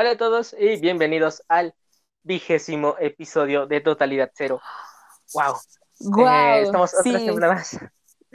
Hola 0.00 0.10
a 0.12 0.16
todos 0.16 0.54
y 0.56 0.80
bienvenidos 0.80 1.42
al 1.48 1.74
vigésimo 2.22 2.94
episodio 3.00 3.66
de 3.66 3.80
Totalidad 3.80 4.30
Cero. 4.32 4.60
¡Wow! 5.34 5.56
Guau, 5.98 6.62
estamos 6.62 6.94
otra 6.94 7.18
semana 7.18 7.48
más. 7.48 7.80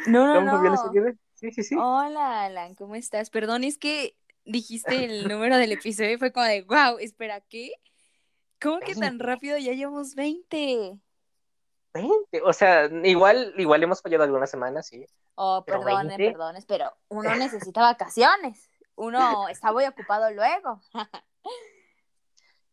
No, 0.05 0.28
no, 0.28 0.52
¿Cómo 0.52 0.62
no. 0.62 0.89
Uribe? 0.89 1.15
Sí, 1.36 1.54
sí, 1.54 1.63
sí. 1.63 1.76
Hola, 1.79 2.44
Alan, 2.44 2.76
¿cómo 2.76 2.96
estás? 2.96 3.29
Perdón, 3.29 3.63
es 3.63 3.78
que 3.78 4.18
dijiste 4.44 5.05
el 5.05 5.29
número 5.29 5.55
del 5.55 5.71
episodio 5.71 6.12
y 6.12 6.18
fue 6.18 6.34
como 6.34 6.47
de, 6.47 6.63
wow, 6.63 6.97
espera, 6.99 7.39
¿qué? 7.39 7.71
¿Cómo 8.61 8.82
que 8.82 8.93
tan 8.95 9.18
20. 9.18 9.23
rápido 9.23 9.57
ya 9.57 9.71
llevamos 9.71 10.16
20? 10.16 11.00
20. 11.93 12.41
O 12.43 12.52
sea, 12.52 12.89
igual, 13.05 13.54
igual 13.57 13.82
hemos 13.84 14.02
fallado 14.02 14.25
algunas 14.25 14.52
semanas, 14.52 14.88
sí. 14.88 15.05
Oh, 15.36 15.64
perdones, 15.66 16.18
20. 16.18 16.34
perdones, 16.34 16.66
pero 16.66 16.91
uno 17.07 17.34
necesita 17.38 17.80
vacaciones. 17.84 18.70
Uno 18.95 19.48
está 19.48 19.71
muy 19.71 19.86
ocupado 19.86 20.30
luego. 20.30 20.82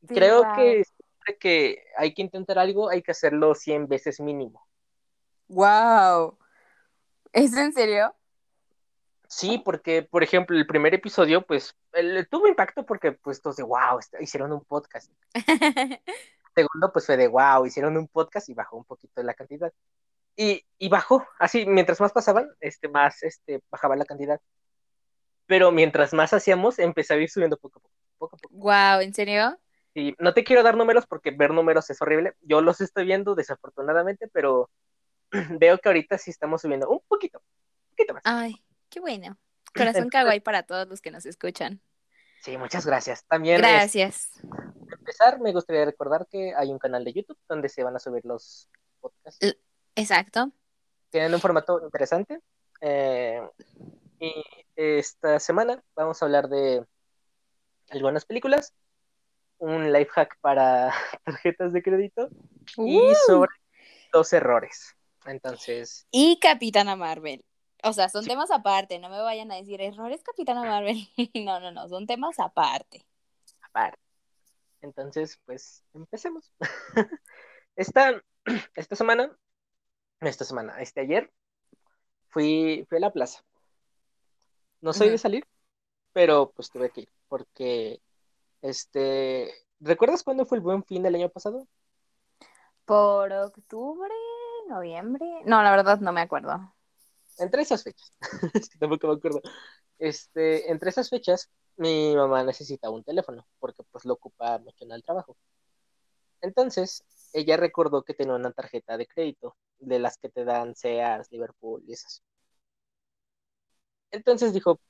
Sí, 0.06 0.14
Creo 0.14 0.42
que 0.54 0.84
siempre 0.84 1.38
que 1.38 1.84
hay 1.96 2.14
que 2.14 2.22
intentar 2.22 2.58
algo, 2.58 2.90
hay 2.90 3.02
que 3.02 3.10
hacerlo 3.10 3.54
100 3.54 3.88
veces 3.88 4.20
mínimo. 4.20 4.66
Wow. 5.48 6.38
¿Es 7.32 7.54
en 7.56 7.72
serio? 7.72 8.14
Sí, 9.28 9.62
porque, 9.64 10.02
por 10.02 10.22
ejemplo, 10.24 10.56
el 10.56 10.66
primer 10.66 10.92
episodio, 10.94 11.42
pues, 11.46 11.76
el- 11.92 12.26
tuvo 12.28 12.48
impacto 12.48 12.84
porque, 12.84 13.12
pues, 13.12 13.40
todos 13.40 13.56
de, 13.56 13.62
wow, 13.62 14.00
hicieron 14.20 14.52
un 14.52 14.64
podcast. 14.64 15.12
segundo, 16.54 16.92
pues 16.92 17.06
fue 17.06 17.16
de 17.16 17.28
wow, 17.28 17.64
hicieron 17.66 17.96
un 17.96 18.08
podcast 18.08 18.48
y 18.48 18.54
bajó 18.54 18.76
un 18.76 18.84
poquito 18.84 19.22
la 19.22 19.34
cantidad. 19.34 19.72
Y, 20.36 20.64
y 20.78 20.88
bajó, 20.88 21.26
así, 21.38 21.66
mientras 21.66 22.00
más 22.00 22.12
pasaban, 22.12 22.50
este, 22.60 22.88
más 22.88 23.22
este, 23.22 23.62
bajaba 23.70 23.96
la 23.96 24.04
cantidad. 24.04 24.40
Pero 25.46 25.72
mientras 25.72 26.12
más 26.12 26.32
hacíamos, 26.32 26.78
empezaba 26.78 27.20
a 27.20 27.22
ir 27.22 27.30
subiendo 27.30 27.56
poco 27.56 27.78
a 27.78 27.82
poco. 27.82 27.94
poco, 28.18 28.36
a 28.36 28.38
poco. 28.38 28.54
Wow, 28.54 29.00
¿en 29.00 29.14
serio? 29.14 29.58
Y 29.94 30.14
no 30.18 30.32
te 30.34 30.44
quiero 30.44 30.62
dar 30.62 30.76
números 30.76 31.06
porque 31.06 31.30
ver 31.32 31.50
números 31.50 31.90
es 31.90 32.00
horrible. 32.00 32.34
Yo 32.42 32.60
los 32.60 32.80
estoy 32.80 33.06
viendo 33.06 33.34
desafortunadamente, 33.34 34.28
pero 34.28 34.70
veo 35.58 35.78
que 35.78 35.88
ahorita 35.88 36.16
sí 36.18 36.30
estamos 36.30 36.62
subiendo 36.62 36.88
un 36.88 37.00
poquito, 37.08 37.38
un 37.40 37.90
poquito 37.96 38.14
más. 38.14 38.22
Ay, 38.24 38.62
qué 38.88 39.00
bueno. 39.00 39.36
Corazón 39.74 40.08
kawaii 40.08 40.40
para 40.40 40.62
todos 40.64 40.88
los 40.88 41.00
que 41.00 41.10
nos 41.10 41.26
escuchan. 41.26 41.80
Sí, 42.42 42.56
muchas 42.56 42.86
gracias. 42.86 43.24
También, 43.26 43.58
Gracias. 43.58 44.30
para 44.48 44.96
empezar, 44.98 45.40
me 45.40 45.52
gustaría 45.52 45.84
recordar 45.84 46.26
que 46.28 46.54
hay 46.56 46.70
un 46.70 46.78
canal 46.78 47.04
de 47.04 47.12
YouTube 47.12 47.38
donde 47.48 47.68
se 47.68 47.84
van 47.84 47.94
a 47.94 47.98
subir 47.98 48.24
los 48.24 48.70
podcasts. 49.00 49.56
Exacto. 49.94 50.50
tienen 51.10 51.34
un 51.34 51.40
formato 51.40 51.80
interesante. 51.84 52.40
eh, 52.80 53.42
y 54.18 54.32
esta 54.74 55.38
semana 55.38 55.82
vamos 55.94 56.22
a 56.22 56.24
hablar 56.24 56.48
de 56.48 56.84
algunas 57.90 58.24
películas, 58.24 58.72
un 59.60 59.92
life 59.92 60.10
hack 60.12 60.36
para 60.40 60.92
tarjetas 61.24 61.72
de 61.72 61.82
crédito 61.82 62.28
y 62.78 63.00
sobre 63.26 63.50
los 64.12 64.32
errores. 64.32 64.96
Entonces, 65.26 66.06
Y 66.10 66.38
Capitana 66.40 66.96
Marvel. 66.96 67.44
O 67.82 67.92
sea, 67.92 68.08
son 68.08 68.24
Sí. 68.24 68.28
temas 68.30 68.50
aparte, 68.50 68.98
no 68.98 69.08
me 69.08 69.20
vayan 69.20 69.50
a 69.52 69.56
decir 69.56 69.80
errores 69.80 70.22
Capitana 70.22 70.64
Marvel. 70.64 70.96
No, 71.46 71.60
no, 71.60 71.70
no, 71.70 71.88
son 71.88 72.06
temas 72.06 72.38
aparte. 72.38 73.04
aparte. 73.62 73.98
Entonces, 74.82 75.38
pues, 75.44 75.84
empecemos. 75.94 76.52
esta, 77.76 78.22
esta 78.74 78.96
semana, 78.96 79.36
esta 80.20 80.44
semana, 80.44 80.80
este 80.80 81.00
ayer, 81.00 81.30
fui, 82.28 82.86
fui 82.88 82.98
a 82.98 83.00
la 83.00 83.12
plaza. 83.12 83.44
No 84.80 84.92
soy 84.94 85.10
de 85.10 85.18
salir, 85.18 85.46
pero 86.14 86.50
pues 86.52 86.70
tuve 86.70 86.90
que 86.90 87.02
ir, 87.02 87.08
porque, 87.28 88.00
este, 88.62 89.52
¿recuerdas 89.80 90.22
cuándo 90.22 90.46
fue 90.46 90.58
el 90.58 90.62
buen 90.62 90.84
fin 90.84 91.02
del 91.02 91.14
año 91.14 91.28
pasado? 91.28 91.66
Por 92.84 93.32
octubre, 93.32 94.14
noviembre. 94.68 95.26
No, 95.44 95.62
la 95.62 95.70
verdad 95.70 96.00
no 96.00 96.12
me 96.12 96.20
acuerdo. 96.20 96.74
Entre 97.38 97.62
esas 97.62 97.82
fechas, 97.82 98.12
tampoco 98.78 99.08
me 99.08 99.14
acuerdo. 99.14 99.40
Este, 99.98 100.70
entre 100.70 100.90
esas 100.90 101.08
fechas, 101.08 101.50
mi 101.76 102.14
mamá 102.14 102.42
necesitaba 102.44 102.94
un 102.94 103.04
teléfono, 103.04 103.46
porque 103.58 103.82
pues 103.90 104.04
lo 104.04 104.14
ocupa 104.14 104.58
mucho 104.58 104.84
en 104.84 104.92
el 104.92 105.02
trabajo. 105.02 105.36
Entonces, 106.42 107.04
ella 107.32 107.56
recordó 107.56 108.02
que 108.02 108.14
tenía 108.14 108.34
una 108.34 108.52
tarjeta 108.52 108.96
de 108.96 109.06
crédito, 109.06 109.56
de 109.78 109.98
las 109.98 110.18
que 110.18 110.28
te 110.28 110.44
dan 110.44 110.74
Sears, 110.74 111.30
Liverpool 111.30 111.82
y 111.86 111.92
esas. 111.92 112.22
Entonces 114.10 114.52
dijo, 114.52 114.80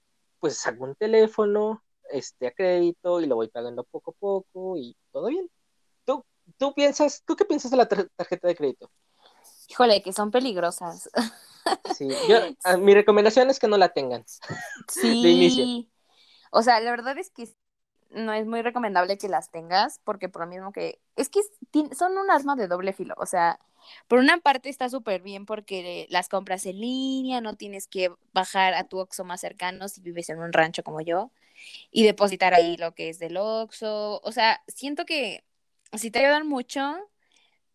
pues 0.41 0.59
saco 0.59 0.85
un 0.85 0.95
teléfono, 0.95 1.83
este, 2.13 2.47
a 2.49 2.51
crédito, 2.53 3.21
y 3.21 3.27
lo 3.27 3.37
voy 3.37 3.49
pagando 3.49 3.85
poco 3.85 4.11
a 4.13 4.15
poco, 4.15 4.77
y 4.77 4.97
todo 5.13 5.27
bien. 5.29 5.51
¿Tú, 6.05 6.25
tú 6.59 6.75
piensas, 6.75 7.23
tú 7.25 7.37
qué 7.37 7.45
piensas 7.45 7.71
de 7.71 7.77
la 7.77 7.89
tar- 7.89 8.09
tarjeta 8.17 8.49
de 8.49 8.57
crédito? 8.57 8.91
Híjole, 9.69 10.03
que 10.03 10.13
son 10.13 10.31
peligrosas. 10.31 11.09
Sí, 11.95 12.09
yo, 12.27 12.39
a- 12.65 12.79
mi 12.79 12.95
recomendación 12.95 13.51
es 13.51 13.59
que 13.59 13.69
no 13.69 13.77
la 13.77 13.91
tengan. 13.91 14.25
Sí. 14.89 15.11
inicio. 15.21 15.91
O 16.51 16.63
sea, 16.63 16.81
la 16.81 16.91
verdad 16.91 17.19
es 17.19 17.31
que 17.31 17.55
no 18.09 18.33
es 18.33 18.47
muy 18.47 18.63
recomendable 18.63 19.19
que 19.19 19.29
las 19.29 19.51
tengas, 19.51 20.01
porque 20.03 20.31
por 20.31 20.43
lo 20.43 20.49
mismo 20.49 20.73
que. 20.73 21.01
Es 21.17 21.29
que 21.29 21.41
son 21.97 22.17
un 22.17 22.31
arma 22.31 22.57
de 22.57 22.67
doble 22.67 22.95
filo. 22.95 23.15
O 23.19 23.27
sea, 23.27 23.61
por 24.09 24.19
una 24.19 24.39
parte 24.39 24.69
está 24.69 24.89
súper 24.89 25.23
bien 25.23 25.47
porque 25.47 26.07
las 26.11 26.29
compras 26.29 26.67
en 26.67 26.81
línea, 26.81 27.41
no 27.41 27.57
tienes 27.57 27.87
que 27.89 28.11
bajar 28.33 28.75
a 28.75 28.85
tu 28.85 28.99
Oxxo 28.99 29.25
más 29.25 29.41
cercano 29.41 29.89
si 29.89 30.01
vives 30.01 30.29
en 30.31 30.39
un 30.41 30.53
rancho 30.53 30.83
como 30.83 31.01
yo 31.01 31.31
y 31.91 32.05
depositar 32.05 32.55
ahí 32.55 32.77
lo 32.77 32.95
que 32.95 33.09
es 33.11 33.19
del 33.19 33.37
Oxxo. 33.37 34.21
O 34.23 34.33
sea, 34.33 34.63
siento 34.69 35.05
que 35.07 35.45
sí 35.95 36.11
te 36.11 36.21
ayudan 36.21 36.47
mucho, 36.49 36.97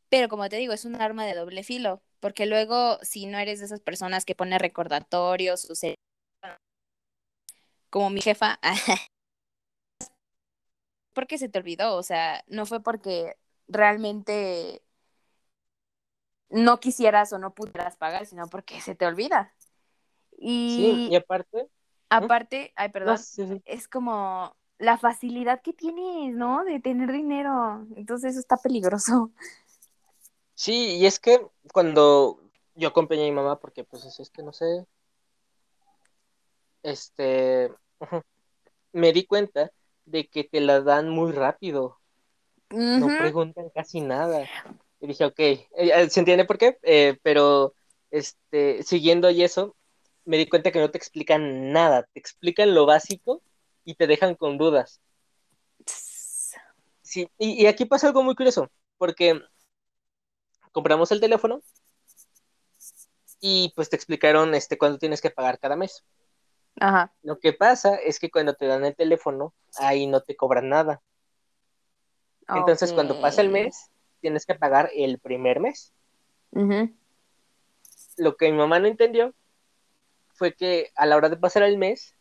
pero 0.10 0.30
como 0.30 0.50
te 0.50 0.58
digo, 0.58 0.74
es 0.74 0.86
un 0.86 0.96
arma 1.02 1.26
de 1.26 1.36
doble 1.36 1.64
filo, 1.64 2.02
porque 2.20 2.46
luego 2.46 3.00
si 3.04 3.26
no 3.28 3.40
eres 3.40 3.60
de 3.60 3.66
esas 3.66 3.82
personas 3.82 4.26
que 4.26 4.36
pone 4.36 4.60
recordatorios 4.60 5.70
o 5.70 5.76
se 5.76 5.96
como 7.90 8.10
mi 8.10 8.22
jefa, 8.22 8.60
porque 11.14 11.38
se 11.38 11.50
te 11.50 11.60
olvidó, 11.60 11.96
o 11.96 12.04
sea, 12.04 12.44
no 12.48 12.66
fue 12.66 12.84
porque 12.84 13.38
realmente 13.68 14.84
no 16.56 16.80
quisieras 16.80 17.34
o 17.34 17.38
no 17.38 17.54
pudieras 17.54 17.98
pagar, 17.98 18.26
sino 18.26 18.48
porque 18.48 18.80
se 18.80 18.96
te 18.96 19.06
olvida. 19.06 19.54
Sí, 20.32 21.08
Y 21.08 21.08
y 21.12 21.16
aparte, 21.16 21.68
aparte, 22.10 22.74
ay, 22.76 22.90
perdón, 22.90 23.16
no, 23.16 23.18
sí, 23.18 23.46
sí. 23.46 23.62
es 23.66 23.88
como 23.88 24.56
la 24.78 24.98
facilidad 24.98 25.62
que 25.62 25.74
tienes, 25.74 26.34
¿no? 26.34 26.64
De 26.64 26.80
tener 26.80 27.12
dinero. 27.12 27.86
Entonces 27.96 28.32
eso 28.32 28.40
está 28.40 28.58
peligroso. 28.58 29.32
Sí, 30.54 30.96
y 30.98 31.06
es 31.06 31.20
que 31.20 31.46
cuando 31.74 32.40
yo 32.76 32.88
acompañé 32.88 33.24
a 33.24 33.26
mi 33.26 33.32
mamá, 33.34 33.60
porque 33.60 33.84
pues 33.84 34.06
es, 34.06 34.30
que 34.30 34.42
no 34.42 34.54
sé, 34.54 34.86
este, 36.84 37.74
me 38.94 39.12
di 39.12 39.26
cuenta 39.26 39.72
de 40.06 40.30
que 40.30 40.46
te 40.46 40.62
la 40.62 40.80
dan 40.80 41.10
muy 41.10 41.34
rápido, 41.34 42.00
no 42.70 43.08
preguntan 43.08 43.70
casi 43.72 44.00
nada. 44.00 44.48
Y 45.06 45.08
dije, 45.08 45.26
ok, 45.26 45.40
eh, 45.40 45.68
eh, 45.76 46.10
¿se 46.10 46.20
entiende 46.20 46.46
por 46.46 46.58
qué? 46.58 46.80
Eh, 46.82 47.20
pero, 47.22 47.76
este, 48.10 48.82
siguiendo 48.82 49.30
y 49.30 49.44
eso, 49.44 49.76
me 50.24 50.38
di 50.38 50.50
cuenta 50.50 50.72
que 50.72 50.80
no 50.80 50.90
te 50.90 50.98
explican 50.98 51.72
nada, 51.72 52.10
te 52.12 52.20
explican 52.20 52.74
lo 52.74 52.88
básico 52.88 53.44
y 53.84 53.94
te 53.94 54.08
dejan 54.08 54.34
con 54.34 54.58
dudas. 54.58 55.00
Sí, 57.04 57.30
y, 57.38 57.62
y 57.62 57.68
aquí 57.68 57.86
pasa 57.86 58.08
algo 58.08 58.24
muy 58.24 58.34
curioso, 58.34 58.72
porque 58.98 59.40
compramos 60.72 61.12
el 61.12 61.22
teléfono 61.22 61.62
y 63.40 63.72
pues 63.76 63.92
te 63.92 63.96
explicaron 63.96 64.56
este 64.56 64.80
cuánto 64.80 64.98
tienes 64.98 65.22
que 65.22 65.30
pagar 65.30 65.60
cada 65.60 65.76
mes. 65.76 66.04
Ajá. 66.80 67.14
Lo 67.22 67.38
que 67.38 67.54
pasa 67.54 67.94
es 67.94 68.20
que 68.20 68.32
cuando 68.32 68.56
te 68.56 68.66
dan 68.66 68.84
el 68.86 68.96
teléfono, 68.96 69.54
ahí 69.78 70.08
no 70.08 70.22
te 70.22 70.36
cobran 70.36 70.68
nada. 70.68 71.04
Entonces, 72.48 72.92
cuando 72.92 73.22
pasa 73.22 73.42
el 73.42 73.50
mes, 73.50 73.92
tienes 74.26 74.48
que 74.48 74.56
pagar 74.56 74.90
el 74.96 75.20
primer 75.20 75.60
mes. 75.60 75.94
Lo 78.18 78.38
que 78.38 78.52
mi 78.52 78.58
mamá 78.58 78.80
no 78.80 78.88
entendió 78.88 79.36
fue 80.34 80.56
que 80.56 80.90
a 80.96 81.06
la 81.06 81.16
hora 81.16 81.30
de 81.30 81.38
pasar 81.38 81.62
el 81.62 81.78
mes, 81.78 82.16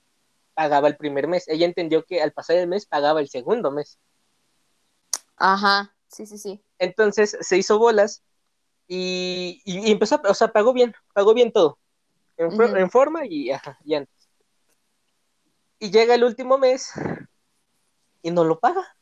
pagaba 0.53 0.87
el 0.89 0.99
primer 0.99 1.29
mes. 1.29 1.49
Ella 1.49 1.65
entendió 1.65 2.05
que 2.05 2.21
al 2.21 2.33
pasar 2.33 2.57
el 2.57 2.69
mes, 2.69 2.85
pagaba 2.85 3.21
el 3.21 3.31
segundo 3.31 3.71
mes. 3.71 3.99
Ajá. 5.39 5.97
Sí, 6.09 6.27
sí, 6.27 6.37
sí. 6.37 6.63
Entonces, 6.79 7.39
se 7.41 7.57
hizo 7.57 7.79
bolas 7.79 8.23
y, 8.87 9.63
y- 9.65 9.89
y 9.89 9.91
empezó, 9.91 10.17
a- 10.17 10.31
o 10.31 10.35
sea, 10.35 10.49
pagó 10.49 10.75
bien, 10.75 10.95
pagó 11.15 11.33
bien 11.33 11.53
todo. 11.53 11.79
En 12.37 12.91
forma 12.91 13.25
y, 13.27 13.51
ajá, 13.51 13.79
y 13.83 13.95
antes. 13.95 14.29
Y 15.79 15.91
llega 15.91 16.15
el 16.17 16.25
último 16.25 16.59
mes 16.59 16.93
y 18.21 18.31
no 18.31 18.45
lo 18.45 18.61
paga. 18.61 18.95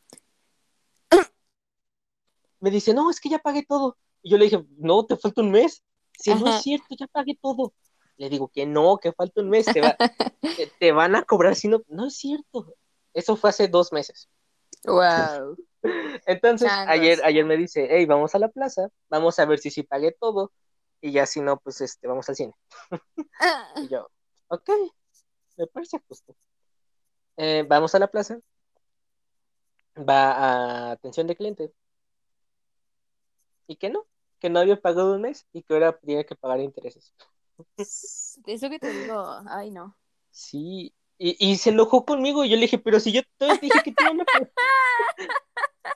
Me 2.63 2.71
dice, 2.71 2.93
no, 2.93 3.09
es 3.09 3.19
que 3.19 3.27
ya 3.27 3.39
pagué 3.39 3.65
todo. 3.65 3.97
Y 4.21 4.31
yo 4.31 4.37
le 4.37 4.45
dije, 4.45 4.63
no, 4.77 5.05
te 5.05 5.17
falta 5.17 5.41
un 5.41 5.51
mes. 5.51 5.83
Si 6.17 6.33
no 6.33 6.47
es 6.47 6.61
cierto, 6.63 6.95
ya 6.97 7.07
pagué 7.07 7.37
todo. 7.41 7.73
Le 8.15 8.29
digo 8.29 8.47
que 8.47 8.65
no, 8.65 8.99
que 8.99 9.11
falta 9.11 9.41
un 9.41 9.49
mes, 9.49 9.65
te, 9.65 9.81
va- 9.81 9.97
te, 10.57 10.67
te 10.79 10.91
van 10.93 11.13
a 11.17 11.23
cobrar 11.23 11.57
si 11.57 11.67
no. 11.67 11.81
No 11.89 12.07
es 12.07 12.15
cierto. 12.15 12.73
Eso 13.13 13.35
fue 13.35 13.49
hace 13.49 13.67
dos 13.67 13.91
meses. 13.91 14.29
Wow. 14.85 15.57
Entonces, 16.25 16.69
Changos. 16.69 16.93
ayer, 16.93 17.19
ayer 17.25 17.43
me 17.43 17.57
dice, 17.57 17.85
hey, 17.89 18.05
vamos 18.05 18.33
a 18.33 18.39
la 18.39 18.47
plaza, 18.47 18.87
vamos 19.09 19.37
a 19.39 19.45
ver 19.45 19.59
si 19.59 19.69
sí 19.69 19.83
pagué 19.83 20.13
todo, 20.17 20.53
y 21.01 21.11
ya 21.11 21.25
si 21.25 21.41
no, 21.41 21.57
pues 21.59 21.81
este, 21.81 22.07
vamos 22.07 22.29
al 22.29 22.35
cine. 22.37 22.53
Y 23.75 23.89
yo, 23.89 24.09
ok, 24.47 24.69
me 25.57 25.67
parece 25.67 25.99
justo. 26.07 26.33
Eh, 27.35 27.65
vamos 27.67 27.93
a 27.93 27.99
la 27.99 28.07
plaza, 28.07 28.39
va 29.97 30.31
a 30.31 30.91
atención 30.91 31.27
de 31.27 31.35
cliente, 31.35 31.73
y 33.67 33.75
que 33.77 33.89
no, 33.89 34.05
que 34.39 34.49
no 34.49 34.59
había 34.59 34.79
pagado 34.79 35.15
un 35.15 35.21
mes 35.21 35.47
y 35.53 35.63
que 35.63 35.73
ahora 35.73 35.97
tenía 35.97 36.23
que 36.23 36.35
pagar 36.35 36.59
intereses. 36.59 37.13
Eso 37.77 38.69
que 38.69 38.79
te 38.79 38.91
digo, 38.91 39.25
ay 39.47 39.71
no. 39.71 39.95
Sí, 40.31 40.93
y, 41.17 41.51
y 41.51 41.57
se 41.57 41.69
enojó 41.69 42.05
conmigo 42.05 42.43
y 42.43 42.49
yo 42.49 42.55
le 42.55 42.63
dije, 42.63 42.79
pero 42.79 42.99
si 42.99 43.11
yo 43.11 43.21
te 43.37 43.45
dije 43.59 43.83
que 43.83 43.93
iban 43.97 44.21
a 44.21 44.25
pagar. 44.25 44.51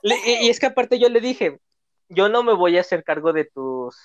Le- 0.04 0.44
y, 0.44 0.50
es 0.50 0.60
que 0.60 0.68
aparte 0.68 1.00
yo 1.00 1.10
le 1.10 1.20
dije, 1.20 1.60
yo 2.10 2.30
no 2.30 2.44
me 2.44 2.54
voy 2.54 2.78
a 2.78 2.82
hacer 2.82 3.04
cargo 3.04 3.34
de 3.34 3.46
tus 3.46 3.98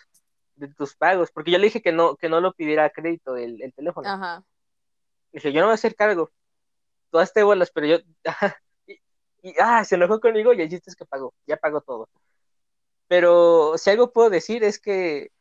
de 0.56 0.68
tus 0.74 0.94
pagos, 0.94 1.30
porque 1.32 1.50
yo 1.50 1.58
le 1.58 1.66
dije 1.66 1.82
que 1.82 1.92
no 1.92 2.16
que 2.16 2.28
no 2.28 2.40
lo 2.40 2.52
pidiera 2.52 2.84
a 2.84 2.90
crédito 2.90 3.36
el, 3.36 3.60
el 3.62 3.72
teléfono. 3.72 4.08
Ajá. 4.08 4.44
Le 5.32 5.38
dije, 5.38 5.52
yo 5.52 5.60
no 5.60 5.66
voy 5.66 5.72
a 5.72 5.74
hacer 5.74 5.94
cargo. 5.94 6.30
Tú 7.10 7.18
hazte 7.18 7.42
bolas, 7.42 7.70
pero 7.72 7.86
yo 7.86 7.98
y, 8.86 8.98
y, 9.42 9.54
ah, 9.60 9.84
se 9.84 9.96
enojó 9.96 10.20
conmigo 10.20 10.52
y 10.52 10.62
el 10.62 10.70
chiste 10.70 10.90
es 10.90 10.96
que 10.96 11.04
pagó, 11.04 11.34
ya 11.46 11.56
pagó 11.56 11.80
todo. 11.82 12.08
Pero 13.12 13.76
si 13.76 13.90
algo 13.90 14.10
puedo 14.10 14.30
decir 14.30 14.64
es 14.64 14.80
que 14.80 15.32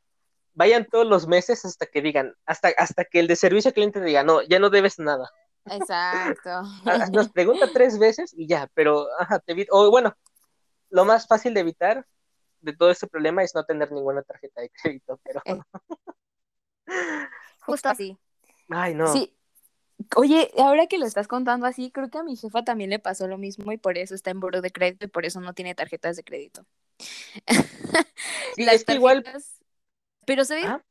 vayan 0.53 0.85
todos 0.85 1.07
los 1.07 1.25
meses 1.25 1.63
hasta 1.63 1.85
que 1.85 2.01
digan, 2.01 2.35
hasta, 2.45 2.67
hasta 2.77 3.05
que 3.05 3.21
el 3.21 3.27
de 3.27 3.37
servicio 3.37 3.69
al 3.69 3.73
cliente 3.75 4.01
diga, 4.01 4.23
no, 4.25 4.41
ya 4.41 4.59
no 4.59 4.69
debes 4.69 4.99
nada. 4.99 5.31
Exacto. 5.63 6.49
Ah, 6.85 7.07
Nos 7.13 7.29
pregunta 7.29 7.69
tres 7.71 7.97
veces 7.97 8.33
y 8.35 8.45
ya, 8.45 8.69
pero 8.73 9.07
ajá, 9.17 9.39
te 9.39 9.53
evito, 9.53 9.73
o 9.73 9.89
bueno, 9.89 10.13
lo 10.89 11.05
más 11.05 11.27
fácil 11.27 11.53
de 11.53 11.61
evitar 11.61 12.05
de 12.59 12.75
todo 12.75 12.91
este 12.91 13.07
problema 13.07 13.41
es 13.41 13.55
no 13.55 13.63
tener 13.63 13.89
ninguna 13.93 14.21
tarjeta 14.21 14.59
de 14.59 14.69
crédito, 14.69 15.21
pero 15.23 15.41
Eh. 15.45 15.57
Justo 17.61 17.87
así. 17.87 18.17
ay 18.67 18.95
no. 18.95 19.07
Sí. 19.13 19.33
Oye, 20.15 20.51
ahora 20.57 20.87
que 20.87 20.97
lo 20.97 21.05
estás 21.05 21.27
contando 21.27 21.65
así, 21.65 21.91
creo 21.91 22.09
que 22.09 22.17
a 22.17 22.23
mi 22.23 22.35
jefa 22.35 22.63
también 22.63 22.89
le 22.89 22.99
pasó 22.99 23.27
lo 23.27 23.37
mismo 23.37 23.71
y 23.71 23.77
por 23.77 23.97
eso 23.97 24.15
está 24.15 24.31
en 24.31 24.39
buro 24.39 24.61
de 24.61 24.71
crédito 24.71 25.05
y 25.05 25.09
por 25.09 25.25
eso 25.25 25.41
no 25.41 25.53
tiene 25.53 25.75
tarjetas 25.75 26.15
de 26.17 26.23
crédito. 26.23 26.65
Sí, 28.55 28.65
Las 28.65 28.75
es 28.75 28.85
que 28.85 28.93
igual, 28.95 29.23
tarjetas- 29.23 29.59
Pero 30.25 30.45
¿sabes? 30.45 30.65
ah, 30.67 30.81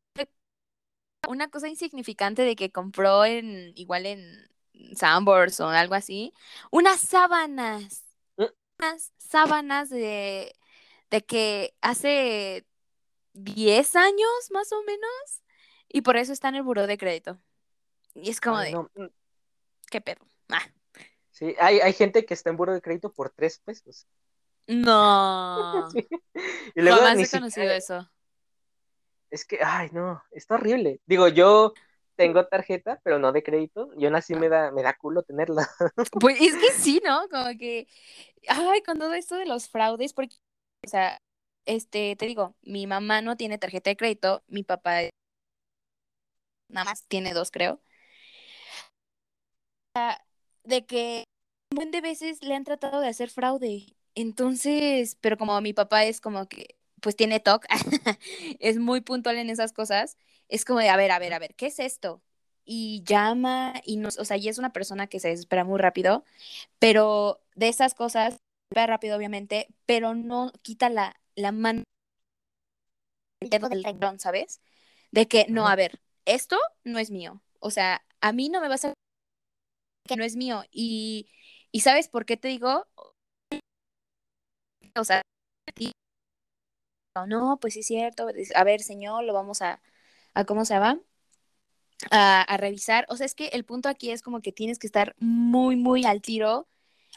Una 1.28 1.48
cosa 1.50 1.68
insignificante 1.68 2.42
de 2.42 2.56
que 2.56 2.70
compró 2.72 3.24
en 3.24 3.72
igual 3.76 4.06
en 4.06 4.48
Sanborns 4.96 5.60
o 5.60 5.68
algo 5.68 5.94
así, 5.94 6.32
unas 6.70 7.00
sábanas, 7.00 8.04
Mm. 8.38 8.44
unas 8.78 9.12
sábanas 9.18 9.90
de, 9.90 10.54
de 11.10 11.22
que 11.22 11.74
hace 11.82 12.66
10 13.34 13.96
años 13.96 14.30
más 14.50 14.72
o 14.72 14.82
menos 14.84 15.42
y 15.88 16.02
por 16.02 16.16
eso 16.16 16.32
está 16.32 16.48
en 16.50 16.56
el 16.56 16.62
buró 16.62 16.86
de 16.86 16.98
crédito. 16.98 17.38
Y 18.14 18.30
es 18.30 18.40
como 18.40 18.56
ay, 18.56 18.72
de, 18.72 18.72
no. 18.72 18.90
¿qué 19.90 20.00
pedo? 20.00 20.26
Ah, 20.48 20.62
Sí, 21.30 21.54
hay, 21.58 21.80
hay 21.80 21.92
gente 21.94 22.26
que 22.26 22.34
está 22.34 22.50
en 22.50 22.56
buro 22.56 22.74
de 22.74 22.82
crédito 22.82 23.12
por 23.12 23.30
tres 23.30 23.58
pesos. 23.58 24.06
no. 24.66 25.88
Sí. 25.92 26.06
Y 26.74 26.82
luego 26.82 26.98
Jamás 26.98 27.18
he 27.18 27.38
conocido 27.38 27.70
eso. 27.70 28.08
Es 29.30 29.44
que, 29.44 29.58
ay, 29.62 29.88
no, 29.92 30.22
está 30.32 30.54
horrible. 30.54 31.00
Digo, 31.06 31.28
yo 31.28 31.72
tengo 32.16 32.46
tarjeta, 32.46 33.00
pero 33.02 33.18
no 33.18 33.32
de 33.32 33.42
crédito, 33.42 33.90
y 33.96 34.04
aún 34.04 34.14
así 34.14 34.34
me 34.34 34.48
da, 34.48 34.70
me 34.70 34.82
da 34.82 34.94
culo 34.94 35.22
tenerla. 35.22 35.68
Pues 36.20 36.40
es 36.40 36.54
que 36.56 36.70
sí, 36.72 37.00
¿no? 37.04 37.28
Como 37.30 37.46
que, 37.58 37.88
ay, 38.48 38.82
con 38.82 38.98
todo 38.98 39.14
esto 39.14 39.36
de 39.36 39.46
los 39.46 39.68
fraudes, 39.68 40.12
porque, 40.12 40.36
o 40.84 40.88
sea, 40.88 41.18
este, 41.66 42.16
te 42.16 42.26
digo, 42.26 42.56
mi 42.62 42.86
mamá 42.86 43.22
no 43.22 43.36
tiene 43.36 43.58
tarjeta 43.58 43.90
de 43.90 43.96
crédito, 43.96 44.42
mi 44.48 44.62
papá 44.62 45.00
nada 46.68 46.84
más 46.84 47.06
tiene 47.06 47.32
dos, 47.32 47.50
creo. 47.50 47.80
De 50.64 50.87
que 50.87 51.25
un 51.70 51.76
buen 51.76 51.90
de 51.90 52.00
veces 52.00 52.42
le 52.42 52.54
han 52.54 52.64
tratado 52.64 53.00
de 53.00 53.08
hacer 53.08 53.31
fraude. 53.31 53.96
Entonces, 54.14 55.16
pero 55.20 55.37
como 55.37 55.60
mi 55.60 55.72
papá 55.72 56.04
es 56.04 56.20
como 56.20 56.48
que, 56.48 56.76
pues 57.00 57.16
tiene 57.16 57.40
TOC, 57.40 57.66
es 58.60 58.78
muy 58.78 59.00
puntual 59.00 59.38
en 59.38 59.50
esas 59.50 59.72
cosas, 59.72 60.16
es 60.48 60.64
como 60.64 60.81
de, 60.81 60.88
a 60.90 60.96
ver, 60.96 61.10
a 61.12 61.19
ver, 61.19 61.32
a 61.32 61.38
ver, 61.38 61.54
¿qué 61.54 61.66
es 61.66 61.78
esto? 61.78 62.22
Y 62.64 63.02
llama 63.04 63.75
y 63.84 63.96
nos, 63.96 64.19
o 64.19 64.25
sea, 64.25 64.37
y 64.37 64.48
es 64.48 64.58
una 64.58 64.72
persona 64.72 65.06
que 65.06 65.20
se 65.20 65.28
desespera 65.28 65.64
muy 65.64 65.78
rápido, 65.78 66.25
pero 66.78 67.40
de 67.54 67.69
esas 67.69 67.94
cosas, 67.94 68.38
va 68.76 68.87
rápido 68.87 69.16
obviamente, 69.16 69.69
pero 69.87 70.14
no 70.14 70.52
quita 70.62 70.90
la, 70.90 71.16
la 71.37 71.52
mano 71.52 71.84
el 73.40 73.50
dedo 73.50 73.69
del 73.69 73.84
renglón, 73.84 74.19
¿sabes? 74.19 74.60
De 75.10 75.26
que, 75.28 75.46
no, 75.48 75.66
a 75.69 75.76
ver, 75.76 76.00
esto 76.25 76.58
no 76.84 76.98
es 76.98 77.10
mío. 77.10 77.42
O 77.60 77.70
sea, 77.70 78.04
a 78.20 78.32
mí 78.32 78.48
no 78.48 78.60
me 78.60 78.69
vas 78.69 78.84
a 78.84 78.94
que 80.06 80.17
no 80.17 80.25
es 80.25 80.37
mío. 80.37 80.64
Y, 80.70 81.29
y 81.73 81.81
¿sabes 81.81 82.08
por 82.08 82.25
qué 82.26 82.37
te 82.37 82.49
digo? 82.49 82.87
O 84.97 85.05
sea, 85.05 85.23
no, 87.26 87.58
pues 87.61 87.75
sí 87.75 87.81
es 87.81 87.87
cierto. 87.87 88.29
A 88.55 88.64
ver, 88.64 88.82
señor, 88.82 89.25
lo 89.25 89.32
vamos 89.32 89.62
a, 89.62 89.81
a 90.35 90.44
¿cómo 90.44 90.64
se 90.64 90.75
llama? 90.75 91.00
A, 92.11 92.43
a 92.43 92.56
revisar. 92.56 93.06
O 93.08 93.17
sea, 93.17 93.26
es 93.26 93.35
que 93.35 93.49
el 93.49 93.64
punto 93.64 93.88
aquí 93.88 94.11
es 94.11 94.23
como 94.23 94.41
que 94.41 94.52
tienes 94.52 94.79
que 94.79 94.87
estar 94.87 95.14
muy, 95.19 95.76
muy 95.76 96.05
al 96.05 96.23
tiro 96.23 96.69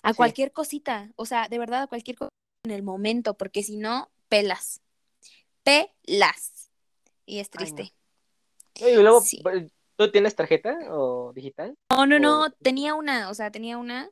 a 0.02 0.12
Sí. 0.14 0.18
cualquier 0.18 0.52
cosita. 0.52 1.12
O 1.16 1.26
sea, 1.26 1.48
de 1.48 1.58
verdad, 1.58 1.84
a 1.84 1.88
cualquier 1.88 2.18
cosa 2.18 2.30
en 2.66 2.72
el 2.72 2.84
momento, 2.84 3.36
porque 3.36 3.64
si 3.64 3.78
no, 3.78 4.12
pelas. 4.30 4.82
Pelas. 5.64 6.70
Y 7.26 7.40
es 7.40 7.48
Ay, 7.48 7.52
no. 7.52 7.58
triste. 7.58 7.94
Y 8.76 8.96
luego, 8.96 9.22
Sí. 9.22 9.42
¿Tú 9.98 10.12
tienes 10.12 10.36
tarjeta 10.36 10.78
o 10.92 11.34
digital? 11.34 11.78
No, 11.90 12.06
no, 12.08 12.20
O- 12.20 12.20
no, 12.20 12.52
tenía 12.52 12.96
una, 12.96 13.30
o 13.30 13.34
sea, 13.34 13.52
tenía 13.52 13.78
una, 13.78 14.10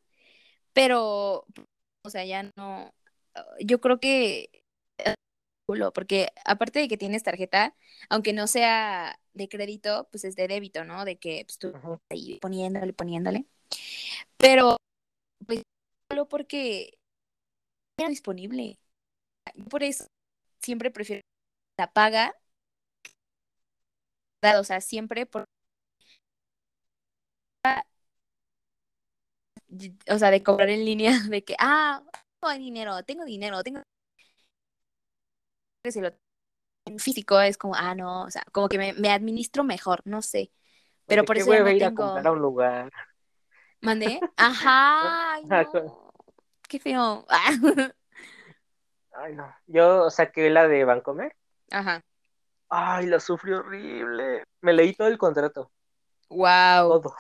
pero, 0.74 1.46
o 2.04 2.10
sea, 2.10 2.26
ya 2.26 2.44
no, 2.58 2.94
yo 3.62 3.82
creo 3.82 4.00
que, 4.00 4.52
eh, 5.00 5.16
porque 5.94 6.30
aparte 6.46 6.80
de 6.80 6.88
que 6.88 6.98
tienes 6.98 7.24
tarjeta, 7.24 7.76
aunque 8.10 8.34
no 8.34 8.48
sea 8.48 9.20
de 9.34 9.50
crédito, 9.50 10.08
pues 10.12 10.26
es 10.26 10.36
de 10.36 10.48
débito, 10.48 10.84
¿no? 10.86 11.06
De 11.06 11.18
que 11.20 11.46
pues, 11.48 11.58
tú 11.58 11.74
Ajá. 11.76 11.98
ahí 12.10 12.40
poniéndole, 12.42 12.94
poniéndole, 12.94 13.46
pero, 14.38 14.78
pues, 15.48 15.64
solo 16.10 16.30
porque 16.30 17.00
era 17.98 18.10
disponible. 18.10 18.80
Yo 19.56 19.66
Por 19.66 19.84
eso 19.84 20.06
siempre 20.62 20.92
prefiero 20.92 21.22
la 21.78 21.94
paga, 21.94 22.36
o 24.60 24.64
sea, 24.64 24.82
siempre 24.82 25.26
por 25.26 25.46
o 30.10 30.18
sea, 30.18 30.32
de 30.32 30.44
cobrar 30.44 30.70
en 30.70 30.86
línea, 30.86 31.12
de 31.30 31.44
que, 31.44 31.56
ah, 31.60 32.04
tengo 32.40 32.54
dinero, 32.58 33.04
tengo 33.04 33.26
dinero, 33.26 33.64
tengo... 33.64 33.82
Si 35.90 36.00
lo 36.00 36.12
en 36.86 37.00
físico 37.00 37.40
es 37.40 37.58
como, 37.58 37.76
ah, 37.76 37.96
no, 37.96 38.24
o 38.24 38.32
sea, 38.32 38.44
como 38.52 38.68
que 38.68 38.78
me, 38.78 38.94
me 38.94 39.10
administro 39.10 39.64
mejor, 39.64 40.02
no 40.06 40.22
sé. 40.22 40.52
Pero 41.08 41.24
por 41.26 41.38
eso 41.38 41.54
ya 41.54 41.64
no 41.64 41.70
ir 41.70 41.84
a 41.84 41.94
comprar 41.94 42.28
a 42.28 42.32
un 42.32 42.40
lugar. 42.40 42.92
¿Mandé? 43.82 44.20
Ajá, 44.38 45.34
ay, 45.34 45.44
Ajá, 45.50 45.70
no. 45.74 46.12
Qué 46.68 46.80
feo. 46.80 47.26
Ay, 49.14 49.36
no. 49.36 49.54
Yo 49.68 50.10
saqué 50.10 50.50
la 50.50 50.68
de 50.68 50.86
Bancomer. 50.86 51.36
Ajá. 51.70 52.02
Ay, 52.70 53.08
la 53.08 53.20
sufrí 53.20 53.52
horrible. 53.52 54.44
Me 54.62 54.74
leí 54.74 54.94
todo 54.94 55.10
el 55.10 55.18
contrato, 55.18 55.70
Wow. 56.30 57.02
todo. 57.02 57.16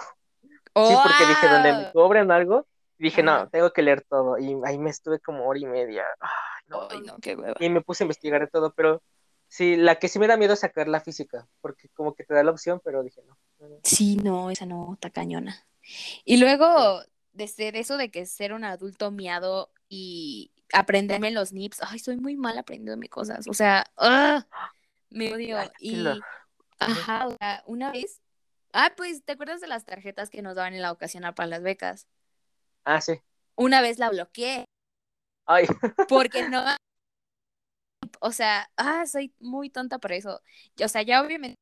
Sí, 0.75 0.95
porque 1.03 1.25
dije, 1.27 1.47
donde 1.47 1.73
me 1.73 1.91
cobren 1.91 2.31
algo, 2.31 2.67
dije, 2.97 3.23
no, 3.23 3.49
tengo 3.49 3.71
que 3.71 3.81
leer 3.81 4.05
todo. 4.07 4.37
Y 4.37 4.55
ahí 4.65 4.77
me 4.77 4.89
estuve 4.89 5.19
como 5.19 5.47
hora 5.47 5.59
y 5.59 5.65
media. 5.65 6.05
Ay, 6.19 6.63
no. 6.67 6.87
Ay, 6.89 7.01
no, 7.01 7.17
qué 7.19 7.35
hueva. 7.35 7.55
Y 7.59 7.69
me 7.69 7.81
puse 7.81 8.03
a 8.03 8.05
investigar 8.05 8.41
de 8.41 8.47
todo, 8.47 8.73
pero 8.73 9.01
sí, 9.47 9.75
la 9.75 9.95
que 9.95 10.07
sí 10.07 10.17
me 10.17 10.27
da 10.27 10.37
miedo 10.37 10.53
es 10.53 10.61
sacar 10.61 10.87
la 10.87 11.01
física, 11.01 11.47
porque 11.59 11.89
como 11.89 12.15
que 12.15 12.23
te 12.23 12.33
da 12.33 12.43
la 12.43 12.51
opción, 12.51 12.81
pero 12.83 13.03
dije, 13.03 13.21
no. 13.27 13.37
Sí, 13.83 14.15
no, 14.17 14.49
esa 14.49 14.65
no, 14.65 14.93
está 14.93 15.09
cañona. 15.09 15.65
Y 16.23 16.37
luego, 16.37 17.01
desde 17.33 17.77
eso 17.77 17.97
de 17.97 18.11
que 18.11 18.25
ser 18.25 18.53
un 18.53 18.63
adulto 18.63 19.11
miado 19.11 19.71
y 19.89 20.51
aprenderme 20.73 21.31
los 21.31 21.51
nips, 21.51 21.81
ay, 21.81 21.99
soy 21.99 22.17
muy 22.17 22.37
mal 22.37 22.57
aprendiendo 22.57 23.05
cosas, 23.09 23.47
o 23.47 23.53
sea, 23.53 23.85
¡ah! 23.97 24.45
me 25.09 25.33
odio. 25.33 25.57
Y, 25.79 26.05
ajá, 26.79 27.27
o 27.27 27.37
sea, 27.37 27.63
una 27.65 27.91
vez, 27.91 28.21
ah, 28.73 28.93
pues, 28.95 29.23
¿te 29.23 29.33
acuerdas 29.33 29.61
de 29.61 29.67
las 29.67 29.85
tarjetas 29.85 30.29
que 30.29 30.41
nos 30.41 30.55
daban 30.55 30.73
en 30.73 30.81
la 30.81 30.91
ocasional 30.91 31.33
para 31.33 31.47
las 31.47 31.63
becas? 31.63 32.07
Ah, 32.85 33.01
sí. 33.01 33.13
Una 33.55 33.81
vez 33.81 33.99
la 33.99 34.09
bloqueé, 34.09 34.65
Ay, 35.45 35.67
porque 36.07 36.47
no, 36.49 36.63
o 38.19 38.31
sea, 38.31 38.69
ah, 38.77 39.05
soy 39.05 39.33
muy 39.39 39.69
tonta 39.69 39.99
por 39.99 40.11
eso. 40.11 40.41
O 40.83 40.87
sea, 40.87 41.01
ya 41.01 41.21
obviamente 41.21 41.57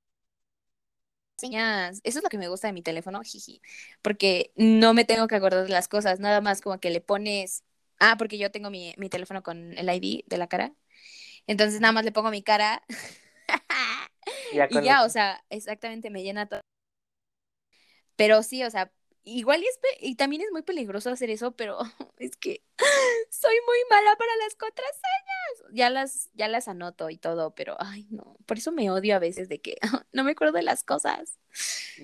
eso 1.42 2.20
es 2.20 2.24
lo 2.24 2.30
que 2.30 2.38
me 2.38 2.50
gusta 2.50 2.68
de 2.68 2.74
mi 2.74 2.82
teléfono, 2.82 3.22
jiji, 3.24 3.62
porque 4.02 4.52
no 4.56 4.94
me 4.94 5.06
tengo 5.06 5.28
que 5.28 5.36
acordar 5.36 5.64
de 5.64 5.70
las 5.70 5.88
cosas, 5.88 6.20
nada 6.20 6.42
más 6.42 6.62
como 6.62 6.80
que 6.80 6.90
le 6.90 7.02
pones 7.02 7.64
Ah, 8.00 8.16
porque 8.18 8.38
yo 8.38 8.50
tengo 8.50 8.70
mi, 8.70 8.94
mi 8.98 9.10
teléfono 9.10 9.44
con 9.44 9.78
el 9.78 9.90
ID 9.90 10.24
de 10.26 10.38
la 10.38 10.48
cara. 10.48 10.74
Entonces 11.48 11.82
nada 11.82 11.92
más 11.92 12.06
le 12.06 12.14
pongo 12.14 12.32
mi 12.32 12.42
cara. 12.44 12.82
Ya 14.54 14.68
y 14.72 14.82
ya, 14.82 15.04
o 15.04 15.10
sea, 15.10 15.44
exactamente 15.50 16.10
me 16.10 16.24
llena 16.24 16.48
todo. 16.48 16.62
Pero 18.20 18.44
sí, 18.44 18.66
o 18.66 18.70
sea, 18.70 18.92
igual 19.24 19.64
y, 19.64 19.68
es 19.68 19.80
y 20.02 20.16
también 20.16 20.42
es 20.42 20.52
muy 20.52 20.62
peligroso 20.62 21.10
hacer 21.10 21.30
eso, 21.30 21.54
pero 21.54 21.78
es 22.18 22.36
que 22.36 22.62
soy 23.30 23.56
muy 23.66 23.78
mala 23.90 24.14
para 24.18 24.36
las 24.44 24.56
contraseñas. 24.56 25.72
Ya 25.72 25.90
las, 25.90 26.30
ya 26.34 26.50
las 26.50 26.68
anoto 26.68 27.10
y 27.10 27.18
todo, 27.18 27.56
pero 27.56 27.78
ay 27.80 28.08
no, 28.12 28.36
por 28.46 28.58
eso 28.58 28.74
me 28.74 28.92
odio 28.92 29.16
a 29.16 29.20
veces 29.20 29.48
de 29.48 29.62
que 29.62 29.78
no 30.12 30.26
me 30.26 30.32
acuerdo 30.32 30.52
de 30.54 30.64
las 30.64 30.84
cosas. 30.84 31.40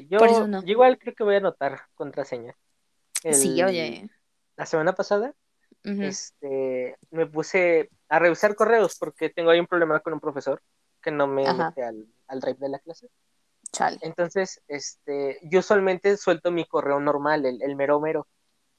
Yo, 0.10 0.20
Por 0.20 0.30
eso 0.30 0.48
no. 0.48 0.62
yo 0.62 0.70
igual 0.70 0.98
creo 0.98 1.14
que 1.14 1.26
voy 1.26 1.36
a 1.36 1.40
anotar 1.40 1.82
contraseña. 1.96 2.56
Sí, 3.34 3.62
oye. 3.62 4.10
La 4.56 4.66
semana 4.66 4.94
pasada, 4.94 5.34
este, 5.84 6.96
me 7.12 7.26
puse 7.26 7.90
a 8.08 8.20
revisar 8.20 8.56
correos 8.56 8.96
porque 8.98 9.30
tengo 9.30 9.50
ahí 9.50 9.60
un 9.60 9.68
problema 9.68 10.00
con 10.00 10.14
un 10.14 10.22
profesor 10.22 10.62
que 11.02 11.12
no 11.12 11.28
me 11.28 11.46
Ajá. 11.46 11.70
mete 11.70 11.84
al, 11.84 12.08
al 12.28 12.40
drive 12.40 12.60
de 12.60 12.70
la 12.70 12.80
clase. 12.80 13.10
Chale. 13.76 13.98
Entonces, 14.02 14.62
este, 14.68 15.40
yo 15.44 15.60
usualmente 15.60 16.16
suelto 16.16 16.50
mi 16.50 16.66
correo 16.66 17.00
normal, 17.00 17.46
el, 17.46 17.62
el 17.62 17.76
mero 17.76 18.00
mero, 18.00 18.28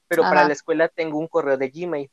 pero 0.07 0.23
para 0.23 0.47
la 0.47 0.53
escuela 0.53 0.87
tengo 0.87 1.19
un 1.19 1.27
correo 1.27 1.57
de 1.57 1.69
Gmail. 1.69 2.11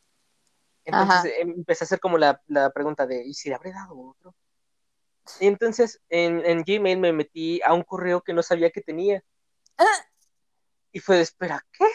Entonces 0.85 1.33
em, 1.38 1.50
empecé 1.50 1.85
a 1.85 1.87
hacer 1.87 2.00
como 2.00 2.19
la, 2.19 2.43
la 2.47 2.71
pregunta 2.71 3.07
de, 3.07 3.25
¿y 3.25 3.33
si 3.33 3.49
le 3.49 3.55
habré 3.55 3.73
dado 3.73 3.99
otro? 3.99 4.35
Y 5.41 5.47
entonces 5.47 6.03
en, 6.11 6.45
en 6.45 6.62
Gmail 6.62 6.99
me 6.99 7.12
metí 7.12 7.62
a 7.62 7.73
un 7.73 7.83
correo 7.83 8.21
que 8.21 8.35
no 8.35 8.43
sabía 8.43 8.71
que 8.71 8.83
tenía. 8.83 9.25
Ah. 9.79 10.07
Y 10.93 11.00
fue 11.00 11.17
de, 11.17 11.23
espera, 11.23 11.64
¿qué? 11.73 11.87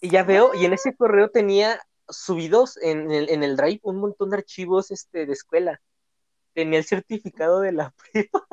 Y 0.00 0.08
ya 0.08 0.22
veo, 0.22 0.54
y 0.54 0.64
en 0.64 0.72
ese 0.72 0.96
correo 0.96 1.28
tenía 1.30 1.80
subidos 2.08 2.76
en 2.78 3.10
el, 3.10 3.28
en 3.28 3.42
el 3.42 3.56
drive 3.56 3.80
un 3.82 3.98
montón 3.98 4.30
de 4.30 4.38
archivos 4.38 4.90
este, 4.90 5.26
de 5.26 5.32
escuela. 5.32 5.80
Tenía 6.54 6.78
el 6.78 6.84
certificado 6.84 7.60
de 7.60 7.72
la 7.72 7.94
prepa. 8.12 8.46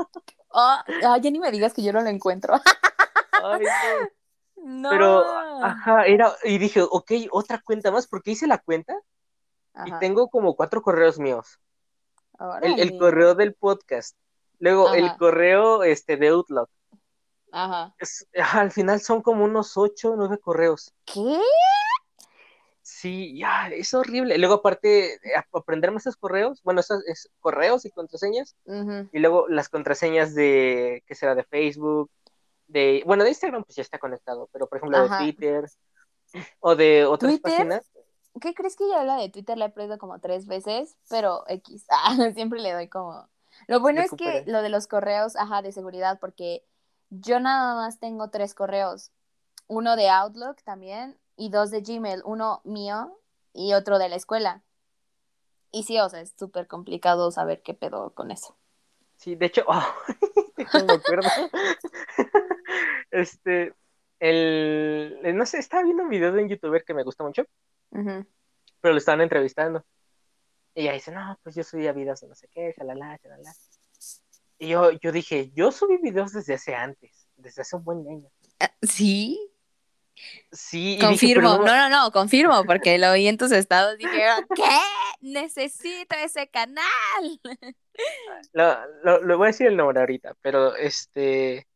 Ah, 0.52 0.84
ya 1.22 1.32
ni 1.32 1.40
me 1.40 1.52
digas 1.52 1.74
que 1.74 1.84
yo 1.84 1.94
no 1.94 2.02
lo 2.02 2.10
encuentro. 2.10 2.56
Ay, 3.44 3.66
no. 4.56 4.64
no. 4.64 4.90
Pero, 4.90 5.26
ajá, 5.64 6.06
era, 6.06 6.36
y 6.44 6.58
dije, 6.58 6.82
ok, 6.82 7.12
otra 7.32 7.62
cuenta 7.64 7.92
más, 7.92 8.08
porque 8.08 8.32
hice 8.32 8.48
la 8.48 8.58
cuenta 8.58 8.96
y 9.86 9.92
tengo 10.00 10.30
como 10.30 10.56
cuatro 10.56 10.82
correos 10.82 11.20
míos. 11.20 11.60
El, 12.62 12.98
correo 12.98 13.36
del 13.36 13.54
podcast, 13.54 14.16
luego 14.60 14.94
el 14.94 15.16
correo 15.18 15.84
este, 15.84 16.16
de 16.18 16.30
Outlook. 16.30 16.70
Ajá. 17.52 17.94
Es- 17.98 18.28
ajá, 18.40 18.62
al 18.62 18.72
final 18.72 19.02
son 19.02 19.22
como 19.22 19.44
unos 19.44 19.76
ocho, 19.76 20.14
nueve 20.16 20.40
correos. 20.40 20.94
¿Qué? 21.06 21.40
Sí, 22.92 23.38
ya, 23.38 23.68
es 23.68 23.94
horrible. 23.94 24.38
Luego, 24.40 24.56
aparte, 24.56 25.14
eh, 25.16 25.36
ap- 25.38 25.56
aprenderme 25.56 25.98
esos 25.98 26.16
correos, 26.18 26.60
bueno, 26.64 26.80
esos 26.80 27.06
es, 27.08 27.30
correos 27.40 27.86
y 27.86 27.92
contraseñas, 27.92 28.56
Ujú. 28.66 29.08
y 29.12 29.20
luego 29.20 29.48
las 29.48 29.70
contraseñas 29.70 30.34
de, 30.34 31.04
¿qué 31.06 31.14
será? 31.14 31.36
De 31.36 31.44
Facebook, 31.44 32.10
de, 32.68 33.04
bueno, 33.06 33.24
de 33.24 33.30
Instagram, 33.30 33.64
pues 33.64 33.76
ya 33.76 33.84
está 33.84 34.00
conectado, 34.00 34.50
pero 34.52 34.68
por 34.68 34.80
ejemplo 34.80 35.08
de. 35.08 35.18
Twitter 35.18 35.70
o 36.60 36.76
de 36.76 37.06
otras 37.06 37.32
¿Twitter? 37.34 37.52
páginas. 37.52 37.92
¿Qué 38.42 38.56
crees 38.56 38.76
que 38.76 38.88
yo 38.88 39.04
la 39.04 39.18
de 39.18 39.30
Twitter 39.30 39.58
la 39.58 39.66
he 39.66 39.70
perdido 39.70 40.00
como 40.00 40.20
tres 40.20 40.48
veces? 40.48 40.98
Pero 41.10 41.44
X. 41.48 41.86
Ah, 41.92 42.32
siempre 42.34 42.60
le 42.60 42.74
doy 42.74 42.88
como. 42.88 43.30
Lo 43.68 43.80
bueno 43.82 44.02
es 44.02 44.12
que 44.12 44.44
lo 44.48 44.64
de 44.64 44.70
los 44.70 44.88
correos, 44.88 45.36
ajá, 45.36 45.62
de 45.62 45.72
seguridad, 45.72 46.20
porque 46.20 46.66
yo 47.12 47.40
nada 47.40 47.76
más 47.76 48.00
tengo 48.00 48.32
tres 48.32 48.56
correos. 48.56 49.12
Uno 49.68 49.96
de 49.96 50.10
Outlook 50.10 50.64
también 50.64 51.20
y 51.40 51.50
dos 51.50 51.72
de 51.72 51.82
Gmail. 51.82 52.22
Uno 52.26 52.62
mío 52.66 53.18
y 53.54 53.74
otro 53.74 53.98
de 53.98 54.10
la 54.10 54.18
escuela. 54.18 54.62
Y 55.72 55.84
sí, 55.84 56.00
o 56.00 56.10
sea, 56.10 56.22
es 56.22 56.34
súper 56.38 56.68
complicado 56.68 57.32
saber 57.32 57.62
qué 57.64 57.74
pedo 57.74 58.12
con 58.14 58.30
eso. 58.30 58.58
Sí, 59.16 59.36
de 59.36 59.46
hecho, 59.48 59.64
oh, 59.68 59.84
no 60.74 60.86
me 60.86 60.94
acuerdo. 60.94 61.30
este, 63.12 63.74
el, 64.20 65.20
no 65.34 65.46
sé, 65.46 65.60
estaba 65.60 65.84
viendo 65.84 66.04
un 66.04 66.10
video 66.10 66.32
de 66.32 66.44
un 66.44 66.50
youtuber 66.50 66.84
que 66.84 66.94
me 66.94 67.04
gusta 67.04 67.24
mucho, 67.24 67.46
pero 67.92 68.94
lo 68.94 68.98
estaban 68.98 69.22
entrevistando. 69.22 69.86
Y 70.76 70.82
ella 70.82 70.94
dice, 70.94 71.12
no, 71.12 71.40
pues 71.42 71.56
yo 71.56 71.64
subía 71.64 71.94
videos 71.94 72.22
de 72.22 72.28
no 72.28 72.36
sé 72.36 72.48
qué, 72.50 72.74
shalala, 72.78 73.18
shalala. 73.24 73.54
Y 74.58 74.68
yo, 74.70 74.92
yo 74.92 75.12
dije, 75.12 75.52
yo 75.56 75.72
subí 75.72 75.98
videos 75.98 76.34
desde 76.34 76.56
hace 76.56 76.76
antes, 76.76 77.28
desde 77.38 77.62
hace 77.62 77.78
un 77.78 77.84
buen 77.84 78.00
año. 78.08 78.30
Ah, 78.60 78.72
Sí, 78.82 79.49
Sí, 80.52 80.94
y 80.94 80.96
dije, 80.96 81.06
confirmo. 81.06 81.58
pero 81.58 81.66
no, 81.66 81.76
no, 81.76 81.90
no, 81.90 82.12
confirmo, 82.12 82.64
porque 82.66 82.98
lo 82.98 83.12
oí 83.12 83.28
en 83.28 83.38
tus 83.38 83.52
estados. 83.52 83.98
Dije, 83.98 84.24
¿qué? 84.56 84.64
Necesito 85.22 86.16
ese 86.16 86.48
canal. 86.50 86.86
Lo, 88.54 88.78
lo, 89.04 89.22
lo 89.24 89.38
voy 89.38 89.48
a 89.48 89.52
decir 89.52 89.68
el 89.68 89.76
nombre 89.76 90.00
ahorita, 90.00 90.34
pero 90.42 90.74
este 90.74 91.68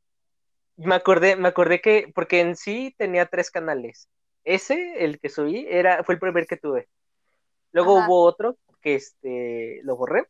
me 0.78 0.96
acordé, 0.96 1.36
me 1.36 1.48
acordé 1.48 1.82
que, 1.82 2.12
porque 2.14 2.40
en 2.42 2.56
sí 2.56 2.96
tenía 2.98 3.26
tres 3.28 3.52
canales. 3.52 4.08
Ese, 4.44 5.04
el 5.04 5.20
que 5.20 5.30
subí, 5.30 5.66
era, 5.70 6.04
fue 6.04 6.16
el 6.16 6.20
primer 6.20 6.48
que 6.48 6.58
tuve. 6.58 6.90
Luego 7.72 7.98
Ajá. 7.98 8.08
hubo 8.08 8.24
otro 8.24 8.58
que 8.82 8.96
este 8.96 9.80
lo 9.84 9.96
borré, 9.96 10.28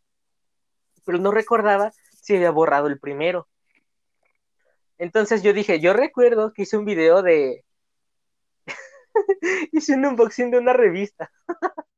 pero 1.05 1.17
no 1.17 1.31
recordaba 1.31 1.91
si 2.21 2.35
había 2.35 2.51
borrado 2.51 2.87
el 2.87 2.99
primero. 2.99 3.47
Entonces 4.97 5.43
yo 5.43 5.53
dije, 5.53 5.79
yo 5.79 5.93
recuerdo 5.93 6.53
que 6.53 6.63
hice 6.63 6.77
un 6.77 6.85
video 6.85 7.23
de 7.23 7.65
hice 9.71 9.93
un 9.93 10.05
unboxing 10.05 10.51
de 10.51 10.59
una 10.59 10.73
revista. 10.73 11.31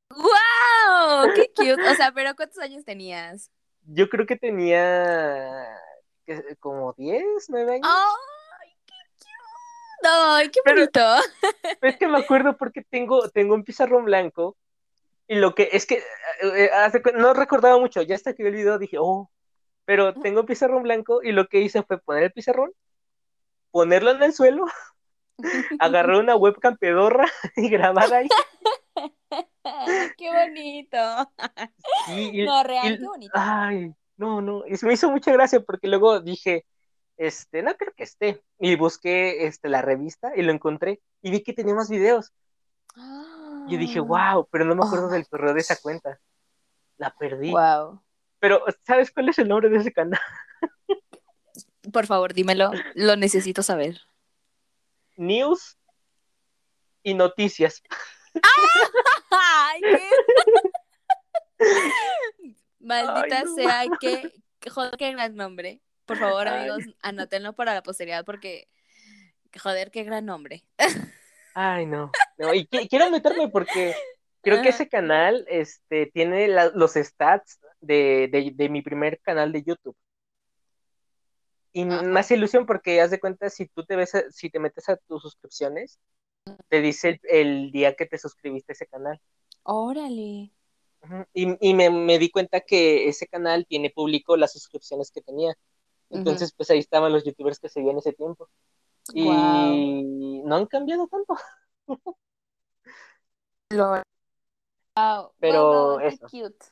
¡Wow! 0.09 1.33
¡Qué 1.35 1.51
cute! 1.55 1.89
O 1.89 1.95
sea, 1.95 2.11
pero 2.13 2.35
¿cuántos 2.35 2.59
años 2.59 2.83
tenías? 2.85 3.51
Yo 3.83 4.09
creo 4.09 4.25
que 4.25 4.35
tenía 4.35 5.67
como 6.59 6.93
10, 6.93 7.23
9 7.49 7.73
años. 7.75 7.87
¡Ay, 7.87 8.75
qué 8.85 8.93
cute! 9.19 10.07
¡Ay, 10.07 10.49
qué 10.49 10.59
Pero- 10.63 10.75
bonito! 10.77 11.01
Es 11.81 11.97
que 11.97 12.07
me 12.07 12.17
acuerdo 12.19 12.57
porque 12.57 12.81
tengo, 12.83 13.29
tengo 13.29 13.53
un 13.55 13.63
pizarrón 13.63 14.05
blanco 14.05 14.57
y 15.27 15.35
lo 15.35 15.53
que 15.55 15.69
es 15.71 15.85
que 15.85 15.95
eh, 15.95 16.03
eh, 16.41 16.69
hace 16.73 17.01
no 17.15 17.33
recordaba 17.33 17.77
mucho, 17.79 18.01
ya 18.01 18.15
hasta 18.15 18.33
que 18.33 18.43
vi 18.43 18.49
el 18.49 18.55
video 18.55 18.77
dije, 18.79 18.97
oh, 18.99 19.29
pero 19.85 20.13
tengo 20.13 20.41
un 20.41 20.45
pizarrón 20.45 20.83
blanco 20.83 21.21
y 21.23 21.31
lo 21.31 21.47
que 21.47 21.59
hice 21.61 21.83
fue 21.83 21.99
poner 21.99 22.23
el 22.23 22.31
pizarrón, 22.31 22.71
ponerlo 23.71 24.11
en 24.11 24.23
el 24.23 24.33
suelo, 24.33 24.65
agarrar 25.79 26.17
una 26.17 26.35
webcam 26.35 26.77
pedorra 26.77 27.25
y 27.55 27.69
grabar 27.69 28.13
ahí. 28.13 28.27
¡Qué 30.17 30.31
bonito! 30.31 31.31
Y, 32.07 32.41
y- 32.41 32.45
No, 32.45 32.63
real, 32.63 32.93
y- 32.93 32.97
qué 32.99 33.05
bonito. 33.07 33.33
ay, 33.35 33.93
no, 34.17 34.41
no, 34.41 34.63
y 34.67 34.77
se 34.77 34.85
me 34.85 34.93
hizo 34.93 35.09
mucha 35.11 35.31
gracia 35.31 35.59
porque 35.59 35.87
luego 35.87 36.19
dije, 36.21 36.65
este, 37.17 37.61
no 37.63 37.73
creo 37.75 37.93
que 37.95 38.03
esté, 38.03 38.43
y 38.59 38.75
busqué 38.75 39.45
este, 39.47 39.69
la 39.69 39.81
revista 39.81 40.31
y 40.35 40.41
lo 40.43 40.51
encontré 40.51 41.01
y 41.21 41.31
vi 41.31 41.43
que 41.43 41.53
tenía 41.53 41.75
más 41.75 41.89
videos. 41.89 42.31
Yo 43.67 43.77
dije, 43.77 43.99
wow, 43.99 44.47
pero 44.51 44.63
no 44.63 44.75
me 44.75 44.85
acuerdo 44.85 45.07
Oh 45.07 45.09
del 45.09 45.21
my 45.21 45.25
correo 45.25 45.53
de 45.53 45.59
esa 45.59 45.75
cuenta. 45.81 46.19
La 46.97 47.13
perdí. 47.13 47.51
Wow. 47.51 48.01
Pero, 48.39 48.63
¿sabes 48.85 49.11
cuál 49.11 49.27
es 49.29 49.39
el 49.39 49.49
nombre 49.49 49.69
de 49.69 49.77
ese 49.77 49.91
canal? 49.91 50.19
Por 51.91 52.05
favor, 52.05 52.33
dímelo. 52.33 52.71
Lo 52.93 53.15
necesito 53.17 53.63
saber. 53.63 53.99
News 55.15 55.77
y 57.03 57.13
noticias. 57.13 57.81
¡Ay, 59.31 59.81
qué! 59.81 60.09
Maldita 62.79 63.39
Ay, 63.39 63.43
no. 63.45 63.55
sea, 63.55 63.83
qué- 63.99 64.31
joder, 64.69 64.97
qué 64.97 65.11
gran 65.11 65.35
nombre. 65.35 65.81
Por 66.05 66.17
favor, 66.17 66.47
Ay. 66.47 66.59
amigos, 66.69 66.83
anótenlo 67.01 67.53
para 67.53 67.73
la 67.73 67.81
posteridad 67.83 68.23
porque, 68.25 68.67
joder, 69.61 69.89
qué 69.91 70.03
gran 70.03 70.25
nombre. 70.25 70.63
Ay, 71.55 71.85
no. 71.85 72.11
No, 72.37 72.53
y 72.53 72.67
qui- 72.67 72.87
quiero 72.89 73.09
meterme 73.09 73.47
porque 73.49 73.95
creo 74.41 74.61
que 74.61 74.69
ese 74.69 74.87
canal 74.87 75.45
este, 75.47 76.07
tiene 76.13 76.47
la- 76.47 76.69
los 76.75 76.93
stats 76.93 77.59
de, 77.79 78.27
de, 78.31 78.51
de 78.53 78.69
mi 78.69 78.81
primer 78.81 79.19
canal 79.21 79.51
de 79.51 79.63
YouTube. 79.63 79.95
Y 81.75 81.83
Ajá. 81.83 82.19
hace 82.19 82.35
ilusión 82.35 82.65
porque 82.65 83.01
haz 83.01 83.11
de 83.11 83.19
cuenta, 83.19 83.49
si 83.49 83.67
tú 83.67 83.83
te 83.83 83.97
ves, 83.97 84.15
a- 84.15 84.31
si 84.31 84.49
te 84.49 84.59
metes 84.59 84.87
a 84.87 84.95
tus 84.95 85.21
suscripciones, 85.21 85.99
te 86.69 86.79
dice 86.79 87.09
el, 87.09 87.19
el 87.29 87.71
día 87.71 87.95
que 87.95 88.05
te 88.05 88.17
suscribiste 88.17 88.71
a 88.71 88.75
ese 88.75 88.87
canal. 88.87 89.19
Órale. 89.63 90.51
Y, 91.33 91.57
y 91.59 91.73
me, 91.73 91.89
me 91.89 92.17
di 92.17 92.31
cuenta 92.31 92.61
que 92.61 93.09
ese 93.09 93.27
canal 93.27 93.65
tiene 93.67 93.89
público 93.89 94.37
las 94.37 94.53
suscripciones 94.53 95.11
que 95.11 95.21
tenía. 95.21 95.53
Entonces, 96.11 96.53
pues 96.55 96.69
ahí 96.69 96.79
estaban 96.79 97.11
los 97.11 97.25
youtubers 97.25 97.59
que 97.59 97.67
seguían 97.67 97.97
ese 97.97 98.13
tiempo. 98.13 98.47
Y 99.13 99.25
Wow. 99.25 100.47
no 100.47 100.55
han 100.55 100.65
cambiado 100.67 101.07
tanto. 101.07 101.35
Lo- 103.71 104.01
Wow. 104.95 105.33
Pero 105.39 105.67
Wow, 105.67 105.97
wow, 105.97 105.99
eso. 105.99 106.27
Qué 106.31 106.41
cute. 106.41 106.65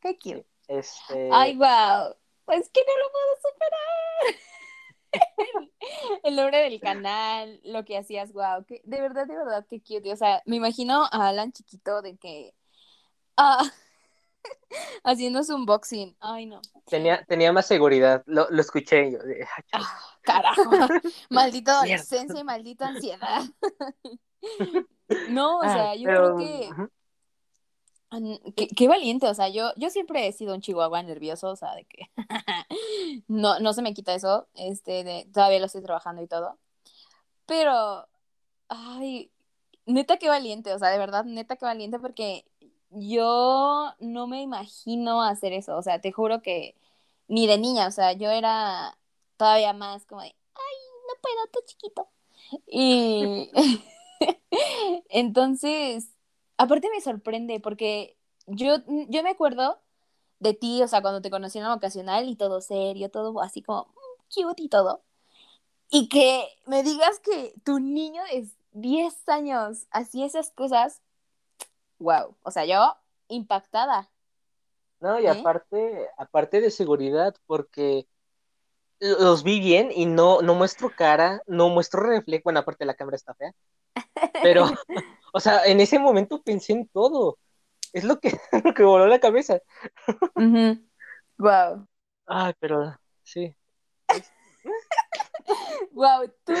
Qué 0.00 0.18
cute. 0.18 0.46
Este, 0.68 1.28
Ay, 1.32 1.56
wow. 1.56 2.14
Pues 2.50 2.68
que 2.70 2.80
no 2.84 2.92
lo 2.98 3.12
puedo 3.12 3.36
superar. 3.52 3.70
el 6.24 6.34
nombre 6.34 6.58
del 6.64 6.80
canal, 6.80 7.60
lo 7.62 7.84
que 7.84 7.96
hacías, 7.96 8.32
wow, 8.32 8.64
que 8.66 8.80
de 8.82 9.00
verdad, 9.00 9.28
de 9.28 9.36
verdad, 9.36 9.64
qué 9.70 9.80
cute. 9.80 10.12
O 10.12 10.16
sea, 10.16 10.42
me 10.46 10.56
imagino 10.56 11.04
a 11.12 11.28
Alan 11.28 11.52
chiquito 11.52 12.02
de 12.02 12.16
que 12.16 12.52
ah, 13.36 13.62
haciendo 15.04 15.44
su 15.44 15.54
unboxing. 15.54 16.16
Ay, 16.18 16.46
no. 16.46 16.60
Tenía, 16.86 17.24
tenía 17.26 17.52
más 17.52 17.66
seguridad, 17.66 18.24
lo, 18.26 18.48
lo 18.50 18.60
escuché 18.60 19.12
yo. 19.12 19.20
ah, 19.72 20.00
carajo, 20.22 20.70
maldito 21.30 21.70
adolescencia 21.70 22.40
y 22.40 22.42
maldita 22.42 22.88
ansiedad. 22.88 23.42
no, 25.28 25.58
o 25.58 25.62
sea, 25.62 25.94
yo 25.94 26.08
creo 26.08 26.36
que 26.36 26.68
Qué, 28.76 28.88
valiente, 28.88 29.28
o 29.28 29.34
sea, 29.34 29.48
yo, 29.48 29.72
yo 29.76 29.88
siempre 29.88 30.26
he 30.26 30.32
sido 30.32 30.54
un 30.54 30.60
chihuahua 30.60 31.02
nervioso, 31.02 31.48
o 31.50 31.56
sea, 31.56 31.74
de 31.76 31.84
que 31.84 32.10
no, 33.28 33.60
no 33.60 33.72
se 33.72 33.82
me 33.82 33.94
quita 33.94 34.14
eso, 34.14 34.48
este, 34.54 35.04
de, 35.04 35.28
todavía 35.32 35.60
lo 35.60 35.66
estoy 35.66 35.82
trabajando 35.82 36.20
y 36.20 36.26
todo, 36.26 36.58
pero, 37.46 38.08
ay, 38.68 39.30
neta 39.86 40.16
qué 40.18 40.28
valiente, 40.28 40.74
o 40.74 40.78
sea, 40.78 40.88
de 40.88 40.98
verdad, 40.98 41.24
neta 41.24 41.56
qué 41.56 41.64
valiente, 41.64 42.00
porque 42.00 42.44
yo 42.90 43.94
no 44.00 44.26
me 44.26 44.42
imagino 44.42 45.22
hacer 45.22 45.52
eso, 45.52 45.76
o 45.76 45.82
sea, 45.82 46.00
te 46.00 46.10
juro 46.10 46.42
que 46.42 46.74
ni 47.28 47.46
de 47.46 47.58
niña, 47.58 47.86
o 47.86 47.90
sea, 47.92 48.12
yo 48.12 48.30
era 48.30 48.98
todavía 49.36 49.72
más 49.72 50.04
como 50.06 50.22
de, 50.22 50.28
ay, 50.28 50.74
no 51.08 51.14
puedo, 51.22 51.46
tú 51.52 51.60
chiquito. 51.66 52.08
Y 52.66 53.48
entonces, 55.08 56.08
aparte 56.60 56.90
me 56.90 57.00
sorprende 57.00 57.58
porque 57.58 58.18
yo, 58.46 58.76
yo 59.08 59.22
me 59.22 59.30
acuerdo 59.30 59.80
de 60.40 60.52
ti, 60.52 60.82
o 60.82 60.88
sea, 60.88 61.00
cuando 61.00 61.22
te 61.22 61.30
conocí 61.30 61.58
en 61.58 61.64
la 61.64 61.74
vocacional 61.74 62.28
y 62.28 62.36
todo 62.36 62.60
serio, 62.60 63.10
todo 63.10 63.40
así 63.40 63.62
como 63.62 63.84
mm, 63.84 64.42
cute 64.42 64.62
y 64.62 64.68
todo. 64.68 65.02
Y 65.90 66.08
que 66.08 66.46
me 66.66 66.82
digas 66.82 67.18
que 67.20 67.54
tu 67.64 67.80
niño 67.80 68.22
de 68.24 68.46
10 68.72 69.28
años 69.28 69.86
hacía 69.90 70.26
esas 70.26 70.50
cosas, 70.50 71.00
wow, 71.98 72.36
o 72.42 72.50
sea, 72.50 72.66
yo 72.66 72.94
impactada. 73.28 74.10
No, 75.00 75.18
y 75.18 75.26
¿Eh? 75.26 75.30
aparte, 75.30 76.08
aparte 76.18 76.60
de 76.60 76.70
seguridad, 76.70 77.34
porque 77.46 78.06
los 79.00 79.42
vi 79.42 79.60
bien 79.60 79.90
y 79.94 80.06
no, 80.06 80.42
no 80.42 80.54
muestro 80.54 80.90
cara, 80.94 81.42
no 81.46 81.68
muestro 81.68 82.02
reflejo, 82.02 82.44
bueno, 82.44 82.60
aparte 82.60 82.84
la 82.84 82.94
cámara 82.94 83.16
está 83.16 83.34
fea, 83.34 83.52
pero 84.42 84.66
O 85.32 85.40
sea, 85.40 85.64
en 85.66 85.80
ese 85.80 85.98
momento 85.98 86.42
pensé 86.42 86.72
en 86.72 86.88
todo. 86.88 87.38
Es 87.92 88.04
lo 88.04 88.20
que, 88.20 88.32
lo 88.64 88.74
que 88.74 88.82
voló 88.84 89.06
la 89.06 89.20
cabeza. 89.20 89.60
Wow. 91.38 91.88
Ay, 92.26 92.52
pero 92.58 92.96
sí. 93.22 93.54
wow, 95.92 96.28
tú, 96.44 96.52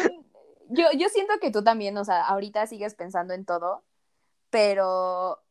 yo, 0.68 0.84
yo 0.96 1.08
siento 1.08 1.34
que 1.40 1.50
tú 1.50 1.62
también, 1.62 1.96
o 1.98 2.04
sea, 2.04 2.26
ahorita 2.26 2.66
sigues 2.66 2.94
pensando 2.94 3.34
en 3.34 3.44
todo, 3.44 3.84
pero 4.50 5.42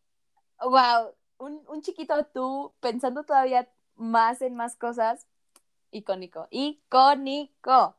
wow, 0.61 1.13
un, 1.37 1.63
un 1.67 1.81
chiquito 1.81 2.25
tú 2.33 2.73
pensando 2.79 3.23
todavía 3.23 3.69
más 3.95 4.41
en 4.41 4.55
más 4.55 4.75
cosas, 4.75 5.27
icónico, 5.91 6.47
icónico. 6.51 7.95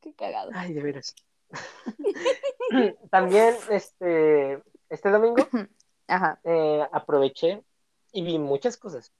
qué 0.00 0.14
cagado. 0.14 0.50
Ay, 0.54 0.72
de 0.72 0.82
veras. 0.82 1.14
También 3.10 3.56
este, 3.70 4.62
este 4.88 5.10
domingo 5.10 5.36
eh, 6.44 6.86
aproveché 6.92 7.62
y 8.12 8.22
vi 8.22 8.38
muchas 8.38 8.76
cosas. 8.76 9.12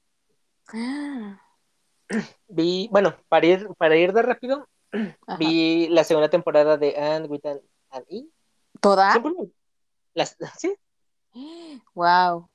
Vi, 2.48 2.88
bueno, 2.90 3.14
para 3.28 3.46
ir, 3.46 3.68
para 3.76 3.94
ir 3.94 4.14
de 4.14 4.22
rápido, 4.22 4.66
vi 5.38 5.88
la 5.88 6.04
segunda 6.04 6.30
temporada 6.30 6.78
de 6.78 6.96
Anne 6.96 7.26
with 7.28 7.44
an, 7.44 7.60
E. 8.08 8.24
¿Toda? 8.80 9.22
Las, 10.14 10.36
sí. 10.56 10.74
Wow. 11.94 12.48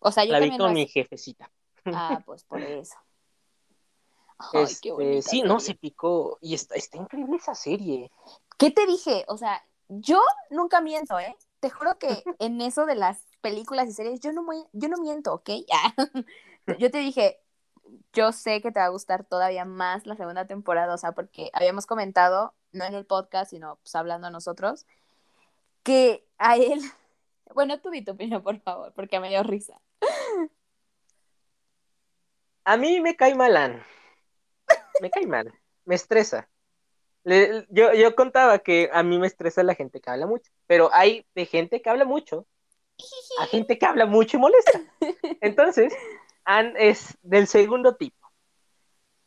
O 0.00 0.10
sea, 0.10 0.24
yo 0.24 0.32
la 0.32 0.40
vi 0.40 0.58
con 0.58 0.72
mi 0.74 0.86
jefecita. 0.86 1.50
Ah, 1.86 2.20
pues 2.26 2.44
por 2.44 2.60
eso. 2.60 2.96
Este, 4.52 5.22
sí, 5.22 5.42
no, 5.42 5.60
se 5.60 5.74
picó. 5.74 6.38
Y 6.40 6.54
está, 6.54 6.74
está 6.74 6.98
increíble 6.98 7.36
esa 7.36 7.54
serie. 7.54 8.10
¿Qué 8.58 8.70
te 8.70 8.86
dije? 8.86 9.24
O 9.28 9.36
sea, 9.36 9.64
yo 9.88 10.20
nunca 10.50 10.80
miento, 10.80 11.18
¿eh? 11.18 11.36
Te 11.60 11.70
juro 11.70 11.98
que 11.98 12.08
en 12.38 12.60
eso 12.60 12.86
de 12.86 12.94
las 12.94 13.24
películas 13.40 13.88
y 13.88 13.92
series, 13.92 14.20
yo 14.20 14.32
no, 14.32 14.44
yo 14.72 14.88
no 14.88 14.96
miento, 14.98 15.34
¿ok? 15.34 15.50
yo 16.78 16.90
te 16.90 16.98
dije, 16.98 17.40
yo 18.12 18.32
sé 18.32 18.62
que 18.62 18.70
te 18.70 18.80
va 18.80 18.86
a 18.86 18.90
gustar 18.90 19.24
todavía 19.24 19.64
más 19.64 20.06
la 20.06 20.16
segunda 20.16 20.46
temporada, 20.46 20.94
o 20.94 20.98
sea, 20.98 21.12
porque 21.12 21.50
habíamos 21.52 21.86
comentado, 21.86 22.54
no 22.72 22.84
en 22.84 22.94
el 22.94 23.04
podcast, 23.04 23.50
sino 23.50 23.76
pues 23.76 23.94
hablando 23.94 24.28
a 24.28 24.30
nosotros, 24.30 24.86
que 25.82 26.26
a 26.38 26.56
él, 26.56 26.80
bueno, 27.54 27.80
tú 27.80 27.90
di 27.90 28.02
tu 28.02 28.12
opinión, 28.12 28.42
por 28.42 28.58
favor, 28.60 28.92
porque 28.94 29.20
me 29.20 29.28
dio 29.28 29.42
risa. 29.42 29.80
A 32.64 32.78
mí 32.78 33.00
me 33.00 33.14
cae 33.14 33.34
mal, 33.34 33.84
Me 35.00 35.10
cae 35.10 35.26
mal, 35.26 35.52
me 35.84 35.94
estresa 35.94 36.48
yo, 37.24 37.92
yo 37.94 38.14
contaba 38.14 38.58
que 38.58 38.90
a 38.92 39.02
mí 39.02 39.18
me 39.18 39.26
estresa 39.26 39.62
la 39.62 39.74
gente 39.74 40.00
que 40.00 40.10
habla 40.10 40.26
mucho, 40.26 40.50
pero 40.66 40.90
hay 40.92 41.26
de 41.34 41.46
gente 41.46 41.80
que 41.80 41.88
habla 41.88 42.04
mucho 42.04 42.46
a 43.40 43.46
gente 43.46 43.78
que 43.78 43.86
habla 43.86 44.06
mucho 44.06 44.36
y 44.36 44.40
molesta. 44.40 44.80
Entonces, 45.40 45.92
Anne 46.44 46.74
es 46.76 47.16
del 47.22 47.46
segundo 47.46 47.96
tipo. 47.96 48.16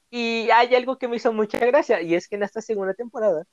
Y 0.09 0.49
hay 0.51 0.73
algo 0.75 0.97
que 0.97 1.07
me 1.07 1.17
hizo 1.17 1.33
mucha 1.33 1.57
gracia, 1.57 2.01
y 2.01 2.15
es 2.15 2.27
que 2.27 2.35
en 2.35 2.43
esta 2.43 2.61
segunda 2.61 2.93
temporada 2.93 3.43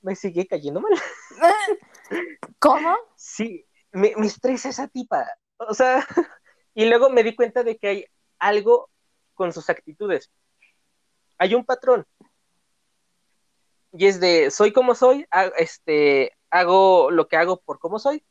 me 0.00 0.14
sigue 0.14 0.46
cayendo 0.46 0.80
mal. 0.80 0.92
¿Cómo? 2.60 2.96
Sí, 3.16 3.66
me, 3.90 4.14
me 4.16 4.26
estresa 4.26 4.68
esa 4.68 4.88
tipa. 4.88 5.26
O 5.58 5.74
sea, 5.74 6.06
y 6.74 6.86
luego 6.86 7.10
me 7.10 7.24
di 7.24 7.34
cuenta 7.34 7.62
de 7.64 7.76
que 7.76 7.88
hay 7.88 8.06
algo 8.38 8.90
con 9.34 9.52
sus 9.52 9.68
actitudes. 9.68 10.30
Hay 11.38 11.54
un 11.54 11.64
patrón 11.64 12.06
y 13.96 14.06
es 14.06 14.20
de 14.20 14.50
soy 14.50 14.72
como 14.72 14.94
soy, 14.94 15.26
este, 15.58 16.32
hago 16.50 17.10
lo 17.10 17.28
que 17.28 17.36
hago 17.36 17.60
por 17.60 17.78
cómo 17.78 17.98
soy, 17.98 18.24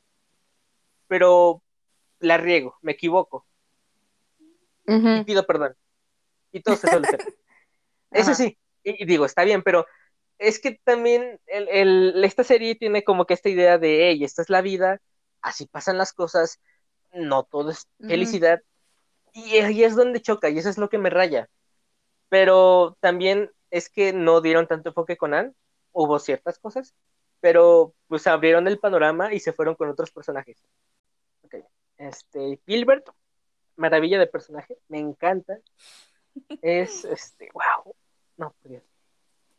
pero 1.08 1.62
la 2.20 2.38
riego, 2.38 2.78
me 2.82 2.94
equivoco. 2.94 3.46
Y 4.88 5.24
pido 5.24 5.46
perdón. 5.48 5.76
Y 6.52 6.62
todo 6.62 6.76
se 6.76 6.88
suele 6.88 7.08
hacer. 7.08 7.20
Eso 8.12 8.36
sí, 8.36 8.58
y, 8.84 9.06
digo, 9.06 9.26
está 9.26 9.44
bien, 9.44 9.64
pero 9.64 9.88
es 10.38 10.60
que 10.60 10.80
también 10.84 11.40
el, 11.48 12.24
esta 12.24 12.44
serie 12.44 12.76
tiene 12.76 13.04
como 13.04 13.26
que 13.26 13.34
esta 13.34 13.50
idea 13.50 13.78
de, 13.78 14.10
hey, 14.10 14.24
esta 14.24 14.42
es 14.42 14.50
la 14.50 14.62
vida, 14.62 15.02
así 15.42 15.66
pasan 15.66 15.98
las 15.98 16.14
cosas, 16.14 16.60
no 17.12 17.44
todo 17.44 17.72
es 17.72 17.88
felicidad. 18.00 18.62
Y 19.34 19.58
ahí 19.58 19.84
es 19.84 19.96
donde 19.96 20.22
choca, 20.22 20.50
y 20.50 20.60
eso 20.60 20.70
es 20.70 20.78
lo 20.78 20.90
que 20.90 20.98
me 20.98 21.10
raya. 21.10 21.50
Pero 22.30 22.98
también 23.00 23.52
es 23.72 23.90
que 23.90 24.14
no 24.14 24.42
dieron 24.42 24.68
tanto 24.68 24.90
enfoque 24.90 25.18
con 25.18 25.34
Anne, 25.34 25.54
hubo 25.92 26.20
ciertas 26.20 26.60
cosas, 26.60 26.94
pero 27.40 27.94
pues 28.08 28.28
abrieron 28.28 28.68
el 28.68 28.80
panorama 28.80 29.34
y 29.34 29.40
se 29.40 29.54
fueron 29.54 29.76
con 29.76 29.90
otros 29.90 30.12
personajes. 30.12 30.64
Okay. 31.44 31.64
Este, 31.98 32.60
Gilbert, 32.66 33.08
maravilla 33.76 34.20
de 34.20 34.28
personaje, 34.28 34.78
me 34.88 35.00
encanta. 35.00 35.60
Es, 36.62 37.06
este, 37.06 37.50
wow, 37.54 37.96
no, 38.38 38.54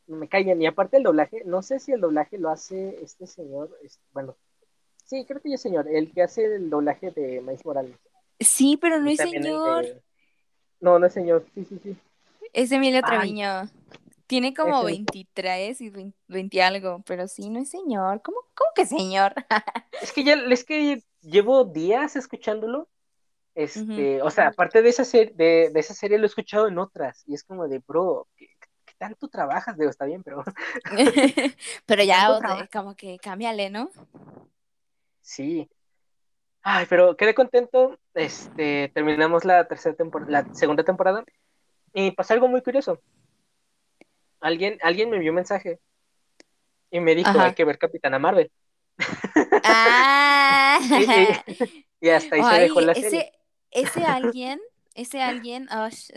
no 0.07 0.17
me 0.17 0.29
callan. 0.29 0.61
Y 0.61 0.67
aparte 0.67 0.97
el 0.97 1.03
doblaje, 1.03 1.43
no 1.45 1.63
sé 1.63 1.79
si 1.79 1.93
el 1.93 2.01
doblaje 2.01 2.39
lo 2.39 2.51
hace 2.51 3.03
este 3.03 3.27
señor, 3.27 3.71
bueno, 4.13 4.37
sí, 5.05 5.25
creo 5.27 5.41
que 5.41 5.53
es 5.53 5.61
señor, 5.61 5.89
el 5.89 6.13
que 6.13 6.23
hace 6.23 6.57
el 6.57 6.71
doblaje 6.71 7.11
de 7.11 7.41
Maíz 7.41 7.65
Morales. 7.65 7.97
Sí, 8.39 8.77
pero 8.77 9.01
no 9.01 9.09
es 9.09 9.19
señor. 9.19 10.03
No, 10.81 10.99
no 10.99 11.07
es 11.07 11.13
señor, 11.13 11.47
sí, 11.55 11.65
sí, 11.65 11.81
sí. 11.83 11.97
Es 12.53 12.73
Emilio 12.73 13.03
Treviño. 13.03 13.69
Tiene 14.27 14.55
como 14.55 14.83
23 14.83 15.81
y 15.81 15.93
20, 16.27 16.63
algo, 16.63 17.03
pero 17.07 17.29
sí, 17.29 17.49
no 17.49 17.61
es 17.61 17.71
señor. 17.71 18.23
¿Cómo, 18.23 18.39
cómo 18.55 18.71
que 18.75 18.85
señor? 18.85 19.35
es 20.03 20.13
que 20.13 20.25
ya, 20.25 20.35
es 20.35 20.65
que 20.65 21.03
llevo 21.21 21.65
días 21.65 22.17
escuchándolo. 22.17 22.89
Este, 23.55 24.21
o 24.21 24.31
sea, 24.31 24.49
aparte 24.49 24.83
de 24.83 24.91
esa, 24.91 25.05
serie, 25.05 25.33
de, 25.35 25.73
esa 25.79 25.95
serie 25.95 26.19
lo 26.19 26.25
he 26.25 26.27
escuchado 26.27 26.69
en 26.69 26.79
otras. 26.79 27.23
Y 27.27 27.35
es 27.35 27.45
como 27.45 27.69
de, 27.69 27.79
bro, 27.87 28.29
¿qué, 28.37 28.49
tanto 28.99 29.29
trabajas? 29.29 29.79
Digo, 29.79 29.91
está 29.91 30.05
bien, 30.05 30.23
pero. 30.23 30.45
pero 31.87 32.03
ya, 32.03 32.69
como 32.73 32.97
que 32.97 33.19
cámbiale, 33.19 33.71
¿no? 33.71 33.91
Sí. 35.23 35.71
Ay, 36.63 36.87
pero 36.89 37.17
quedé 37.17 37.35
contento. 37.35 37.99
Este, 38.13 38.91
terminamos 38.93 39.45
la 39.45 39.69
tercera 39.69 39.95
temporada, 39.95 40.31
la 40.31 40.55
segunda 40.55 40.83
temporada. 40.83 41.25
Y 41.99 42.11
pasó 42.11 42.35
algo 42.35 42.47
muy 42.47 42.61
curioso. 42.61 43.01
Alguien, 44.41 44.79
alguien 44.83 45.09
me 45.09 45.17
envió 45.17 45.33
un 45.33 45.37
mensaje 45.37 45.81
y 46.91 47.01
me 47.01 47.15
dijo, 47.15 47.31
hay 47.41 47.55
que 47.55 47.65
ver 47.65 47.79
Capitana 47.79 48.19
Marvel. 48.19 48.51
Ah. 49.69 50.79
y, 52.01 52.09
hasta 52.09 52.37
ahí 52.37 52.43
se 52.43 52.61
dejó 52.61 52.81
la 52.81 52.93
ese, 52.93 53.11
serie. 53.11 53.33
Ese 53.71 54.05
alguien 54.05 54.61
ese 54.95 55.23
alguien, 55.23 55.69
osh, 55.73 56.11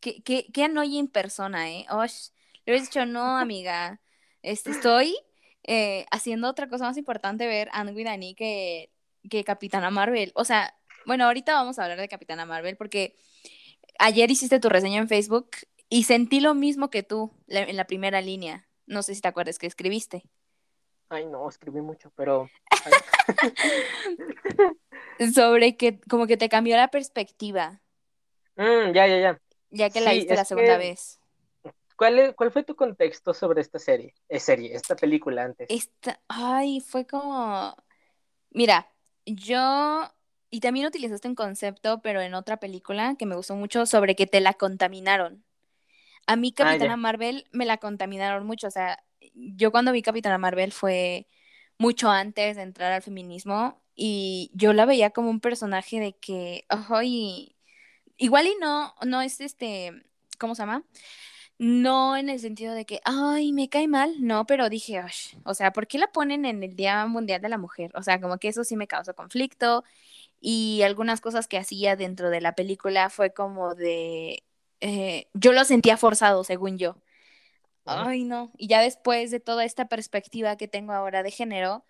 qué, 0.00 0.22
qué, 0.22 0.46
qué 0.52 0.64
annoying 0.64 1.08
persona, 1.08 1.70
¿eh? 1.70 1.86
Osh, 1.90 2.30
le 2.64 2.72
hubieras 2.72 2.88
dicho, 2.88 3.04
no, 3.04 3.36
amiga, 3.36 4.00
este, 4.42 4.70
estoy 4.70 5.16
eh, 5.64 6.06
haciendo 6.10 6.48
otra 6.48 6.68
cosa 6.68 6.84
más 6.84 6.96
importante 6.96 7.46
ver 7.46 7.68
Anne 7.72 7.92
Dani 8.04 8.34
que, 8.34 8.90
que 9.28 9.44
Capitana 9.44 9.90
Marvel. 9.90 10.32
O 10.34 10.44
sea, 10.44 10.74
bueno, 11.06 11.24
ahorita 11.24 11.54
vamos 11.54 11.78
a 11.78 11.84
hablar 11.84 11.98
de 11.98 12.08
Capitana 12.08 12.46
Marvel 12.46 12.76
porque 12.76 13.16
ayer 13.98 14.30
hiciste 14.30 14.60
tu 14.60 14.68
reseña 14.68 15.00
en 15.00 15.08
Facebook 15.08 15.50
y 15.88 16.04
sentí 16.04 16.40
lo 16.40 16.54
mismo 16.54 16.90
que 16.90 17.02
tú 17.02 17.32
en 17.48 17.76
la 17.76 17.86
primera 17.86 18.20
línea. 18.20 18.66
No 18.86 19.02
sé 19.02 19.14
si 19.14 19.20
te 19.20 19.28
acuerdas 19.28 19.58
que 19.58 19.66
escribiste. 19.66 20.24
Ay, 21.08 21.26
no, 21.26 21.48
escribí 21.48 21.80
mucho, 21.80 22.12
pero... 22.16 22.48
Sobre 25.34 25.76
que 25.76 26.00
como 26.00 26.26
que 26.26 26.36
te 26.36 26.48
cambió 26.48 26.76
la 26.76 26.88
perspectiva. 26.88 27.80
Mm, 28.56 28.92
ya, 28.92 29.06
ya, 29.06 29.20
ya. 29.20 29.40
Ya 29.70 29.90
que 29.90 30.00
la 30.00 30.12
viste 30.12 30.34
la 30.34 30.44
segunda 30.44 30.76
vez. 30.76 31.20
¿Cuál, 31.96 32.34
¿Cuál 32.36 32.50
fue 32.50 32.64
tu 32.64 32.74
contexto 32.74 33.32
sobre 33.32 33.60
esta 33.60 33.78
serie? 33.78 34.14
Es 34.28 34.42
eh, 34.42 34.46
serie, 34.46 34.74
esta 34.74 34.96
película 34.96 35.44
antes. 35.44 35.68
Esta, 35.70 36.20
ay, 36.28 36.80
fue 36.80 37.06
como. 37.06 37.76
Mira, 38.50 38.88
yo. 39.24 40.10
Y 40.54 40.60
también 40.60 40.86
utilizaste 40.86 41.26
un 41.26 41.34
concepto, 41.34 42.00
pero 42.00 42.20
en 42.20 42.32
otra 42.32 42.58
película 42.58 43.16
que 43.18 43.26
me 43.26 43.34
gustó 43.34 43.56
mucho, 43.56 43.86
sobre 43.86 44.14
que 44.14 44.28
te 44.28 44.40
la 44.40 44.54
contaminaron. 44.54 45.44
A 46.28 46.36
mí, 46.36 46.54
ah, 46.56 46.62
Capitana 46.62 46.96
Marvel, 46.96 47.48
me 47.50 47.66
la 47.66 47.78
contaminaron 47.78 48.46
mucho. 48.46 48.68
O 48.68 48.70
sea, 48.70 49.02
yo 49.34 49.72
cuando 49.72 49.90
vi 49.90 50.00
Capitana 50.00 50.38
Marvel 50.38 50.70
fue 50.70 51.26
mucho 51.76 52.08
antes 52.08 52.54
de 52.54 52.62
entrar 52.62 52.92
al 52.92 53.02
feminismo 53.02 53.82
y 53.96 54.52
yo 54.54 54.72
la 54.74 54.86
veía 54.86 55.10
como 55.10 55.28
un 55.28 55.40
personaje 55.40 55.98
de 55.98 56.16
que, 56.18 56.66
ay, 56.68 57.56
igual 58.16 58.46
y 58.46 58.54
no, 58.60 58.94
no 59.04 59.22
es 59.22 59.40
este, 59.40 60.04
¿cómo 60.38 60.54
se 60.54 60.62
llama? 60.62 60.84
No 61.58 62.16
en 62.16 62.28
el 62.28 62.38
sentido 62.38 62.74
de 62.74 62.86
que, 62.86 63.00
ay, 63.04 63.50
me 63.50 63.68
cae 63.68 63.88
mal, 63.88 64.14
no, 64.20 64.46
pero 64.46 64.68
dije, 64.68 65.02
o 65.44 65.54
sea, 65.54 65.72
¿por 65.72 65.88
qué 65.88 65.98
la 65.98 66.12
ponen 66.12 66.44
en 66.44 66.62
el 66.62 66.76
Día 66.76 67.04
Mundial 67.06 67.42
de 67.42 67.48
la 67.48 67.58
Mujer? 67.58 67.90
O 67.96 68.04
sea, 68.04 68.20
como 68.20 68.38
que 68.38 68.46
eso 68.46 68.62
sí 68.62 68.76
me 68.76 68.86
causó 68.86 69.16
conflicto 69.16 69.82
y 70.46 70.82
algunas 70.82 71.22
cosas 71.22 71.48
que 71.48 71.56
hacía 71.56 71.96
dentro 71.96 72.28
de 72.28 72.42
la 72.42 72.54
película 72.54 73.08
fue 73.08 73.32
como 73.32 73.74
de, 73.74 74.44
eh, 74.82 75.30
yo 75.32 75.54
lo 75.54 75.64
sentía 75.64 75.96
forzado, 75.96 76.44
según 76.44 76.76
yo. 76.76 76.98
Ay, 77.86 78.24
no. 78.24 78.52
Y 78.58 78.68
ya 78.68 78.82
después 78.82 79.30
de 79.30 79.40
toda 79.40 79.64
esta 79.64 79.88
perspectiva 79.88 80.58
que 80.58 80.68
tengo 80.68 80.92
ahora 80.92 81.22
de 81.22 81.30
género, 81.30 81.86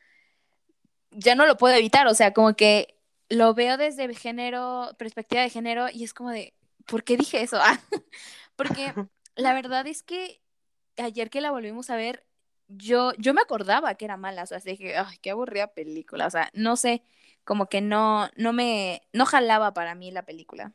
ya 1.10 1.34
no 1.34 1.46
lo 1.46 1.56
puedo 1.56 1.74
evitar, 1.74 2.06
o 2.06 2.14
sea, 2.14 2.32
como 2.32 2.54
que 2.54 2.96
lo 3.28 3.54
veo 3.54 3.76
desde 3.76 4.14
género, 4.14 4.90
perspectiva 4.98 5.42
de 5.42 5.50
género, 5.50 5.88
y 5.92 6.04
es 6.04 6.14
como 6.14 6.30
de, 6.30 6.54
¿por 6.86 7.02
qué 7.02 7.16
dije 7.16 7.42
eso? 7.42 7.58
Ah, 7.60 7.80
porque 8.54 8.94
la 9.34 9.52
verdad 9.52 9.84
es 9.88 10.04
que 10.04 10.40
ayer 10.96 11.28
que 11.28 11.40
la 11.40 11.50
volvimos 11.50 11.90
a 11.90 11.96
ver, 11.96 12.24
yo, 12.68 13.14
yo 13.18 13.34
me 13.34 13.40
acordaba 13.40 13.96
que 13.96 14.04
era 14.04 14.16
mala, 14.16 14.44
o 14.44 14.46
sea, 14.46 14.60
dije, 14.60 14.96
ay, 14.96 15.18
qué 15.20 15.30
aburrida 15.30 15.74
película, 15.74 16.28
o 16.28 16.30
sea, 16.30 16.50
no 16.54 16.76
sé, 16.76 17.02
como 17.44 17.66
que 17.66 17.80
no, 17.80 18.28
no 18.37 18.52
me, 18.52 19.02
no 19.12 19.26
jalaba 19.26 19.74
para 19.74 19.94
mí 19.94 20.11
la 20.11 20.24
película. 20.24 20.72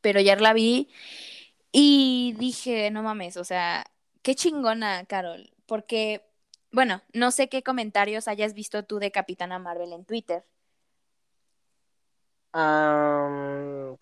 Pero 0.00 0.20
ayer 0.20 0.40
la 0.40 0.52
vi 0.52 0.88
y 1.72 2.34
dije, 2.38 2.90
no 2.90 3.02
mames, 3.02 3.36
o 3.36 3.44
sea, 3.44 3.84
qué 4.22 4.34
chingona, 4.34 5.04
Carol, 5.06 5.52
porque, 5.66 6.22
bueno, 6.72 7.02
no 7.12 7.30
sé 7.30 7.48
qué 7.48 7.62
comentarios 7.62 8.28
hayas 8.28 8.54
visto 8.54 8.84
tú 8.84 8.98
de 8.98 9.10
Capitana 9.10 9.58
Marvel 9.58 9.92
en 9.92 10.04
Twitter. 10.04 10.44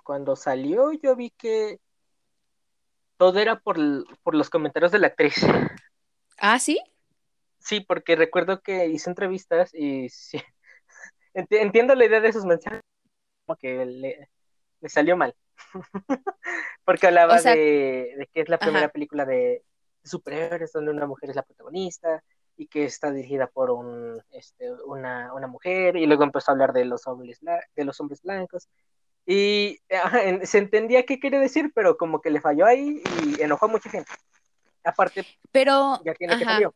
cuando 0.05 0.35
salió 0.37 0.91
yo 0.93 1.15
vi 1.15 1.29
que 1.29 1.81
todo 3.19 3.41
era 3.41 3.61
por, 3.61 3.77
los 3.79 4.49
comentarios 4.49 4.93
de 4.93 5.01
la 5.01 5.09
actriz. 5.09 5.45
¿Ah, 6.39 6.59
sí? 6.59 6.81
Sí, 7.59 7.81
porque 7.81 8.17
recuerdo 8.17 8.63
que 8.63 8.87
hice 8.87 9.11
entrevistas 9.11 9.75
y 9.75 10.09
sí, 10.09 10.41
entiendo 11.51 11.95
la 11.95 12.05
idea 12.05 12.21
de 12.21 12.29
esos 12.29 12.45
mensajes, 12.45 12.83
como 13.47 13.57
que 13.57 13.85
le, 13.85 14.29
salió 14.89 15.17
mal. 15.17 15.35
porque 16.85 17.07
hablaba 17.07 17.41
de, 17.41 18.29
que 18.33 18.41
es 18.41 18.49
la 18.49 18.59
primera 18.59 18.89
película 18.89 19.25
de 19.25 19.65
superhéroes 20.05 20.73
donde 20.73 20.93
una 20.93 21.07
mujer 21.07 21.31
es 21.31 21.37
la 21.37 21.43
protagonista 21.43 22.23
y 22.57 22.67
que 22.67 22.85
está 22.85 23.11
dirigida 23.11 23.47
por 23.47 23.71
un, 23.71 24.23
este, 24.31 24.73
una, 24.85 25.33
una 25.35 25.47
mujer 25.47 25.97
y 25.97 26.07
luego 26.07 26.25
empezó 26.25 26.51
a 26.51 26.55
hablar 26.55 26.73
de 26.73 26.85
los 26.85 27.07
hombres, 27.07 27.41
de 27.41 27.85
los 27.85 28.01
hombres 28.01 28.23
blancos 28.23 28.69
y 29.31 29.81
se 30.45 30.57
entendía 30.59 31.05
qué 31.05 31.21
quiere 31.21 31.39
decir, 31.39 31.71
pero 31.75 31.99
como 31.99 32.23
que 32.23 32.31
le 32.31 32.41
falló 32.41 32.65
ahí 32.65 33.03
y 33.27 33.43
enojó 33.43 33.67
a 33.67 33.69
mucha 33.69 33.91
gente. 33.91 34.11
Aparte, 34.83 35.27
pero 35.53 36.03
ya 36.03 36.15
tiene 36.15 36.39
que 36.39 36.45
salió. 36.45 36.75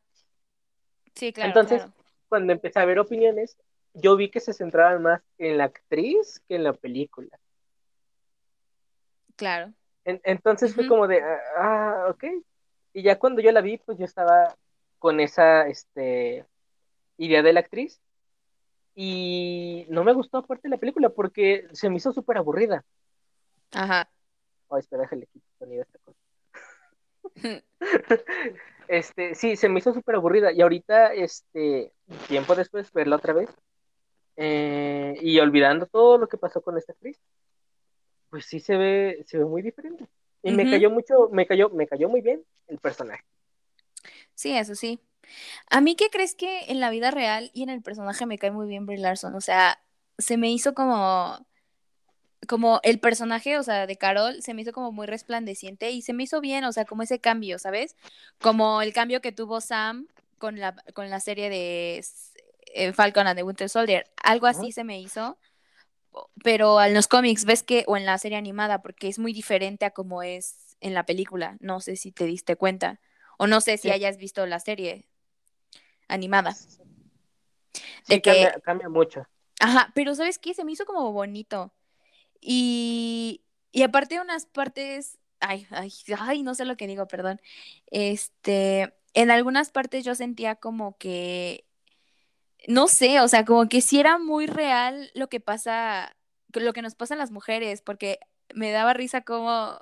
Sí, 1.14 1.32
claro. 1.32 1.48
Entonces, 1.48 1.82
cuando 2.28 2.52
empecé 2.52 2.78
a 2.78 2.84
ver 2.84 2.98
opiniones, 2.98 3.56
yo 3.94 4.16
vi 4.16 4.30
que 4.30 4.40
se 4.40 4.52
centraban 4.52 5.02
más 5.02 5.22
en 5.38 5.58
la 5.58 5.64
actriz 5.64 6.40
que 6.48 6.56
en 6.56 6.64
la 6.64 6.72
película. 6.72 7.38
Claro. 9.36 9.72
entonces 10.04 10.74
fue 10.74 10.86
como 10.86 11.06
de, 11.08 11.22
ah, 11.56 12.06
ok. 12.10 12.24
Y 12.92 13.02
ya 13.02 13.18
cuando 13.18 13.40
yo 13.40 13.50
la 13.52 13.60
vi, 13.60 13.78
pues 13.78 13.98
yo 13.98 14.04
estaba 14.04 14.54
con 14.98 15.20
esa 15.20 15.66
este, 15.68 16.46
idea 17.16 17.42
de 17.42 17.52
la 17.52 17.60
actriz 17.60 18.00
y 18.94 19.86
no 19.88 20.04
me 20.04 20.12
gustó 20.12 20.38
aparte 20.38 20.68
la 20.68 20.76
película 20.76 21.08
porque 21.08 21.66
se 21.72 21.88
me 21.88 21.96
hizo 21.96 22.12
súper 22.12 22.36
aburrida. 22.36 22.84
Ajá. 23.72 24.10
Oh, 24.68 24.76
espera, 24.76 25.02
déjale 25.02 25.26
quitar 25.26 25.48
sonido 25.58 25.82
esta 25.82 25.98
cosa. 26.04 26.18
este, 28.88 29.34
sí, 29.34 29.56
se 29.56 29.68
me 29.68 29.78
hizo 29.78 29.92
súper 29.92 30.16
aburrida. 30.16 30.52
Y 30.52 30.60
ahorita, 30.60 31.14
este, 31.14 31.92
tiempo 32.28 32.54
después, 32.54 32.92
verla 32.92 33.16
otra 33.16 33.32
vez. 33.32 33.50
Eh, 34.36 35.16
y 35.20 35.38
olvidando 35.38 35.86
todo 35.86 36.18
lo 36.18 36.28
que 36.28 36.38
pasó 36.38 36.62
con 36.62 36.78
esta 36.78 36.92
actriz, 36.92 37.20
pues 38.30 38.46
sí 38.46 38.60
se 38.60 38.76
ve, 38.76 39.24
se 39.26 39.38
ve 39.38 39.44
muy 39.44 39.62
diferente. 39.62 40.08
Y 40.42 40.52
me 40.52 40.68
cayó 40.68 40.90
mucho, 40.90 41.28
me 41.30 41.46
cayó, 41.46 41.68
me 41.70 41.86
cayó 41.86 42.08
muy 42.08 42.20
bien 42.20 42.42
el 42.66 42.78
personaje. 42.78 43.24
Sí, 44.34 44.56
eso 44.56 44.74
sí. 44.74 45.00
A 45.70 45.80
mí, 45.80 45.94
¿qué 45.94 46.10
crees 46.10 46.34
que 46.34 46.64
en 46.68 46.80
la 46.80 46.90
vida 46.90 47.10
real 47.10 47.50
y 47.54 47.62
en 47.62 47.70
el 47.70 47.82
personaje 47.82 48.26
me 48.26 48.38
cae 48.38 48.50
muy 48.50 48.66
bien 48.66 48.86
Brie 48.86 48.98
Larson? 48.98 49.34
O 49.34 49.40
sea, 49.40 49.78
se 50.18 50.36
me 50.36 50.50
hizo 50.50 50.74
como 50.74 51.46
como 52.48 52.80
el 52.82 52.98
personaje, 52.98 53.56
o 53.56 53.62
sea, 53.62 53.86
de 53.86 53.96
Carol, 53.96 54.42
se 54.42 54.54
me 54.54 54.62
hizo 54.62 54.72
como 54.72 54.90
muy 54.92 55.06
resplandeciente 55.06 55.90
y 55.90 56.02
se 56.02 56.12
me 56.12 56.24
hizo 56.24 56.40
bien, 56.40 56.64
o 56.64 56.72
sea, 56.72 56.84
como 56.84 57.02
ese 57.02 57.20
cambio, 57.20 57.58
¿sabes? 57.58 57.96
Como 58.40 58.82
el 58.82 58.92
cambio 58.92 59.20
que 59.20 59.32
tuvo 59.32 59.60
Sam 59.60 60.08
con 60.38 60.58
la, 60.58 60.74
con 60.94 61.08
la 61.08 61.20
serie 61.20 61.50
de 61.50 62.04
eh, 62.74 62.92
Falcon 62.92 63.26
and 63.26 63.36
the 63.36 63.42
Winter 63.42 63.68
Soldier. 63.68 64.04
Algo 64.22 64.46
así 64.46 64.72
se 64.72 64.84
me 64.84 65.00
hizo, 65.00 65.38
pero 66.42 66.82
en 66.82 66.94
los 66.94 67.08
cómics, 67.08 67.44
ves 67.44 67.62
que, 67.62 67.84
o 67.86 67.96
en 67.96 68.06
la 68.06 68.18
serie 68.18 68.38
animada, 68.38 68.82
porque 68.82 69.08
es 69.08 69.18
muy 69.18 69.32
diferente 69.32 69.84
a 69.84 69.90
como 69.90 70.22
es 70.22 70.76
en 70.80 70.94
la 70.94 71.06
película, 71.06 71.56
no 71.60 71.80
sé 71.80 71.96
si 71.96 72.12
te 72.12 72.24
diste 72.24 72.56
cuenta, 72.56 73.00
o 73.38 73.46
no 73.46 73.60
sé 73.60 73.78
si 73.78 73.90
hayas 73.90 74.18
visto 74.18 74.44
la 74.46 74.60
serie 74.60 75.08
animada. 76.08 76.54
de 78.08 78.20
que 78.20 78.52
cambia, 78.64 78.88
mucho. 78.88 79.26
Ajá, 79.60 79.92
pero 79.94 80.14
¿sabes 80.14 80.38
qué? 80.38 80.54
Se 80.54 80.64
me 80.64 80.72
hizo 80.72 80.84
como 80.84 81.12
bonito. 81.12 81.72
Y, 82.40 83.44
y 83.70 83.82
aparte 83.82 84.20
unas 84.20 84.46
partes, 84.46 85.18
ay, 85.40 85.66
ay, 85.70 85.92
ay, 86.18 86.42
no 86.42 86.54
sé 86.54 86.64
lo 86.64 86.76
que 86.76 86.88
digo, 86.88 87.06
perdón. 87.06 87.40
Este, 87.86 88.92
en 89.14 89.30
algunas 89.30 89.70
partes 89.70 90.04
yo 90.04 90.14
sentía 90.14 90.56
como 90.56 90.96
que, 90.98 91.64
no 92.68 92.88
sé, 92.88 93.20
o 93.20 93.28
sea, 93.28 93.44
como 93.44 93.68
que 93.68 93.80
si 93.80 94.00
era 94.00 94.18
muy 94.18 94.46
real 94.46 95.10
lo 95.14 95.28
que 95.28 95.40
pasa, 95.40 96.16
lo 96.52 96.72
que 96.72 96.82
nos 96.82 96.94
pasa 96.94 97.14
a 97.14 97.18
las 97.18 97.30
mujeres, 97.30 97.82
porque 97.82 98.20
me 98.54 98.70
daba 98.70 98.94
risa 98.94 99.22
como, 99.22 99.80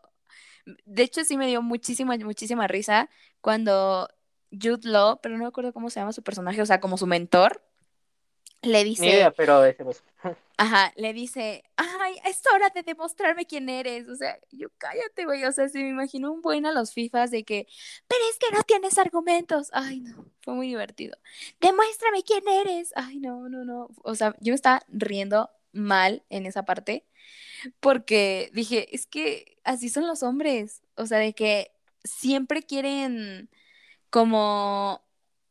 de 0.85 1.03
hecho 1.03 1.25
sí 1.25 1.37
me 1.37 1.47
dio 1.47 1.63
muchísima, 1.63 2.17
muchísima 2.19 2.67
risa 2.67 3.09
cuando 3.41 4.09
Jude 4.51 4.89
Law, 4.89 5.21
pero 5.23 5.37
no 5.37 5.45
me 5.45 5.49
acuerdo 5.49 5.73
cómo 5.73 5.91
se 5.91 6.01
llama 6.01 6.13
su 6.13 6.23
personaje, 6.23 6.63
o 6.63 6.67
sea, 6.67 6.81
como 6.81 6.97
su 6.97 7.07
mentor, 7.07 7.63
le 8.63 8.85
dice. 8.85 9.31
pero 9.37 9.65
ese 9.65 9.85
Ajá, 10.63 10.93
le 10.97 11.15
dice, 11.15 11.65
ay, 11.77 12.17
es 12.27 12.43
hora 12.55 12.69
de 12.69 12.83
demostrarme 12.83 13.47
quién 13.47 13.71
eres. 13.71 14.07
O 14.09 14.15
sea, 14.15 14.39
yo 14.51 14.69
cállate, 14.77 15.25
güey. 15.25 15.45
O 15.45 15.53
sea, 15.53 15.71
se 15.71 15.79
me 15.83 15.89
imaginó 15.89 16.33
un 16.33 16.43
buen 16.43 16.67
a 16.67 16.73
los 16.73 16.93
FIFAs 16.93 17.31
de 17.31 17.45
que, 17.45 17.67
pero 18.07 18.21
es 18.31 18.39
que 18.39 18.55
no 18.55 18.63
tienes 18.65 18.99
argumentos. 18.99 19.71
Ay, 19.73 20.01
no, 20.01 20.27
fue 20.43 20.55
muy 20.55 20.69
divertido. 20.69 21.17
Demuéstrame 21.61 22.23
quién 22.25 22.47
eres. 22.47 22.93
Ay, 22.95 23.21
no, 23.21 23.49
no, 23.49 23.65
no. 23.65 23.89
O 24.05 24.15
sea, 24.15 24.37
yo 24.41 24.53
me 24.53 24.57
estaba 24.57 24.85
riendo 24.89 25.51
mal 25.73 26.25
en 26.29 26.45
esa 26.45 26.65
parte 26.67 27.07
porque 27.81 28.51
dije, 28.55 28.95
es 28.95 29.07
que 29.07 29.59
así 29.65 29.89
son 29.89 30.07
los 30.07 30.23
hombres. 30.23 30.83
O 30.97 31.07
sea, 31.07 31.19
de 31.19 31.35
que 31.35 31.73
siempre 32.05 32.63
quieren 32.63 33.51
como, 34.11 35.05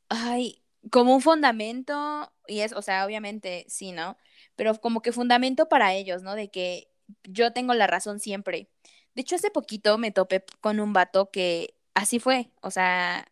ay, 0.10 0.64
como 0.92 1.16
un 1.16 1.22
fundamento, 1.22 2.32
y 2.48 2.62
es, 2.62 2.74
o 2.74 2.82
sea, 2.82 3.06
obviamente 3.06 3.66
sí, 3.70 3.92
¿no? 3.92 4.18
Pero 4.60 4.76
como 4.76 5.02
que 5.02 5.14
fundamento 5.14 5.70
para 5.70 5.94
ellos, 5.94 6.22
¿no? 6.22 6.36
De 6.36 6.52
que 6.52 6.92
yo 7.24 7.54
tengo 7.54 7.74
la 7.76 7.88
razón 7.88 8.20
siempre. 8.20 8.70
De 9.16 9.22
hecho, 9.22 9.38
hace 9.38 9.52
poquito 9.52 9.98
me 9.98 10.12
topé 10.12 10.44
con 10.60 10.82
un 10.82 10.92
vato 10.92 11.32
que 11.32 11.76
así 11.94 12.20
fue, 12.20 12.52
o 12.62 12.70
sea, 12.70 13.26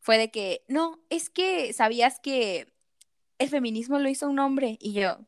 fue 0.00 0.18
de 0.18 0.30
que, 0.30 0.66
no, 0.68 1.00
es 1.08 1.30
que 1.30 1.72
sabías 1.72 2.20
que 2.20 2.70
el 3.38 3.48
feminismo 3.48 3.98
lo 3.98 4.10
hizo 4.10 4.28
un 4.28 4.40
hombre 4.40 4.76
y 4.78 4.92
yo, 4.92 5.20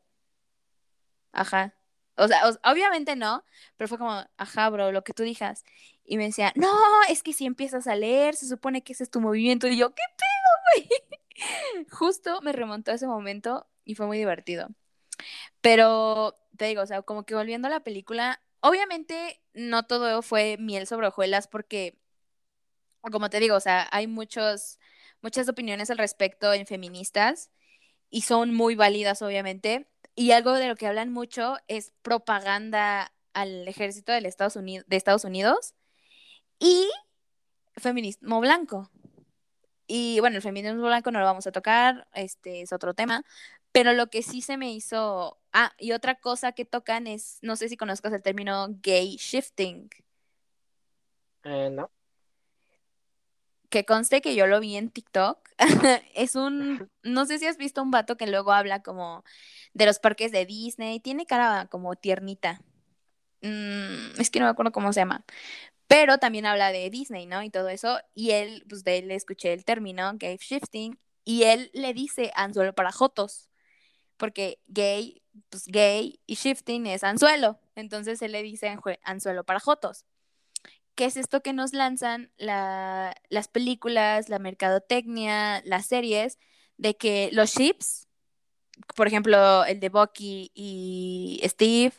ajá. 1.31 1.73
O 2.17 2.27
sea, 2.27 2.43
obviamente 2.63 3.15
no, 3.15 3.43
pero 3.77 3.87
fue 3.87 3.97
como, 3.97 4.23
ajá, 4.37 4.69
bro, 4.69 4.91
lo 4.91 5.03
que 5.03 5.13
tú 5.13 5.23
digas. 5.23 5.63
Y 6.05 6.17
me 6.17 6.25
decía, 6.25 6.53
no, 6.55 6.71
es 7.09 7.23
que 7.23 7.33
si 7.33 7.47
empiezas 7.47 7.87
a 7.87 7.95
leer, 7.95 8.35
se 8.35 8.47
supone 8.47 8.83
que 8.83 8.93
ese 8.93 9.05
es 9.05 9.09
tu 9.09 9.19
movimiento. 9.21 9.67
Y 9.67 9.75
yo, 9.75 9.89
¿qué 9.95 10.03
pedo, 10.17 10.85
güey? 10.85 11.87
Justo 11.89 12.41
me 12.43 12.51
remontó 12.53 12.91
a 12.91 12.93
ese 12.93 13.07
momento 13.07 13.67
y 13.85 13.95
fue 13.95 14.05
muy 14.05 14.19
divertido. 14.19 14.69
Pero 15.61 16.37
te 16.57 16.65
digo, 16.65 16.81
o 16.81 16.85
sea, 16.85 17.01
como 17.01 17.23
que 17.25 17.35
volviendo 17.35 17.67
a 17.67 17.71
la 17.71 17.83
película, 17.83 18.41
obviamente 18.61 19.41
no 19.53 19.83
todo 19.83 20.21
fue 20.21 20.57
miel 20.59 20.87
sobre 20.87 21.07
hojuelas 21.07 21.47
porque, 21.47 21.97
como 23.11 23.29
te 23.29 23.39
digo, 23.39 23.55
o 23.55 23.59
sea, 23.59 23.87
hay 23.91 24.07
muchos, 24.07 24.79
muchas 25.21 25.49
opiniones 25.49 25.89
al 25.89 25.97
respecto 25.97 26.53
en 26.53 26.67
feministas 26.67 27.51
y 28.09 28.21
son 28.21 28.53
muy 28.53 28.75
válidas, 28.75 29.21
obviamente. 29.21 29.87
Y 30.15 30.31
algo 30.31 30.53
de 30.53 30.67
lo 30.67 30.75
que 30.75 30.87
hablan 30.87 31.11
mucho 31.11 31.57
es 31.67 31.93
propaganda 32.01 33.13
al 33.33 33.67
ejército 33.67 34.11
de 34.11 34.27
Estados 34.27 34.55
Unidos 35.25 35.73
y 36.59 36.89
feminismo 37.77 38.39
blanco. 38.41 38.91
Y 39.87 40.19
bueno, 40.19 40.37
el 40.37 40.41
feminismo 40.41 40.83
blanco 40.83 41.11
no 41.11 41.19
lo 41.19 41.25
vamos 41.25 41.47
a 41.47 41.51
tocar, 41.51 42.07
este 42.13 42.61
es 42.61 42.71
otro 42.71 42.93
tema, 42.93 43.25
pero 43.71 43.93
lo 43.93 44.09
que 44.09 44.21
sí 44.21 44.41
se 44.41 44.57
me 44.57 44.71
hizo, 44.71 45.39
ah, 45.53 45.73
y 45.77 45.93
otra 45.93 46.15
cosa 46.15 46.51
que 46.51 46.65
tocan 46.65 47.07
es, 47.07 47.39
no 47.41 47.55
sé 47.55 47.69
si 47.69 47.77
conozcas 47.77 48.13
el 48.13 48.21
término 48.21 48.67
gay 48.81 49.15
shifting. 49.17 49.89
Eh, 51.43 51.69
no. 51.71 51.89
Que 53.69 53.85
conste 53.85 54.21
que 54.21 54.35
yo 54.35 54.47
lo 54.47 54.59
vi 54.59 54.75
en 54.75 54.89
TikTok. 54.89 55.49
es 56.15 56.35
un, 56.35 56.89
no 57.03 57.25
sé 57.25 57.39
si 57.39 57.47
has 57.47 57.57
visto 57.57 57.81
un 57.81 57.91
vato 57.91 58.17
que 58.17 58.27
luego 58.27 58.51
habla 58.51 58.83
como 58.83 59.23
de 59.73 59.85
los 59.85 59.99
parques 59.99 60.31
de 60.31 60.45
Disney, 60.45 60.99
tiene 60.99 61.25
cara 61.25 61.67
como 61.67 61.95
tiernita. 61.95 62.61
Mm, 63.41 64.19
es 64.19 64.29
que 64.29 64.39
no 64.39 64.45
me 64.45 64.51
acuerdo 64.51 64.71
cómo 64.71 64.93
se 64.93 64.99
llama, 64.99 65.25
pero 65.87 66.19
también 66.19 66.45
habla 66.45 66.71
de 66.71 66.89
Disney, 66.89 67.25
¿no? 67.25 67.43
Y 67.43 67.49
todo 67.49 67.69
eso. 67.69 67.99
Y 68.13 68.31
él, 68.31 68.65
pues 68.69 68.83
de 68.83 68.99
él 68.99 69.07
le 69.07 69.15
escuché 69.15 69.53
el 69.53 69.65
término 69.65 70.11
gay 70.15 70.37
shifting 70.37 70.99
y 71.23 71.43
él 71.43 71.71
le 71.73 71.93
dice 71.93 72.31
anzuelo 72.35 72.73
para 72.73 72.91
jotos, 72.91 73.50
porque 74.21 74.59
gay, 74.67 75.23
pues 75.49 75.65
gay 75.65 76.19
y 76.27 76.35
shifting 76.35 76.85
es 76.85 77.03
anzuelo. 77.03 77.59
Entonces 77.73 78.21
él 78.21 78.33
le 78.33 78.43
dice 78.43 78.77
anzuelo 79.03 79.43
para 79.43 79.59
jotos. 79.59 80.05
¿Qué 80.93 81.05
es 81.05 81.17
esto 81.17 81.41
que 81.41 81.53
nos 81.53 81.73
lanzan 81.73 82.31
las 82.37 83.47
películas, 83.51 84.29
la 84.29 84.37
mercadotecnia, 84.37 85.63
las 85.65 85.87
series, 85.87 86.37
de 86.77 86.95
que 86.95 87.31
los 87.33 87.49
ships, 87.49 88.09
por 88.95 89.07
ejemplo, 89.07 89.65
el 89.65 89.79
de 89.79 89.89
Bucky 89.89 90.51
y 90.53 91.41
Steve, 91.43 91.93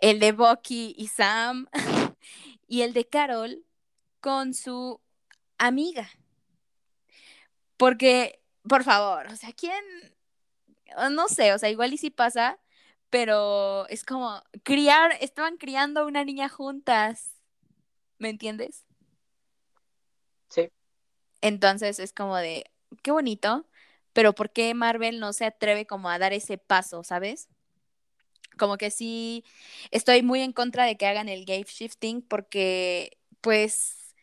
el 0.00 0.18
de 0.18 0.32
Bucky 0.32 0.96
y 0.98 1.06
Sam, 1.06 1.68
y 2.66 2.82
el 2.82 2.92
de 2.92 3.08
Carol 3.08 3.64
con 4.18 4.52
su 4.52 5.00
amiga. 5.58 6.10
Porque, 7.76 8.42
por 8.68 8.82
favor, 8.82 9.28
o 9.28 9.36
sea, 9.36 9.52
¿quién? 9.52 9.84
No 11.10 11.28
sé, 11.28 11.52
o 11.52 11.58
sea, 11.58 11.70
igual 11.70 11.92
y 11.92 11.98
si 11.98 12.10
pasa, 12.10 12.58
pero 13.10 13.86
es 13.88 14.04
como 14.04 14.42
criar, 14.62 15.12
estaban 15.20 15.56
criando 15.56 16.00
a 16.00 16.06
una 16.06 16.24
niña 16.24 16.48
juntas, 16.48 17.34
¿me 18.18 18.30
entiendes? 18.30 18.84
Sí. 20.48 20.70
Entonces 21.40 21.98
es 21.98 22.12
como 22.12 22.36
de, 22.36 22.70
qué 23.02 23.10
bonito, 23.10 23.66
pero 24.12 24.34
¿por 24.34 24.52
qué 24.52 24.74
Marvel 24.74 25.20
no 25.20 25.32
se 25.32 25.44
atreve 25.46 25.86
como 25.86 26.08
a 26.08 26.18
dar 26.18 26.32
ese 26.32 26.58
paso, 26.58 27.02
¿sabes? 27.04 27.48
como 28.58 28.76
que 28.76 28.90
sí 28.90 29.44
estoy 29.90 30.22
muy 30.22 30.40
en 30.40 30.52
contra 30.52 30.84
de 30.84 30.96
que 30.96 31.06
hagan 31.06 31.28
el 31.28 31.44
gay 31.44 31.64
shifting 31.66 32.22
porque 32.22 33.18
pues 33.40 34.14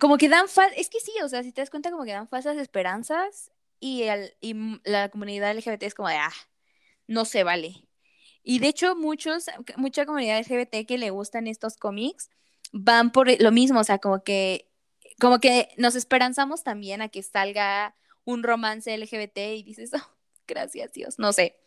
como 0.00 0.18
que 0.18 0.28
dan 0.28 0.46
es 0.76 0.88
que 0.88 1.00
sí, 1.00 1.12
o 1.22 1.28
sea, 1.28 1.42
si 1.42 1.52
te 1.52 1.60
das 1.60 1.70
cuenta 1.70 1.90
como 1.90 2.04
que 2.04 2.12
dan 2.12 2.28
falsas 2.28 2.56
esperanzas 2.56 3.50
y, 3.80 4.02
el, 4.02 4.34
y 4.40 4.54
la 4.84 5.08
comunidad 5.08 5.56
LGBT 5.56 5.82
es 5.84 5.94
como 5.94 6.08
de, 6.08 6.16
ah, 6.16 6.32
no 7.06 7.24
se 7.24 7.42
vale. 7.42 7.88
Y 8.42 8.58
de 8.60 8.68
hecho 8.68 8.94
muchos, 8.94 9.46
mucha 9.76 10.06
comunidad 10.06 10.38
LGBT 10.40 10.86
que 10.86 10.98
le 10.98 11.10
gustan 11.10 11.46
estos 11.46 11.76
cómics 11.76 12.30
van 12.72 13.10
por 13.12 13.28
lo 13.40 13.50
mismo, 13.50 13.80
o 13.80 13.84
sea, 13.84 13.98
como 13.98 14.22
que, 14.22 14.70
como 15.20 15.40
que 15.40 15.68
nos 15.76 15.96
esperanzamos 15.96 16.62
también 16.62 17.02
a 17.02 17.08
que 17.08 17.22
salga 17.22 17.94
un 18.24 18.42
romance 18.42 18.96
LGBT 18.96 19.38
y 19.56 19.62
dices, 19.62 19.90
oh, 19.94 20.16
gracias 20.46 20.92
Dios, 20.92 21.18
no 21.18 21.32
sé. 21.32 21.58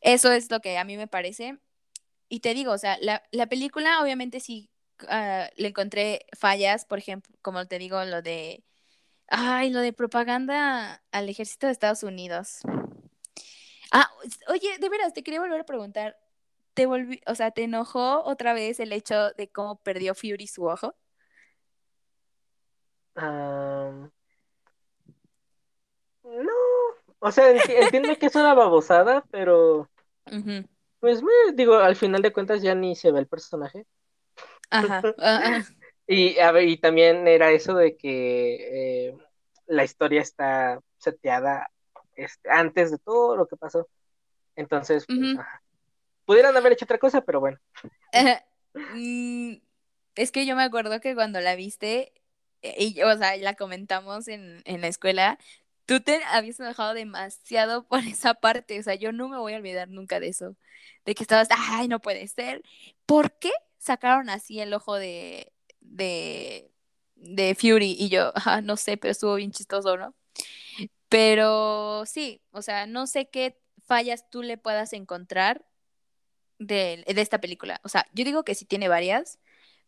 Eso 0.00 0.32
es 0.32 0.50
lo 0.50 0.60
que 0.60 0.76
a 0.78 0.84
mí 0.84 0.96
me 0.96 1.08
parece. 1.08 1.58
Y 2.28 2.40
te 2.40 2.54
digo, 2.54 2.72
o 2.72 2.78
sea, 2.78 2.98
la, 3.00 3.46
película 3.48 4.02
obviamente 4.02 4.40
sí 4.40 4.70
ah, 5.08 5.48
le 5.56 5.68
encontré 5.68 6.26
fallas, 6.38 6.84
por 6.84 6.98
ejemplo, 6.98 7.34
como 7.42 7.66
te 7.66 7.78
digo, 7.78 8.04
lo 8.04 8.22
de, 8.22 8.64
ay, 9.28 9.70
lo 9.70 9.80
de 9.80 9.92
propaganda 9.92 11.02
al 11.12 11.28
ejército 11.28 11.66
de 11.66 11.72
Estados 11.72 12.02
Unidos. 12.02 12.60
Ah, 13.92 14.10
oye, 14.48 14.78
de 14.78 14.88
veras, 14.88 15.12
te 15.12 15.22
quería 15.22 15.40
volver 15.40 15.60
a 15.60 15.66
preguntar, 15.66 16.16
¿te 16.74 16.86
volví, 16.86 17.20
o 17.26 17.34
sea, 17.34 17.50
te 17.50 17.64
enojó 17.64 18.22
otra 18.24 18.52
vez 18.54 18.80
el 18.80 18.92
hecho 18.92 19.30
de 19.32 19.48
cómo 19.50 19.76
perdió 19.76 20.14
Fury 20.14 20.46
su 20.46 20.64
ojo? 20.66 20.94
no, 26.24 26.52
o 27.20 27.30
sea, 27.30 27.50
entiendo 27.50 28.18
que 28.18 28.26
es 28.26 28.34
una 28.34 28.54
babosada, 28.54 29.24
pero 29.30 29.88
pues 31.00 31.22
digo, 31.54 31.76
al 31.76 31.96
final 31.96 32.22
de 32.22 32.32
cuentas 32.32 32.62
ya 32.62 32.74
ni 32.74 32.96
se 32.96 33.12
ve 33.12 33.20
el 33.20 33.26
personaje. 33.26 33.86
Ajá. 34.70 35.02
y, 36.06 36.38
a 36.38 36.52
ver, 36.52 36.68
y 36.68 36.76
también 36.76 37.26
era 37.26 37.50
eso 37.50 37.74
de 37.74 37.96
que 37.96 39.08
eh, 39.08 39.16
la 39.66 39.84
historia 39.84 40.20
está 40.20 40.80
seteada 40.98 41.70
este, 42.14 42.50
antes 42.50 42.90
de 42.90 42.98
todo 42.98 43.36
lo 43.36 43.46
que 43.46 43.56
pasó. 43.56 43.88
Entonces, 44.56 45.04
pues, 45.06 45.36
pudieran 46.24 46.56
haber 46.56 46.72
hecho 46.72 46.84
otra 46.84 46.98
cosa, 46.98 47.22
pero 47.22 47.40
bueno. 47.40 47.58
Mm, 48.94 49.54
es 50.14 50.32
que 50.32 50.46
yo 50.46 50.56
me 50.56 50.62
acuerdo 50.62 51.00
que 51.00 51.14
cuando 51.14 51.40
la 51.40 51.56
viste, 51.56 52.12
eh, 52.62 52.74
y, 52.78 53.02
o 53.02 53.16
sea, 53.16 53.36
la 53.36 53.54
comentamos 53.54 54.28
en, 54.28 54.62
en 54.64 54.80
la 54.80 54.88
escuela, 54.88 55.38
tú 55.86 56.00
te 56.00 56.22
habías 56.24 56.60
enojado 56.60 56.94
demasiado 56.94 57.86
por 57.86 58.00
esa 58.06 58.34
parte, 58.34 58.78
o 58.78 58.82
sea, 58.82 58.94
yo 58.94 59.12
no 59.12 59.28
me 59.28 59.38
voy 59.38 59.54
a 59.54 59.56
olvidar 59.56 59.88
nunca 59.88 60.20
de 60.20 60.28
eso, 60.28 60.56
de 61.04 61.14
que 61.14 61.22
estabas, 61.22 61.48
ay, 61.50 61.88
no 61.88 62.00
puede 62.00 62.26
ser. 62.28 62.62
¿Por 63.06 63.32
qué 63.38 63.52
sacaron 63.78 64.30
así 64.30 64.60
el 64.60 64.72
ojo 64.74 64.94
de, 64.94 65.52
de, 65.94 66.70
de 67.16 67.54
Fury? 67.54 67.96
Y 67.98 68.08
yo, 68.08 68.32
ah, 68.46 68.60
no 68.62 68.76
sé, 68.76 68.96
pero 68.96 69.12
estuvo 69.12 69.34
bien 69.36 69.52
chistoso, 69.52 69.96
¿no? 69.96 70.14
Pero 71.08 72.04
sí, 72.06 72.42
o 72.50 72.62
sea, 72.62 72.86
no 72.86 73.06
sé 73.06 73.28
qué 73.30 73.58
fallas 73.86 74.28
tú 74.30 74.42
le 74.42 74.58
puedas 74.58 74.92
encontrar 74.92 75.64
de, 76.58 77.04
de 77.06 77.20
esta 77.22 77.40
película. 77.40 77.80
O 77.84 77.88
sea, 77.88 78.06
yo 78.12 78.24
digo 78.24 78.44
que 78.44 78.54
sí 78.54 78.64
tiene 78.64 78.88
varias, 78.88 79.38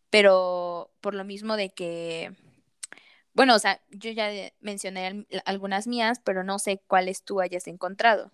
pero 0.09 0.91
por 1.01 1.15
lo 1.15 1.25
mismo 1.25 1.57
de 1.57 1.71
que 1.73 2.35
bueno, 3.37 3.53
o 3.53 3.59
sea, 3.59 3.79
yo 3.91 4.09
ya 4.09 4.31
mencioné 4.61 5.27
algunas 5.45 5.85
mías, 5.85 6.19
pero 6.23 6.43
no 6.43 6.57
sé 6.57 6.81
cuáles 6.87 7.21
tú 7.23 7.39
hayas 7.39 7.67
encontrado. 7.67 8.31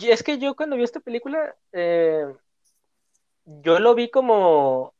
es 0.00 0.22
que 0.22 0.38
yo 0.38 0.54
cuando 0.54 0.76
vi 0.76 0.84
esta 0.84 1.00
película, 1.00 1.56
eh, 1.72 2.32
yo 3.44 3.78
lo 3.78 3.94
vi 3.94 4.10
como, 4.10 4.94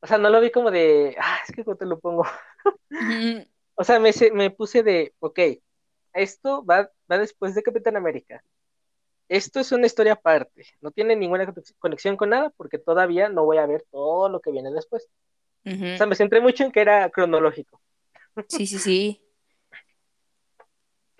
o 0.00 0.06
sea, 0.06 0.18
no 0.18 0.30
lo 0.30 0.40
vi 0.40 0.50
como 0.50 0.70
de, 0.70 1.16
ah, 1.20 1.38
es 1.46 1.54
que 1.54 1.64
¿cómo 1.64 1.76
te 1.76 1.86
lo 1.86 1.98
pongo? 1.98 2.24
o 3.74 3.84
sea, 3.84 3.98
me, 4.00 4.10
me 4.32 4.50
puse 4.50 4.82
de, 4.82 5.14
ok, 5.20 5.40
esto 6.12 6.64
va, 6.64 6.90
va 7.10 7.18
después 7.18 7.54
de 7.54 7.62
Capitán 7.62 7.96
América 7.96 8.42
esto 9.28 9.60
es 9.60 9.72
una 9.72 9.86
historia 9.86 10.14
aparte, 10.14 10.66
no 10.80 10.90
tiene 10.90 11.14
ninguna 11.14 11.52
conexión 11.78 12.16
con 12.16 12.30
nada 12.30 12.50
porque 12.56 12.78
todavía 12.78 13.28
no 13.28 13.44
voy 13.44 13.58
a 13.58 13.66
ver 13.66 13.84
todo 13.90 14.28
lo 14.28 14.40
que 14.40 14.50
viene 14.50 14.70
después. 14.70 15.08
O 15.64 15.96
sea, 15.98 16.06
me 16.06 16.16
centré 16.16 16.40
mucho 16.40 16.64
en 16.64 16.72
que 16.72 16.80
era 16.80 17.10
cronológico. 17.10 17.82
Sí, 18.48 18.66
sí, 18.66 18.78
sí. 18.78 19.22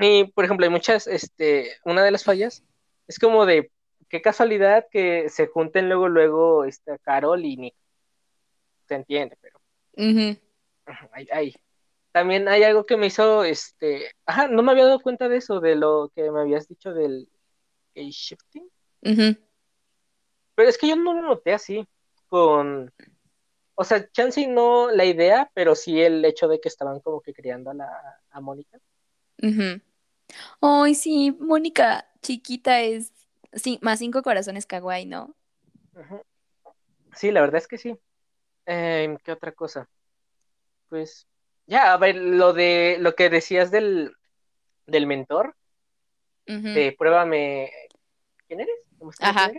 Y, 0.01 0.25
por 0.29 0.44
ejemplo, 0.44 0.64
hay 0.64 0.71
muchas, 0.71 1.09
este, 1.09 1.73
una 1.85 2.05
de 2.05 2.12
las 2.12 2.23
fallas 2.23 2.62
es 3.09 3.18
como 3.18 3.44
de, 3.47 3.73
qué 4.09 4.23
casualidad 4.23 4.87
que 4.90 5.29
se 5.29 5.47
junten 5.47 5.88
luego, 5.88 6.09
luego, 6.09 6.64
este, 6.64 6.99
Carol 7.01 7.44
y 7.44 7.57
Nick. 7.57 7.75
Se 8.87 8.94
entiende, 8.94 9.37
pero. 9.40 9.61
ahí, 11.33 11.55
También 12.12 12.49
hay 12.49 12.62
algo 12.62 12.87
que 12.87 12.97
me 12.97 13.07
hizo, 13.07 13.44
este, 13.44 14.12
ajá, 14.27 14.49
no 14.49 14.62
me 14.62 14.73
había 14.73 14.87
dado 14.87 15.01
cuenta 15.01 15.29
de 15.29 15.37
eso, 15.37 15.61
de 15.61 15.77
lo 15.77 16.11
que 16.14 16.31
me 16.31 16.40
habías 16.40 16.68
dicho 16.68 16.92
del, 16.92 17.29
gay 17.94 18.11
shifting. 18.11 18.68
Pero 20.55 20.68
es 20.68 20.79
que 20.79 20.88
yo 20.88 20.97
no 20.97 21.14
lo 21.14 21.23
noté 21.23 21.53
así, 21.53 21.87
con... 22.29 22.92
O 23.75 23.85
sea, 23.85 24.11
Chansey 24.11 24.49
no 24.49 24.90
la 24.90 25.05
idea, 25.05 25.51
pero 25.55 25.77
sí 25.77 26.01
el 26.01 26.25
hecho 26.25 26.49
de 26.49 26.61
que 26.61 26.68
estaban 26.68 26.99
como 26.99 27.21
que 27.21 27.33
criando 27.33 27.71
a, 27.71 27.75
la, 27.75 28.21
a 28.31 28.40
Mónica. 28.40 28.81
Ay, 30.61 30.94
sí, 30.97 31.37
Mónica 31.38 32.09
chiquita 32.21 32.81
es 32.81 33.12
sí, 33.52 33.78
más 33.82 33.98
cinco 33.98 34.22
corazones 34.22 34.66
kawaii, 34.66 35.06
¿no? 35.06 35.34
Sí, 37.14 37.30
la 37.30 37.40
verdad 37.40 37.56
es 37.56 37.68
que 37.68 37.78
sí. 37.78 37.98
Em, 38.66 39.16
¿Qué 39.18 39.32
otra 39.32 39.52
cosa? 39.52 39.88
Pues, 40.88 41.26
ya, 41.66 41.92
a 41.92 41.96
ver, 41.96 42.16
lo 42.16 42.52
de 42.52 42.96
lo 43.00 43.14
que 43.14 43.30
decías 43.30 43.70
del, 43.70 44.14
del 44.87 45.06
mentor, 45.06 45.54
de 46.46 46.94
pruébame, 46.98 47.70
¿quién 48.46 48.61
eres? 48.61 48.74
Ajá. 49.20 49.50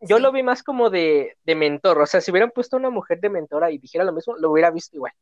Yo 0.00 0.18
lo 0.18 0.32
vi 0.32 0.42
más 0.42 0.64
como 0.64 0.90
de, 0.90 1.36
de, 1.44 1.54
mentor, 1.54 2.00
o 2.00 2.06
sea, 2.06 2.20
si 2.20 2.32
hubieran 2.32 2.50
puesto 2.50 2.76
una 2.76 2.90
mujer 2.90 3.20
de 3.20 3.28
mentora 3.28 3.70
y 3.70 3.78
dijera 3.78 4.02
lo 4.02 4.12
mismo, 4.12 4.36
lo 4.36 4.50
hubiera 4.50 4.72
visto 4.72 4.96
igual. 4.96 5.12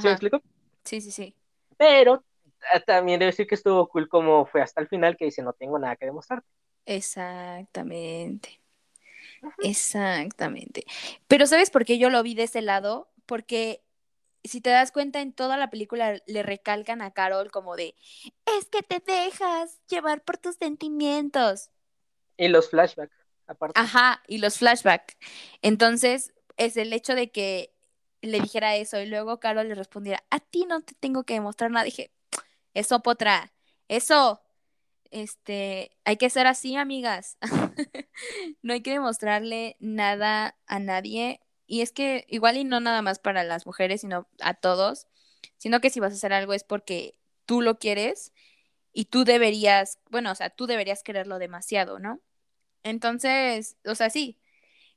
¿Sí 0.00 0.06
me 0.06 0.10
explico? 0.10 0.42
Sí, 0.84 1.00
sí, 1.00 1.10
sí. 1.10 1.34
Pero 1.78 2.22
también 2.86 3.20
debo 3.20 3.28
decir 3.28 3.46
que 3.46 3.54
estuvo 3.54 3.88
cool 3.88 4.08
como 4.08 4.46
fue 4.46 4.62
hasta 4.62 4.80
el 4.80 4.88
final 4.88 5.16
que 5.16 5.26
dice, 5.26 5.42
no 5.42 5.52
tengo 5.52 5.78
nada 5.78 5.96
que 5.96 6.06
demostrar. 6.06 6.42
Exactamente. 6.86 8.60
Exactamente. 9.62 10.84
Pero 11.26 11.46
¿sabes 11.46 11.70
por 11.70 11.84
qué 11.84 11.98
yo 11.98 12.10
lo 12.10 12.22
vi 12.22 12.34
de 12.34 12.44
ese 12.44 12.62
lado? 12.62 13.10
Porque 13.26 13.82
si 14.44 14.60
te 14.60 14.70
das 14.70 14.92
cuenta, 14.92 15.20
en 15.20 15.32
toda 15.32 15.56
la 15.56 15.70
película 15.70 16.20
le 16.26 16.42
recalcan 16.42 17.02
a 17.02 17.12
Carol 17.12 17.50
como 17.50 17.76
de, 17.76 17.94
es 18.58 18.66
que 18.66 18.82
te 18.82 19.00
dejas 19.00 19.80
llevar 19.88 20.22
por 20.22 20.38
tus 20.38 20.56
sentimientos. 20.56 21.70
Y 22.36 22.48
los 22.48 22.70
flashbacks, 22.70 23.16
aparte. 23.46 23.78
Ajá, 23.78 24.22
y 24.26 24.38
los 24.38 24.58
flashbacks. 24.58 25.16
Entonces, 25.62 26.32
es 26.56 26.76
el 26.76 26.92
hecho 26.92 27.14
de 27.14 27.30
que 27.30 27.74
le 28.22 28.40
dijera 28.40 28.76
eso 28.76 29.00
y 29.00 29.06
luego 29.06 29.38
Carol 29.40 29.68
le 29.68 29.74
respondiera, 29.74 30.24
a 30.30 30.40
ti 30.40 30.66
no 30.66 30.80
te 30.80 30.94
tengo 30.94 31.24
que 31.24 31.34
demostrar 31.34 31.70
nada. 31.70 31.84
Dije, 31.84 32.10
eso, 32.78 33.00
potra, 33.00 33.52
eso, 33.88 34.42
este, 35.10 35.96
hay 36.04 36.16
que 36.16 36.30
ser 36.30 36.46
así, 36.46 36.76
amigas. 36.76 37.38
no 38.62 38.72
hay 38.72 38.82
que 38.82 38.92
demostrarle 38.92 39.76
nada 39.80 40.56
a 40.66 40.78
nadie 40.78 41.40
y 41.66 41.82
es 41.82 41.92
que 41.92 42.24
igual 42.28 42.56
y 42.56 42.64
no 42.64 42.80
nada 42.80 43.02
más 43.02 43.18
para 43.18 43.44
las 43.44 43.66
mujeres, 43.66 44.00
sino 44.02 44.28
a 44.40 44.54
todos, 44.54 45.06
sino 45.58 45.80
que 45.80 45.90
si 45.90 46.00
vas 46.00 46.12
a 46.12 46.16
hacer 46.16 46.32
algo 46.32 46.54
es 46.54 46.64
porque 46.64 47.18
tú 47.46 47.62
lo 47.62 47.78
quieres 47.78 48.32
y 48.92 49.06
tú 49.06 49.24
deberías, 49.24 50.00
bueno, 50.10 50.32
o 50.32 50.34
sea, 50.34 50.50
tú 50.50 50.66
deberías 50.66 51.02
quererlo 51.02 51.38
demasiado, 51.38 51.98
¿no? 51.98 52.20
Entonces, 52.84 53.76
o 53.84 53.94
sea, 53.94 54.10
sí. 54.10 54.38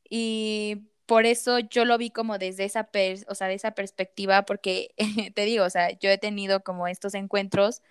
Y 0.10 0.91
por 1.12 1.26
eso 1.26 1.60
yo 1.60 1.84
lo 1.84 1.98
vi 1.98 2.10
como 2.10 2.38
desde 2.38 2.64
esa, 2.64 2.90
o 3.28 3.36
sea, 3.36 3.48
de 3.48 3.56
esa 3.56 3.72
perspectiva, 3.72 4.44
porque 4.44 4.96
te 5.36 5.44
digo, 5.44 5.66
o 5.66 5.70
sea, 5.70 5.92
yo 6.00 6.10
he 6.10 6.18
tenido 6.18 6.64
como 6.64 6.88
estos 6.88 7.16
encuentros 7.16 7.82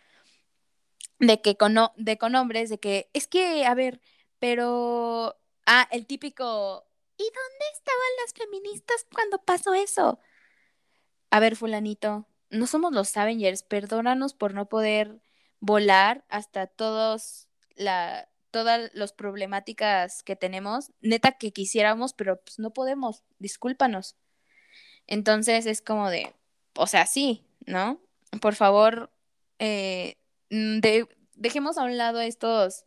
de 1.19 1.43
que 1.43 1.55
con, 1.59 1.77
de 1.97 2.17
con 2.17 2.35
hombres, 2.35 2.71
de 2.71 2.81
que 2.81 3.11
es 3.13 3.29
que, 3.29 3.67
a 3.67 3.75
ver, 3.75 4.01
pero, 4.39 5.37
ah, 5.67 5.87
el 5.91 6.07
típico, 6.07 6.87
¿Y 7.19 7.25
dónde 7.25 7.65
estaban 7.75 8.09
las 8.23 8.33
feministas 8.33 9.07
cuando 9.13 9.37
pasó 9.45 9.75
eso? 9.75 10.19
A 11.29 11.41
ver, 11.41 11.57
fulanito, 11.57 12.27
no 12.49 12.67
somos 12.67 12.95
los 12.95 13.15
Avengers, 13.19 13.63
perdónanos 13.65 14.33
por 14.33 14.55
no 14.55 14.71
poder 14.71 15.21
volar 15.61 16.25
hasta 16.31 16.69
todos 16.69 17.49
la 17.75 18.30
todas 18.51 18.91
las 18.95 19.13
problemáticas 19.13 20.23
que 20.23 20.37
tenemos, 20.37 20.93
neta 21.01 21.33
que 21.33 21.53
quisiéramos, 21.53 22.13
pero 22.15 22.41
pues 22.41 22.59
no 22.59 22.73
podemos, 22.73 23.23
discúlpanos. 23.39 24.17
Entonces 25.07 25.67
es 25.67 25.83
como 25.83 26.11
de, 26.11 26.35
o 26.75 26.87
sea, 26.87 27.07
sí, 27.07 27.45
¿no? 27.67 28.01
Por 28.41 28.55
favor, 28.55 29.11
eh, 29.59 30.17
mm, 30.51 30.81
dejemos 31.35 31.79
a 31.79 31.85
un 31.85 31.97
lado 31.97 32.21
estos, 32.21 32.85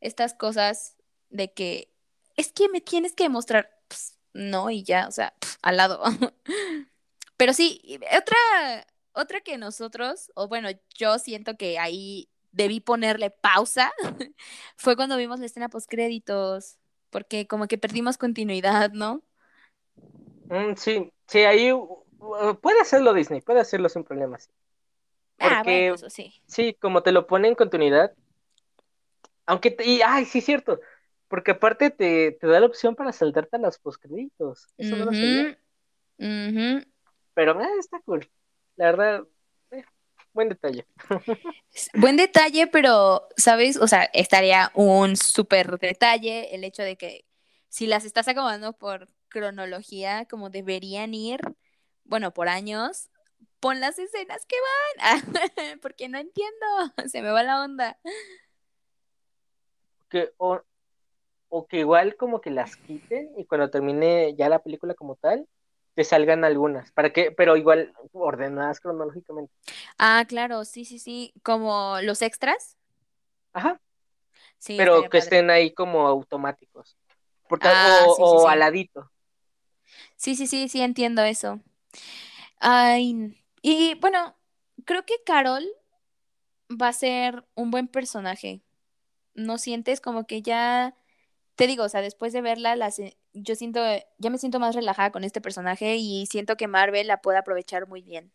estas 0.00 0.34
cosas 0.34 0.96
de 1.30 1.52
que 1.52 1.92
es 2.36 2.52
que 2.52 2.68
me 2.68 2.80
tienes 2.80 3.14
que 3.14 3.24
demostrar 3.24 3.70
pues, 3.88 4.18
no, 4.32 4.70
y 4.70 4.82
ya, 4.82 5.08
o 5.08 5.10
sea, 5.10 5.34
al 5.62 5.76
lado. 5.76 6.02
Pero 7.36 7.52
sí, 7.52 7.98
otra, 8.16 8.86
otra 9.12 9.40
que 9.40 9.58
nosotros, 9.58 10.30
o 10.34 10.48
bueno, 10.48 10.68
yo 10.94 11.18
siento 11.18 11.56
que 11.56 11.78
ahí 11.78 12.30
debí 12.56 12.80
ponerle 12.80 13.30
pausa, 13.30 13.92
fue 14.76 14.96
cuando 14.96 15.16
vimos 15.16 15.38
la 15.40 15.46
escena 15.46 15.68
post 15.68 15.88
créditos, 15.88 16.78
porque 17.10 17.46
como 17.46 17.68
que 17.68 17.78
perdimos 17.78 18.18
continuidad, 18.18 18.92
¿no? 18.92 19.22
Mm, 20.48 20.74
sí, 20.76 21.12
sí, 21.26 21.38
ahí 21.40 21.70
puede 22.60 22.80
hacerlo 22.80 23.12
Disney, 23.12 23.40
puede 23.42 23.60
hacerlo 23.60 23.88
sin 23.88 24.04
problemas. 24.04 24.50
ah, 25.38 25.62
bueno, 25.64 25.94
eso 25.94 26.10
sí. 26.10 26.34
Sí, 26.46 26.74
como 26.80 27.02
te 27.02 27.12
lo 27.12 27.26
pone 27.26 27.48
en 27.48 27.54
continuidad. 27.54 28.12
Aunque, 29.44 29.76
y, 29.84 30.00
ay, 30.02 30.24
sí, 30.24 30.40
cierto. 30.40 30.80
Porque 31.28 31.52
aparte 31.52 31.90
te, 31.90 32.38
da 32.40 32.60
la 32.60 32.66
opción 32.66 32.94
para 32.94 33.12
saltarte 33.12 33.56
a 33.56 33.60
los 33.60 33.78
postcréditos. 33.78 34.68
Eso 34.78 34.96
no 34.96 35.04
lo 35.04 35.12
sabía. 35.12 35.58
Pero 37.34 37.60
eh, 37.60 37.68
está 37.78 38.00
cool. 38.00 38.30
La 38.76 38.86
verdad, 38.86 39.24
buen 40.36 40.50
detalle. 40.50 40.86
buen 41.94 42.16
detalle, 42.16 42.68
pero, 42.68 43.26
¿sabes? 43.36 43.76
O 43.78 43.88
sea, 43.88 44.04
estaría 44.12 44.70
un 44.74 45.16
súper 45.16 45.78
detalle 45.78 46.54
el 46.54 46.62
hecho 46.62 46.82
de 46.82 46.96
que 46.96 47.24
si 47.68 47.86
las 47.86 48.04
estás 48.04 48.28
acomodando 48.28 48.74
por 48.74 49.08
cronología, 49.28 50.26
como 50.30 50.50
deberían 50.50 51.14
ir, 51.14 51.40
bueno, 52.04 52.32
por 52.32 52.48
años, 52.48 53.10
pon 53.58 53.80
las 53.80 53.98
escenas 53.98 54.46
que 54.46 54.56
van. 55.00 55.22
Porque 55.82 56.08
no 56.08 56.18
entiendo, 56.18 56.66
se 57.10 57.22
me 57.22 57.30
va 57.30 57.42
la 57.42 57.64
onda. 57.64 57.98
Que, 60.08 60.32
o 60.38 61.66
que 61.66 61.78
igual 61.78 62.16
como 62.16 62.40
que 62.40 62.50
las 62.50 62.76
quiten 62.76 63.32
y 63.36 63.46
cuando 63.46 63.70
termine 63.70 64.34
ya 64.36 64.48
la 64.48 64.62
película 64.62 64.94
como 64.94 65.16
tal, 65.16 65.48
te 65.96 66.04
salgan 66.04 66.44
algunas, 66.44 66.92
para 66.92 67.10
que, 67.10 67.32
pero 67.32 67.56
igual 67.56 67.94
ordenadas 68.12 68.80
cronológicamente. 68.80 69.50
Ah, 69.98 70.26
claro, 70.28 70.66
sí, 70.66 70.84
sí, 70.84 70.98
sí, 70.98 71.32
como 71.42 71.96
los 72.02 72.20
extras. 72.20 72.76
Ajá. 73.54 73.80
Sí, 74.58 74.76
pero 74.76 75.08
que 75.08 75.16
estén 75.16 75.48
ahí 75.48 75.72
como 75.72 76.06
automáticos. 76.06 76.98
Porque, 77.48 77.68
ah, 77.68 78.04
o, 78.06 78.42
sí, 78.42 78.46
aladito. 78.46 79.10
Sí, 80.16 80.36
sí, 80.36 80.46
sí, 80.46 80.68
sí, 80.68 80.82
entiendo 80.82 81.22
eso. 81.22 81.60
Ay, 82.60 83.42
y 83.62 83.94
bueno, 83.94 84.36
creo 84.84 85.06
que 85.06 85.22
Carol 85.24 85.64
va 86.70 86.88
a 86.88 86.92
ser 86.92 87.46
un 87.54 87.70
buen 87.70 87.88
personaje. 87.88 88.60
¿No 89.32 89.56
sientes 89.56 90.02
como 90.02 90.26
que 90.26 90.42
ya 90.42 90.94
te 91.54 91.66
digo, 91.66 91.84
o 91.84 91.88
sea, 91.88 92.02
después 92.02 92.34
de 92.34 92.42
verla, 92.42 92.76
yo 93.42 93.54
siento, 93.54 93.80
ya 94.18 94.30
me 94.30 94.38
siento 94.38 94.58
más 94.58 94.74
relajada 94.74 95.12
con 95.12 95.24
este 95.24 95.40
personaje 95.40 95.96
y 95.96 96.26
siento 96.26 96.56
que 96.56 96.68
Marvel 96.68 97.06
la 97.06 97.20
puede 97.20 97.38
aprovechar 97.38 97.86
muy 97.86 98.02
bien. 98.02 98.32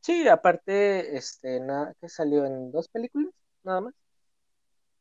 Sí, 0.00 0.28
aparte, 0.28 1.16
este, 1.16 1.60
nada, 1.60 1.94
que 2.00 2.08
salió 2.08 2.44
en 2.44 2.70
dos 2.70 2.88
películas, 2.88 3.32
nada 3.62 3.82
más. 3.82 3.94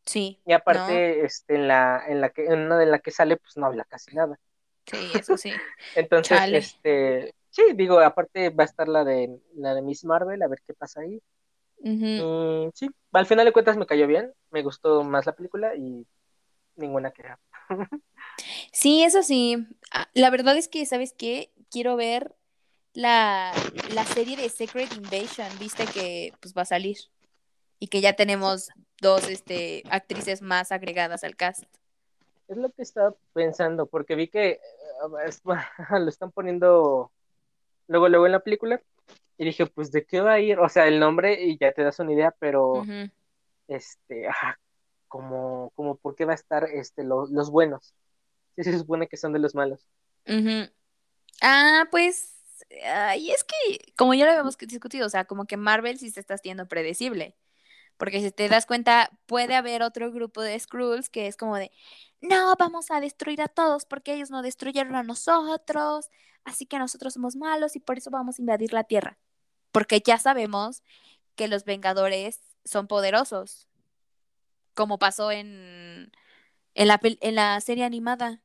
Sí. 0.06 0.42
Y 0.46 0.54
aparte, 0.54 1.26
este, 1.26 1.56
en 1.56 1.68
la, 1.68 2.04
en 2.08 2.22
la 2.22 2.30
que, 2.30 2.46
en 2.46 2.60
una 2.60 2.78
de 2.78 2.86
la 2.86 3.00
que 3.00 3.12
sale, 3.12 3.38
pues 3.38 3.58
no 3.58 3.66
habla 3.66 3.86
casi 3.86 4.16
nada. 4.16 4.40
Sí, 4.86 5.12
eso 5.18 5.38
sí. 5.38 5.52
Entonces, 5.96 6.40
este, 6.52 7.34
sí, 7.50 7.64
digo, 7.76 8.00
aparte 8.00 8.50
va 8.50 8.64
a 8.64 8.66
estar 8.66 8.88
la 8.88 9.04
de 9.04 9.40
la 9.56 9.74
de 9.76 9.82
Miss 9.82 10.04
Marvel, 10.06 10.42
a 10.42 10.48
ver 10.48 10.62
qué 10.66 10.74
pasa 10.74 11.02
ahí. 11.02 11.22
sí, 12.74 12.90
al 13.12 13.26
final 13.26 13.46
de 13.46 13.54
cuentas 13.54 13.78
me 13.78 13.86
cayó 13.86 14.08
bien, 14.08 14.34
me 14.52 14.62
gustó 14.62 15.04
más 15.04 15.26
la 15.26 15.34
película 15.34 15.76
y 15.76 16.06
ninguna 16.76 17.12
queja. 17.12 17.40
sí, 18.72 19.04
eso 19.04 19.24
sí. 19.24 19.68
Ah, 19.92 20.08
la 20.14 20.30
verdad 20.30 20.58
es 20.58 20.68
que, 20.68 20.86
¿sabes 20.86 21.14
qué? 21.14 21.52
Quiero 21.70 21.96
ver 21.96 22.36
la, 22.94 23.54
serie 24.14 24.38
de 24.38 24.50
Secret 24.50 24.94
Invasion, 24.96 25.48
viste 25.60 25.86
que 25.86 26.34
pues 26.40 26.54
va 26.56 26.64
a 26.64 26.66
salir. 26.66 26.98
Y 27.80 27.88
que 27.88 28.02
ya 28.02 28.14
tenemos 28.14 28.70
dos 29.02 29.28
este, 29.28 29.84
actrices 29.90 30.42
más 30.42 30.72
agregadas 30.72 31.24
al 31.24 31.36
cast. 31.36 31.66
Es 32.48 32.58
lo 32.58 32.70
que 32.70 32.82
estaba 32.82 33.14
pensando, 33.34 33.88
porque 33.88 34.16
vi 34.16 34.28
que 34.28 34.52
eh, 34.52 34.60
lo 36.00 36.10
están 36.10 36.32
poniendo 36.32 37.12
luego, 37.88 38.10
luego 38.10 38.26
en 38.26 38.32
la 38.32 38.40
película. 38.40 38.82
Y 39.38 39.46
dije, 39.46 39.66
pues, 39.66 39.92
¿de 39.92 40.06
qué 40.06 40.22
va 40.22 40.34
a 40.34 40.40
ir? 40.40 40.60
O 40.60 40.70
sea, 40.70 40.88
el 40.88 41.00
nombre 41.00 41.42
y 41.44 41.58
ya 41.58 41.72
te 41.72 41.84
das 41.84 42.00
una 42.00 42.14
idea, 42.14 42.34
pero 42.40 42.84
este, 43.68 44.28
ajá, 44.28 44.60
como, 45.08 45.72
como 45.76 45.96
por 45.96 46.16
qué 46.16 46.26
va 46.26 46.34
a 46.34 46.36
estar 46.36 46.66
este, 46.66 47.04
los 47.04 47.50
buenos. 47.50 47.94
Sí, 48.64 48.64
se 48.64 48.78
supone 48.78 49.08
que 49.08 49.18
son 49.18 49.34
de 49.34 49.40
los 49.40 49.56
malos. 49.56 49.88
Ah, 51.42 51.88
pues, 51.90 52.36
y 53.18 53.32
es 53.32 53.44
que, 53.44 53.94
como 53.96 54.14
ya 54.14 54.26
lo 54.26 54.32
habíamos 54.32 54.58
discutido, 54.58 55.08
o 55.08 55.10
sea, 55.10 55.26
como 55.26 55.46
que 55.46 55.58
Marvel 55.58 55.98
sí 55.98 56.12
se 56.12 56.20
está 56.20 56.36
haciendo 56.36 56.68
predecible. 56.68 57.36
Porque 57.98 58.22
si 58.22 58.32
te 58.32 58.50
das 58.50 58.66
cuenta, 58.66 59.12
puede 59.28 59.56
haber 59.56 59.84
otro 59.84 60.12
grupo 60.12 60.42
de 60.42 60.60
Skrulls 60.60 61.10
que 61.10 61.28
es 61.28 61.38
como 61.38 61.58
de, 61.58 61.72
no, 62.22 62.56
vamos 62.58 62.92
a 62.92 63.00
destruir 63.00 63.42
a 63.42 63.48
todos 63.48 63.86
porque 63.86 64.14
ellos 64.14 64.30
no 64.32 64.42
destruyeron 64.42 64.96
a 64.96 65.04
nosotros, 65.04 66.10
así 66.44 66.66
que 66.66 66.80
nosotros 66.80 67.14
somos 67.14 67.36
malos 67.36 67.76
y 67.76 67.80
por 67.80 67.98
eso 67.98 68.10
vamos 68.10 68.40
a 68.40 68.42
invadir 68.42 68.74
la 68.74 68.84
Tierra. 68.84 69.18
Porque 69.72 70.02
ya 70.02 70.18
sabemos 70.18 70.84
que 71.36 71.48
los 71.48 71.66
Vengadores 71.66 72.42
son 72.66 72.88
poderosos, 72.88 73.68
como 74.74 74.98
pasó 75.00 75.32
en, 75.32 76.12
en, 76.76 76.88
la, 76.88 77.00
en 77.02 77.36
la 77.36 77.60
serie 77.62 77.86
animada. 77.86 78.42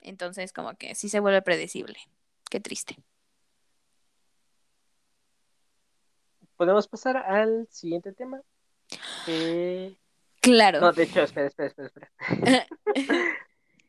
Entonces, 0.00 0.52
como 0.52 0.74
que 0.76 0.94
sí 0.94 1.08
se 1.08 1.20
vuelve 1.20 1.42
predecible. 1.42 1.98
Qué 2.50 2.60
triste. 2.60 2.96
Podemos 6.56 6.88
pasar 6.88 7.16
al 7.16 7.68
siguiente 7.70 8.12
tema. 8.12 8.40
Claro. 10.40 10.80
No, 10.80 10.92
de 10.92 11.02
hecho, 11.04 11.22
espera, 11.22 11.46
espera, 11.46 11.68
espera. 11.68 12.10
espera. 12.18 12.66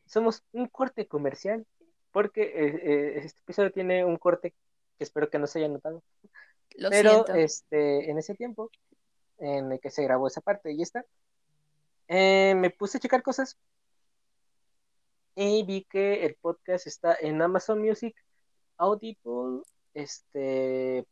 Somos 0.06 0.42
un 0.52 0.66
corte 0.66 1.06
comercial 1.06 1.66
porque 2.10 2.42
eh, 2.42 2.80
eh, 2.82 3.12
este 3.24 3.40
episodio 3.40 3.72
tiene 3.72 4.04
un 4.04 4.16
corte 4.16 4.54
que 4.98 5.04
espero 5.04 5.30
que 5.30 5.38
no 5.38 5.46
se 5.46 5.60
haya 5.60 5.68
notado. 5.68 6.02
Lo 6.76 6.90
Pero 6.90 7.26
este, 7.28 8.10
en 8.10 8.18
ese 8.18 8.34
tiempo 8.34 8.70
en 9.38 9.72
el 9.72 9.80
que 9.80 9.90
se 9.90 10.02
grabó 10.02 10.26
esa 10.26 10.40
parte 10.40 10.72
y 10.72 10.82
está, 10.82 11.04
eh, 12.12 12.56
me 12.56 12.70
puse 12.70 12.98
a 12.98 13.00
checar 13.00 13.22
cosas 13.22 13.56
y 15.36 15.62
vi 15.62 15.84
que 15.84 16.26
el 16.26 16.34
podcast 16.34 16.88
está 16.88 17.16
en 17.20 17.40
Amazon 17.40 17.80
Music, 17.80 18.16
Audible, 18.78 19.62
este, 19.94 21.06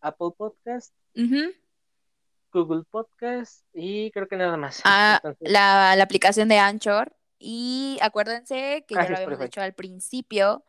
Apple 0.00 0.30
Podcast, 0.38 0.94
Google 2.52 2.84
Podcast 2.88 3.64
y 3.74 4.12
creo 4.12 4.28
que 4.28 4.36
nada 4.36 4.56
más. 4.56 4.82
Ah, 4.84 5.20
la, 5.40 6.00
aplicación 6.00 6.48
de 6.48 6.58
Anchor. 6.58 7.16
Y 7.40 7.98
acuérdense 8.00 8.84
que 8.86 8.94
ya 8.94 9.08
lo 9.08 9.16
habíamos 9.16 9.40
dicho 9.40 9.60
al 9.60 9.74
principio 9.74 10.64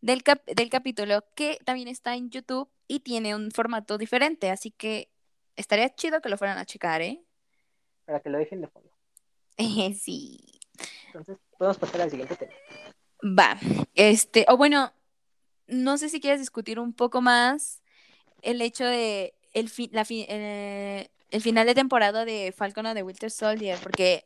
del, 0.00 0.24
del 0.46 0.70
capítulo, 0.70 1.24
que 1.36 1.58
también 1.64 1.86
está 1.86 2.16
en 2.16 2.30
YouTube 2.30 2.68
y 2.88 3.00
tiene 3.00 3.36
un 3.36 3.52
formato 3.52 3.96
diferente. 3.96 4.50
Así 4.50 4.72
que 4.72 5.08
estaría 5.54 5.94
chido 5.94 6.20
que 6.20 6.28
lo 6.28 6.36
fueran 6.36 6.58
a 6.58 6.66
checar, 6.66 7.00
¿eh? 7.00 7.22
Para 8.04 8.18
que 8.18 8.28
lo 8.28 8.38
dejen 8.38 8.60
de 8.60 8.66
fondo. 8.66 8.90
sí. 10.00 10.60
Entonces, 11.06 11.38
podemos 11.58 11.78
pasar 11.78 12.02
al 12.02 12.10
siguiente 12.10 12.36
tema. 12.36 12.52
Va, 13.22 13.58
este, 13.94 14.46
o 14.48 14.56
bueno, 14.56 14.92
no 15.66 15.98
sé 15.98 16.08
si 16.08 16.20
quieres 16.20 16.40
discutir 16.40 16.80
un 16.80 16.92
poco 16.92 17.20
más 17.20 17.82
el 18.42 18.62
hecho 18.62 18.84
de 18.84 19.34
el, 19.52 19.70
la 19.92 20.06
eh, 20.08 21.10
el 21.30 21.42
final 21.42 21.66
de 21.66 21.74
temporada 21.74 22.24
de 22.24 22.52
Falcon 22.56 22.86
o 22.86 22.94
de 22.94 23.02
Winter 23.02 23.30
Soldier, 23.30 23.78
porque 23.82 24.24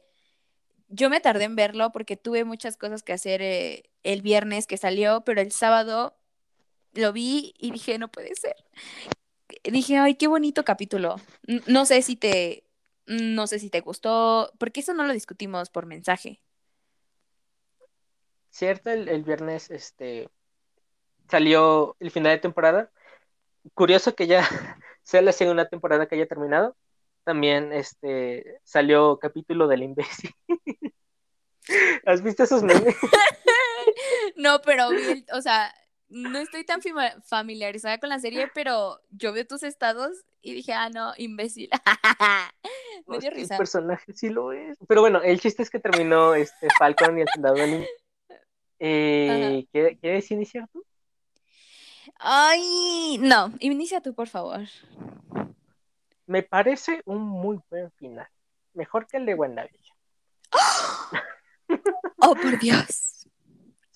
yo 0.88 1.10
me 1.10 1.20
tardé 1.20 1.44
en 1.44 1.56
verlo 1.56 1.90
porque 1.92 2.16
tuve 2.16 2.44
muchas 2.44 2.76
cosas 2.76 3.02
que 3.02 3.12
hacer 3.12 3.42
eh, 3.42 3.90
el 4.04 4.22
viernes 4.22 4.66
que 4.66 4.76
salió, 4.76 5.22
pero 5.22 5.40
el 5.40 5.50
sábado 5.50 6.16
lo 6.92 7.12
vi 7.12 7.54
y 7.58 7.72
dije, 7.72 7.98
no 7.98 8.10
puede 8.10 8.34
ser. 8.36 8.56
Dije, 9.64 9.98
ay, 9.98 10.14
qué 10.14 10.28
bonito 10.28 10.64
capítulo. 10.64 11.16
No 11.66 11.84
sé 11.84 12.02
si 12.02 12.16
te, 12.16 12.64
no 13.06 13.46
sé 13.46 13.58
si 13.58 13.70
te 13.70 13.80
gustó, 13.80 14.52
porque 14.58 14.80
eso 14.80 14.94
no 14.94 15.04
lo 15.06 15.12
discutimos 15.12 15.70
por 15.70 15.86
mensaje. 15.86 16.40
Cierto, 18.50 18.90
el, 18.90 19.24
viernes 19.24 19.70
este 19.70 20.28
salió 21.28 21.96
el 22.00 22.10
final 22.10 22.32
de 22.32 22.38
temporada. 22.38 22.90
Curioso 23.74 24.14
que 24.14 24.26
ya 24.26 24.48
sea 25.02 25.22
la 25.22 25.32
segunda 25.32 25.68
temporada 25.68 26.06
que 26.06 26.14
haya 26.14 26.28
terminado. 26.28 26.76
También 27.24 27.72
este 27.72 28.60
salió 28.62 29.18
capítulo 29.18 29.66
del 29.66 29.82
imbécil. 29.82 30.34
¿Has 32.06 32.22
visto 32.22 32.44
esos 32.44 32.62
memes? 32.62 32.94
no, 34.36 34.60
pero 34.62 34.88
o 35.32 35.40
sea, 35.40 35.74
no 36.08 36.38
estoy 36.38 36.64
tan 36.64 36.80
familiarizada 37.24 37.98
con 37.98 38.08
la 38.08 38.18
serie, 38.18 38.50
pero 38.54 39.00
yo 39.10 39.32
veo 39.32 39.46
tus 39.46 39.62
estados 39.62 40.24
y 40.42 40.54
dije, 40.54 40.72
ah, 40.72 40.90
no, 40.90 41.12
imbécil. 41.16 41.70
Me 43.06 43.18
dio 43.18 43.30
risa. 43.30 43.54
El 43.54 43.58
personaje 43.58 44.12
sí 44.12 44.28
lo 44.28 44.52
es. 44.52 44.76
Pero 44.86 45.00
bueno, 45.00 45.22
el 45.22 45.40
chiste 45.40 45.62
es 45.62 45.70
que 45.70 45.80
terminó 45.80 46.34
este 46.34 46.68
Falcon 46.78 47.18
y 47.18 47.22
el 47.22 47.28
soldado 47.34 47.54
del 47.54 47.86
eh, 48.78 49.66
¿Quieres 49.72 50.30
iniciar 50.30 50.68
tú? 50.68 50.84
Ay, 52.18 53.18
no, 53.20 53.52
inicia 53.60 54.00
tú, 54.00 54.14
por 54.14 54.28
favor. 54.28 54.60
Me 56.26 56.42
parece 56.42 57.02
un 57.06 57.22
muy 57.22 57.60
buen 57.70 57.90
final. 57.92 58.28
Mejor 58.74 59.06
que 59.06 59.16
el 59.16 59.26
de 59.26 59.34
WandaVision. 59.34 59.96
¡Oh, 62.18 62.34
por 62.34 62.58
Dios! 62.58 63.28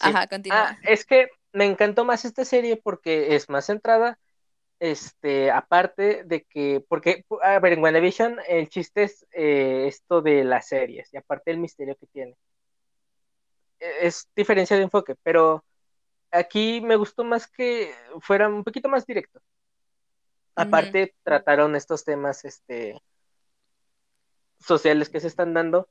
Ajá, 0.00 0.26
continúa. 0.26 0.70
Ah, 0.70 0.78
es 0.82 1.04
que 1.04 1.28
me 1.58 1.66
encantó 1.66 2.04
más 2.04 2.24
esta 2.24 2.44
serie 2.44 2.76
porque 2.76 3.34
es 3.34 3.48
más 3.50 3.66
centrada. 3.66 4.18
Este, 4.80 5.50
aparte 5.50 6.22
de 6.24 6.44
que, 6.44 6.84
porque, 6.88 7.24
a 7.42 7.58
ver, 7.58 7.72
en 7.72 7.82
WandaVision 7.82 8.38
el 8.46 8.68
chiste 8.68 9.02
es 9.02 9.26
eh, 9.32 9.86
esto 9.88 10.22
de 10.22 10.44
las 10.44 10.68
series 10.68 11.12
y 11.12 11.16
aparte 11.16 11.50
el 11.50 11.58
misterio 11.58 11.96
que 11.96 12.06
tiene 12.06 12.36
es 13.80 14.28
diferencia 14.34 14.76
de 14.76 14.82
enfoque, 14.84 15.14
pero 15.22 15.64
aquí 16.30 16.80
me 16.80 16.96
gustó 16.96 17.24
más 17.24 17.46
que 17.46 17.92
fuera 18.20 18.48
un 18.48 18.64
poquito 18.64 18.88
más 18.88 19.06
directo. 19.06 19.40
Aparte, 20.54 21.14
trataron 21.22 21.76
estos 21.76 22.04
temas 22.04 22.44
este, 22.44 23.00
sociales 24.58 25.08
que 25.08 25.20
se 25.20 25.28
están 25.28 25.54
dando. 25.54 25.88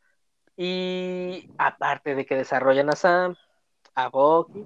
Y 0.57 1.49
aparte 1.57 2.15
de 2.15 2.25
que 2.25 2.35
desarrollan 2.35 2.89
a 2.89 2.95
Sam, 2.97 3.35
a 3.95 4.09
Bucky, 4.09 4.65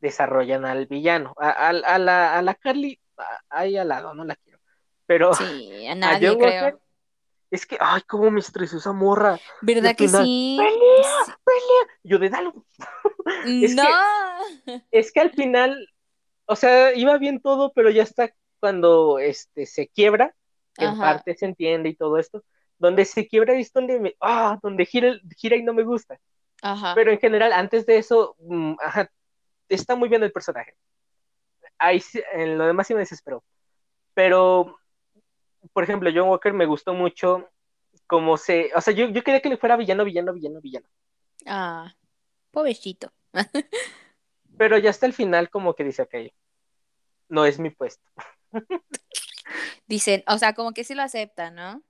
desarrollan 0.00 0.64
al 0.64 0.86
villano. 0.86 1.34
A, 1.36 1.72
la, 1.72 2.36
a 2.36 2.42
la 2.42 2.54
Carly, 2.54 3.00
ahí 3.48 3.76
al 3.76 3.88
lado, 3.88 4.14
no 4.14 4.24
la 4.24 4.36
quiero. 4.36 4.58
Pero 5.06 5.34
sí, 5.34 5.86
a 5.86 5.94
nadie, 5.94 6.36
creo. 6.36 6.80
Es 7.50 7.64
que, 7.64 7.78
ay, 7.80 8.02
cómo 8.02 8.30
me 8.30 8.40
estresó 8.40 8.76
esa 8.76 8.92
morra. 8.92 9.38
¿Verdad 9.62 9.96
que 9.96 10.06
sí? 10.06 10.56
¡Pelea! 10.58 11.38
¡Pelea! 11.44 11.98
Yo 12.02 12.18
de 12.18 12.28
dalo. 12.28 12.66
es 13.46 13.74
no. 13.74 13.84
Que, 14.66 14.82
es 14.90 15.12
que 15.12 15.20
al 15.20 15.30
final, 15.30 15.88
o 16.44 16.56
sea, 16.56 16.94
iba 16.94 17.16
bien 17.16 17.40
todo, 17.40 17.72
pero 17.72 17.88
ya 17.88 18.02
está 18.02 18.30
cuando 18.60 19.18
este 19.18 19.64
se 19.64 19.88
quiebra, 19.88 20.34
que 20.74 20.84
en 20.84 20.98
parte 20.98 21.34
se 21.36 21.46
entiende 21.46 21.88
y 21.88 21.94
todo 21.96 22.18
esto. 22.18 22.44
Donde 22.78 23.06
se 23.06 23.26
quiebra 23.26 23.54
es 23.54 23.72
donde 23.72 23.98
me, 23.98 24.14
ah, 24.20 24.58
donde 24.62 24.84
gira, 24.84 25.18
gira 25.36 25.56
y 25.56 25.62
no 25.62 25.72
me 25.72 25.84
gusta. 25.84 26.20
Ajá. 26.60 26.92
Pero 26.94 27.10
en 27.10 27.18
general, 27.18 27.52
antes 27.52 27.86
de 27.86 27.96
eso, 27.96 28.36
mm, 28.40 28.74
ajá, 28.80 29.10
está 29.68 29.96
muy 29.96 30.08
bien 30.08 30.22
el 30.22 30.32
personaje. 30.32 30.74
Ahí 31.78 32.02
en 32.32 32.58
lo 32.58 32.66
demás 32.66 32.86
sí 32.86 32.94
me 32.94 33.00
desesperó. 33.00 33.44
Pero 34.14 34.78
por 35.72 35.84
ejemplo, 35.84 36.10
John 36.14 36.28
Walker 36.28 36.52
me 36.52 36.66
gustó 36.66 36.94
mucho 36.94 37.50
como 38.06 38.36
se, 38.36 38.70
o 38.74 38.80
sea, 38.80 38.94
yo, 38.94 39.08
yo 39.08 39.22
quería 39.22 39.40
que 39.40 39.48
le 39.48 39.56
fuera 39.56 39.76
villano, 39.76 40.04
villano, 40.04 40.32
villano, 40.32 40.60
villano. 40.60 40.88
Ah, 41.46 41.94
pobrecito. 42.50 43.12
Pero 44.58 44.78
ya 44.78 44.90
hasta 44.90 45.06
el 45.06 45.12
final 45.12 45.50
como 45.50 45.74
que 45.74 45.84
dice, 45.84 46.02
ok, 46.02 46.14
no 47.28 47.44
es 47.44 47.58
mi 47.58 47.70
puesto. 47.70 48.10
Dicen, 49.86 50.24
o 50.26 50.38
sea, 50.38 50.54
como 50.54 50.72
que 50.72 50.84
sí 50.84 50.94
lo 50.94 51.02
acepta, 51.02 51.50
¿no? 51.50 51.82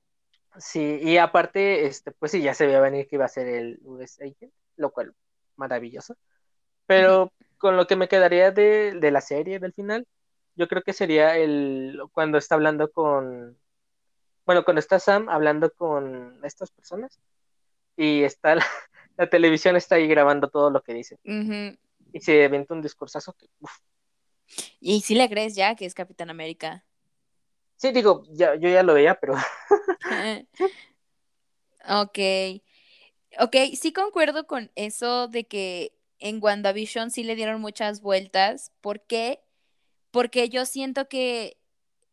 Sí, 0.59 0.99
y 1.03 1.19
aparte, 1.19 1.87
este, 1.87 2.11
pues 2.13 2.33
sí, 2.33 2.43
ya 2.43 2.55
se 2.55 2.67
veía 2.67 2.81
venir 2.81 3.07
que 3.07 3.17
iba 3.17 3.25
a 3.25 3.29
ser 3.29 3.47
el 3.47 3.79
US 3.83 4.21
Agent, 4.21 4.53
lo 4.77 4.91
cual, 4.91 5.15
maravilloso. 5.57 6.17
Pero 6.87 7.33
con 7.59 7.77
lo 7.77 7.87
que 7.87 7.97
me 7.97 8.09
quedaría 8.09 8.51
de, 8.51 8.93
de 8.93 9.11
la 9.11 9.21
serie, 9.21 9.59
del 9.59 9.73
final, 9.73 10.07
yo 10.55 10.67
creo 10.69 10.83
que 10.83 10.93
sería 10.93 11.37
el 11.37 12.01
cuando 12.13 12.39
está 12.39 12.57
hablando 12.57 12.91
con, 12.91 13.57
bueno, 14.45 14.65
cuando 14.65 14.81
está 14.81 14.99
Sam 14.99 15.29
hablando 15.29 15.73
con 15.73 16.41
estas 16.45 16.71
personas 16.71 17.21
y 17.97 18.23
está 18.23 18.57
la, 18.57 18.65
televisión 19.31 19.77
está 19.77 19.97
ahí 19.97 20.09
grabando 20.09 20.49
todo 20.49 20.71
lo 20.71 20.83
que 20.83 20.95
dice. 20.95 21.19
Y 22.13 22.21
se 22.21 22.45
inventa 22.45 22.75
un 22.75 22.83
discursazo 22.83 23.35
que, 23.35 23.49
¿Y 24.81 25.03
si 25.03 25.15
le 25.15 25.29
crees 25.29 25.55
ya 25.55 25.75
que 25.75 25.85
es 25.85 25.95
Capitán 25.95 26.31
América? 26.31 26.85
Sí, 27.77 27.93
digo, 27.93 28.25
ya, 28.31 28.55
yo 28.57 28.69
ya 28.69 28.83
lo 28.83 28.95
veía, 28.95 29.15
pero... 29.15 29.35
ok. 31.89 32.19
Ok, 33.41 33.57
sí 33.79 33.93
concuerdo 33.93 34.47
con 34.47 34.71
eso 34.75 35.29
de 35.29 35.45
que 35.47 35.93
en 36.19 36.43
WandaVision 36.43 37.11
sí 37.11 37.25
le 37.25 37.37
dieron 37.37 37.61
muchas 37.61 38.01
vueltas. 38.01 38.73
¿Por 38.81 39.01
qué? 39.03 39.43
porque 40.11 40.49
yo 40.49 40.65
siento 40.65 41.09
que, 41.09 41.59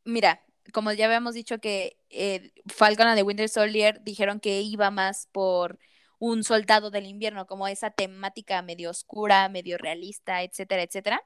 mira, 0.03 0.41
como 0.73 0.91
ya 0.91 1.05
habíamos 1.05 1.33
dicho 1.33 1.59
que 1.59 1.97
eh, 2.09 2.51
Falcon 2.67 3.15
de 3.15 3.23
Winter 3.23 3.49
Soldier 3.49 4.01
dijeron 4.03 4.39
que 4.39 4.61
iba 4.61 4.91
más 4.91 5.27
por 5.31 5.79
un 6.19 6.43
soldado 6.43 6.91
del 6.91 7.05
invierno, 7.05 7.45
como 7.45 7.67
esa 7.67 7.91
temática 7.91 8.61
medio 8.61 8.89
oscura, 8.89 9.49
medio 9.49 9.77
realista, 9.77 10.43
etcétera, 10.43 10.83
etcétera. 10.83 11.23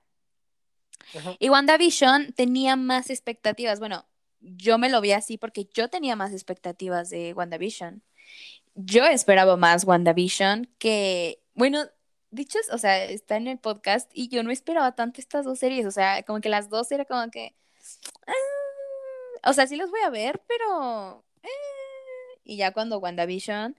Y 1.40 1.50
WandaVision 1.50 2.34
tenía 2.34 2.76
más 2.76 3.10
expectativas. 3.10 3.80
Bueno, 3.80 4.06
yo 4.42 4.78
me 4.78 4.90
lo 4.90 5.00
vi 5.00 5.14
así 5.14 5.38
porque 5.38 5.70
yo 5.74 5.90
tenía 5.90 6.16
más 6.16 6.34
expectativas 6.34 7.10
de 7.10 7.34
WandaVision. 7.34 8.04
Yo 8.76 9.06
esperaba 9.06 9.56
más 9.56 9.86
WandaVision 9.86 10.70
que, 10.78 11.42
bueno, 11.54 11.86
dichos, 12.32 12.70
o 12.72 12.78
sea, 12.78 13.04
está 13.06 13.38
en 13.38 13.48
el 13.48 13.58
podcast 13.60 14.10
y 14.14 14.30
yo 14.30 14.44
no 14.44 14.52
esperaba 14.52 14.94
tanto 14.96 15.22
estas 15.22 15.46
dos 15.46 15.60
series, 15.60 15.86
o 15.86 15.92
sea, 15.92 16.24
como 16.24 16.42
que 16.42 16.50
las 16.50 16.70
dos 16.70 16.92
era 16.92 17.06
como 17.06 17.30
que, 17.32 17.56
ah, 18.28 19.50
o 19.50 19.54
sea, 19.54 19.68
sí 19.68 19.76
las 19.76 19.90
voy 19.90 20.02
a 20.02 20.10
ver, 20.10 20.42
pero... 20.48 21.24
Eh, 21.44 21.48
y 22.44 22.58
ya 22.58 22.72
cuando 22.74 23.00
WandaVision, 23.00 23.76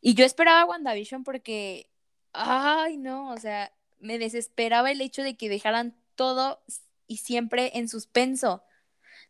y 0.00 0.14
yo 0.14 0.24
esperaba 0.24 0.64
WandaVision 0.66 1.24
porque, 1.24 1.88
ay, 2.32 2.96
no, 2.96 3.30
o 3.32 3.36
sea, 3.38 3.72
me 4.00 4.18
desesperaba 4.18 4.90
el 4.90 5.00
hecho 5.00 5.22
de 5.22 5.36
que 5.36 5.48
dejaran 5.48 5.96
todo 6.14 6.62
y 7.06 7.18
siempre 7.18 7.72
en 7.74 7.88
suspenso, 7.88 8.62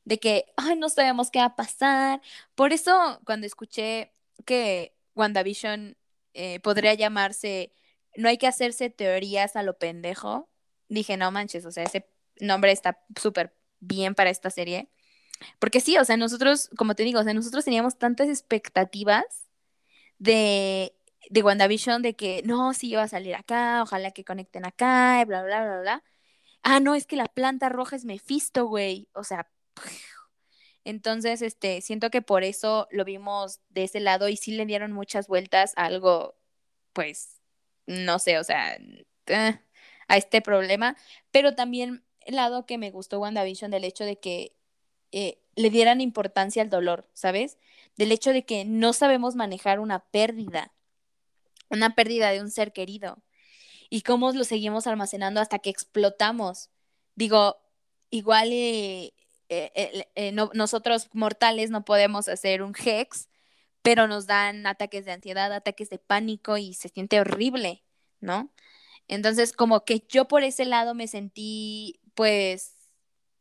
de 0.05 0.19
que, 0.19 0.47
ay, 0.57 0.77
no 0.77 0.89
sabemos 0.89 1.31
qué 1.31 1.39
va 1.39 1.47
a 1.47 1.57
pasar. 1.57 2.23
Por 2.55 2.73
eso, 2.73 3.21
cuando 3.25 3.47
escuché 3.47 4.12
que 4.47 4.95
WandaVision 5.14 5.97
eh, 6.35 6.61
podría 6.61 6.95
llamarse 6.95 7.73
No 8.19 8.29
hay 8.29 8.37
que 8.37 8.49
hacerse 8.49 8.91
teorías 8.91 9.55
a 9.55 9.62
lo 9.62 9.79
pendejo, 9.79 10.49
dije, 10.89 11.16
no 11.16 11.31
manches, 11.31 11.64
o 11.64 11.71
sea, 11.71 11.85
ese 11.85 12.09
nombre 12.41 12.73
está 12.73 13.01
súper 13.21 13.55
bien 13.79 14.16
para 14.16 14.31
esta 14.31 14.51
serie. 14.51 14.91
Porque 15.61 15.81
sí, 15.81 15.97
o 15.99 16.05
sea, 16.05 16.16
nosotros, 16.16 16.69
como 16.77 16.97
te 16.97 17.05
digo, 17.05 17.21
o 17.21 17.23
sea, 17.23 17.33
nosotros 17.33 17.64
teníamos 17.64 17.97
tantas 17.97 18.29
expectativas 18.29 19.25
de, 20.19 20.97
de 21.31 21.43
WandaVision 21.45 22.03
de 22.03 22.16
que 22.16 22.43
no, 22.45 22.75
sí 22.75 22.91
iba 22.91 23.03
a 23.03 23.09
salir 23.09 23.37
acá, 23.37 23.83
ojalá 23.85 24.11
que 24.11 24.25
conecten 24.25 24.66
acá, 24.66 25.25
bla, 25.25 25.45
bla, 25.45 25.64
bla, 25.64 25.81
bla. 25.81 26.05
Ah, 26.62 26.81
no, 26.81 26.97
es 26.97 27.07
que 27.07 27.16
la 27.16 27.27
planta 27.27 27.69
roja 27.69 27.95
es 27.95 28.05
Mephisto, 28.05 28.66
güey. 28.66 29.09
O 29.14 29.23
sea, 29.23 29.49
entonces, 30.85 31.43
este, 31.43 31.83
siento 31.83 32.11
que 32.11 32.23
por 32.23 32.43
eso 32.43 32.89
lo 32.91 33.05
vimos 33.05 33.61
de 33.69 33.85
ese 33.85 34.01
lado 34.01 34.29
y 34.29 34.37
sí 34.37 34.53
le 34.53 34.66
dieron 34.66 34.93
muchas 34.93 35.29
vueltas 35.29 35.73
a 35.77 35.85
algo, 35.85 36.37
pues, 36.93 37.38
no 37.89 38.18
sé, 38.18 38.39
o 38.39 38.45
sea, 38.45 38.76
eh, 39.26 39.59
a 40.09 40.16
este 40.16 40.41
problema. 40.43 40.97
Pero 41.30 41.55
también 41.55 42.05
el 42.20 42.36
lado 42.36 42.66
que 42.66 42.78
me 42.78 42.91
gustó 42.91 43.20
WandaVision 43.20 43.70
del 43.70 43.84
hecho 43.84 44.05
de 44.05 44.18
que 44.20 44.55
eh, 45.12 45.41
le 45.57 45.70
dieran 45.70 46.01
importancia 46.01 46.62
al 46.62 46.70
dolor, 46.70 47.09
¿sabes? 47.14 47.59
Del 47.97 48.12
hecho 48.12 48.32
de 48.32 48.45
que 48.45 48.64
no 48.64 48.93
sabemos 48.93 49.34
manejar 49.34 49.80
una 49.80 50.01
pérdida, 50.01 50.72
una 51.70 51.95
pérdida 51.95 52.30
de 52.30 52.41
un 52.41 52.51
ser 52.51 52.72
querido 52.72 53.22
y 53.91 54.03
cómo 54.03 54.30
lo 54.32 54.45
seguimos 54.45 54.86
almacenando 54.86 55.41
hasta 55.41 55.59
que 55.59 55.70
explotamos. 55.70 56.70
Digo, 57.14 57.57
igual 58.11 58.51
eh, 58.53 59.12
eh, 59.49 60.32
nosotros 60.32 61.09
mortales 61.12 61.70
no 61.70 61.84
podemos 61.84 62.28
hacer 62.28 62.62
un 62.62 62.74
hex, 62.84 63.28
pero 63.83 64.07
nos 64.09 64.26
dan 64.26 64.66
ataques 64.66 65.05
de 65.05 65.12
ansiedad, 65.12 65.53
ataques 65.53 65.91
de 65.91 65.99
pánico 65.99 66.57
y 66.59 66.74
se 66.74 66.89
siente 66.89 67.20
horrible, 67.20 67.85
¿no? 68.20 68.53
Entonces, 69.09 69.53
como 69.53 69.85
que 69.85 70.05
yo 70.09 70.29
por 70.29 70.45
ese 70.45 70.64
lado 70.66 70.95
me 70.95 71.09
sentí, 71.09 72.01
pues, 72.14 72.76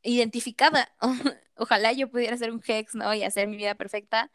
identificada. 0.04 0.96
Ojalá 1.58 1.92
yo 1.94 2.10
pudiera 2.10 2.36
hacer 2.36 2.52
un 2.52 2.62
hex, 2.66 2.96
¿no? 2.96 3.14
Y 3.14 3.24
hacer 3.24 3.48
mi 3.48 3.58
vida 3.58 3.76
perfecta. 3.76 4.32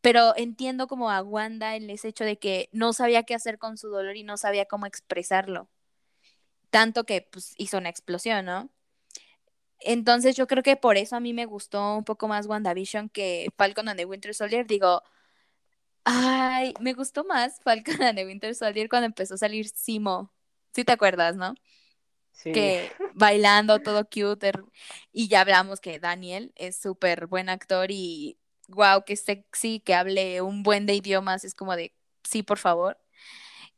Pero 0.00 0.34
entiendo 0.36 0.86
como 0.86 1.10
a 1.10 1.22
Wanda 1.22 1.74
el 1.76 1.90
hecho 1.90 2.24
de 2.24 2.38
que 2.38 2.68
no 2.72 2.92
sabía 2.92 3.24
qué 3.24 3.34
hacer 3.34 3.58
con 3.58 3.76
su 3.78 3.88
dolor 3.88 4.16
y 4.16 4.22
no 4.22 4.36
sabía 4.36 4.66
cómo 4.66 4.86
expresarlo. 4.86 5.68
Tanto 6.70 7.04
que 7.04 7.22
pues 7.22 7.54
hizo 7.56 7.78
una 7.78 7.88
explosión, 7.88 8.44
¿no? 8.44 8.70
Entonces 9.80 10.36
yo 10.36 10.46
creo 10.46 10.62
que 10.62 10.76
por 10.76 10.96
eso 10.96 11.16
a 11.16 11.20
mí 11.20 11.32
me 11.32 11.46
gustó 11.46 11.96
un 11.96 12.04
poco 12.04 12.28
más 12.28 12.46
WandaVision 12.46 13.08
que 13.10 13.48
Falcon 13.56 13.88
and 13.88 13.98
the 13.98 14.06
Winter 14.06 14.34
Soldier. 14.34 14.66
Digo, 14.66 15.02
ay, 16.04 16.74
me 16.80 16.94
gustó 16.94 17.24
más 17.24 17.60
Falcon 17.64 18.02
and 18.02 18.18
the 18.18 18.26
Winter 18.26 18.54
Soldier 18.54 18.88
cuando 18.88 19.06
empezó 19.06 19.34
a 19.34 19.38
salir 19.38 19.68
Simo. 19.68 20.32
Si 20.74 20.84
te 20.84 20.92
acuerdas, 20.92 21.36
¿no? 21.36 21.54
que 22.44 22.90
bailando 23.14 23.80
todo 23.80 24.04
cute. 24.04 24.52
Y 25.12 25.28
ya 25.28 25.40
hablamos 25.40 25.80
que 25.80 25.98
Daniel 25.98 26.52
es 26.56 26.76
súper 26.76 27.26
buen 27.26 27.48
actor 27.48 27.90
y 27.90 28.38
wow, 28.68 29.04
que 29.04 29.16
sexy, 29.16 29.80
que 29.80 29.94
hable 29.94 30.42
un 30.42 30.62
buen 30.62 30.86
de 30.86 30.94
idiomas, 30.94 31.44
es 31.44 31.54
como 31.54 31.76
de 31.76 31.94
sí, 32.24 32.42
por 32.42 32.58
favor. 32.58 32.98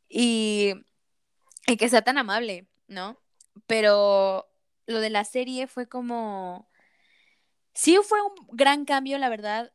Y, 0.08 0.74
y 1.66 1.76
que 1.76 1.88
sea 1.88 2.02
tan 2.02 2.18
amable, 2.18 2.66
¿no? 2.86 3.18
Pero 3.66 4.48
lo 4.88 5.00
de 5.00 5.10
la 5.10 5.24
serie 5.24 5.68
fue 5.68 5.86
como... 5.86 6.68
Sí 7.74 7.96
fue 8.02 8.18
un 8.22 8.56
gran 8.56 8.84
cambio, 8.84 9.18
la 9.18 9.28
verdad, 9.28 9.72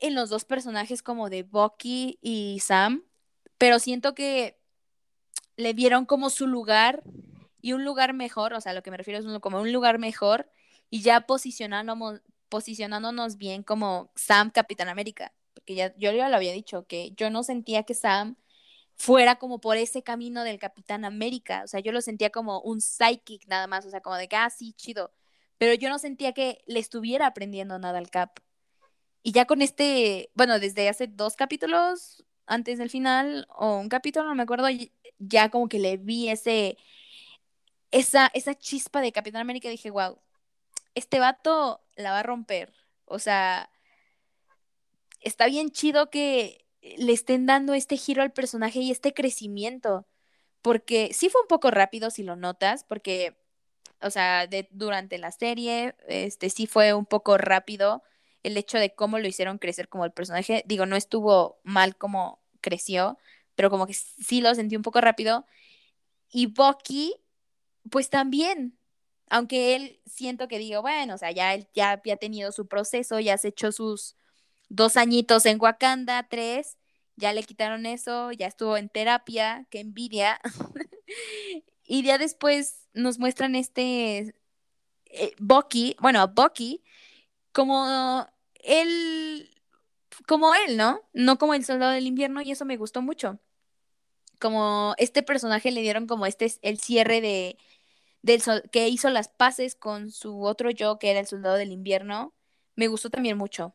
en 0.00 0.14
los 0.14 0.30
dos 0.30 0.44
personajes 0.44 1.02
como 1.02 1.30
de 1.30 1.42
Bucky 1.42 2.18
y 2.22 2.60
Sam, 2.60 3.04
pero 3.58 3.80
siento 3.80 4.14
que 4.14 4.60
le 5.56 5.74
dieron 5.74 6.06
como 6.06 6.30
su 6.30 6.46
lugar 6.46 7.02
y 7.60 7.72
un 7.72 7.84
lugar 7.84 8.14
mejor, 8.14 8.54
o 8.54 8.60
sea, 8.60 8.72
lo 8.72 8.82
que 8.82 8.90
me 8.90 8.96
refiero 8.96 9.18
es 9.18 9.40
como 9.40 9.60
un 9.60 9.72
lugar 9.72 9.98
mejor 9.98 10.48
y 10.90 11.02
ya 11.02 11.22
posicionándonos, 11.22 12.22
posicionándonos 12.48 13.36
bien 13.36 13.62
como 13.62 14.12
Sam 14.14 14.50
Capitán 14.50 14.88
América, 14.88 15.32
porque 15.54 15.74
ya 15.74 15.94
yo 15.96 16.12
ya 16.12 16.28
lo 16.28 16.36
había 16.36 16.52
dicho, 16.52 16.86
que 16.86 17.12
yo 17.16 17.30
no 17.30 17.42
sentía 17.42 17.82
que 17.82 17.94
Sam 17.94 18.36
fuera 19.00 19.36
como 19.36 19.60
por 19.62 19.78
ese 19.78 20.02
camino 20.02 20.44
del 20.44 20.58
Capitán 20.58 21.06
América, 21.06 21.62
o 21.64 21.68
sea, 21.68 21.80
yo 21.80 21.90
lo 21.90 22.02
sentía 22.02 22.28
como 22.28 22.60
un 22.60 22.82
psychic 22.82 23.46
nada 23.48 23.66
más, 23.66 23.86
o 23.86 23.90
sea, 23.90 24.02
como 24.02 24.16
de 24.16 24.28
que, 24.28 24.36
ah, 24.36 24.50
sí, 24.50 24.74
chido, 24.74 25.10
pero 25.56 25.72
yo 25.72 25.88
no 25.88 25.98
sentía 25.98 26.34
que 26.34 26.62
le 26.66 26.80
estuviera 26.80 27.26
aprendiendo 27.26 27.78
nada 27.78 27.96
al 27.98 28.10
Cap. 28.10 28.40
Y 29.22 29.32
ya 29.32 29.46
con 29.46 29.62
este, 29.62 30.30
bueno, 30.34 30.58
desde 30.60 30.88
hace 30.90 31.06
dos 31.06 31.34
capítulos 31.36 32.24
antes 32.46 32.78
del 32.78 32.90
final, 32.90 33.46
o 33.56 33.78
un 33.78 33.88
capítulo, 33.88 34.26
no 34.28 34.34
me 34.34 34.42
acuerdo, 34.42 34.68
ya 35.18 35.50
como 35.50 35.68
que 35.70 35.78
le 35.78 35.96
vi 35.96 36.28
ese, 36.28 36.76
esa, 37.90 38.30
esa 38.34 38.54
chispa 38.54 39.00
de 39.00 39.12
Capitán 39.12 39.40
América, 39.40 39.70
dije, 39.70 39.90
wow, 39.90 40.20
este 40.94 41.20
vato 41.20 41.80
la 41.96 42.12
va 42.12 42.20
a 42.20 42.22
romper. 42.22 42.74
O 43.06 43.18
sea, 43.18 43.70
está 45.20 45.46
bien 45.46 45.70
chido 45.70 46.10
que 46.10 46.66
le 46.82 47.12
estén 47.12 47.46
dando 47.46 47.74
este 47.74 47.96
giro 47.96 48.22
al 48.22 48.32
personaje 48.32 48.80
y 48.80 48.90
este 48.90 49.14
crecimiento. 49.14 50.06
Porque 50.62 51.10
sí 51.14 51.28
fue 51.30 51.42
un 51.42 51.48
poco 51.48 51.70
rápido 51.70 52.10
si 52.10 52.22
lo 52.22 52.36
notas, 52.36 52.84
porque, 52.84 53.36
o 54.02 54.10
sea, 54.10 54.46
de, 54.46 54.68
durante 54.72 55.18
la 55.18 55.32
serie, 55.32 55.96
este 56.08 56.50
sí 56.50 56.66
fue 56.66 56.94
un 56.94 57.06
poco 57.06 57.38
rápido 57.38 58.02
el 58.42 58.56
hecho 58.56 58.78
de 58.78 58.94
cómo 58.94 59.18
lo 59.18 59.28
hicieron 59.28 59.58
crecer 59.58 59.88
como 59.88 60.04
el 60.04 60.12
personaje. 60.12 60.64
Digo, 60.66 60.86
no 60.86 60.96
estuvo 60.96 61.60
mal 61.64 61.96
como 61.96 62.42
creció, 62.60 63.18
pero 63.54 63.70
como 63.70 63.86
que 63.86 63.94
sí 63.94 64.40
lo 64.40 64.54
sentí 64.54 64.76
un 64.76 64.82
poco 64.82 65.00
rápido. 65.00 65.46
Y 66.30 66.46
Bucky 66.46 67.14
pues 67.88 68.10
también, 68.10 68.76
aunque 69.28 69.76
él 69.76 70.00
siento 70.06 70.48
que 70.48 70.58
digo, 70.58 70.82
bueno, 70.82 71.14
o 71.14 71.18
sea, 71.18 71.30
ya 71.30 71.54
él 71.54 71.68
ya 71.74 71.92
había 71.92 72.16
tenido 72.16 72.52
su 72.52 72.66
proceso, 72.66 73.20
ya 73.20 73.38
se 73.38 73.48
echó 73.48 73.72
sus 73.72 74.16
dos 74.70 74.96
añitos 74.96 75.44
en 75.46 75.60
Wakanda, 75.60 76.26
tres, 76.28 76.78
ya 77.16 77.32
le 77.34 77.42
quitaron 77.42 77.86
eso, 77.86 78.32
ya 78.32 78.46
estuvo 78.46 78.76
en 78.78 78.88
terapia, 78.88 79.66
qué 79.70 79.80
envidia. 79.80 80.40
y 81.84 82.02
ya 82.02 82.18
después 82.18 82.88
nos 82.94 83.18
muestran 83.18 83.54
este 83.54 84.34
eh, 85.06 85.34
Bucky, 85.38 85.96
bueno, 86.00 86.26
Bucky, 86.28 86.82
como 87.52 88.26
él, 88.54 89.50
como 90.26 90.54
él, 90.54 90.76
¿no? 90.76 91.02
No 91.12 91.38
como 91.38 91.54
el 91.54 91.64
soldado 91.64 91.92
del 91.92 92.06
invierno, 92.06 92.42
y 92.42 92.52
eso 92.52 92.64
me 92.64 92.76
gustó 92.76 93.02
mucho. 93.02 93.40
Como 94.40 94.94
este 94.98 95.22
personaje 95.22 95.70
le 95.70 95.82
dieron 95.82 96.06
como 96.06 96.26
este, 96.26 96.52
el 96.62 96.78
cierre 96.80 97.20
de, 97.20 97.58
del 98.22 98.42
que 98.72 98.88
hizo 98.88 99.10
las 99.10 99.28
paces 99.28 99.74
con 99.74 100.10
su 100.10 100.42
otro 100.44 100.70
yo, 100.70 100.98
que 100.98 101.10
era 101.10 101.20
el 101.20 101.26
soldado 101.26 101.56
del 101.56 101.72
invierno, 101.72 102.34
me 102.76 102.88
gustó 102.88 103.10
también 103.10 103.36
mucho. 103.38 103.74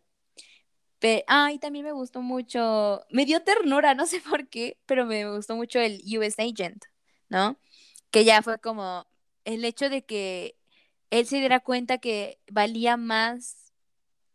Pero, 1.06 1.24
ay, 1.28 1.60
también 1.60 1.86
me 1.86 1.92
gustó 1.92 2.24
mucho, 2.24 3.06
me 3.12 3.26
dio 3.26 3.44
ternura, 3.44 3.94
no 3.94 4.08
sé 4.08 4.22
por 4.28 4.48
qué, 4.48 4.80
pero 4.88 5.06
me 5.06 5.30
gustó 5.30 5.56
mucho 5.56 5.78
el 5.78 6.02
US 6.18 6.40
Agent, 6.40 6.86
¿no? 7.30 7.60
Que 8.10 8.26
ya 8.26 8.42
fue 8.42 8.58
como 8.58 9.06
el 9.44 9.64
hecho 9.66 9.88
de 9.88 10.04
que 10.04 10.58
él 11.12 11.28
se 11.28 11.38
diera 11.38 11.60
cuenta 11.60 12.00
que 12.00 12.40
valía 12.50 12.98
más 12.98 13.72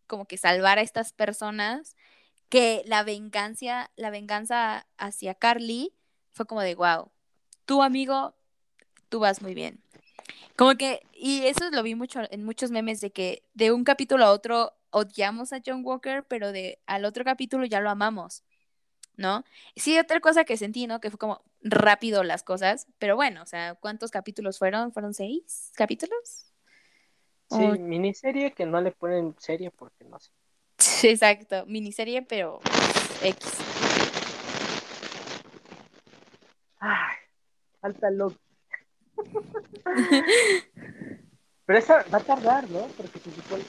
como 0.06 0.26
que 0.26 0.36
salvar 0.36 0.78
a 0.78 0.82
estas 0.82 1.12
personas 1.12 1.96
que 2.48 2.84
la 2.86 3.02
venganza, 3.02 3.90
la 3.96 4.10
venganza 4.10 4.86
hacia 4.96 5.34
Carly 5.34 5.92
fue 6.30 6.46
como 6.46 6.60
de 6.60 6.76
wow, 6.76 7.10
tu 7.64 7.82
amigo, 7.82 8.36
tú 9.08 9.18
vas 9.18 9.42
muy 9.42 9.54
bien. 9.54 9.82
Como 10.54 10.76
que, 10.76 11.02
y 11.14 11.46
eso 11.46 11.68
lo 11.72 11.82
vi 11.82 11.96
mucho 11.96 12.20
en 12.30 12.44
muchos 12.44 12.70
memes 12.70 13.00
de 13.00 13.10
que 13.10 13.42
de 13.54 13.72
un 13.72 13.82
capítulo 13.82 14.24
a 14.24 14.30
otro 14.30 14.76
odiamos 14.90 15.52
a 15.52 15.60
John 15.64 15.82
Walker, 15.84 16.24
pero 16.28 16.52
de 16.52 16.80
al 16.86 17.04
otro 17.04 17.24
capítulo 17.24 17.64
ya 17.64 17.80
lo 17.80 17.90
amamos, 17.90 18.44
¿no? 19.16 19.44
Sí, 19.76 19.98
otra 19.98 20.20
cosa 20.20 20.44
que 20.44 20.56
sentí, 20.56 20.86
¿no? 20.86 21.00
Que 21.00 21.10
fue 21.10 21.18
como 21.18 21.42
rápido 21.62 22.22
las 22.24 22.42
cosas, 22.42 22.86
pero 22.98 23.16
bueno, 23.16 23.42
o 23.42 23.46
sea, 23.46 23.74
¿cuántos 23.74 24.10
capítulos 24.10 24.58
fueron? 24.58 24.92
¿Fueron 24.92 25.14
seis 25.14 25.72
capítulos? 25.76 26.46
Sí, 27.48 27.64
O- 27.64 27.72
miniserie 27.78 28.52
que 28.52 28.64
no 28.66 28.80
le 28.80 28.92
ponen 28.92 29.34
serie 29.38 29.70
porque 29.70 30.04
no 30.04 30.18
sé. 30.20 30.30
Exacto, 31.08 31.66
miniserie, 31.66 32.22
pero 32.22 32.60
X. 33.22 33.58
Ay, 36.78 37.16
falta 37.80 38.10
Loki. 38.10 38.36
Pero 41.66 41.78
esa 41.78 42.02
va 42.12 42.18
a 42.18 42.20
tardar, 42.20 42.68
¿no? 42.68 42.80
Porque 42.96 43.20
se 43.20 43.30
supone. 43.30 43.62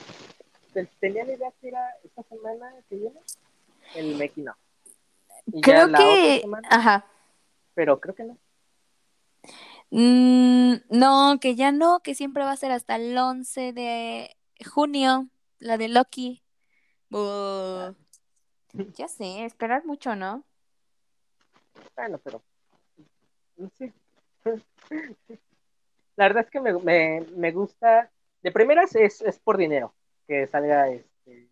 Te- 0.72 0.86
Tenía 1.00 1.24
la 1.24 1.32
idea 1.34 1.52
que 1.60 1.68
era 1.68 1.80
esta 2.04 2.22
semana 2.24 2.72
que 2.88 2.96
viene. 2.96 3.20
El 3.94 4.16
Meki 4.16 4.42
no. 4.42 4.54
Y 5.46 5.60
Creo 5.60 5.88
que, 5.88 6.40
semana, 6.42 6.68
ajá. 6.70 7.06
pero 7.74 8.00
creo 8.00 8.14
que 8.14 8.24
no. 8.24 8.38
Mm, 9.90 10.74
no, 10.90 11.38
que 11.40 11.54
ya 11.54 11.72
no, 11.72 12.00
que 12.00 12.14
siempre 12.14 12.44
va 12.44 12.52
a 12.52 12.56
ser 12.56 12.72
hasta 12.72 12.96
el 12.96 13.16
11 13.18 13.72
de 13.72 14.34
junio, 14.64 15.28
la 15.58 15.76
de 15.76 15.88
Loki. 15.88 16.42
Ya 18.96 19.08
sé, 19.08 19.44
esperar 19.44 19.84
mucho, 19.84 20.16
¿no? 20.16 20.44
Bueno, 21.94 22.18
pero. 22.18 22.42
Sé. 23.76 23.92
La 26.16 26.24
verdad 26.28 26.44
es 26.44 26.50
que 26.50 26.60
me, 26.60 26.72
me, 26.74 27.20
me 27.36 27.52
gusta. 27.52 28.10
De 28.42 28.50
primeras 28.52 28.94
es, 28.94 29.20
es 29.22 29.38
por 29.38 29.56
dinero. 29.56 29.94
Que 30.32 30.46
salga 30.46 30.88
este. 30.88 31.50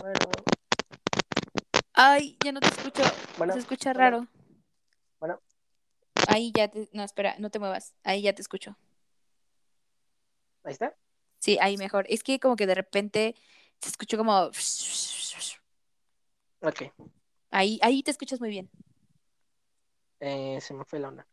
Bueno, 0.00 0.16
Ay, 1.92 2.38
ya 2.42 2.52
no 2.52 2.60
te 2.60 2.68
escucho. 2.68 3.02
bueno. 3.36 3.52
Se 3.52 3.58
escucha 3.58 3.92
bueno, 3.92 4.00
raro. 4.00 4.26
Bueno, 5.20 5.42
Ahí 6.28 6.50
ya 6.56 6.68
te... 6.68 6.88
No, 6.94 7.02
espera, 7.02 7.34
no 7.38 7.50
te 7.50 7.58
muevas. 7.58 7.94
Ahí 8.04 8.22
ya 8.22 8.32
te 8.32 8.40
escucho. 8.40 8.74
ahí 10.64 10.72
está. 10.72 10.96
Sí, 11.38 11.58
ahí 11.60 11.76
mejor. 11.76 12.06
Es 12.08 12.22
que 12.22 12.40
como 12.40 12.56
que 12.56 12.66
de 12.66 12.74
repente 12.74 13.34
se 13.82 13.90
escuchó 13.90 14.16
como... 14.16 14.50
Ok. 16.62 16.84
Ahí, 17.50 17.78
ahí 17.82 18.02
te 18.02 18.12
escuchas 18.12 18.40
muy 18.40 18.48
bien. 18.48 18.70
Eh, 20.20 20.58
se 20.62 20.72
me 20.72 20.86
fue 20.86 21.00
la 21.00 21.08
onda. 21.08 21.26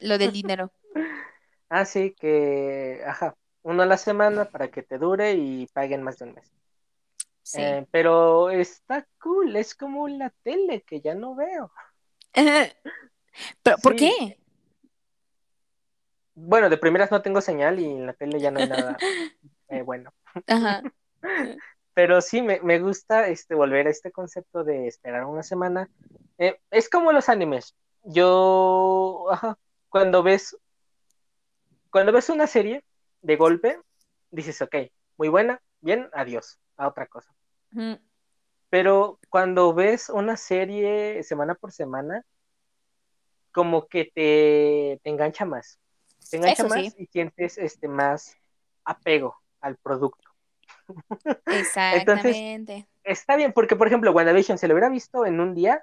Lo 0.00 0.18
del 0.18 0.32
dinero. 0.34 0.70
Ah, 1.68 1.84
sí, 1.84 2.14
que. 2.18 3.02
Ajá. 3.06 3.34
Uno 3.62 3.82
a 3.82 3.86
la 3.86 3.98
semana 3.98 4.46
para 4.46 4.68
que 4.68 4.82
te 4.82 4.98
dure 4.98 5.34
y 5.34 5.66
paguen 5.68 6.02
más 6.02 6.18
de 6.18 6.26
un 6.26 6.34
mes. 6.34 6.52
Sí. 7.42 7.60
Eh, 7.60 7.86
pero 7.90 8.50
está 8.50 9.06
cool. 9.20 9.56
Es 9.56 9.74
como 9.74 10.08
la 10.08 10.30
tele 10.42 10.82
que 10.82 11.00
ya 11.00 11.14
no 11.14 11.34
veo. 11.34 11.70
Pero, 13.62 13.76
¿por 13.82 13.96
qué? 13.96 14.38
Bueno, 16.34 16.70
de 16.70 16.78
primeras 16.78 17.10
no 17.10 17.20
tengo 17.20 17.40
señal 17.40 17.80
y 17.80 17.86
en 17.86 18.06
la 18.06 18.12
tele 18.12 18.38
ya 18.38 18.50
no 18.50 18.60
hay 18.60 18.68
nada 18.68 18.96
eh, 19.68 19.82
bueno. 19.82 20.12
Ajá. 20.46 20.82
Pero 21.94 22.20
sí, 22.20 22.42
me, 22.42 22.60
me 22.60 22.78
gusta 22.78 23.26
este, 23.26 23.56
volver 23.56 23.88
a 23.88 23.90
este 23.90 24.12
concepto 24.12 24.62
de 24.62 24.86
esperar 24.86 25.24
una 25.24 25.42
semana. 25.42 25.90
Eh, 26.38 26.60
es 26.70 26.88
como 26.88 27.10
los 27.10 27.28
animes. 27.28 27.74
Yo, 28.04 29.26
ajá, 29.32 29.58
cuando 29.88 30.22
ves, 30.22 30.56
cuando 31.90 32.12
ves 32.12 32.28
una 32.28 32.46
serie 32.46 32.84
de 33.22 33.36
golpe, 33.36 33.80
dices, 34.30 34.60
ok, 34.62 34.76
muy 35.16 35.28
buena, 35.28 35.60
bien, 35.80 36.08
adiós, 36.12 36.58
a 36.76 36.88
otra 36.88 37.06
cosa. 37.06 37.32
Pero 38.70 39.18
cuando 39.28 39.74
ves 39.74 40.08
una 40.08 40.36
serie 40.36 41.22
semana 41.22 41.54
por 41.54 41.72
semana, 41.72 42.24
como 43.52 43.86
que 43.86 44.04
te, 44.04 45.00
te 45.02 45.10
engancha 45.10 45.44
más. 45.44 45.78
Te 46.30 46.36
engancha 46.36 46.64
Eso 46.64 46.74
más 46.74 46.92
sí. 46.92 46.94
y 46.98 47.06
sientes 47.06 47.58
este, 47.58 47.88
más 47.88 48.36
apego 48.84 49.36
al 49.60 49.76
producto. 49.76 50.28
Exactamente. 51.46 52.86
está 53.02 53.36
bien, 53.36 53.52
porque 53.52 53.76
por 53.76 53.86
ejemplo, 53.86 54.12
WandaVision 54.12 54.58
se 54.58 54.68
lo 54.68 54.74
hubiera 54.74 54.88
visto 54.88 55.26
en 55.26 55.40
un 55.40 55.54
día, 55.54 55.82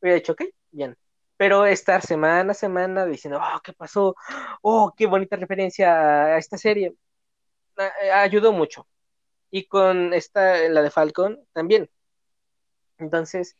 hubiera 0.00 0.16
dicho, 0.16 0.32
ok, 0.32 0.44
bien. 0.70 0.96
Pero 1.36 1.66
estar 1.66 2.02
semana 2.02 2.52
a 2.52 2.54
semana 2.54 3.04
diciendo, 3.04 3.40
oh, 3.40 3.60
¿qué 3.62 3.72
pasó? 3.72 4.16
Oh, 4.62 4.92
qué 4.96 5.06
bonita 5.06 5.36
referencia 5.36 6.34
a 6.34 6.38
esta 6.38 6.56
serie. 6.56 6.94
Ah, 7.76 7.90
eh, 8.02 8.10
ayudó 8.10 8.52
mucho. 8.52 8.86
Y 9.50 9.66
con 9.66 10.14
esta, 10.14 10.68
la 10.68 10.82
de 10.82 10.90
Falcon, 10.90 11.38
también. 11.52 11.90
Entonces, 12.98 13.56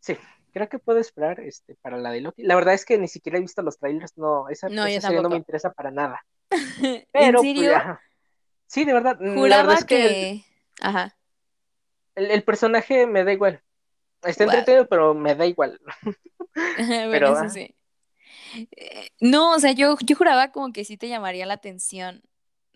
sí, 0.00 0.16
creo 0.52 0.68
que 0.68 0.78
puedo 0.78 0.98
esperar 0.98 1.40
este, 1.40 1.76
para 1.76 1.96
la 1.98 2.10
de 2.10 2.20
Loki. 2.20 2.42
La 2.42 2.54
verdad 2.54 2.74
es 2.74 2.84
que 2.84 2.98
ni 2.98 3.08
siquiera 3.08 3.38
he 3.38 3.40
visto 3.40 3.62
los 3.62 3.78
trailers, 3.78 4.16
no, 4.18 4.48
esa, 4.48 4.68
No, 4.68 4.82
yo 4.82 4.98
esa 4.98 5.08
serie 5.08 5.22
no 5.22 5.30
me 5.30 5.36
interesa 5.36 5.72
para 5.72 5.90
nada. 5.90 6.24
¿En 6.50 7.06
Pero, 7.10 7.40
pues, 7.40 7.54
serio? 7.54 8.00
sí, 8.66 8.84
de 8.84 8.92
verdad, 8.92 9.16
la 9.18 9.30
verdad 9.30 9.40
Juraba 9.40 9.74
es 9.74 9.84
que 9.84 9.96
que... 9.96 10.44
Ajá. 10.80 11.16
el, 12.14 12.30
el 12.30 12.44
personaje 12.44 13.06
me 13.06 13.24
da 13.24 13.32
igual. 13.32 13.62
Está 14.22 14.44
Wow. 14.44 14.44
entretenido, 14.44 14.86
pero 14.88 15.14
me 15.14 15.34
da 15.34 15.46
igual. 15.46 15.80
Bueno, 17.08 17.10
Pero, 17.10 17.28
eso 17.28 17.48
ah. 17.48 17.48
sí. 17.48 17.74
Eh, 18.76 19.10
No, 19.20 19.52
o 19.54 19.58
sea, 19.60 19.72
yo, 19.72 19.96
yo 20.04 20.16
juraba 20.16 20.52
como 20.52 20.72
que 20.72 20.84
sí 20.84 20.96
te 20.96 21.08
llamaría 21.08 21.46
la 21.46 21.54
atención. 21.54 22.22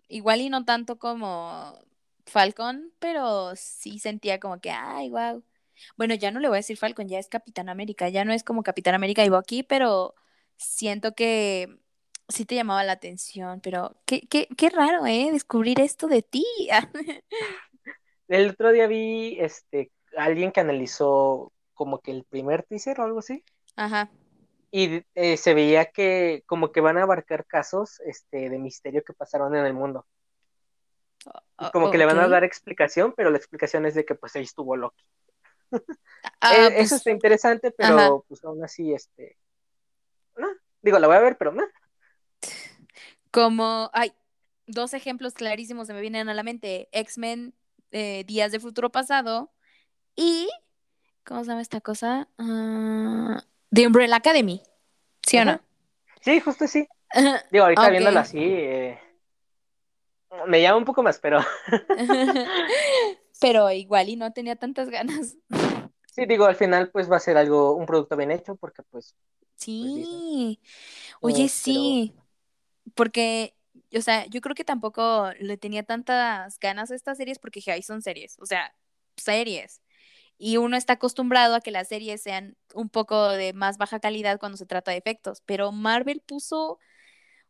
Igual 0.09 0.41
y 0.43 0.51
no 0.51 0.65
tanto 0.65 0.99
como 0.99 1.79
Falcon, 2.27 2.93
pero 3.01 3.55
sí 3.57 3.99
sentía 3.99 4.41
como 4.41 4.61
que, 4.61 4.71
ay, 4.71 5.11
wow. 5.11 5.45
Bueno, 5.97 6.15
ya 6.15 6.31
no 6.33 6.41
le 6.41 6.49
voy 6.49 6.57
a 6.57 6.61
decir 6.61 6.77
Falcon, 6.79 7.09
ya 7.09 7.19
es 7.19 7.29
Capitán 7.29 7.69
América, 7.71 8.09
ya 8.11 8.25
no 8.25 8.33
es 8.33 8.45
como 8.45 8.63
Capitán 8.65 8.95
América 8.95 9.25
y 9.25 9.31
Bucky, 9.31 9.63
pero 9.65 10.15
siento 10.59 11.15
que 11.15 11.79
sí 12.29 12.47
te 12.47 12.55
llamaba 12.57 12.85
la 12.85 12.93
atención, 12.95 13.61
pero 13.63 13.97
qué, 14.07 14.23
qué, 14.29 14.49
qué 14.57 14.71
raro, 14.71 15.07
¿eh? 15.07 15.31
Descubrir 15.33 15.81
esto 15.81 16.09
de 16.09 16.23
ti. 16.23 16.45
El 18.29 18.51
otro 18.51 18.73
día 18.73 18.87
vi 18.87 19.37
este 19.41 19.91
alguien 20.17 20.53
que 20.53 20.61
analizó 20.61 21.53
como 21.75 22.01
que 22.01 22.11
el 22.11 22.25
primer 22.25 22.65
teaser 22.65 23.01
o 23.01 23.05
algo 23.05 23.21
así. 23.21 23.45
Ajá. 23.77 24.11
Y 24.71 25.05
eh, 25.15 25.37
se 25.37 25.55
veía 25.55 25.87
que 25.87 26.43
como 26.47 26.73
que 26.73 26.81
van 26.81 26.99
a 26.99 27.03
abarcar 27.03 27.47
casos 27.47 28.01
este, 28.01 28.51
de 28.51 28.59
misterio 28.59 29.05
que 29.05 29.13
pasaron 29.13 29.55
en 29.55 29.65
el 29.65 29.75
mundo. 29.75 30.07
Y 31.59 31.71
como 31.71 31.91
que 31.91 31.99
le 31.99 32.07
van 32.07 32.19
a 32.19 32.29
dar 32.29 32.45
explicación, 32.45 33.15
pero 33.17 33.31
la 33.31 33.39
explicación 33.39 33.87
es 33.87 33.95
de 33.95 34.05
que 34.05 34.15
pues 34.15 34.35
ahí 34.37 34.43
estuvo 34.43 34.77
Loki. 34.77 35.05
Ah, 36.41 36.55
Eh, 36.55 36.71
pues, 36.73 36.87
Eso 36.87 36.97
está 36.97 37.11
interesante, 37.11 37.71
pero 37.71 37.99
ajá. 37.99 38.11
pues 38.29 38.45
aún 38.45 38.63
así, 38.63 38.93
este... 38.93 39.39
No, 40.37 40.49
digo, 40.83 40.99
la 40.99 41.07
voy 41.07 41.17
a 41.17 41.21
ver, 41.21 41.39
pero 41.39 41.53
no. 41.53 41.65
Como, 43.31 43.91
hay 43.93 44.13
dos 44.67 44.93
ejemplos 44.93 45.35
clarísimos 45.35 45.87
se 45.87 45.95
me 45.95 46.01
vienen 46.01 46.29
a 46.29 46.35
la 46.35 46.43
mente. 46.43 46.89
X-Men, 46.93 47.55
eh, 47.91 48.25
Días 48.27 48.53
de 48.53 48.61
Futuro 48.61 48.91
Pasado 48.91 49.53
y, 50.17 50.49
¿cómo 51.25 51.45
se 51.45 51.51
llama 51.51 51.63
esta 51.63 51.81
cosa? 51.81 52.29
Ah, 52.39 53.43
The 53.71 53.87
Umbrella 53.87 54.17
Academy. 54.17 54.63
¿Sí 55.23 55.39
o 55.39 55.45
no? 55.45 55.61
Sí, 56.21 56.41
justo 56.41 56.67
sí. 56.67 56.89
Digo, 57.51 57.65
ahorita 57.65 57.85
Ok. 57.85 57.91
viéndolo 57.91 58.19
así, 58.21 58.43
eh, 58.43 58.99
me 60.47 60.61
llama 60.61 60.79
un 60.79 60.85
poco 60.85 61.03
más, 61.03 61.19
pero 61.19 61.41
Pero 63.41 63.71
igual 63.71 64.09
y 64.09 64.17
no 64.17 64.33
tenía 64.33 64.57
tantas 64.57 64.89
ganas. 64.89 65.37
sí, 66.07 66.27
digo, 66.27 66.47
al 66.47 66.57
final 66.57 66.91
pues 66.91 67.11
va 67.11 67.17
a 67.17 67.21
ser 67.21 67.37
algo, 67.37 67.75
un 67.75 67.87
producto 67.87 68.17
bien 68.17 68.31
hecho, 68.31 68.57
porque 68.57 68.83
pues 68.83 69.15
Sí. 69.57 70.61
Eh, 70.63 70.69
Oye, 71.21 71.49
sí. 71.49 72.13
Porque, 72.95 73.55
o 73.97 74.01
sea, 74.01 74.27
yo 74.27 74.41
creo 74.41 74.55
que 74.55 74.65
tampoco 74.65 75.31
le 75.41 75.57
tenía 75.57 75.83
tantas 75.83 76.59
ganas 76.61 76.91
a 76.91 76.95
estas 76.95 77.19
series 77.19 77.39
porque 77.39 77.59
dije, 77.61 77.73
ay, 77.73 77.83
son 77.83 78.03
series. 78.03 78.37
O 78.41 78.47
sea, 78.47 78.75
series. 79.17 79.83
Y 80.39 80.59
uno 80.59 80.77
está 80.77 80.95
acostumbrado 80.95 81.55
a 81.55 81.61
que 81.61 81.71
las 81.71 81.89
series 81.89 82.23
sean 82.23 82.57
un 82.75 82.89
poco 82.91 83.29
de 83.31 83.53
más 83.55 83.79
baja 83.79 84.01
calidad 84.01 84.39
cuando 84.41 84.59
se 84.59 84.67
trata 84.67 84.91
de 84.93 84.99
efectos. 84.99 85.43
Pero 85.47 85.73
Marvel 85.73 86.21
puso 86.21 86.79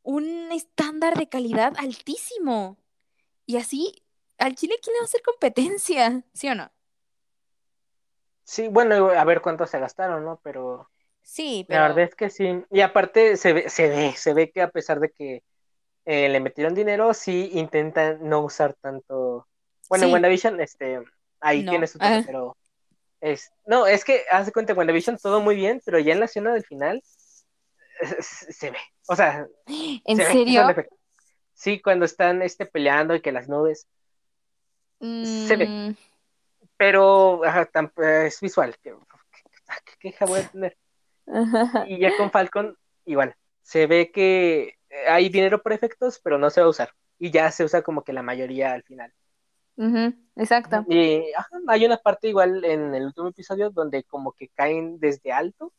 un 0.02 0.52
estándar 0.52 1.16
de 1.18 1.28
calidad 1.28 1.74
altísimo. 1.78 2.78
Y 3.46 3.56
así, 3.58 4.04
al 4.38 4.56
Chile, 4.56 4.76
¿quién 4.82 4.94
le 4.94 5.00
va 5.00 5.04
a 5.04 5.06
hacer 5.06 5.22
competencia? 5.22 6.24
¿Sí 6.34 6.48
o 6.48 6.54
no? 6.56 6.70
sí, 8.44 8.68
bueno, 8.68 9.08
a 9.10 9.24
ver 9.24 9.40
cuánto 9.42 9.66
se 9.66 9.78
gastaron, 9.78 10.24
¿no? 10.24 10.40
Pero 10.42 10.90
Sí, 11.22 11.66
la 11.68 11.82
pero. 11.82 11.82
verdad 11.82 12.04
es 12.04 12.14
que 12.16 12.30
sí. 12.30 12.64
Y 12.70 12.82
aparte 12.82 13.36
se 13.36 13.52
ve, 13.54 13.70
se 13.70 13.88
ve, 13.90 14.14
se 14.16 14.34
ve 14.34 14.50
que 14.52 14.62
a 14.62 14.70
pesar 14.70 15.00
de 15.00 15.10
que 15.12 15.44
eh, 16.06 16.28
le 16.28 16.40
metieron 16.40 16.74
dinero, 16.74 17.14
sí 17.14 17.50
intentan 17.54 18.20
no 18.28 18.42
usar 18.44 18.74
tanto. 18.80 19.48
Bueno, 19.88 20.06
en 20.06 20.12
Sí. 20.12 20.12
WandaVision, 20.12 20.60
este, 20.60 21.00
ahí 21.40 21.64
No. 21.64 21.66
tiene 21.66 21.86
su 21.88 22.00
toque, 22.00 22.20
pero 22.20 22.56
es, 23.20 23.50
no, 23.66 23.86
es 23.86 24.04
que 24.04 24.24
haz 24.30 24.46
de 24.46 24.52
cuenta, 24.52 24.72
en 24.72 24.78
WandaVision 24.78 25.18
todo 25.18 25.40
muy 25.40 25.56
bien, 25.56 25.80
pero 25.84 25.98
ya 25.98 26.12
en 26.12 26.20
la 26.20 26.26
escena 26.26 26.52
del 26.52 26.64
final 26.64 27.02
eh, 28.00 28.16
se 28.20 28.70
ve. 28.70 28.78
O 29.08 29.16
sea, 29.16 29.46
¿En 29.66 30.16
se 30.16 30.24
ve, 30.24 30.32
serio? 30.32 30.68
efectos. 30.68 30.98
Sí, 31.54 31.80
cuando 31.80 32.04
están 32.04 32.42
este, 32.42 32.66
peleando 32.66 33.14
y 33.14 33.22
que 33.22 33.32
las 33.32 33.48
nubes, 33.48 33.88
se 35.00 35.56
ve. 35.56 35.66
Mm, 35.66 35.96
pero 36.76 37.44
ajá, 37.44 37.68
eh, 38.02 38.26
es 38.26 38.40
visual. 38.40 38.76
¿Qué, 38.82 38.94
qué 39.84 39.92
queja 39.98 40.26
voy 40.26 40.40
a 40.40 40.48
tener? 40.48 40.76
Y 41.86 41.98
ya 41.98 42.16
con 42.16 42.30
Falcon, 42.30 42.76
igual, 43.04 43.34
se 43.62 43.86
ve 43.86 44.10
que 44.12 44.74
hay 45.08 45.28
dinero 45.28 45.62
por 45.62 45.72
efectos, 45.72 46.20
pero 46.22 46.38
no 46.38 46.50
se 46.50 46.60
va 46.60 46.66
a 46.66 46.70
usar. 46.70 46.90
Y 47.18 47.30
ya 47.30 47.50
se 47.50 47.64
usa 47.64 47.82
como 47.82 48.04
que 48.04 48.12
la 48.12 48.22
mayoría 48.22 48.72
al 48.72 48.82
final. 48.82 49.12
Exacto. 50.36 50.84
Y 50.88 51.24
hay 51.66 51.86
una 51.86 51.96
parte 51.98 52.28
igual 52.28 52.64
en 52.64 52.94
el 52.94 53.06
último 53.06 53.28
episodio 53.28 53.70
donde 53.70 54.04
como 54.04 54.32
que 54.32 54.48
caen 54.48 54.98
desde 54.98 55.32
alto. 55.32 55.72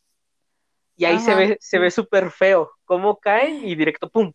Y 0.96 1.06
ahí 1.06 1.20
se 1.20 1.36
ve, 1.36 1.58
se 1.60 1.78
ve 1.78 1.92
súper 1.92 2.32
feo 2.32 2.72
cómo 2.86 3.18
caen 3.18 3.68
y 3.68 3.76
directo 3.76 4.10
¡pum! 4.10 4.34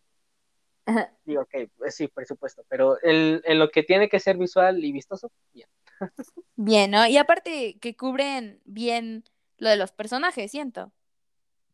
Digo, 1.25 1.41
ok, 1.41 1.69
pues 1.77 1.95
sí, 1.95 2.07
por 2.07 2.25
supuesto, 2.25 2.63
pero 2.67 2.97
en 3.01 3.59
lo 3.59 3.69
que 3.69 3.83
tiene 3.83 4.09
que 4.09 4.19
ser 4.19 4.37
visual 4.37 4.83
y 4.83 4.91
vistoso, 4.91 5.31
bien. 5.53 5.67
bien, 6.55 6.91
¿no? 6.91 7.07
Y 7.07 7.17
aparte 7.17 7.77
que 7.79 7.95
cubren 7.95 8.61
bien 8.65 9.23
lo 9.57 9.69
de 9.69 9.77
los 9.77 9.91
personajes, 9.91 10.51
siento. 10.51 10.91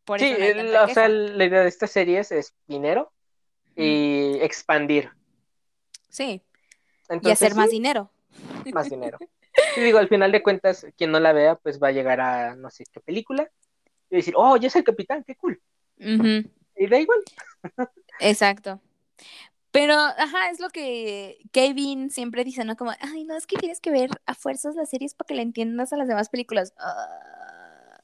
Por 0.04 0.20
sí, 0.20 0.32
o 0.34 0.88
sea, 0.88 1.08
la 1.08 1.44
idea 1.44 1.62
de 1.62 1.68
estas 1.68 1.90
series 1.90 2.32
es 2.32 2.54
dinero 2.66 3.12
y 3.76 4.38
expandir. 4.40 5.10
Sí. 6.08 6.42
Y 7.22 7.30
hacer 7.30 7.54
más 7.54 7.70
dinero. 7.70 8.10
Más 8.72 8.88
dinero. 8.88 9.18
Y 9.76 9.80
digo, 9.80 9.98
al 9.98 10.08
final 10.08 10.30
de 10.30 10.42
cuentas, 10.42 10.86
quien 10.96 11.10
no 11.10 11.18
la 11.18 11.32
vea, 11.32 11.56
pues 11.56 11.82
va 11.82 11.88
a 11.88 11.92
llegar 11.92 12.20
a 12.20 12.54
no 12.54 12.70
sé 12.70 12.84
qué 12.92 13.00
película 13.00 13.50
y 14.08 14.16
decir, 14.16 14.34
oh, 14.36 14.56
yo 14.56 14.70
soy 14.70 14.80
el 14.80 14.84
capitán, 14.84 15.24
qué 15.24 15.34
cool. 15.36 15.60
Y 15.98 16.86
da 16.86 16.98
igual. 16.98 17.18
Exacto. 18.20 18.80
Pero, 19.70 19.94
ajá, 19.94 20.50
es 20.50 20.60
lo 20.60 20.70
que 20.70 21.38
Kevin 21.52 22.10
siempre 22.10 22.44
dice, 22.44 22.64
¿no? 22.64 22.76
Como, 22.76 22.92
ay, 23.00 23.24
no, 23.24 23.36
es 23.36 23.46
que 23.46 23.56
tienes 23.56 23.80
que 23.80 23.90
ver 23.90 24.10
a 24.26 24.34
fuerzas 24.34 24.74
las 24.74 24.90
series 24.90 25.14
para 25.14 25.26
que 25.28 25.34
le 25.34 25.42
entiendas 25.42 25.92
a 25.92 25.96
las 25.96 26.08
demás 26.08 26.28
películas. 26.28 26.74
Ah. 26.78 28.00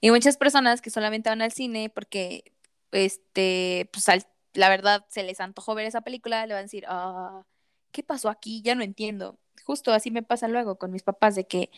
Y 0.00 0.10
muchas 0.10 0.36
personas 0.36 0.82
que 0.82 0.90
solamente 0.90 1.30
van 1.30 1.42
al 1.42 1.52
cine 1.52 1.90
porque, 1.90 2.52
este, 2.92 3.88
pues 3.92 4.06
la 4.52 4.68
verdad 4.68 5.06
se 5.08 5.22
les 5.22 5.40
antojó 5.40 5.74
ver 5.74 5.86
esa 5.86 6.02
película, 6.02 6.46
le 6.46 6.54
van 6.54 6.60
a 6.60 6.62
decir, 6.62 6.84
ah, 6.88 7.44
¿qué 7.92 8.02
pasó 8.02 8.28
aquí? 8.28 8.62
Ya 8.62 8.74
no 8.74 8.82
entiendo. 8.82 9.38
Justo 9.64 9.92
así 9.92 10.10
me 10.10 10.22
pasa 10.22 10.48
luego 10.48 10.78
con 10.78 10.90
mis 10.92 11.02
papás 11.02 11.34
de 11.34 11.46
que, 11.46 11.70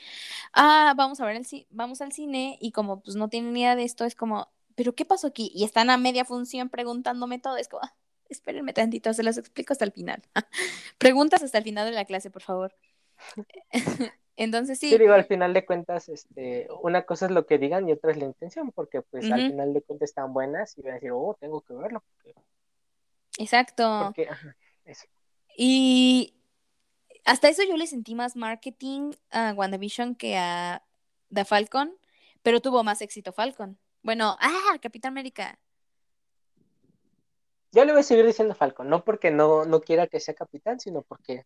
ah, 0.52 0.94
vamos 0.96 1.20
a 1.20 1.26
ver 1.26 1.36
el 1.36 1.66
vamos 1.70 2.00
al 2.00 2.12
cine 2.12 2.58
y 2.60 2.72
como 2.72 3.02
pues 3.02 3.16
no 3.16 3.28
tienen 3.28 3.56
idea 3.56 3.76
de 3.76 3.84
esto, 3.84 4.04
es 4.04 4.14
como, 4.14 4.48
¿pero 4.76 4.94
qué 4.94 5.04
pasó 5.04 5.26
aquí? 5.26 5.50
Y 5.54 5.64
están 5.64 5.90
a 5.90 5.96
media 5.96 6.24
función 6.24 6.68
preguntándome 6.68 7.38
todo, 7.38 7.56
es 7.56 7.68
como, 7.68 7.82
ah, 7.84 7.94
espérenme 8.28 8.72
tantito, 8.72 9.12
se 9.12 9.22
los 9.22 9.38
explico 9.38 9.72
hasta 9.72 9.84
el 9.84 9.92
final. 9.92 10.22
Preguntas 10.98 11.42
hasta 11.42 11.58
el 11.58 11.64
final 11.64 11.86
de 11.86 11.92
la 11.92 12.04
clase, 12.04 12.30
por 12.30 12.42
favor. 12.42 12.74
Entonces 14.36 14.78
sí. 14.78 14.88
Sí, 14.88 14.96
digo, 14.96 15.12
al 15.12 15.26
final 15.26 15.52
de 15.52 15.66
cuentas, 15.66 16.08
este, 16.08 16.66
una 16.82 17.02
cosa 17.02 17.26
es 17.26 17.32
lo 17.32 17.44
que 17.44 17.58
digan 17.58 17.88
y 17.88 17.92
otra 17.92 18.12
es 18.12 18.16
la 18.16 18.24
intención, 18.24 18.72
porque 18.72 19.02
pues 19.02 19.30
al 19.30 19.50
final 19.50 19.74
de 19.74 19.82
cuentas 19.82 20.08
están 20.08 20.32
buenas 20.32 20.78
y 20.78 20.82
van 20.82 20.92
a 20.92 20.94
decir, 20.94 21.10
oh, 21.12 21.36
tengo 21.38 21.60
que 21.60 21.74
verlo. 21.74 22.02
Exacto. 23.38 24.14
Y 25.62 26.32
hasta 27.26 27.50
eso 27.50 27.62
yo 27.62 27.76
le 27.76 27.86
sentí 27.86 28.14
más 28.14 28.34
marketing 28.34 29.12
a 29.30 29.52
WandaVision 29.52 30.14
que 30.14 30.38
a 30.38 30.82
The 31.30 31.44
Falcon, 31.44 31.94
pero 32.42 32.62
tuvo 32.62 32.82
más 32.82 33.02
éxito 33.02 33.34
Falcon. 33.34 33.78
Bueno, 34.02 34.38
ah, 34.40 34.78
Capitán 34.80 35.10
América. 35.10 35.58
Yo 37.72 37.84
le 37.84 37.92
voy 37.92 38.00
a 38.00 38.04
seguir 38.04 38.24
diciendo 38.24 38.54
Falcon, 38.54 38.88
no 38.88 39.04
porque 39.04 39.30
no, 39.30 39.66
no 39.66 39.82
quiera 39.82 40.06
que 40.06 40.18
sea 40.18 40.32
capitán, 40.32 40.80
sino 40.80 41.02
porque 41.02 41.44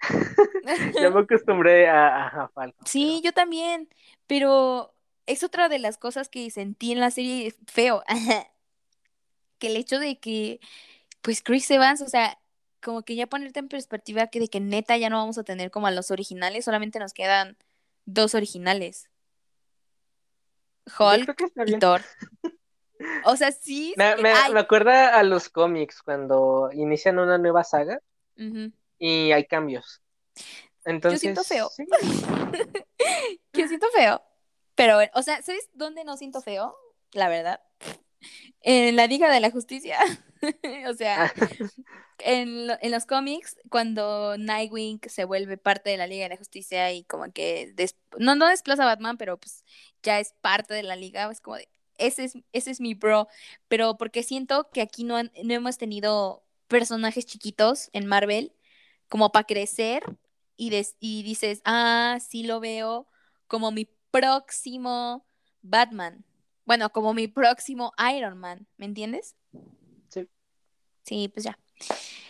ya 1.00 1.08
me 1.08 1.20
acostumbré 1.20 1.88
a, 1.88 2.50
Falcon. 2.52 2.86
Sí, 2.86 3.22
yo 3.24 3.32
también, 3.32 3.88
pero 4.26 4.94
es 5.24 5.42
otra 5.42 5.70
de 5.70 5.78
las 5.78 5.96
cosas 5.96 6.28
que 6.28 6.50
sentí 6.50 6.92
en 6.92 7.00
la 7.00 7.10
serie 7.10 7.54
feo, 7.66 8.04
que 9.58 9.68
el 9.68 9.76
hecho 9.78 9.98
de 9.98 10.20
que, 10.20 10.60
pues 11.22 11.42
Chris 11.42 11.70
Evans, 11.70 12.02
o 12.02 12.08
sea, 12.08 12.38
como 12.84 13.02
que 13.02 13.16
ya 13.16 13.26
ponerte 13.26 13.58
en 13.58 13.68
perspectiva 13.68 14.28
que 14.28 14.38
de 14.38 14.48
que 14.48 14.60
neta 14.60 14.96
ya 14.96 15.10
no 15.10 15.16
vamos 15.16 15.38
a 15.38 15.44
tener 15.44 15.70
como 15.70 15.86
a 15.88 15.90
los 15.90 16.10
originales, 16.10 16.64
solamente 16.64 16.98
nos 16.98 17.14
quedan 17.14 17.56
dos 18.04 18.34
originales. 18.34 19.08
Hulk 20.98 21.34
y 21.66 21.78
Thor. 21.78 22.02
O 23.26 23.36
sea, 23.36 23.50
sí. 23.50 23.92
Me, 23.96 24.16
me, 24.16 24.30
acuerda 24.30 25.18
a 25.18 25.24
los 25.24 25.48
cómics 25.50 26.00
cuando 26.00 26.70
inician 26.72 27.18
una 27.18 27.38
nueva 27.38 27.64
saga 27.64 27.98
y 28.98 29.32
hay 29.32 29.46
cambios. 29.46 30.00
Entonces, 30.84 31.20
Yo 31.20 31.20
siento 31.20 31.42
feo. 31.42 31.70
Yo 33.52 33.68
siento 33.68 33.88
feo. 33.94 34.22
Pero, 34.74 34.98
o 35.12 35.22
sea, 35.22 35.42
¿sabes 35.42 35.68
dónde 35.74 36.04
no 36.04 36.16
siento 36.16 36.40
feo? 36.40 36.76
La 37.12 37.28
verdad. 37.28 37.60
En 38.60 38.96
la 38.96 39.06
Liga 39.06 39.30
de 39.30 39.40
la 39.40 39.50
Justicia. 39.50 39.98
o 40.90 40.94
sea, 40.94 41.32
en, 42.18 42.70
en, 42.80 42.90
los 42.90 43.06
cómics, 43.06 43.56
cuando 43.70 44.36
Nightwing 44.38 45.00
se 45.08 45.24
vuelve 45.24 45.56
parte 45.56 45.90
de 45.90 45.96
la 45.96 46.06
Liga 46.06 46.24
de 46.24 46.30
la 46.30 46.36
Justicia 46.36 46.92
y 46.92 47.04
como 47.04 47.32
que 47.32 47.74
no, 48.18 48.34
no 48.34 48.48
desplaza 48.48 48.82
a 48.82 48.86
Batman, 48.86 49.16
pero 49.16 49.38
pues 49.38 49.64
ya 50.02 50.20
es 50.20 50.34
parte 50.40 50.74
de 50.74 50.82
la 50.82 50.96
liga, 50.96 51.30
es 51.30 51.40
como 51.40 51.56
de, 51.56 51.68
ese 51.98 52.24
es, 52.24 52.34
ese 52.52 52.70
es 52.70 52.80
mi 52.80 52.94
bro, 52.94 53.28
pero 53.68 53.96
porque 53.96 54.22
siento 54.22 54.70
que 54.70 54.82
aquí 54.82 55.04
no, 55.04 55.22
no 55.22 55.54
hemos 55.54 55.78
tenido 55.78 56.44
personajes 56.68 57.26
chiquitos 57.26 57.90
en 57.92 58.06
Marvel 58.06 58.52
como 59.08 59.32
para 59.32 59.46
crecer 59.46 60.02
y, 60.56 60.72
y 61.00 61.22
dices, 61.22 61.60
ah, 61.64 62.18
sí 62.20 62.42
lo 62.42 62.60
veo 62.60 63.08
como 63.46 63.70
mi 63.70 63.88
próximo 64.10 65.26
Batman. 65.62 66.24
Bueno, 66.64 66.90
como 66.90 67.14
mi 67.14 67.28
próximo 67.28 67.92
Iron 68.16 68.38
Man, 68.38 68.66
¿me 68.76 68.86
entiendes? 68.86 69.36
Sí. 71.04 71.28
Pues 71.28 71.44
ya. 71.44 71.58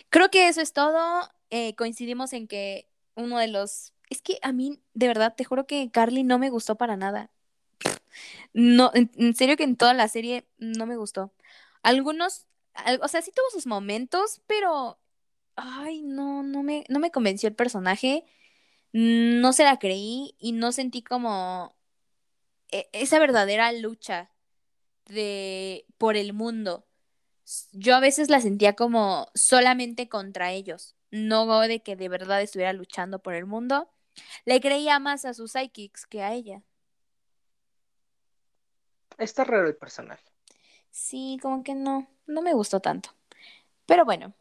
Creo 0.09 0.29
que 0.29 0.47
eso 0.47 0.61
es 0.61 0.73
todo. 0.73 1.29
Eh, 1.49 1.75
coincidimos 1.75 2.33
en 2.33 2.47
que 2.47 2.87
uno 3.15 3.37
de 3.39 3.47
los... 3.47 3.93
Es 4.09 4.21
que 4.21 4.39
a 4.43 4.51
mí, 4.51 4.79
de 4.93 5.07
verdad, 5.07 5.33
te 5.35 5.43
juro 5.43 5.65
que 5.65 5.89
Carly 5.91 6.23
no 6.23 6.37
me 6.37 6.49
gustó 6.49 6.75
para 6.75 6.95
nada. 6.95 7.31
No, 8.53 8.91
en, 8.93 9.35
serio 9.35 9.57
que 9.57 9.63
en 9.63 9.75
toda 9.75 9.93
la 9.93 10.07
serie 10.07 10.47
no 10.57 10.85
me 10.85 10.97
gustó. 10.97 11.33
Algunos, 11.83 12.45
o 13.01 13.07
sea, 13.07 13.21
sí 13.21 13.31
tuvo 13.31 13.49
sus 13.51 13.67
momentos, 13.67 14.41
pero, 14.47 14.99
ay, 15.55 16.01
no, 16.01 16.43
no 16.43 16.63
me, 16.63 16.85
no 16.89 16.99
me 16.99 17.11
convenció 17.11 17.49
el 17.49 17.55
personaje. 17.55 18.25
No 18.93 19.53
se 19.53 19.65
la 19.65 19.79
creí 19.79 20.35
y 20.39 20.53
no 20.53 20.71
sentí 20.71 21.01
como 21.03 21.75
e, 22.71 22.89
esa 22.93 23.19
verdadera 23.19 23.71
lucha 23.73 24.31
de 25.07 25.85
por 25.97 26.15
el 26.15 26.33
mundo. 26.33 26.85
Yo 27.71 27.95
a 27.95 27.99
veces 27.99 28.29
la 28.29 28.41
sentía 28.41 28.75
como 28.75 29.29
solamente 29.35 30.09
contra 30.09 30.51
ellos, 30.51 30.95
no 31.11 31.59
de 31.61 31.81
que 31.81 31.95
de 31.95 32.09
verdad 32.09 32.41
estuviera 32.41 32.73
luchando 32.73 33.19
por 33.19 33.35
el 33.35 33.45
mundo. 33.45 33.89
Le 34.45 34.61
creía 34.61 34.99
más 34.99 35.25
a 35.25 35.33
sus 35.33 35.51
psychics 35.51 36.05
que 36.05 36.23
a 36.23 36.33
ella. 36.33 36.63
Está 39.17 39.43
raro 39.43 39.67
el 39.67 39.75
personaje. 39.75 40.23
Sí, 40.91 41.37
como 41.41 41.63
que 41.63 41.75
no, 41.75 42.07
no 42.25 42.41
me 42.41 42.53
gustó 42.53 42.79
tanto. 42.79 43.09
Pero 43.85 44.05
bueno, 44.05 44.33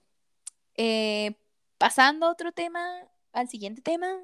eh, 0.77 1.37
pasando 1.79 2.27
a 2.27 2.31
otro 2.31 2.53
tema, 2.53 2.81
al 3.33 3.49
siguiente 3.49 3.83
tema, 3.83 4.19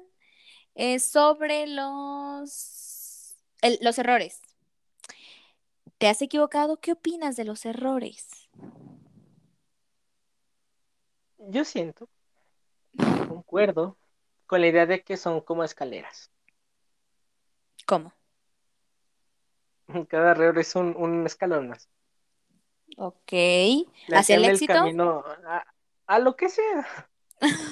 es 0.75 1.05
sobre 1.05 1.67
los, 1.67 3.35
los 3.81 3.97
errores. 3.97 4.41
¿Te 5.97 6.07
has 6.07 6.21
equivocado? 6.21 6.79
¿Qué 6.79 6.93
opinas 6.93 7.35
de 7.35 7.45
los 7.45 7.65
errores? 7.65 8.40
Yo 11.37 11.65
siento, 11.65 12.07
concuerdo 13.27 13.97
con 14.45 14.61
la 14.61 14.67
idea 14.67 14.85
de 14.85 15.03
que 15.03 15.17
son 15.17 15.41
como 15.41 15.63
escaleras. 15.63 16.29
¿Cómo? 17.85 18.13
Cada 20.07 20.31
error 20.31 20.57
es 20.59 20.75
un, 20.75 21.25
escalón 21.25 21.69
más. 21.69 21.89
Ok. 22.97 23.33
¿Hacia 24.13 24.35
el 24.35 24.45
éxito? 24.45 24.73
camino 24.73 25.23
a, 26.05 26.19
lo 26.19 26.35
que 26.35 26.49
sea. 26.49 26.85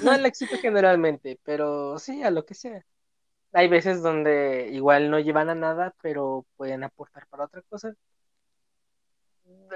No 0.04 0.12
al 0.12 0.26
éxito 0.26 0.56
generalmente, 0.62 1.40
pero 1.44 2.00
sí, 2.00 2.24
a 2.24 2.32
lo 2.32 2.46
que 2.46 2.56
sea. 2.56 2.86
Hay 3.54 3.68
veces 3.68 4.02
donde 4.02 4.70
igual 4.72 5.10
no 5.10 5.20
llevan 5.20 5.50
a 5.50 5.56
nada, 5.56 5.96
pero 6.02 6.46
pueden 6.58 6.84
aportar 6.84 7.28
para 7.28 7.46
otra 7.46 7.62
cosa. 7.64 7.94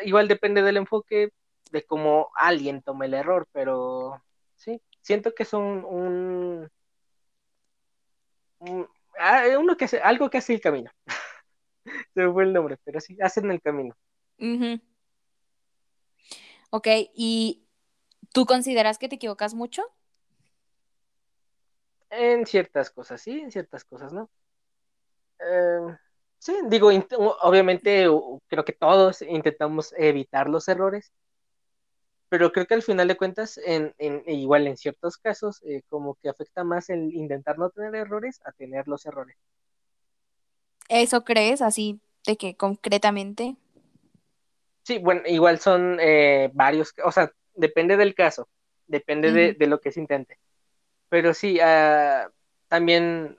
Igual 0.04 0.28
depende 0.28 0.62
del 0.62 0.78
enfoque, 0.78 1.30
de 1.72 1.86
cómo 1.86 2.30
alguien 2.36 2.82
tome 2.82 3.06
el 3.08 3.14
error, 3.14 3.48
pero 3.52 4.22
sí, 4.56 4.82
siento 5.02 5.34
que 5.34 5.46
son 5.46 5.86
un, 5.86 6.70
un, 8.60 8.88
ah, 9.20 9.44
uno 9.60 9.78
que 9.78 9.86
hace, 9.86 10.00
algo 10.00 10.30
que 10.30 10.38
hace 10.38 10.54
el 10.54 10.62
camino. 10.62 10.92
Se 12.14 12.22
me 12.22 12.32
fue 12.32 12.44
el 12.44 12.54
nombre, 12.54 12.78
pero 12.84 13.00
sí, 13.00 13.18
hacen 13.22 13.52
el 13.52 13.62
camino. 13.62 13.96
Ok, 16.70 16.88
¿y 17.14 17.66
tú 18.34 18.46
consideras 18.46 18.98
que 18.98 19.08
te 19.08 19.16
equivocas 19.16 19.54
mucho? 19.54 19.84
En 22.10 22.46
ciertas 22.46 22.92
cosas 22.92 23.22
sí, 23.22 23.40
en 23.40 23.52
ciertas 23.52 23.84
cosas 23.86 24.14
no. 24.14 24.30
Em, 25.40 25.98
Sí, 26.44 26.54
digo, 26.68 26.90
obviamente 27.42 28.06
creo 28.50 28.66
que 28.66 28.74
todos 28.74 29.22
intentamos 29.22 29.94
evitar 29.98 30.50
los 30.50 30.68
errores, 30.68 31.14
pero 32.28 32.52
creo 32.52 32.66
que 32.66 32.74
al 32.74 32.82
final 32.82 33.08
de 33.08 33.16
cuentas, 33.16 33.58
en, 33.66 33.96
en 33.98 34.24
igual 34.28 34.68
en 34.68 34.76
ciertos 34.76 35.16
casos, 35.18 35.62
eh, 35.64 35.84
como 35.88 36.16
que 36.16 36.28
afecta 36.28 36.66
más 36.66 36.90
el 36.90 37.14
intentar 37.14 37.58
no 37.58 37.70
tener 37.70 37.96
errores 37.96 38.42
a 38.44 38.52
tener 38.52 38.90
los 38.90 39.06
errores. 39.06 39.38
¿Eso 40.90 41.24
crees 41.24 41.62
así 41.62 42.02
de 42.28 42.36
que 42.36 42.58
concretamente? 42.58 43.56
Sí, 44.82 44.98
bueno, 44.98 45.22
igual 45.28 45.60
son 45.60 45.98
eh, 46.02 46.52
varios, 46.54 46.94
o 47.06 47.12
sea, 47.14 47.32
depende 47.54 47.96
del 47.96 48.16
caso, 48.16 48.50
depende 48.86 49.32
de, 49.32 49.68
lo 49.68 49.80
que 49.80 49.94
se 49.94 50.02
intente. 50.02 50.38
Pero 51.08 51.34
sí, 51.34 51.58
uh, 51.62 52.30
también 52.68 53.38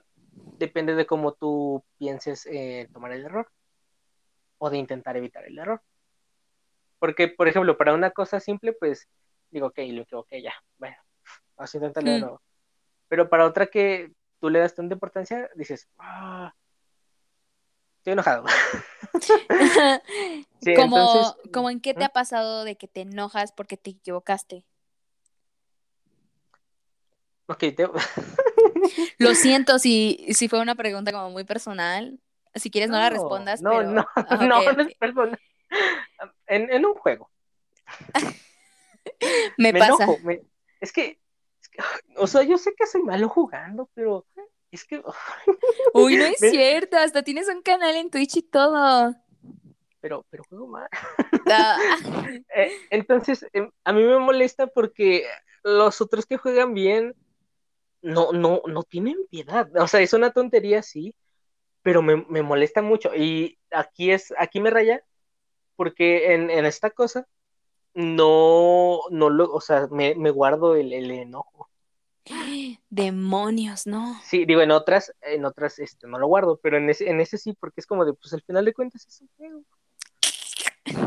depende 0.57 0.95
de 0.95 1.05
cómo 1.05 1.33
tú 1.33 1.83
pienses 1.97 2.45
eh, 2.45 2.87
tomar 2.93 3.11
el 3.11 3.25
error 3.25 3.49
o 4.57 4.69
de 4.69 4.77
intentar 4.77 5.17
evitar 5.17 5.45
el 5.45 5.57
error. 5.57 5.81
Porque, 6.99 7.27
por 7.27 7.47
ejemplo, 7.47 7.77
para 7.77 7.93
una 7.93 8.11
cosa 8.11 8.39
simple, 8.39 8.73
pues 8.73 9.07
digo, 9.51 9.67
ok, 9.67 9.79
lo 10.09 10.23
que, 10.23 10.41
ya, 10.41 10.53
bueno, 10.77 10.97
vamos 11.55 11.73
a 11.73 11.77
intentarlo 11.77 12.11
de 12.11 12.17
hmm. 12.17 12.21
nuevo. 12.21 12.41
Pero 13.07 13.29
para 13.29 13.45
otra 13.45 13.67
que 13.67 14.11
tú 14.39 14.49
le 14.49 14.59
das 14.59 14.75
tanta 14.75 14.93
importancia, 14.93 15.49
dices, 15.55 15.87
ah, 15.97 16.53
estoy 17.97 18.13
enojado. 18.13 18.45
como, 20.75 21.35
como 21.53 21.69
en 21.69 21.79
qué 21.79 21.93
te 21.93 22.03
ha 22.03 22.09
pasado 22.09 22.63
de 22.63 22.75
que 22.75 22.87
te 22.87 23.01
enojas 23.01 23.51
porque 23.51 23.77
te 23.77 23.91
equivocaste. 23.91 24.65
Ok, 27.47 27.59
te... 27.59 27.87
Lo 29.17 29.33
siento 29.35 29.79
si, 29.79 30.25
si 30.33 30.47
fue 30.47 30.59
una 30.59 30.75
pregunta 30.75 31.11
como 31.11 31.29
muy 31.29 31.43
personal. 31.43 32.19
Si 32.53 32.71
quieres 32.71 32.89
no, 32.89 32.97
la 32.97 33.09
respondas. 33.09 33.61
No, 33.61 33.71
pero... 33.71 33.83
no, 33.83 34.05
no, 34.41 34.73
no 34.73 34.81
es 34.83 34.95
personal. 34.95 35.39
En, 36.47 36.71
en 36.71 36.85
un 36.85 36.93
juego. 36.93 37.29
me, 39.57 39.73
pasa. 39.73 40.07
Es, 40.79 40.91
que, 40.91 41.19
o 42.15 42.27
sea, 42.27 42.43
yo 42.43 42.57
sé 42.57 42.73
que 42.75 42.85
soy 42.85 43.03
malo 43.03 43.29
jugando, 43.29 43.89
pero 43.93 44.25
es 44.71 44.85
que... 44.85 45.01
Uy, 45.93 46.17
no 46.17 46.25
es 46.25 46.39
cierto, 46.39 46.97
hasta 46.97 47.23
tienes 47.23 47.47
un 47.49 47.61
canal 47.61 47.95
en 47.95 48.09
Twitch 48.09 48.37
y 48.37 48.41
todo. 48.43 49.15
Pero, 49.99 50.25
pero 50.29 50.43
juego 50.47 50.67
mal. 50.67 50.87
Ah. 51.49 51.77
Eh, 52.55 52.71
entonces, 52.89 53.45
em, 53.53 53.71
a 53.83 53.93
mí 53.93 54.03
me 54.03 54.19
molesta 54.19 54.67
porque 54.67 55.25
los 55.63 55.99
otros 55.99 56.25
que 56.25 56.37
juegan 56.37 56.73
bien 56.73 57.15
no, 58.05 58.31
no, 58.31 58.61
no 58.67 58.83
tienen 58.83 59.17
piedad. 59.29 59.67
O 59.77 59.87
sea, 59.87 59.99
es 59.99 60.13
una 60.13 60.31
tontería, 60.31 60.83
sí, 60.83 61.15
pero 61.81 62.01
me, 62.01 62.15
molesta 62.43 62.81
mucho. 62.81 63.13
Y 63.15 63.57
aquí 63.71 64.11
es, 64.11 64.33
aquí 64.37 64.59
me 64.59 64.69
raya, 64.69 65.03
porque 65.75 66.33
en, 66.33 66.49
esta 66.65 66.91
cosa 66.91 67.27
no, 67.93 68.99
no 69.09 69.29
lo, 69.29 69.51
o 69.51 69.59
sea, 69.59 69.87
me, 69.89 70.13
guardo 70.29 70.75
el, 70.75 70.93
enojo. 70.93 71.69
Demonios, 72.89 73.87
¿no? 73.87 74.19
Sí, 74.23 74.45
digo, 74.45 74.61
en 74.61 74.71
otras, 74.71 75.11
en 75.21 75.45
otras, 75.45 75.79
este, 75.79 76.07
no 76.07 76.19
lo 76.19 76.27
guardo, 76.27 76.59
pero 76.61 76.77
en 76.77 76.89
ese, 76.89 77.09
en 77.09 77.19
ese 77.21 77.37
sí, 77.37 77.53
porque 77.59 77.81
es 77.81 77.87
como 77.87 78.05
de, 78.05 78.13
pues 78.13 78.33
al 78.33 78.41
final 78.43 78.65
de 78.65 78.73
cuentas 78.73 79.05
es 79.07 79.21
un 79.21 79.29
juego. 79.35 79.63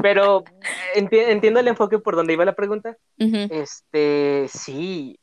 Pero 0.03 0.43
entiendo 0.95 1.61
el 1.61 1.69
enfoque 1.69 2.01
por 2.01 2.17
donde 2.17 2.33
iba 2.33 2.45
la 2.45 2.57
pregunta. 2.57 2.99
Este, 3.17 4.47
sí, 4.49 5.19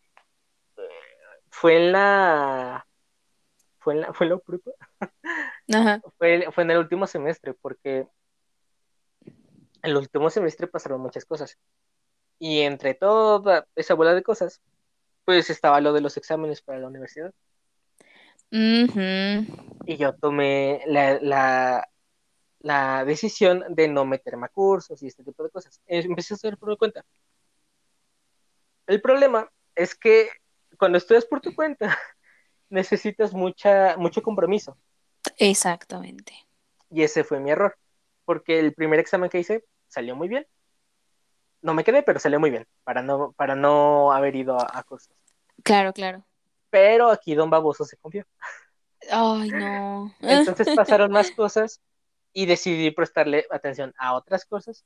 fue 1.56 1.78
en 1.78 1.92
la 1.94 2.86
fue 3.80 3.94
en 3.94 4.02
la 4.02 4.14
fue 4.14 4.28
en 4.28 4.34
la 4.34 5.80
Ajá. 5.80 6.02
Fue, 6.18 6.48
fue 6.52 6.64
en 6.64 6.72
el 6.72 6.78
último 6.80 7.08
semestre 7.08 7.54
porque 7.54 8.08
en 9.22 9.36
el 9.82 9.96
último 9.96 10.30
semestre 10.30 10.68
pasaron 10.68 11.00
muchas 11.00 11.24
cosas. 11.24 11.58
Y 12.40 12.60
entre 12.60 12.94
toda 12.94 13.66
esa 13.76 13.94
bola 13.94 14.14
de 14.14 14.22
cosas 14.22 14.62
pues 15.24 15.50
estaba 15.50 15.80
lo 15.80 15.94
de 15.94 16.02
los 16.02 16.18
exámenes 16.18 16.62
para 16.62 16.80
la 16.80 16.88
universidad. 16.88 17.34
Y 18.52 19.98
yo 19.98 20.14
tomé 20.16 20.82
la, 20.88 21.20
la, 21.22 21.88
la, 22.60 23.06
decisión 23.06 23.64
de 23.70 23.88
no 23.88 24.06
meterme 24.06 24.48
a 24.48 24.50
cursos 24.50 25.02
y 25.02 25.08
este 25.08 25.24
tipo 25.24 25.42
de 25.42 25.50
cosas. 25.50 25.82
Empecé 25.88 26.34
a 26.34 26.36
hacer 26.36 26.58
por 26.58 26.70
mi 26.70 26.78
cuenta. 26.78 27.06
El 28.88 29.02
problema 29.02 29.50
es 29.74 29.96
que 29.96 30.30
cuando 30.78 30.98
estudias 30.98 31.26
por 31.26 31.42
tu 31.42 31.54
cuenta, 31.56 31.98
necesitas 32.70 33.34
mucha, 33.34 33.96
mucho 33.98 34.22
compromiso. 34.22 34.78
Exactamente. 35.38 36.34
Y 36.90 37.04
ese 37.04 37.24
fue 37.24 37.40
mi 37.40 37.52
error, 37.52 37.78
porque 38.26 38.60
el 38.60 38.74
primer 38.74 39.00
examen 39.00 39.30
que 39.30 39.40
hice 39.40 39.66
salió 39.88 40.16
muy 40.16 40.28
bien. 40.28 40.48
No 41.62 41.74
me 41.74 41.84
quedé, 41.84 42.04
pero 42.04 42.20
salió 42.20 42.40
muy 42.40 42.52
bien, 42.52 42.68
para 42.84 43.02
no, 43.02 43.34
para 43.34 43.56
no 43.56 44.12
haber 44.12 44.36
ido 44.36 44.58
a, 44.60 44.84
cursos. 44.84 45.16
Claro, 45.64 45.94
claro. 45.94 46.24
Pero 46.70 47.10
aquí 47.10 47.34
Don 47.34 47.50
Baboso 47.50 47.86
se 47.86 47.98
confió. 47.98 48.26
Ay, 49.10 49.50
no. 49.50 50.14
Entonces 50.22 50.76
pasaron 50.76 51.12
más 51.12 51.32
cosas 51.32 51.82
y 52.34 52.46
decidí 52.46 52.92
prestarle 52.92 53.48
atención 53.50 53.94
a 53.98 54.14
otras 54.14 54.46
cosas. 54.46 54.86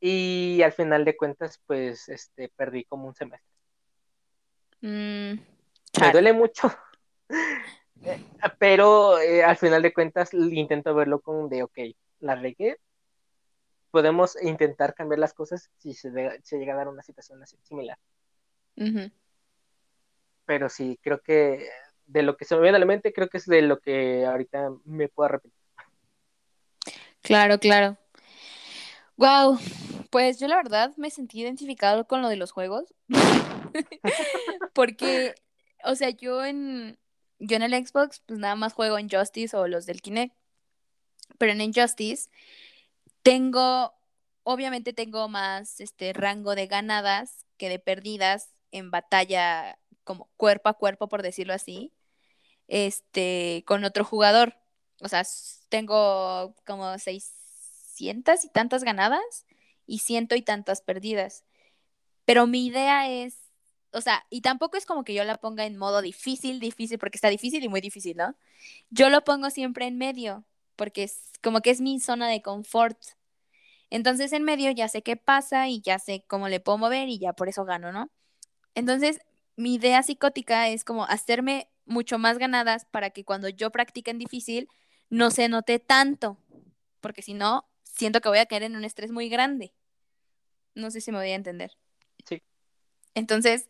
Y 0.00 0.62
al 0.62 0.72
final 0.72 1.04
de 1.04 1.16
cuentas, 1.16 1.60
pues, 1.66 2.08
este, 2.08 2.48
perdí 2.56 2.84
como 2.84 3.08
un 3.08 3.14
semestre. 3.14 3.50
Mm, 4.82 5.38
me 6.00 6.12
duele 6.12 6.32
mucho. 6.32 6.72
Pero 8.58 9.18
eh, 9.18 9.44
al 9.44 9.56
final 9.56 9.82
de 9.82 9.92
cuentas 9.92 10.32
intento 10.32 10.94
verlo 10.94 11.20
con 11.20 11.48
de, 11.48 11.62
ok, 11.62 11.78
la 12.20 12.34
regué. 12.34 12.78
Podemos 13.90 14.40
intentar 14.42 14.94
cambiar 14.94 15.18
las 15.18 15.34
cosas 15.34 15.70
si 15.78 15.94
se, 15.94 16.10
llega 16.10 16.74
a 16.74 16.76
dar 16.76 16.88
una 16.88 17.02
situación 17.02 17.42
así, 17.42 17.56
similar. 17.62 17.98
Pero 20.46 20.68
sí, 20.68 20.98
creo 21.02 21.20
que 21.20 21.68
de 22.06 22.22
lo 22.22 22.36
que 22.36 22.44
se 22.44 22.54
me 22.54 22.62
viene 22.62 22.76
a 22.76 22.80
la 22.80 22.86
mente, 22.86 23.12
creo 23.12 23.28
que 23.28 23.38
es 23.38 23.46
de 23.46 23.62
lo 23.62 23.78
que 23.78 24.24
ahorita 24.24 24.70
me 24.84 25.08
puedo 25.08 25.26
arrepentir. 25.26 25.60
Claro, 27.22 27.58
claro. 27.58 27.96
Wow, 29.16 29.58
pues 30.10 30.38
yo 30.38 30.48
la 30.48 30.56
verdad 30.56 30.92
me 30.96 31.10
sentí 31.10 31.42
identificado 31.42 32.06
con 32.06 32.22
lo 32.22 32.28
de 32.28 32.36
los 32.36 32.52
juegos. 32.52 32.94
Porque, 34.74 35.34
o 35.84 35.94
sea, 35.94 36.10
yo 36.10 36.44
en, 36.44 36.98
yo 37.38 37.56
en 37.56 37.62
el 37.62 37.86
Xbox, 37.86 38.20
pues 38.26 38.38
nada 38.38 38.54
más 38.54 38.72
juego 38.72 38.98
en 38.98 39.08
Justice 39.08 39.56
o 39.56 39.66
los 39.68 39.86
del 39.86 40.02
Kinect. 40.02 40.34
Pero 41.38 41.52
en 41.52 41.60
Injustice 41.60 42.28
tengo, 43.22 43.94
obviamente 44.42 44.92
tengo 44.92 45.28
más 45.28 45.80
este 45.80 46.12
rango 46.12 46.54
de 46.54 46.66
ganadas 46.66 47.46
que 47.56 47.68
de 47.68 47.78
perdidas 47.78 48.50
en 48.72 48.90
batalla 48.90 49.78
como 50.04 50.30
cuerpo 50.36 50.68
a 50.68 50.74
cuerpo, 50.74 51.08
por 51.08 51.22
decirlo 51.22 51.54
así, 51.54 51.92
este, 52.68 53.64
con 53.66 53.84
otro 53.84 54.04
jugador. 54.04 54.56
O 55.00 55.08
sea, 55.08 55.22
tengo 55.68 56.54
como 56.66 56.98
600 56.98 58.44
y 58.44 58.48
tantas 58.48 58.84
ganadas 58.84 59.46
y 59.86 59.98
ciento 60.00 60.34
y 60.34 60.42
tantas 60.42 60.82
perdidas. 60.82 61.44
Pero 62.24 62.46
mi 62.46 62.66
idea 62.66 63.10
es 63.10 63.39
o 63.92 64.00
sea, 64.00 64.24
y 64.30 64.40
tampoco 64.42 64.76
es 64.76 64.86
como 64.86 65.04
que 65.04 65.14
yo 65.14 65.24
la 65.24 65.36
ponga 65.38 65.66
en 65.66 65.76
modo 65.76 66.02
difícil, 66.02 66.60
difícil, 66.60 66.98
porque 66.98 67.16
está 67.16 67.28
difícil 67.28 67.64
y 67.64 67.68
muy 67.68 67.80
difícil, 67.80 68.16
¿no? 68.16 68.36
Yo 68.90 69.10
lo 69.10 69.24
pongo 69.24 69.50
siempre 69.50 69.86
en 69.86 69.98
medio, 69.98 70.44
porque 70.76 71.04
es 71.04 71.32
como 71.42 71.60
que 71.60 71.70
es 71.70 71.80
mi 71.80 72.00
zona 72.00 72.28
de 72.28 72.42
confort. 72.42 72.98
Entonces 73.90 74.32
en 74.32 74.44
medio 74.44 74.70
ya 74.70 74.88
sé 74.88 75.02
qué 75.02 75.16
pasa 75.16 75.68
y 75.68 75.80
ya 75.80 75.98
sé 75.98 76.24
cómo 76.28 76.48
le 76.48 76.60
puedo 76.60 76.78
mover 76.78 77.08
y 77.08 77.18
ya 77.18 77.32
por 77.32 77.48
eso 77.48 77.64
gano, 77.64 77.92
¿no? 77.92 78.10
Entonces, 78.74 79.20
mi 79.56 79.74
idea 79.74 80.02
psicótica 80.02 80.68
es 80.68 80.84
como 80.84 81.04
hacerme 81.04 81.68
mucho 81.84 82.18
más 82.18 82.38
ganadas 82.38 82.86
para 82.86 83.10
que 83.10 83.24
cuando 83.24 83.48
yo 83.48 83.70
practique 83.70 84.10
en 84.10 84.18
difícil 84.18 84.68
no 85.10 85.30
se 85.30 85.48
note 85.48 85.80
tanto, 85.80 86.38
porque 87.00 87.22
si 87.22 87.34
no, 87.34 87.68
siento 87.82 88.20
que 88.20 88.28
voy 88.28 88.38
a 88.38 88.46
caer 88.46 88.62
en 88.62 88.76
un 88.76 88.84
estrés 88.84 89.10
muy 89.10 89.28
grande. 89.28 89.74
No 90.74 90.90
sé 90.90 91.00
si 91.00 91.10
me 91.12 91.18
voy 91.18 91.30
a 91.30 91.34
entender. 91.34 91.72
Entonces, 93.14 93.68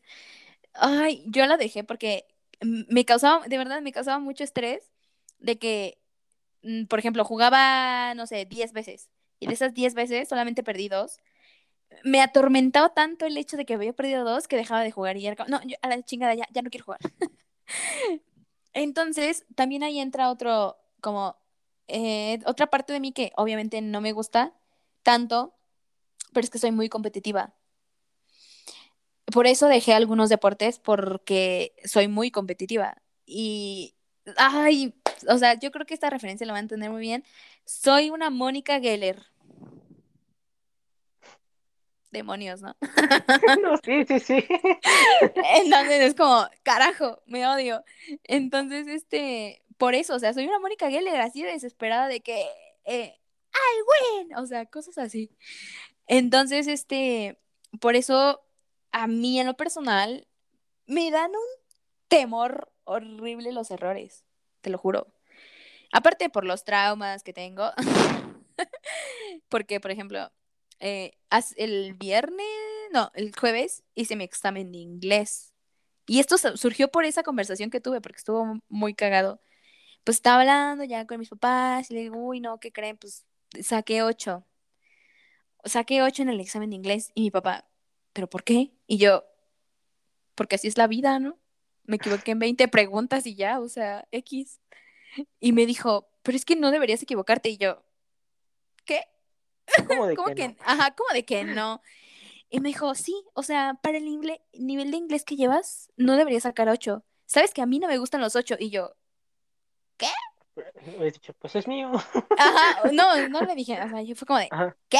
ay, 0.75 1.25
yo 1.29 1.47
la 1.47 1.57
dejé 1.57 1.85
porque 1.85 2.27
me 2.63 3.05
causaba, 3.05 3.47
de 3.49 3.59
verdad, 3.59 3.83
me 3.83 3.93
causaba 3.93 4.19
mucho 4.19 4.45
estrés 4.45 4.93
de 5.39 5.59
que, 5.59 5.99
mm, 6.63 6.87
por 6.87 6.99
ejemplo, 7.01 7.25
jugaba, 7.25 8.15
no 8.15 8.27
sé, 8.27 8.47
10 8.47 8.73
veces 8.73 9.11
y 9.41 9.47
de 9.49 9.55
esas 9.55 9.75
10 9.75 9.95
veces 9.95 10.29
solamente 10.29 10.63
perdí 10.65 10.89
dos. 10.89 11.19
Me 12.05 12.23
atormentaba 12.23 12.95
tanto 12.95 13.27
el 13.27 13.37
hecho 13.39 13.57
de 13.57 13.65
que 13.67 13.75
había 13.75 13.93
perdido 13.95 14.25
dos 14.25 14.49
que 14.49 14.57
dejaba 14.57 14.83
de 14.83 14.93
jugar 14.93 15.17
y 15.17 15.23
ya, 15.23 15.35
no, 15.49 15.61
a 15.83 15.89
la 15.89 16.03
chingada 16.05 16.35
ya, 16.35 16.47
ya 16.53 16.63
no 16.63 16.71
quiero 16.71 16.87
jugar. 16.87 17.01
Entonces, 18.73 19.45
también 19.55 19.83
ahí 19.83 19.99
entra 20.01 20.31
otro, 20.31 20.77
como, 21.01 21.37
eh, 21.89 22.39
otra 22.47 22.69
parte 22.69 22.93
de 22.93 23.01
mí 23.01 23.13
que 23.13 23.33
obviamente 23.37 23.81
no 23.83 24.01
me 24.01 24.13
gusta 24.13 24.55
tanto, 25.03 25.55
pero 26.33 26.45
es 26.45 26.51
que 26.51 26.59
soy 26.59 26.73
muy 26.73 26.89
competitiva 26.89 27.55
por 29.33 29.47
eso 29.47 29.67
dejé 29.69 29.95
algunos 29.95 30.29
deportes 30.29 30.79
porque 30.79 31.75
soy 31.85 32.09
muy 32.09 32.31
competitiva. 32.31 32.97
Y, 33.27 33.95
ay, 34.37 34.95
o 35.29 35.39
sea, 35.39 35.59
yo 35.59 35.71
creo 35.71 35.87
que 35.87 35.95
esta 35.95 36.11
referencia 36.11 36.47
la 36.47 36.53
van 36.53 36.61
a 36.61 36.63
entender 36.63 36.91
muy 36.91 37.01
bien. 37.01 37.25
Soy 37.65 38.11
una 38.11 38.31
Mónica 38.31 38.81
Geller. 38.81 39.23
Demonios, 42.11 42.61
¿no? 42.61 42.77
no, 43.63 43.77
sí, 43.85 44.05
sí, 44.05 44.19
sí. 44.19 44.45
Entonces 45.63 46.01
es 46.03 46.15
como, 46.15 46.45
carajo, 46.63 47.23
me 47.27 47.47
odio. 47.47 47.85
Entonces, 48.25 48.89
este, 48.89 49.63
por 49.79 49.95
eso, 49.95 50.17
o 50.17 50.19
sea, 50.19 50.35
soy 50.35 50.47
una 50.47 50.59
Mónica 50.59 50.91
Geller 50.91 51.21
así 51.21 51.43
desesperada 51.43 52.09
de 52.09 52.21
que, 52.21 52.45
eh, 52.85 53.17
win, 54.19 54.35
o 54.37 54.47
sea, 54.47 54.67
cosas 54.67 54.99
así. 54.99 55.31
Entonces, 56.07 56.67
este, 56.67 57.39
por 57.81 57.95
eso, 57.95 58.43
a 58.93 59.07
mí 59.07 59.41
en 59.41 59.47
lo 59.47 59.55
personal, 59.57 60.27
me 60.87 61.11
dan 61.11 61.31
un 61.31 61.61
temor 62.09 62.73
horrible 62.85 63.53
los 63.53 63.71
errores, 63.71 64.25
te 64.61 64.71
lo 64.71 64.79
juro. 64.79 65.07
Aparte 65.93 66.31
por 66.31 66.45
los 66.45 66.65
traumas 66.65 67.23
que 67.23 67.33
tengo, 67.33 67.71
porque, 69.49 69.81
por 69.81 69.91
ejemplo, 69.91 70.31
eh, 70.81 71.19
el 71.57 71.95
viernes, 71.95 72.47
no, 72.93 73.11
el 73.15 73.33
jueves 73.39 73.85
hice 73.95 74.17
mi 74.17 74.25
examen 74.25 74.73
de 74.73 74.79
inglés. 74.79 75.53
Y 76.07 76.21
esto 76.21 76.39
surgió 76.39 76.91
por 76.91 77.05
esa 77.05 77.23
conversación 77.23 77.71
que 77.71 77.81
tuve, 77.81 78.01
porque 78.01 78.19
estuvo 78.19 78.59
muy 78.69 78.95
cagado. 78.95 79.41
Pues 80.05 80.17
estaba 80.19 80.41
hablando 80.41 80.85
ya 80.85 81.07
con 81.07 81.21
mis 81.21 81.29
papás 81.31 81.91
y 81.91 81.95
le 81.95 82.01
digo, 82.01 82.17
uy, 82.19 82.41
no, 82.41 82.59
¿qué 82.59 82.73
creen? 82.73 82.97
Pues 82.99 83.27
saqué 83.63 84.03
ocho. 84.03 84.47
Saqué 85.65 86.03
ocho 86.03 86.23
en 86.23 86.31
el 86.31 86.41
examen 86.41 86.71
de 86.71 86.77
inglés 86.77 87.11
y 87.15 87.23
mi 87.23 87.31
papá, 87.31 87.70
¿pero 88.13 88.29
por 88.29 88.45
qué? 88.45 88.73
Y 88.87 88.99
yo, 88.99 89.25
porque 90.35 90.57
así 90.57 90.69
es 90.69 90.79
la 90.79 90.87
vida, 90.87 91.19
¿no? 91.19 91.39
Me 91.85 91.97
equivoqué 91.97 92.33
en 92.33 92.39
20 92.39 92.69
preguntas 92.69 93.27
y 93.27 93.35
ya, 93.35 93.61
o 93.61 93.69
sea, 93.69 94.07
X. 94.13 94.61
Y 95.41 95.53
me 95.53 95.67
dijo, 95.67 96.09
pero 96.23 96.37
es 96.37 96.45
que 96.45 96.57
no 96.57 96.71
deberías 96.71 97.03
equivocarte. 97.03 97.49
Y 97.49 97.59
yo, 97.59 97.83
¿qué? 98.85 99.03
¿Cómo 99.87 100.07
de 100.07 100.15
que, 100.37 100.49
no? 100.49 100.57
Ajá, 100.65 100.95
¿cómo 100.95 101.11
de 101.13 101.25
que 101.25 101.45
no? 101.45 101.83
Y 102.49 102.61
me 102.61 102.69
dijo, 102.71 102.95
sí, 102.95 103.15
o 103.35 103.43
sea, 103.43 103.79
para 103.83 103.99
el 103.99 104.05
nivel 104.05 104.91
de 104.91 104.97
inglés 104.97 105.25
que 105.25 105.37
llevas, 105.37 105.91
no 105.97 106.17
deberías 106.17 106.43
sacar 106.43 106.69
ocho. 106.69 107.05
¿Sabes 107.27 107.55
que 107.55 107.63
a 107.63 107.67
mí 107.67 107.79
no 107.79 107.87
me 107.87 107.99
gustan 107.99 108.21
los 108.21 108.35
ocho? 108.35 108.57
Y 108.59 108.71
yo, 108.71 108.97
¿qué? 109.97 110.09
He 111.01 111.13
dicho, 111.13 111.33
pues 111.35 111.55
es 111.55 111.69
mío. 111.69 111.93
Ajá, 112.39 112.89
no, 112.93 113.29
no 113.29 113.43
le 113.43 113.55
dije, 113.55 113.81
o 113.81 113.89
sea, 113.89 114.03
yo 114.03 114.17
fue 114.17 114.27
como 114.27 114.41
de, 114.41 114.49
¿qué? 114.89 114.99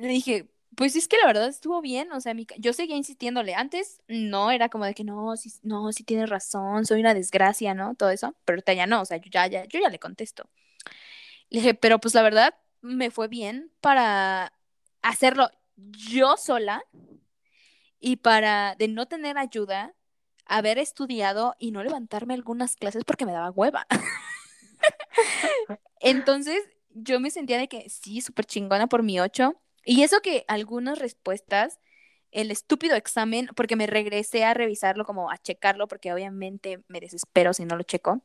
Le 0.00 0.08
dije, 0.08 0.48
pues 0.76 0.96
es 0.96 1.08
que 1.08 1.16
la 1.16 1.26
verdad 1.26 1.48
estuvo 1.48 1.80
bien, 1.80 2.12
o 2.12 2.20
sea, 2.20 2.34
yo 2.58 2.72
seguía 2.72 2.96
insistiéndole. 2.96 3.54
Antes 3.54 4.00
no, 4.08 4.50
era 4.50 4.68
como 4.68 4.84
de 4.84 4.94
que 4.94 5.04
no, 5.04 5.36
sí, 5.36 5.52
no, 5.62 5.92
sí 5.92 6.04
tienes 6.04 6.28
razón, 6.30 6.86
soy 6.86 7.00
una 7.00 7.14
desgracia, 7.14 7.74
¿no? 7.74 7.94
Todo 7.94 8.10
eso, 8.10 8.34
pero 8.44 8.62
ya 8.64 8.86
no, 8.86 9.02
o 9.02 9.04
sea, 9.04 9.16
yo 9.16 9.30
ya, 9.30 9.46
ya, 9.46 9.64
yo 9.64 9.80
ya 9.80 9.88
le 9.88 9.98
contesto. 9.98 10.48
Le 11.50 11.60
dije, 11.60 11.74
pero 11.74 11.98
pues 11.98 12.14
la 12.14 12.22
verdad 12.22 12.54
me 12.80 13.10
fue 13.10 13.28
bien 13.28 13.72
para 13.80 14.52
hacerlo 15.02 15.50
yo 15.76 16.36
sola 16.36 16.84
y 18.00 18.16
para 18.16 18.74
de 18.76 18.88
no 18.88 19.06
tener 19.06 19.38
ayuda, 19.38 19.94
haber 20.46 20.78
estudiado 20.78 21.56
y 21.58 21.72
no 21.72 21.82
levantarme 21.82 22.34
algunas 22.34 22.76
clases 22.76 23.04
porque 23.04 23.26
me 23.26 23.32
daba 23.32 23.50
hueva. 23.50 23.86
Entonces, 26.00 26.62
yo 26.90 27.20
me 27.20 27.30
sentía 27.30 27.58
de 27.58 27.68
que 27.68 27.88
sí, 27.88 28.20
súper 28.20 28.44
chingona 28.44 28.86
por 28.86 29.02
mi 29.02 29.18
ocho 29.20 29.60
y 29.88 30.02
eso 30.02 30.20
que 30.20 30.44
algunas 30.48 30.98
respuestas, 30.98 31.80
el 32.30 32.50
estúpido 32.50 32.94
examen, 32.94 33.48
porque 33.56 33.74
me 33.74 33.86
regresé 33.86 34.44
a 34.44 34.52
revisarlo, 34.52 35.06
como 35.06 35.30
a 35.30 35.38
checarlo, 35.38 35.88
porque 35.88 36.12
obviamente 36.12 36.84
me 36.88 37.00
desespero 37.00 37.54
si 37.54 37.64
no 37.64 37.74
lo 37.74 37.84
checo. 37.84 38.22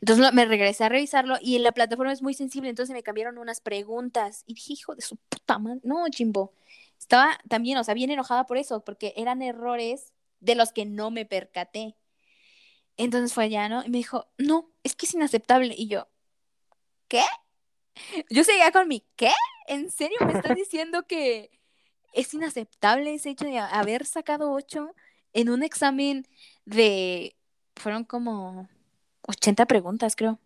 Entonces 0.00 0.32
me 0.32 0.46
regresé 0.46 0.84
a 0.84 0.88
revisarlo 0.88 1.36
y 1.38 1.58
la 1.58 1.72
plataforma 1.72 2.14
es 2.14 2.22
muy 2.22 2.32
sensible, 2.32 2.70
entonces 2.70 2.94
me 2.94 3.02
cambiaron 3.02 3.36
unas 3.36 3.60
preguntas 3.60 4.44
y 4.46 4.54
dije, 4.54 4.72
hijo 4.72 4.94
de 4.94 5.02
su 5.02 5.16
puta 5.16 5.58
madre, 5.58 5.80
no, 5.84 6.06
Jimbo. 6.10 6.54
Estaba 6.98 7.38
también, 7.50 7.76
o 7.76 7.84
sea, 7.84 7.92
bien 7.92 8.10
enojada 8.10 8.46
por 8.46 8.56
eso, 8.56 8.82
porque 8.84 9.12
eran 9.16 9.42
errores 9.42 10.14
de 10.40 10.54
los 10.54 10.72
que 10.72 10.86
no 10.86 11.10
me 11.10 11.26
percaté. 11.26 11.94
Entonces 12.96 13.34
fue 13.34 13.44
allá, 13.44 13.68
¿no? 13.68 13.84
Y 13.84 13.90
me 13.90 13.98
dijo, 13.98 14.28
no, 14.38 14.70
es 14.82 14.96
que 14.96 15.04
es 15.04 15.12
inaceptable. 15.14 15.74
Y 15.76 15.88
yo, 15.88 16.08
¿qué? 17.08 17.22
Yo 18.30 18.44
seguía 18.44 18.72
con 18.72 18.88
mi, 18.88 19.04
¿qué? 19.16 19.32
¿En 19.66 19.90
serio 19.90 20.16
me 20.26 20.32
estás 20.32 20.56
diciendo 20.56 21.06
que 21.06 21.50
es 22.12 22.32
inaceptable 22.34 23.14
ese 23.14 23.30
hecho 23.30 23.46
de 23.46 23.58
haber 23.58 24.06
sacado 24.06 24.52
ocho 24.52 24.94
en 25.32 25.48
un 25.48 25.62
examen 25.62 26.26
de, 26.64 27.36
fueron 27.76 28.04
como 28.04 28.68
80 29.22 29.66
preguntas, 29.66 30.16
creo. 30.16 30.38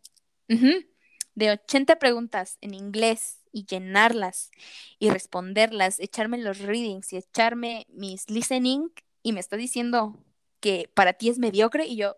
De 1.34 1.50
80 1.50 1.96
preguntas 1.98 2.56
en 2.60 2.72
inglés 2.72 3.40
y 3.52 3.66
llenarlas 3.66 4.50
y 4.98 5.10
responderlas, 5.10 5.98
echarme 5.98 6.38
los 6.38 6.58
readings 6.58 7.12
y 7.12 7.16
echarme 7.16 7.86
mis 7.90 8.30
listening 8.30 8.90
y 9.22 9.32
me 9.32 9.40
está 9.40 9.56
diciendo 9.56 10.22
que 10.60 10.90
para 10.94 11.14
ti 11.14 11.28
es 11.28 11.38
mediocre 11.38 11.86
y 11.86 11.96
yo, 11.96 12.16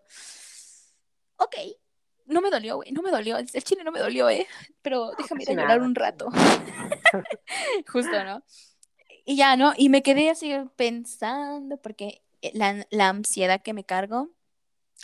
ok, 1.36 1.56
no 2.28 2.40
me 2.40 2.50
dolió, 2.50 2.76
güey, 2.76 2.92
no 2.92 3.02
me 3.02 3.10
dolió. 3.10 3.38
El, 3.38 3.48
chile 3.48 3.82
no 3.84 3.92
me 3.92 4.00
dolió, 4.00 4.28
¿eh? 4.30 4.46
Pero 4.82 5.12
déjame 5.18 5.42
ir 5.42 5.50
a 5.50 5.54
llorar 5.54 5.80
un 5.82 5.94
rato. 5.94 6.28
Justo, 7.92 8.24
¿no? 8.24 8.42
Y 9.24 9.36
ya, 9.36 9.56
¿no? 9.56 9.72
Y 9.76 9.88
me 9.88 10.02
quedé 10.02 10.30
así 10.30 10.54
pensando, 10.76 11.76
porque 11.78 12.22
la, 12.54 12.86
la 12.90 13.08
ansiedad 13.08 13.62
que 13.62 13.74
me 13.74 13.84
cargo 13.84 14.30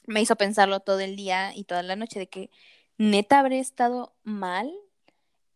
me 0.06 0.20
hizo 0.20 0.36
pensarlo 0.36 0.80
todo 0.80 1.00
el 1.00 1.16
día 1.16 1.54
y 1.54 1.64
toda 1.64 1.82
la 1.82 1.96
noche 1.96 2.18
de 2.18 2.28
que 2.28 2.50
neta 2.98 3.40
habré 3.40 3.58
estado 3.58 4.14
mal 4.22 4.72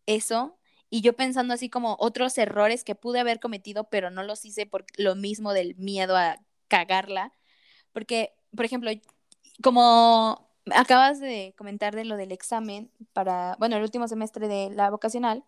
eso. 0.07 0.59
Y 0.91 1.03
yo 1.03 1.15
pensando 1.15 1.55
así 1.55 1.69
como 1.69 1.97
otros 2.01 2.39
errores 2.39 2.83
que 2.83 2.95
pude 2.95 3.21
haber 3.21 3.41
cometido, 3.41 3.85
pero 3.91 4.11
no 4.11 4.23
los 4.23 4.45
hice 4.45 4.67
por 4.67 4.87
lo 4.97 5.15
mismo 5.15 5.53
del 5.53 5.77
miedo 5.77 6.17
a 6.17 6.39
cagarla. 6.69 7.33
Porque, 7.93 8.33
por 8.57 8.65
ejemplo, 8.65 8.91
como 9.63 10.48
acabas 10.75 11.21
de 11.21 11.55
comentar 11.57 11.95
de 11.95 12.05
lo 12.05 12.17
del 12.17 12.33
examen 12.33 12.91
para, 13.13 13.57
bueno, 13.59 13.77
el 13.77 13.83
último 13.83 14.09
semestre 14.09 14.49
de 14.49 14.71
la 14.71 14.91
vocacional, 14.91 15.45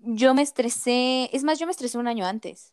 yo 0.00 0.34
me 0.34 0.42
estresé, 0.42 1.28
es 1.32 1.44
más, 1.44 1.58
yo 1.58 1.66
me 1.66 1.72
estresé 1.72 1.98
un 1.98 2.08
año 2.08 2.26
antes. 2.26 2.72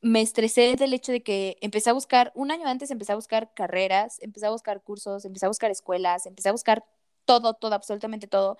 Me 0.00 0.20
estresé 0.20 0.74
del 0.76 0.94
hecho 0.94 1.12
de 1.12 1.22
que 1.22 1.56
empecé 1.60 1.90
a 1.90 1.92
buscar, 1.92 2.32
un 2.34 2.50
año 2.50 2.66
antes 2.66 2.90
empecé 2.90 3.12
a 3.12 3.16
buscar 3.16 3.54
carreras, 3.54 4.18
empecé 4.20 4.46
a 4.46 4.50
buscar 4.50 4.82
cursos, 4.82 5.24
empecé 5.24 5.46
a 5.46 5.48
buscar 5.48 5.70
escuelas, 5.70 6.26
empecé 6.26 6.48
a 6.48 6.52
buscar 6.52 6.84
todo, 7.24 7.54
todo, 7.54 7.74
absolutamente 7.74 8.26
todo 8.26 8.58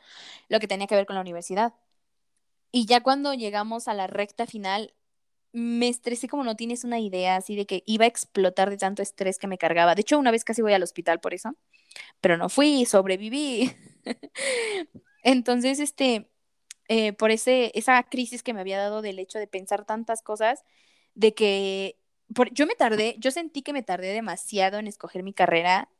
lo 0.48 0.60
que 0.60 0.68
tenía 0.68 0.86
que 0.86 0.94
ver 0.94 1.06
con 1.06 1.14
la 1.16 1.20
universidad. 1.20 1.74
Y 2.70 2.86
ya 2.86 3.02
cuando 3.02 3.34
llegamos 3.34 3.88
a 3.88 3.94
la 3.94 4.06
recta 4.06 4.46
final, 4.46 4.94
me 5.52 5.88
estresé 5.88 6.28
como 6.28 6.44
no 6.44 6.56
tienes 6.56 6.84
una 6.84 6.98
idea, 6.98 7.36
así 7.36 7.56
de 7.56 7.66
que 7.66 7.82
iba 7.86 8.04
a 8.04 8.08
explotar 8.08 8.70
de 8.70 8.78
tanto 8.78 9.02
estrés 9.02 9.38
que 9.38 9.46
me 9.46 9.58
cargaba. 9.58 9.94
De 9.94 10.00
hecho, 10.00 10.18
una 10.18 10.30
vez 10.30 10.44
casi 10.44 10.62
voy 10.62 10.72
al 10.72 10.82
hospital 10.82 11.20
por 11.20 11.34
eso, 11.34 11.54
pero 12.20 12.36
no 12.36 12.48
fui, 12.48 12.86
sobreviví. 12.86 13.72
Entonces, 15.22 15.78
este, 15.80 16.30
eh, 16.88 17.12
por 17.12 17.30
ese, 17.30 17.70
esa 17.74 18.02
crisis 18.04 18.42
que 18.42 18.54
me 18.54 18.60
había 18.60 18.78
dado 18.78 19.02
del 19.02 19.18
hecho 19.18 19.38
de 19.38 19.46
pensar 19.46 19.84
tantas 19.84 20.22
cosas, 20.22 20.64
de 21.14 21.34
que 21.34 21.98
yo 22.52 22.66
me 22.66 22.74
tardé, 22.74 23.16
yo 23.18 23.30
sentí 23.30 23.62
que 23.62 23.74
me 23.74 23.82
tardé 23.82 24.08
demasiado 24.08 24.78
en 24.78 24.86
escoger 24.86 25.22
mi 25.22 25.34
carrera, 25.34 25.90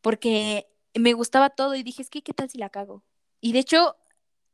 porque 0.00 0.68
me 0.94 1.12
gustaba 1.12 1.50
todo 1.50 1.74
y 1.74 1.82
dije, 1.82 2.02
es 2.02 2.10
que, 2.10 2.22
¿qué 2.22 2.34
tal 2.34 2.50
si 2.50 2.58
la 2.58 2.70
cago? 2.70 3.04
Y 3.40 3.52
de 3.52 3.60
hecho, 3.60 3.96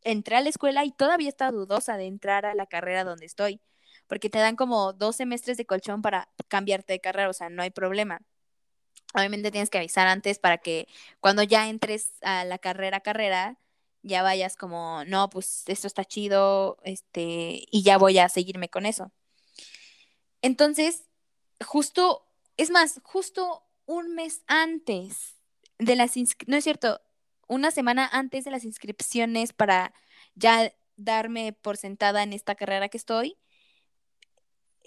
entré 0.02 0.36
a 0.36 0.40
la 0.40 0.48
escuela 0.48 0.84
y 0.84 0.92
todavía 0.92 1.28
estaba 1.28 1.52
dudosa 1.52 1.96
de 1.96 2.06
entrar 2.06 2.46
a 2.46 2.54
la 2.54 2.66
carrera 2.66 3.04
donde 3.04 3.26
estoy 3.26 3.60
porque 4.08 4.30
te 4.30 4.38
dan 4.38 4.56
como 4.56 4.92
dos 4.92 5.16
semestres 5.16 5.56
de 5.56 5.66
colchón 5.66 6.02
para 6.02 6.28
cambiarte 6.48 6.94
de 6.94 7.00
carrera, 7.00 7.28
o 7.30 7.32
sea, 7.32 7.50
no 7.50 7.62
hay 7.62 7.70
problema. 7.70 8.20
Obviamente 9.14 9.50
tienes 9.50 9.70
que 9.70 9.78
avisar 9.78 10.08
antes 10.08 10.38
para 10.38 10.58
que 10.58 10.88
cuando 11.20 11.42
ya 11.42 11.68
entres 11.68 12.12
a 12.22 12.44
la 12.44 12.58
carrera, 12.58 13.00
carrera, 13.00 13.58
ya 14.02 14.22
vayas 14.22 14.56
como, 14.56 15.04
no, 15.06 15.30
pues 15.30 15.64
esto 15.66 15.86
está 15.86 16.04
chido, 16.04 16.78
este, 16.82 17.66
y 17.70 17.82
ya 17.82 17.98
voy 17.98 18.18
a 18.18 18.28
seguirme 18.28 18.68
con 18.68 18.86
eso. 18.86 19.12
Entonces, 20.42 21.04
justo, 21.64 22.26
es 22.56 22.70
más, 22.70 23.00
justo 23.02 23.64
un 23.86 24.14
mes 24.14 24.42
antes 24.46 25.36
de 25.78 25.96
las 25.96 26.16
no 26.46 26.56
es 26.56 26.64
cierto, 26.64 27.00
una 27.46 27.70
semana 27.70 28.08
antes 28.12 28.44
de 28.44 28.50
las 28.50 28.64
inscripciones 28.64 29.52
para 29.52 29.94
ya 30.34 30.72
darme 30.96 31.52
por 31.52 31.76
sentada 31.76 32.22
en 32.22 32.32
esta 32.32 32.54
carrera 32.54 32.88
que 32.88 32.98
estoy, 32.98 33.38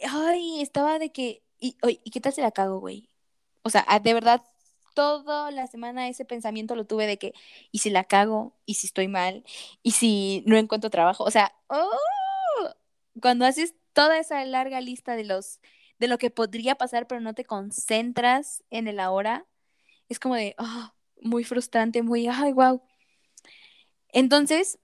ay, 0.10 0.62
estaba 0.62 1.00
de 1.00 1.12
que, 1.12 1.44
y, 1.60 1.78
¿y 2.04 2.12
qué 2.12 2.22
tal 2.22 2.34
se 2.34 2.42
la 2.42 2.52
cago, 2.52 2.80
güey? 2.80 3.10
O 3.64 3.70
sea, 3.70 3.86
ah, 3.88 4.00
de 4.00 4.14
verdad, 4.14 4.44
toda 4.94 5.52
la 5.52 5.68
semana 5.68 6.08
ese 6.10 6.26
pensamiento 6.26 6.76
lo 6.76 6.86
tuve 6.86 7.08
de 7.08 7.18
que, 7.18 7.34
¿y 7.72 7.80
si 7.80 7.90
la 7.90 8.04
cago? 8.06 8.56
¿Y 8.66 8.76
si 8.76 8.88
estoy 8.88 9.08
mal? 9.08 9.44
¿Y 9.84 9.92
si 9.92 10.44
no 10.48 10.58
encuentro 10.58 10.90
trabajo? 10.90 11.24
O 11.24 11.32
sea, 11.32 11.54
¡oh! 11.68 11.90
cuando 13.22 13.46
haces 13.46 13.76
toda 13.94 14.20
esa 14.20 14.44
larga 14.46 14.82
lista 14.82 15.16
de 15.16 15.24
los, 15.26 15.60
de 16.00 16.08
lo 16.08 16.18
que 16.18 16.30
podría 16.32 16.76
pasar, 16.76 17.08
pero 17.08 17.22
no 17.22 17.34
te 17.34 17.46
concentras 17.46 18.64
en 18.70 18.88
el 18.88 19.00
ahora, 19.00 19.46
Es 20.10 20.20
como 20.20 20.36
de, 20.36 20.56
ah, 20.60 20.96
muy 21.22 21.44
frustrante, 21.46 22.04
muy, 22.04 22.28
ay, 22.28 22.54
wow. 22.54 22.82
Entonces, 24.10 24.80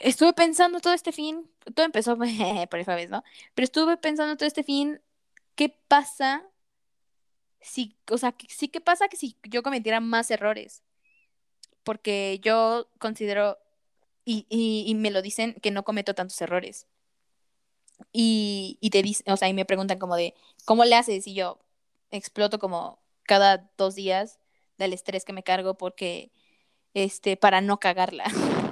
estuve 0.00 0.32
pensando 0.32 0.80
todo 0.80 0.92
este 0.92 1.12
fin, 1.12 1.50
todo 1.74 1.86
empezó 1.86 2.16
por 2.70 2.78
esa 2.78 2.94
vez, 2.94 3.10
¿no? 3.10 3.22
Pero 3.54 3.64
estuve 3.64 3.96
pensando 3.96 4.36
todo 4.36 4.46
este 4.46 4.64
fin, 4.64 5.00
¿qué 5.54 5.68
pasa 5.88 6.44
si, 7.60 7.96
o 8.10 8.18
sea, 8.18 8.34
sí, 8.48 8.68
¿qué 8.68 8.80
pasa 8.80 9.08
que 9.08 9.16
si 9.16 9.36
yo 9.44 9.62
cometiera 9.62 10.00
más 10.00 10.30
errores? 10.30 10.82
Porque 11.82 12.40
yo 12.42 12.88
considero, 12.98 13.58
y, 14.24 14.46
y, 14.48 14.94
me 14.94 15.10
lo 15.10 15.22
dicen, 15.22 15.54
que 15.62 15.70
no 15.70 15.84
cometo 15.84 16.14
tantos 16.14 16.40
errores. 16.40 16.86
Y, 18.12 18.78
y 18.80 18.90
te 18.90 19.02
dicen, 19.02 19.32
o 19.32 19.36
sea, 19.36 19.48
y 19.48 19.54
me 19.54 19.64
preguntan 19.64 19.98
como 19.98 20.16
de, 20.16 20.34
¿cómo 20.64 20.84
le 20.84 20.94
haces? 20.94 21.26
Y 21.26 21.34
yo 21.34 21.58
exploto 22.10 22.58
como 22.58 22.98
cada 23.24 23.70
dos 23.76 23.94
días 23.94 24.38
del 24.78 24.92
estrés 24.92 25.24
que 25.24 25.32
me 25.32 25.42
cargo 25.42 25.74
porque, 25.74 26.30
este, 26.94 27.36
para 27.36 27.60
no 27.60 27.80
cagarla. 27.80 28.24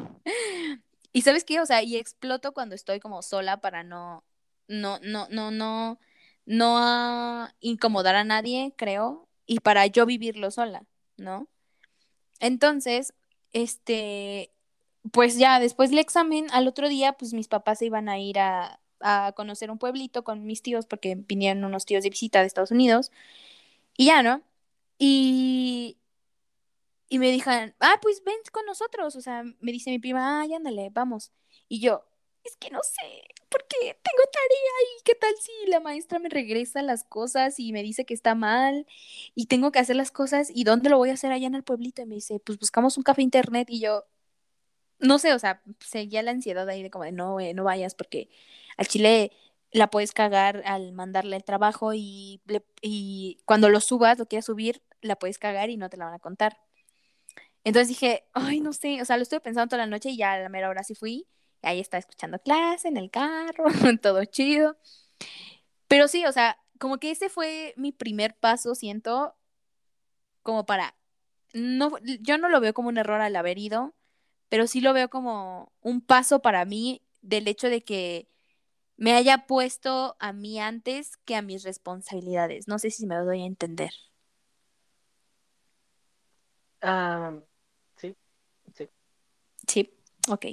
y 1.12 1.22
sabes 1.22 1.44
qué, 1.44 1.60
o 1.60 1.66
sea, 1.66 1.82
y 1.82 1.96
exploto 1.96 2.52
cuando 2.52 2.74
estoy 2.74 3.00
como 3.00 3.22
sola 3.22 3.60
para 3.60 3.82
no, 3.84 4.24
no, 4.68 4.98
no, 5.02 5.28
no, 5.30 5.50
no, 5.50 5.98
no 6.46 7.48
incomodar 7.60 8.14
a 8.16 8.24
nadie, 8.24 8.74
creo, 8.76 9.28
y 9.46 9.60
para 9.60 9.86
yo 9.86 10.06
vivirlo 10.06 10.50
sola, 10.50 10.84
¿no? 11.16 11.48
Entonces, 12.40 13.14
este, 13.52 14.52
pues 15.12 15.38
ya 15.38 15.60
después 15.60 15.90
del 15.90 16.00
examen, 16.00 16.46
al 16.52 16.68
otro 16.68 16.88
día, 16.88 17.14
pues 17.14 17.34
mis 17.34 17.48
papás 17.48 17.78
se 17.80 17.86
iban 17.86 18.08
a 18.08 18.18
ir 18.18 18.38
a, 18.38 18.80
a 19.02 19.32
conocer 19.36 19.70
un 19.70 19.78
pueblito 19.78 20.24
con 20.24 20.44
mis 20.44 20.62
tíos 20.62 20.86
porque 20.86 21.16
vinieron 21.16 21.64
unos 21.64 21.84
tíos 21.84 22.02
de 22.04 22.10
visita 22.10 22.40
de 22.40 22.46
Estados 22.46 22.70
Unidos. 22.70 23.10
Y 23.96 24.06
ya, 24.06 24.22
¿no? 24.22 24.42
Y, 24.98 25.98
y 27.12 27.18
me 27.18 27.30
dijeron, 27.30 27.74
ah, 27.78 27.98
pues 28.00 28.24
ven 28.24 28.36
con 28.52 28.64
nosotros. 28.64 29.16
O 29.16 29.20
sea, 29.20 29.44
me 29.60 29.70
dice 29.70 29.90
mi 29.90 29.98
prima, 29.98 30.40
ay, 30.40 30.54
ándale, 30.54 30.88
vamos. 30.90 31.30
Y 31.68 31.78
yo, 31.78 32.06
es 32.42 32.56
que 32.56 32.70
no 32.70 32.80
sé, 32.82 33.22
porque 33.50 33.76
tengo 34.02 34.22
tarea 34.32 34.72
y 34.98 35.02
qué 35.04 35.14
tal 35.14 35.34
si 35.38 35.52
la 35.70 35.80
maestra 35.80 36.18
me 36.18 36.30
regresa 36.30 36.80
las 36.80 37.04
cosas 37.04 37.60
y 37.60 37.72
me 37.74 37.82
dice 37.82 38.06
que 38.06 38.14
está 38.14 38.34
mal 38.34 38.86
y 39.34 39.44
tengo 39.46 39.72
que 39.72 39.78
hacer 39.78 39.96
las 39.96 40.10
cosas 40.10 40.48
y 40.54 40.64
dónde 40.64 40.88
lo 40.88 40.96
voy 40.96 41.10
a 41.10 41.12
hacer 41.12 41.32
allá 41.32 41.46
en 41.48 41.54
el 41.54 41.64
pueblito. 41.64 42.00
Y 42.00 42.06
me 42.06 42.14
dice, 42.14 42.40
pues 42.40 42.58
buscamos 42.58 42.96
un 42.96 43.02
café 43.02 43.20
internet 43.20 43.68
y 43.70 43.80
yo, 43.80 44.06
no 44.98 45.18
sé, 45.18 45.34
o 45.34 45.38
sea, 45.38 45.62
seguía 45.80 46.22
la 46.22 46.30
ansiedad 46.30 46.66
ahí 46.70 46.82
de 46.82 46.90
como 46.90 47.04
de 47.04 47.12
no, 47.12 47.36
no 47.54 47.64
vayas 47.64 47.94
porque 47.94 48.30
al 48.78 48.88
chile 48.88 49.32
la 49.70 49.90
puedes 49.90 50.12
cagar 50.12 50.62
al 50.64 50.92
mandarle 50.92 51.36
el 51.36 51.44
trabajo 51.44 51.92
y, 51.94 52.40
y 52.80 53.38
cuando 53.44 53.68
lo 53.68 53.80
subas, 53.80 54.18
lo 54.18 54.26
quieras 54.26 54.46
subir, 54.46 54.82
la 55.02 55.16
puedes 55.16 55.38
cagar 55.38 55.68
y 55.68 55.76
no 55.76 55.90
te 55.90 55.98
la 55.98 56.06
van 56.06 56.14
a 56.14 56.18
contar. 56.18 56.58
Entonces 57.64 57.88
dije, 57.88 58.24
ay, 58.32 58.60
no 58.60 58.72
sé, 58.72 59.00
o 59.02 59.04
sea, 59.04 59.16
lo 59.16 59.22
estuve 59.22 59.40
pensando 59.40 59.68
toda 59.70 59.84
la 59.84 59.90
noche 59.90 60.10
y 60.10 60.16
ya 60.16 60.32
a 60.34 60.38
la 60.40 60.48
mera 60.48 60.68
hora 60.68 60.84
sí 60.84 60.94
fui. 60.94 61.26
Y 61.62 61.66
ahí 61.68 61.80
estaba 61.80 62.00
escuchando 62.00 62.38
clase 62.40 62.88
en 62.88 62.96
el 62.96 63.10
carro, 63.10 63.64
todo 64.02 64.24
chido. 64.24 64.76
Pero 65.88 66.08
sí, 66.08 66.24
o 66.26 66.32
sea, 66.32 66.58
como 66.78 66.98
que 66.98 67.10
ese 67.10 67.28
fue 67.28 67.74
mi 67.76 67.92
primer 67.92 68.34
paso, 68.36 68.74
siento, 68.74 69.34
como 70.42 70.66
para, 70.66 70.94
no, 71.54 71.92
yo 72.20 72.38
no 72.38 72.48
lo 72.48 72.60
veo 72.60 72.74
como 72.74 72.88
un 72.88 72.98
error 72.98 73.20
al 73.20 73.36
haber 73.36 73.58
ido, 73.58 73.94
pero 74.48 74.66
sí 74.66 74.80
lo 74.80 74.92
veo 74.94 75.10
como 75.10 75.72
un 75.82 76.00
paso 76.02 76.42
para 76.42 76.64
mí 76.64 77.02
del 77.22 77.48
hecho 77.48 77.68
de 77.68 77.84
que 77.84 78.28
me 78.96 79.14
haya 79.14 79.46
puesto 79.46 80.16
a 80.20 80.32
mí 80.32 80.60
antes 80.60 81.16
que 81.18 81.36
a 81.36 81.42
mis 81.42 81.64
responsabilidades. 81.64 82.68
No 82.68 82.78
sé 82.78 82.90
si 82.90 83.06
me 83.06 83.16
doy 83.16 83.42
a 83.42 83.46
entender. 83.46 83.92
Sí. 86.80 87.51
Sí, 89.72 89.90
ok. 90.28 90.46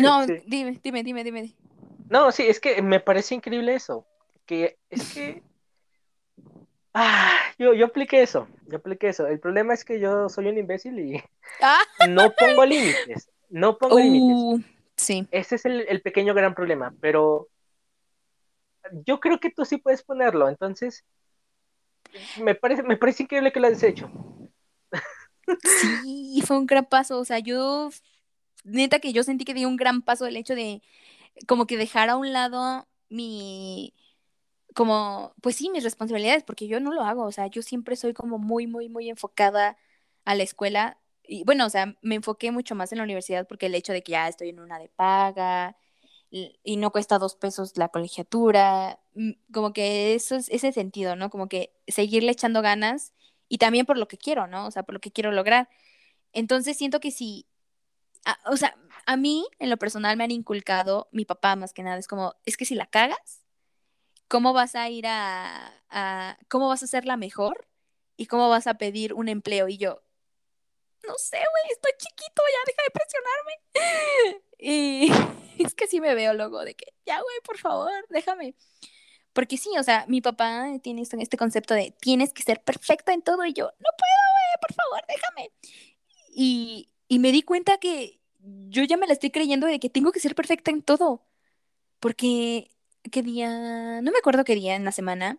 No, 0.00 0.26
dime, 0.46 0.80
dime, 0.82 1.02
dime, 1.02 1.22
dime. 1.22 1.54
No, 2.08 2.32
sí, 2.32 2.44
es 2.44 2.58
que 2.60 2.80
me 2.80 2.98
parece 2.98 3.34
increíble 3.34 3.74
eso. 3.74 4.06
Que 4.46 4.78
es 4.88 5.12
que. 5.12 5.42
Ah, 6.94 7.32
yo, 7.58 7.72
yo 7.72 7.86
apliqué 7.86 8.20
eso, 8.20 8.46
yo 8.66 8.76
apliqué 8.76 9.08
eso. 9.08 9.26
El 9.26 9.40
problema 9.40 9.72
es 9.72 9.82
que 9.82 9.98
yo 9.98 10.28
soy 10.28 10.48
un 10.48 10.58
imbécil 10.58 10.98
y 10.98 11.24
ah. 11.62 11.80
no 12.06 12.30
pongo 12.32 12.66
límites. 12.66 13.30
No 13.48 13.78
pongo 13.78 13.98
límites. 13.98 14.36
Uh, 14.36 14.60
sí. 14.94 15.26
Ese 15.30 15.54
es 15.54 15.64
el, 15.64 15.86
el, 15.88 16.02
pequeño 16.02 16.34
gran 16.34 16.54
problema, 16.54 16.94
pero 17.00 17.48
yo 19.06 19.20
creo 19.20 19.40
que 19.40 19.50
tú 19.50 19.64
sí 19.64 19.78
puedes 19.78 20.02
ponerlo, 20.02 20.50
entonces 20.50 21.02
me 22.42 22.54
parece, 22.54 22.82
me 22.82 22.98
parece 22.98 23.22
increíble 23.22 23.52
que 23.52 23.60
lo 23.60 23.68
hayas 23.68 23.82
hecho. 23.84 24.10
Sí, 25.80 26.42
fue 26.46 26.58
un 26.58 26.66
gran 26.66 26.86
paso. 26.86 27.18
O 27.18 27.24
sea, 27.24 27.38
yo, 27.38 27.90
neta 28.64 28.98
que 29.00 29.12
yo 29.12 29.22
sentí 29.22 29.44
que 29.44 29.54
di 29.54 29.64
un 29.64 29.76
gran 29.76 30.02
paso 30.02 30.26
el 30.26 30.36
hecho 30.36 30.54
de 30.54 30.82
como 31.48 31.66
que 31.66 31.76
dejar 31.76 32.10
a 32.10 32.16
un 32.16 32.32
lado 32.32 32.86
mi, 33.08 33.94
como, 34.74 35.34
pues 35.42 35.56
sí, 35.56 35.70
mis 35.70 35.84
responsabilidades, 35.84 36.44
porque 36.44 36.68
yo 36.68 36.80
no 36.80 36.92
lo 36.92 37.02
hago. 37.02 37.24
O 37.24 37.32
sea, 37.32 37.46
yo 37.48 37.62
siempre 37.62 37.96
soy 37.96 38.14
como 38.14 38.38
muy, 38.38 38.66
muy, 38.66 38.88
muy 38.88 39.08
enfocada 39.10 39.76
a 40.24 40.34
la 40.34 40.42
escuela. 40.42 40.98
Y 41.24 41.44
bueno, 41.44 41.66
o 41.66 41.70
sea, 41.70 41.94
me 42.02 42.16
enfoqué 42.16 42.50
mucho 42.52 42.74
más 42.74 42.92
en 42.92 42.98
la 42.98 43.04
universidad 43.04 43.46
porque 43.46 43.66
el 43.66 43.74
hecho 43.74 43.92
de 43.92 44.02
que 44.02 44.12
ya 44.12 44.28
estoy 44.28 44.50
en 44.50 44.60
una 44.60 44.78
de 44.78 44.88
paga 44.88 45.76
y, 46.30 46.76
no 46.78 46.90
cuesta 46.92 47.18
dos 47.18 47.36
pesos 47.36 47.76
la 47.76 47.88
colegiatura, 47.88 49.00
mm, 49.14 49.32
como 49.52 49.72
que 49.72 50.14
eso 50.14 50.36
es 50.36 50.48
ese 50.50 50.72
sentido, 50.72 51.16
¿no? 51.16 51.30
Como 51.30 51.48
que 51.48 51.72
seguirle 51.86 52.32
echando 52.32 52.62
ganas 52.62 53.12
y 53.52 53.58
también 53.58 53.84
por 53.84 53.98
lo 53.98 54.08
que 54.08 54.16
quiero, 54.16 54.46
¿no? 54.46 54.66
O 54.66 54.70
sea, 54.70 54.82
por 54.82 54.94
lo 54.94 55.00
que 55.00 55.12
quiero 55.12 55.30
lograr. 55.30 55.68
Entonces 56.32 56.74
siento 56.78 57.00
que 57.00 57.10
si, 57.10 57.46
o 58.46 58.56
sea, 58.56 58.74
a 59.04 59.18
mí 59.18 59.46
en 59.58 59.68
lo 59.68 59.76
personal 59.76 60.16
me 60.16 60.24
han 60.24 60.30
inculcado, 60.30 61.10
mi 61.12 61.26
papá 61.26 61.54
más 61.54 61.74
que 61.74 61.82
nada, 61.82 61.98
es 61.98 62.08
como, 62.08 62.34
es 62.46 62.56
que 62.56 62.64
si 62.64 62.74
la 62.74 62.86
cagas, 62.86 63.44
¿cómo 64.26 64.54
vas 64.54 64.74
a 64.74 64.88
ir 64.88 65.06
a, 65.06 65.70
a 65.90 66.38
cómo 66.48 66.68
vas 66.68 66.82
a 66.82 66.86
ser 66.86 67.04
la 67.04 67.18
mejor? 67.18 67.68
¿Y 68.16 68.24
cómo 68.24 68.48
vas 68.48 68.66
a 68.66 68.78
pedir 68.78 69.12
un 69.12 69.28
empleo? 69.28 69.68
Y 69.68 69.76
yo, 69.76 70.02
no 71.06 71.14
sé, 71.18 71.36
güey, 71.36 71.72
estoy 71.72 71.92
chiquito, 71.98 72.42
ya 72.52 72.72
deja 72.72 72.82
de 72.84 72.90
presionarme. 72.90 74.42
Y 74.64 75.10
es 75.62 75.74
que 75.74 75.88
sí 75.88 76.00
me 76.00 76.14
veo 76.14 76.32
luego 76.32 76.64
de 76.64 76.74
que, 76.74 76.94
ya, 77.04 77.20
güey, 77.20 77.36
por 77.44 77.58
favor, 77.58 77.92
déjame. 78.08 78.54
Porque 79.32 79.56
sí, 79.56 79.70
o 79.78 79.82
sea, 79.82 80.04
mi 80.08 80.20
papá 80.20 80.66
tiene 80.82 81.02
este, 81.02 81.36
concepto 81.36 81.74
de 81.74 81.94
tienes 82.00 82.32
que 82.32 82.42
ser 82.42 82.62
perfecta 82.62 83.12
en 83.12 83.22
todo 83.22 83.44
y 83.46 83.52
yo, 83.52 83.64
no 83.64 83.88
puedo, 83.98 84.60
por 84.60 84.74
favor, 84.74 85.00
déjame. 85.08 85.50
Y, 86.34 86.88
y 87.08 87.18
me 87.18 87.32
di 87.32 87.42
cuenta 87.42 87.78
que 87.78 88.20
yo 88.42 88.84
ya 88.84 88.96
me 88.96 89.06
la 89.06 89.12
estoy 89.12 89.30
creyendo 89.30 89.66
de 89.66 89.78
que 89.80 89.88
tengo 89.90 90.12
que 90.12 90.20
ser 90.20 90.34
perfecta 90.34 90.70
en 90.70 90.82
todo. 90.82 91.22
Porque, 92.00 92.70
¿qué 93.10 93.22
día? 93.22 94.00
No 94.02 94.10
me 94.10 94.18
acuerdo 94.18 94.44
qué 94.44 94.54
día 94.54 94.74
en 94.74 94.84
la 94.84 94.92
semana. 94.92 95.38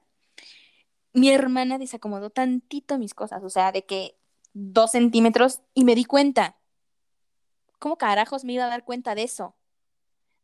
Mi 1.14 1.30
hermana 1.30 1.78
desacomodó 1.78 2.30
tantito 2.30 2.98
mis 2.98 3.14
cosas, 3.14 3.44
o 3.44 3.50
sea, 3.50 3.72
de 3.72 3.86
que 3.86 4.18
dos 4.54 4.92
centímetros 4.92 5.62
y 5.74 5.84
me 5.84 5.96
di 5.96 6.06
cuenta. 6.06 6.58
¿Cómo 7.80 7.98
carajos 7.98 8.46
me 8.46 8.54
iba 8.54 8.66
a 8.66 8.70
dar 8.70 8.86
cuenta 8.86 9.14
de 9.14 9.24
eso? 9.24 9.56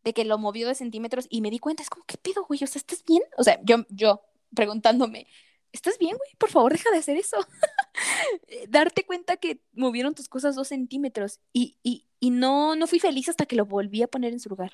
De 0.03 0.13
que 0.13 0.25
lo 0.25 0.37
movió 0.37 0.67
de 0.67 0.75
centímetros 0.75 1.27
y 1.29 1.41
me 1.41 1.51
di 1.51 1.59
cuenta, 1.59 1.83
es 1.83 1.89
como, 1.89 2.05
¿qué 2.05 2.17
pedo, 2.17 2.45
güey? 2.45 2.63
O 2.63 2.67
sea, 2.67 2.79
¿estás 2.79 3.03
bien? 3.05 3.23
O 3.37 3.43
sea, 3.43 3.59
yo, 3.63 3.85
yo 3.89 4.21
preguntándome, 4.55 5.27
¿estás 5.71 5.97
bien, 5.97 6.17
güey? 6.17 6.31
Por 6.37 6.49
favor, 6.49 6.71
deja 6.71 6.91
de 6.91 6.97
hacer 6.97 7.17
eso. 7.17 7.37
Darte 8.69 9.05
cuenta 9.05 9.37
que 9.37 9.61
movieron 9.73 10.15
tus 10.15 10.29
cosas 10.29 10.55
dos 10.55 10.69
centímetros 10.69 11.39
y, 11.53 11.77
y, 11.83 12.05
y 12.19 12.31
no, 12.31 12.75
no 12.75 12.87
fui 12.87 12.99
feliz 12.99 13.29
hasta 13.29 13.45
que 13.45 13.55
lo 13.55 13.65
volví 13.65 14.01
a 14.01 14.07
poner 14.07 14.33
en 14.33 14.39
su 14.39 14.49
lugar. 14.49 14.71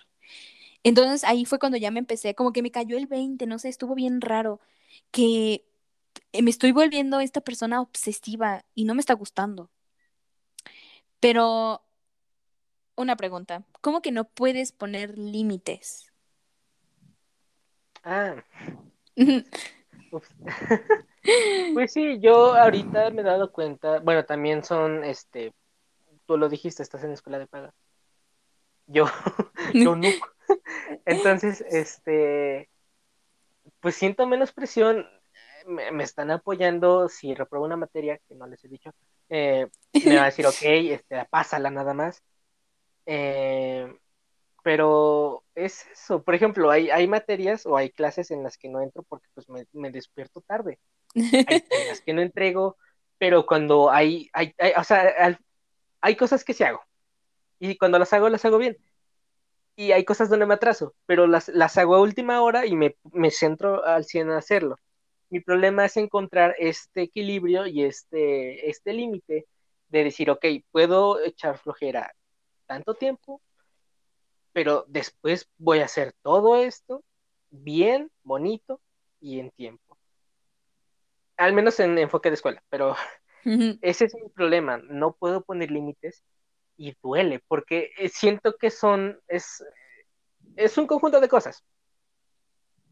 Entonces 0.84 1.24
ahí 1.24 1.46
fue 1.46 1.60
cuando 1.60 1.78
ya 1.78 1.92
me 1.92 2.00
empecé, 2.00 2.36
como 2.36 2.54
que 2.54 2.62
me 2.62 2.72
cayó 2.72 2.98
el 2.98 3.08
20, 3.08 3.48
no 3.48 3.58
sé, 3.60 3.70
estuvo 3.70 3.96
bien 3.96 4.22
raro, 4.22 4.60
que 5.12 5.66
me 6.42 6.50
estoy 6.52 6.72
volviendo 6.72 7.20
esta 7.20 7.42
persona 7.42 7.82
obsesiva 7.82 8.66
y 8.76 8.86
no 8.86 8.94
me 8.96 9.00
está 9.02 9.14
gustando. 9.16 9.72
Pero 11.20 11.85
una 12.96 13.16
pregunta. 13.16 13.64
¿Cómo 13.82 14.02
que 14.02 14.12
no 14.12 14.26
puedes 14.26 14.72
poner 14.72 15.18
límites? 15.18 16.12
Ah. 18.04 18.44
pues 21.74 21.92
sí, 21.92 22.20
yo 22.20 22.56
ahorita 22.56 23.10
me 23.12 23.22
he 23.22 23.26
dado 23.26 23.52
cuenta, 23.52 24.00
bueno, 24.00 24.26
también 24.26 24.64
son, 24.64 25.04
este, 25.04 25.54
tú 26.26 26.38
lo 26.38 26.50
dijiste, 26.50 26.84
estás 26.84 27.04
en 27.04 27.12
escuela 27.12 27.40
de 27.40 27.48
paga. 27.48 27.74
Yo, 28.88 29.06
yo 29.74 29.96
no. 29.96 30.08
Entonces, 31.06 31.62
este, 31.70 32.70
pues 33.80 33.96
siento 33.96 34.28
menos 34.28 34.52
presión, 34.52 35.08
me, 35.66 36.04
están 36.04 36.32
apoyando, 36.32 37.10
si 37.10 37.34
repruebo 37.34 37.66
una 37.66 37.78
materia, 37.78 38.20
que 38.28 38.36
no 38.36 38.46
les 38.48 38.64
he 38.64 38.68
dicho, 38.68 38.92
eh, 39.30 39.68
me 40.06 40.16
va 40.16 40.24
a 40.24 40.26
decir, 40.26 40.46
ok, 40.46 40.62
este, 40.62 41.26
pásala 41.26 41.72
nada 41.72 41.94
más. 41.94 42.22
Eh, 43.06 43.94
pero 44.64 45.44
es 45.54 45.86
eso. 45.92 46.24
Por 46.24 46.34
ejemplo, 46.34 46.72
hay, 46.72 46.90
hay 46.90 47.08
materias 47.08 47.68
o 47.68 47.78
hay 47.78 47.92
clases 47.92 48.32
en 48.32 48.42
las 48.42 48.58
que 48.58 48.68
no 48.68 48.82
entro 48.82 49.04
porque 49.04 49.28
pues 49.36 49.48
me, 49.50 49.92
despierto 49.92 50.42
tarde. 50.42 50.80
Hay 51.14 51.64
las 51.90 52.02
que 52.02 52.14
no 52.14 52.22
entrego, 52.22 52.76
pero 53.20 53.46
cuando 53.46 53.92
hay, 53.92 54.30
hay, 54.34 54.56
o 54.76 54.84
sea, 54.84 55.38
hay 56.02 56.16
cosas 56.16 56.44
que 56.44 56.54
se 56.54 56.66
hago. 56.66 56.82
Y 57.60 57.78
cuando 57.78 58.00
las 58.00 58.12
hago, 58.14 58.28
las 58.30 58.44
hago 58.44 58.58
bien. 58.58 58.78
Y 59.76 59.92
hay 59.92 60.04
cosas 60.04 60.30
donde 60.30 60.46
me 60.48 60.56
atraso, 60.56 60.96
pero 61.06 61.28
las, 61.28 61.50
las 61.50 61.78
hago 61.78 61.96
a 61.96 62.02
última 62.02 62.42
hora 62.42 62.66
y 62.66 62.76
me, 62.76 62.96
me 63.12 63.30
centro 63.30 63.86
al 63.86 64.06
100 64.06 64.30
en 64.30 64.34
hacerlo. 64.36 64.78
Mi 65.30 65.42
problema 65.42 65.86
es 65.86 65.98
encontrar 65.98 66.56
este 66.58 67.04
equilibrio 67.04 67.68
y 67.68 67.84
este, 67.84 68.70
este 68.70 68.94
límite 68.94 69.46
de 69.90 70.04
decir, 70.04 70.32
ok, 70.32 70.46
puedo 70.72 71.24
echar 71.24 71.58
flojera 71.60 72.14
tanto 72.66 72.96
tiempo, 72.96 73.42
pero 74.54 74.86
después 74.88 75.50
voy 75.58 75.80
a 75.80 75.86
hacer 75.86 76.14
todo 76.22 76.56
esto 76.56 77.04
bien, 77.50 78.12
bonito 78.24 78.82
y 79.20 79.40
en 79.40 79.52
tiempo. 79.52 79.98
Al 81.38 81.54
menos 81.54 81.80
en 81.80 81.98
enfoque 81.98 82.30
de 82.30 82.36
escuela, 82.36 82.64
pero 82.70 82.96
ese 83.82 84.06
es 84.06 84.16
mi 84.16 84.30
problema. 84.30 84.78
No 84.78 85.14
puedo 85.14 85.42
poner 85.44 85.72
límites 85.72 86.24
y 86.78 86.96
duele, 87.02 87.42
porque 87.48 87.92
eh, 87.98 88.10
siento 88.10 88.56
que 88.58 88.70
son, 88.70 89.20
es, 89.28 89.64
es 90.56 90.78
un 90.78 90.88
conjunto 90.88 91.20
de 91.20 91.30
cosas, 91.30 91.64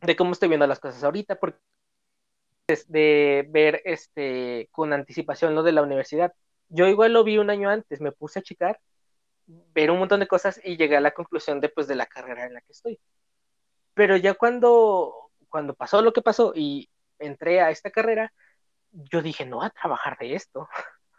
de 0.01 0.15
cómo 0.15 0.33
estoy 0.33 0.49
viendo 0.49 0.67
las 0.67 0.79
cosas 0.79 1.03
ahorita, 1.03 1.39
porque 1.39 1.59
de 2.87 3.45
ver 3.49 3.81
este 3.85 4.69
con 4.71 4.93
anticipación 4.93 5.53
lo 5.53 5.63
de 5.63 5.73
la 5.73 5.81
universidad. 5.81 6.33
Yo 6.69 6.87
igual 6.87 7.13
lo 7.13 7.23
vi 7.23 7.37
un 7.37 7.49
año 7.49 7.69
antes, 7.69 8.01
me 8.01 8.11
puse 8.11 8.39
a 8.39 8.43
checar 8.43 8.79
ver 9.47 9.91
un 9.91 9.99
montón 9.99 10.19
de 10.19 10.27
cosas 10.27 10.59
y 10.63 10.77
llegué 10.77 10.97
a 10.97 11.01
la 11.01 11.11
conclusión 11.11 11.59
de, 11.59 11.69
pues, 11.69 11.87
de 11.87 11.95
la 11.95 12.05
carrera 12.05 12.45
en 12.45 12.53
la 12.53 12.61
que 12.61 12.71
estoy. 12.71 12.99
Pero 13.93 14.17
ya 14.17 14.33
cuando, 14.33 15.31
cuando 15.49 15.73
pasó 15.73 16.01
lo 16.01 16.13
que 16.13 16.21
pasó 16.21 16.53
y 16.55 16.89
entré 17.19 17.61
a 17.61 17.69
esta 17.69 17.91
carrera, 17.91 18.33
yo 18.91 19.21
dije, 19.21 19.45
no 19.45 19.57
voy 19.57 19.65
a 19.67 19.69
trabajar 19.69 20.17
de 20.17 20.35
esto. 20.35 20.67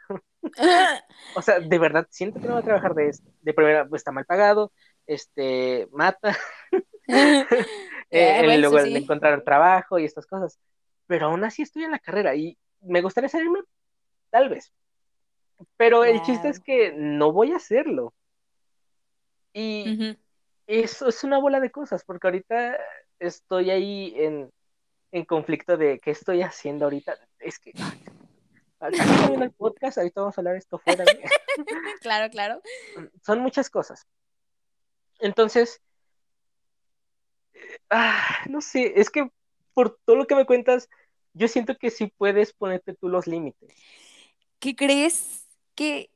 o 1.36 1.42
sea, 1.42 1.60
de 1.60 1.78
verdad, 1.78 2.06
siento 2.10 2.40
que 2.40 2.46
no 2.46 2.54
voy 2.54 2.62
a 2.62 2.66
trabajar 2.66 2.94
de 2.94 3.08
esto. 3.08 3.30
De 3.40 3.54
primera, 3.54 3.86
pues 3.86 4.00
está 4.00 4.12
mal 4.12 4.24
pagado, 4.24 4.72
este, 5.06 5.88
mata. 5.92 6.36
eh, 8.10 8.58
luego 8.58 8.82
de 8.82 8.96
encontrar 8.96 9.42
trabajo 9.42 9.98
y 9.98 10.04
estas 10.04 10.26
cosas. 10.26 10.58
Pero 11.06 11.26
aún 11.26 11.44
así 11.44 11.62
estoy 11.62 11.84
en 11.84 11.90
la 11.90 11.98
carrera 11.98 12.34
y 12.34 12.58
me 12.80 13.02
gustaría 13.02 13.28
salirme, 13.28 13.60
tal 14.30 14.48
vez, 14.48 14.72
pero 15.76 16.04
el 16.04 16.22
chiste 16.22 16.48
es 16.48 16.60
que 16.60 16.92
no 16.92 17.32
voy 17.32 17.52
a 17.52 17.56
hacerlo. 17.56 18.14
Y 19.52 20.16
eso 20.66 21.08
es 21.08 21.24
una 21.24 21.38
bola 21.38 21.60
de 21.60 21.70
cosas, 21.70 22.04
porque 22.04 22.26
ahorita 22.26 22.78
estoy 23.18 23.70
ahí 23.70 24.14
en, 24.16 24.50
conflicto 25.26 25.76
de 25.76 26.00
qué 26.00 26.10
estoy 26.10 26.42
haciendo 26.42 26.86
ahorita. 26.86 27.16
Es 27.38 27.58
que 27.58 27.72
acá 28.80 29.32
en 29.32 29.42
el 29.42 29.52
podcast, 29.52 29.98
ahorita 29.98 30.20
vamos 30.20 30.36
a 30.36 30.40
hablar 30.40 30.56
esto 30.56 30.78
fuera. 30.78 31.04
claro, 32.00 32.30
claro. 32.30 32.60
Son 33.22 33.40
muchas 33.40 33.70
cosas. 33.70 34.06
Entonces, 35.20 35.80
ah, 37.90 38.40
no 38.48 38.60
sé, 38.60 38.94
es 38.96 39.10
que 39.10 39.30
por 39.72 39.98
todo 40.04 40.16
lo 40.16 40.26
que 40.26 40.34
me 40.34 40.46
cuentas, 40.46 40.88
yo 41.32 41.48
siento 41.48 41.76
que 41.76 41.90
sí 41.90 42.12
puedes 42.16 42.52
ponerte 42.52 42.94
tú 42.94 43.08
los 43.08 43.26
límites. 43.26 43.72
¿Qué 44.58 44.74
crees? 44.74 45.43
Que 45.74 46.10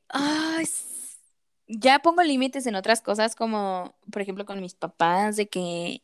ya 1.67 1.99
pongo 1.99 2.23
límites 2.23 2.65
en 2.67 2.75
otras 2.75 3.01
cosas 3.01 3.35
como, 3.35 3.95
por 4.11 4.21
ejemplo, 4.21 4.45
con 4.45 4.61
mis 4.61 4.75
papás, 4.75 5.35
de 5.35 5.47
que 5.49 6.01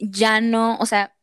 ya 0.00 0.40
no, 0.40 0.78
o 0.78 0.86
sea, 0.86 1.16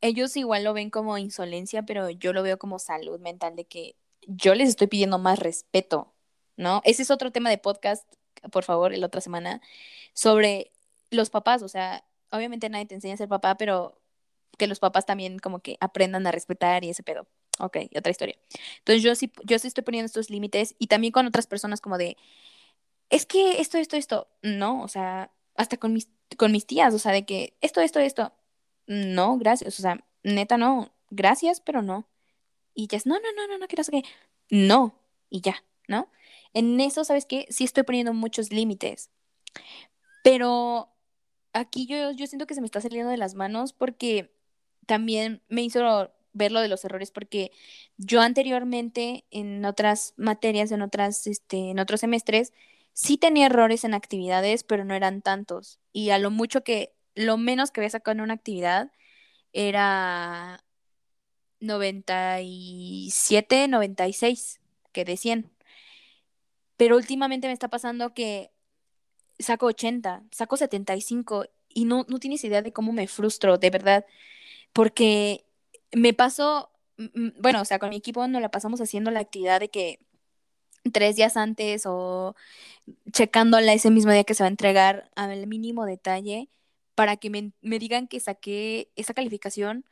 ellos 0.00 0.36
igual 0.36 0.64
lo 0.64 0.74
ven 0.74 0.90
como 0.90 1.18
insolencia, 1.18 1.84
pero 1.84 2.10
yo 2.10 2.32
lo 2.32 2.42
veo 2.42 2.58
como 2.58 2.78
salud 2.78 3.20
mental, 3.20 3.56
de 3.56 3.66
que 3.66 3.96
yo 4.26 4.54
les 4.54 4.68
estoy 4.70 4.86
pidiendo 4.88 5.18
más 5.18 5.38
respeto, 5.38 6.14
¿no? 6.56 6.82
Ese 6.84 7.02
es 7.02 7.10
otro 7.10 7.32
tema 7.32 7.50
de 7.50 7.58
podcast, 7.58 8.08
por 8.52 8.64
favor, 8.64 8.96
la 8.96 9.06
otra 9.06 9.20
semana, 9.20 9.60
sobre 10.14 10.72
los 11.10 11.30
papás, 11.30 11.62
o 11.62 11.68
sea, 11.68 12.04
obviamente 12.30 12.68
nadie 12.68 12.86
te 12.86 12.94
enseña 12.94 13.14
a 13.14 13.18
ser 13.18 13.28
papá, 13.28 13.56
pero 13.56 14.00
que 14.58 14.66
los 14.66 14.80
papás 14.80 15.06
también 15.06 15.38
como 15.38 15.60
que 15.60 15.76
aprendan 15.80 16.26
a 16.26 16.32
respetar 16.32 16.84
y 16.84 16.90
ese 16.90 17.02
pedo. 17.02 17.26
Ok, 17.58 17.78
otra 17.96 18.10
historia. 18.10 18.36
Entonces 18.78 19.02
yo 19.02 19.14
sí, 19.14 19.30
yo 19.44 19.58
sí 19.58 19.68
estoy 19.68 19.84
poniendo 19.84 20.06
estos 20.06 20.30
límites 20.30 20.74
y 20.78 20.88
también 20.88 21.12
con 21.12 21.26
otras 21.26 21.46
personas 21.46 21.80
como 21.80 21.98
de, 21.98 22.16
es 23.10 23.26
que 23.26 23.60
esto, 23.60 23.78
esto, 23.78 23.96
esto, 23.96 24.28
no, 24.42 24.82
o 24.82 24.88
sea, 24.88 25.30
hasta 25.54 25.76
con 25.76 25.92
mis, 25.92 26.08
con 26.36 26.52
mis 26.52 26.66
tías, 26.66 26.92
o 26.94 26.98
sea, 26.98 27.12
de 27.12 27.24
que 27.24 27.56
esto, 27.60 27.80
esto, 27.80 28.00
esto, 28.00 28.32
no, 28.86 29.38
gracias, 29.38 29.78
o 29.78 29.82
sea, 29.82 30.04
neta 30.22 30.58
no, 30.58 30.92
gracias, 31.10 31.60
pero 31.60 31.82
no. 31.82 32.08
Y 32.74 32.88
ya 32.88 32.98
es, 32.98 33.06
no, 33.06 33.14
no, 33.14 33.32
no, 33.34 33.46
no, 33.48 33.58
no, 33.58 33.68
que 33.68 33.76
no 33.76 34.02
no, 34.50 35.00
y 35.30 35.40
ya, 35.40 35.64
¿no? 35.88 36.10
En 36.52 36.78
eso, 36.80 37.04
¿sabes 37.04 37.26
qué? 37.26 37.46
Sí 37.48 37.64
estoy 37.64 37.84
poniendo 37.84 38.12
muchos 38.12 38.52
límites, 38.52 39.10
pero 40.22 40.92
aquí 41.52 41.86
yo, 41.86 42.12
yo 42.12 42.26
siento 42.26 42.46
que 42.46 42.54
se 42.54 42.60
me 42.60 42.66
está 42.66 42.80
saliendo 42.80 43.10
de 43.10 43.16
las 43.16 43.34
manos 43.34 43.72
porque 43.72 44.34
también 44.86 45.42
me 45.48 45.62
hizo 45.62 46.10
ver 46.36 46.52
lo 46.52 46.60
de 46.60 46.68
los 46.68 46.84
errores 46.84 47.10
porque 47.10 47.50
yo 47.96 48.20
anteriormente 48.20 49.24
en 49.30 49.64
otras 49.64 50.14
materias, 50.16 50.70
en 50.72 50.82
otras, 50.82 51.26
este, 51.26 51.70
en 51.70 51.78
otros 51.78 52.00
semestres, 52.00 52.52
sí 52.92 53.16
tenía 53.18 53.46
errores 53.46 53.84
en 53.84 53.94
actividades, 53.94 54.64
pero 54.64 54.84
no 54.84 54.94
eran 54.94 55.22
tantos. 55.22 55.80
Y 55.92 56.10
a 56.10 56.18
lo 56.18 56.30
mucho 56.30 56.62
que, 56.64 56.94
lo 57.14 57.36
menos 57.38 57.70
que 57.70 57.80
había 57.80 57.90
sacado 57.90 58.12
en 58.16 58.22
una 58.22 58.34
actividad 58.34 58.92
era 59.52 60.64
97, 61.60 63.68
96, 63.68 64.60
que 64.92 65.04
de 65.04 65.16
100. 65.16 65.50
Pero 66.76 66.96
últimamente 66.96 67.46
me 67.48 67.52
está 67.54 67.68
pasando 67.68 68.14
que 68.14 68.50
saco 69.38 69.66
80, 69.66 70.24
saco 70.30 70.56
75 70.56 71.46
y 71.68 71.84
no, 71.84 72.06
no 72.08 72.18
tienes 72.18 72.44
idea 72.44 72.62
de 72.62 72.72
cómo 72.72 72.92
me 72.92 73.08
frustro, 73.08 73.58
de 73.58 73.70
verdad, 73.70 74.06
porque 74.72 75.45
me 75.92 76.12
pasó, 76.14 76.70
bueno, 77.38 77.62
o 77.62 77.64
sea, 77.64 77.78
con 77.78 77.90
mi 77.90 77.96
equipo 77.96 78.26
nos 78.28 78.42
la 78.42 78.50
pasamos 78.50 78.80
haciendo 78.80 79.10
la 79.10 79.20
actividad 79.20 79.60
de 79.60 79.68
que 79.68 80.00
tres 80.92 81.16
días 81.16 81.36
antes 81.36 81.84
o 81.86 82.34
checándola 83.12 83.72
ese 83.72 83.90
mismo 83.90 84.12
día 84.12 84.24
que 84.24 84.34
se 84.34 84.42
va 84.42 84.46
a 84.46 84.50
entregar 84.50 85.10
al 85.16 85.46
mínimo 85.46 85.84
detalle 85.86 86.48
para 86.94 87.16
que 87.16 87.30
me, 87.30 87.52
digan 87.62 88.08
que 88.08 88.20
saqué 88.20 88.90
esa 88.96 89.14
calificación. 89.14 89.84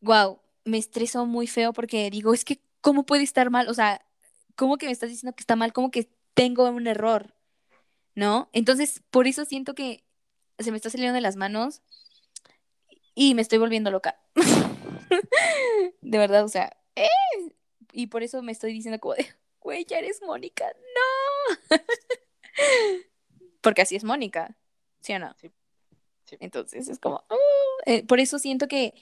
Wow, 0.00 0.40
me 0.64 0.78
estreso 0.78 1.26
muy 1.26 1.46
feo 1.46 1.72
porque 1.72 2.10
digo, 2.10 2.32
es 2.34 2.44
que, 2.44 2.60
¿cómo 2.80 3.04
puede 3.04 3.22
estar 3.22 3.50
mal? 3.50 3.68
O 3.68 3.74
sea, 3.74 4.04
¿cómo 4.56 4.78
que 4.78 4.86
me 4.86 4.92
estás 4.92 5.10
diciendo 5.10 5.34
que 5.36 5.42
está 5.42 5.56
mal? 5.56 5.72
¿Cómo 5.72 5.90
que 5.90 6.08
tengo 6.34 6.68
un 6.70 6.86
error? 6.86 7.34
¿No? 8.14 8.48
Entonces, 8.52 9.02
por 9.10 9.26
eso 9.26 9.44
siento 9.44 9.74
que 9.74 10.04
se 10.58 10.70
me 10.70 10.76
está 10.76 10.90
saliendo 10.90 11.14
de 11.14 11.20
las 11.20 11.36
manos 11.36 11.82
y 13.14 13.34
me 13.34 13.42
estoy 13.42 13.58
volviendo 13.58 13.90
loca. 13.90 14.18
de 16.00 16.18
verdad, 16.18 16.44
o 16.44 16.48
sea, 16.48 16.76
¡eh! 16.96 17.08
Y 17.92 18.08
por 18.08 18.22
eso 18.22 18.42
me 18.42 18.52
estoy 18.52 18.72
diciendo 18.72 19.00
como 19.00 19.14
de, 19.14 19.26
güey, 19.60 19.84
ya 19.84 19.98
eres 19.98 20.20
Mónica, 20.22 20.66
no. 20.70 21.78
Porque 23.60 23.82
así 23.82 23.96
es 23.96 24.04
Mónica, 24.04 24.56
¿sí 25.00 25.12
o 25.12 25.18
no? 25.18 25.34
Sí. 25.40 25.50
Entonces 26.38 26.88
es 26.88 26.98
como, 26.98 27.24
uh", 27.30 27.82
eh, 27.86 28.06
por 28.06 28.20
eso 28.20 28.38
siento 28.38 28.68
que 28.68 28.94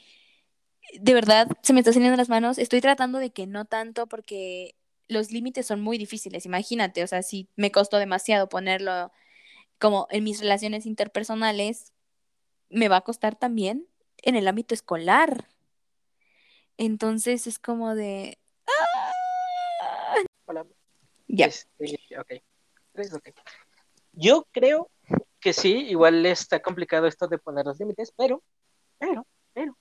de 1.00 1.14
verdad 1.14 1.48
se 1.62 1.72
me 1.72 1.80
está 1.80 1.92
saliendo 1.92 2.16
las 2.16 2.28
manos. 2.28 2.58
Estoy 2.58 2.80
tratando 2.80 3.18
de 3.18 3.30
que 3.30 3.46
no 3.46 3.64
tanto 3.64 4.06
porque 4.06 4.74
los 5.08 5.30
límites 5.32 5.66
son 5.66 5.80
muy 5.80 5.98
difíciles. 5.98 6.46
Imagínate, 6.46 7.02
o 7.02 7.06
sea, 7.06 7.22
si 7.22 7.48
me 7.56 7.70
costó 7.70 7.98
demasiado 7.98 8.48
ponerlo 8.48 9.12
como 9.78 10.06
en 10.10 10.24
mis 10.24 10.40
relaciones 10.40 10.86
interpersonales, 10.86 11.92
me 12.70 12.88
va 12.88 12.98
a 12.98 13.02
costar 13.02 13.36
también 13.36 13.86
en 14.22 14.36
el 14.36 14.48
ámbito 14.48 14.74
escolar. 14.74 15.48
Entonces 16.78 17.46
es 17.48 17.58
como 17.58 17.94
de... 17.96 18.38
¡Ah! 18.66 19.12
Hola. 20.46 20.64
Ya. 21.26 21.46
Este, 21.46 21.98
Yo 24.12 24.46
creo 24.52 24.88
que 25.40 25.52
sí, 25.52 25.72
igual 25.88 26.24
está 26.24 26.60
complicado 26.60 27.06
esto 27.06 27.26
de 27.26 27.38
poner 27.38 27.66
los 27.66 27.78
límites, 27.78 28.12
pero, 28.16 28.42
pero, 28.98 29.26
pero, 29.52 29.76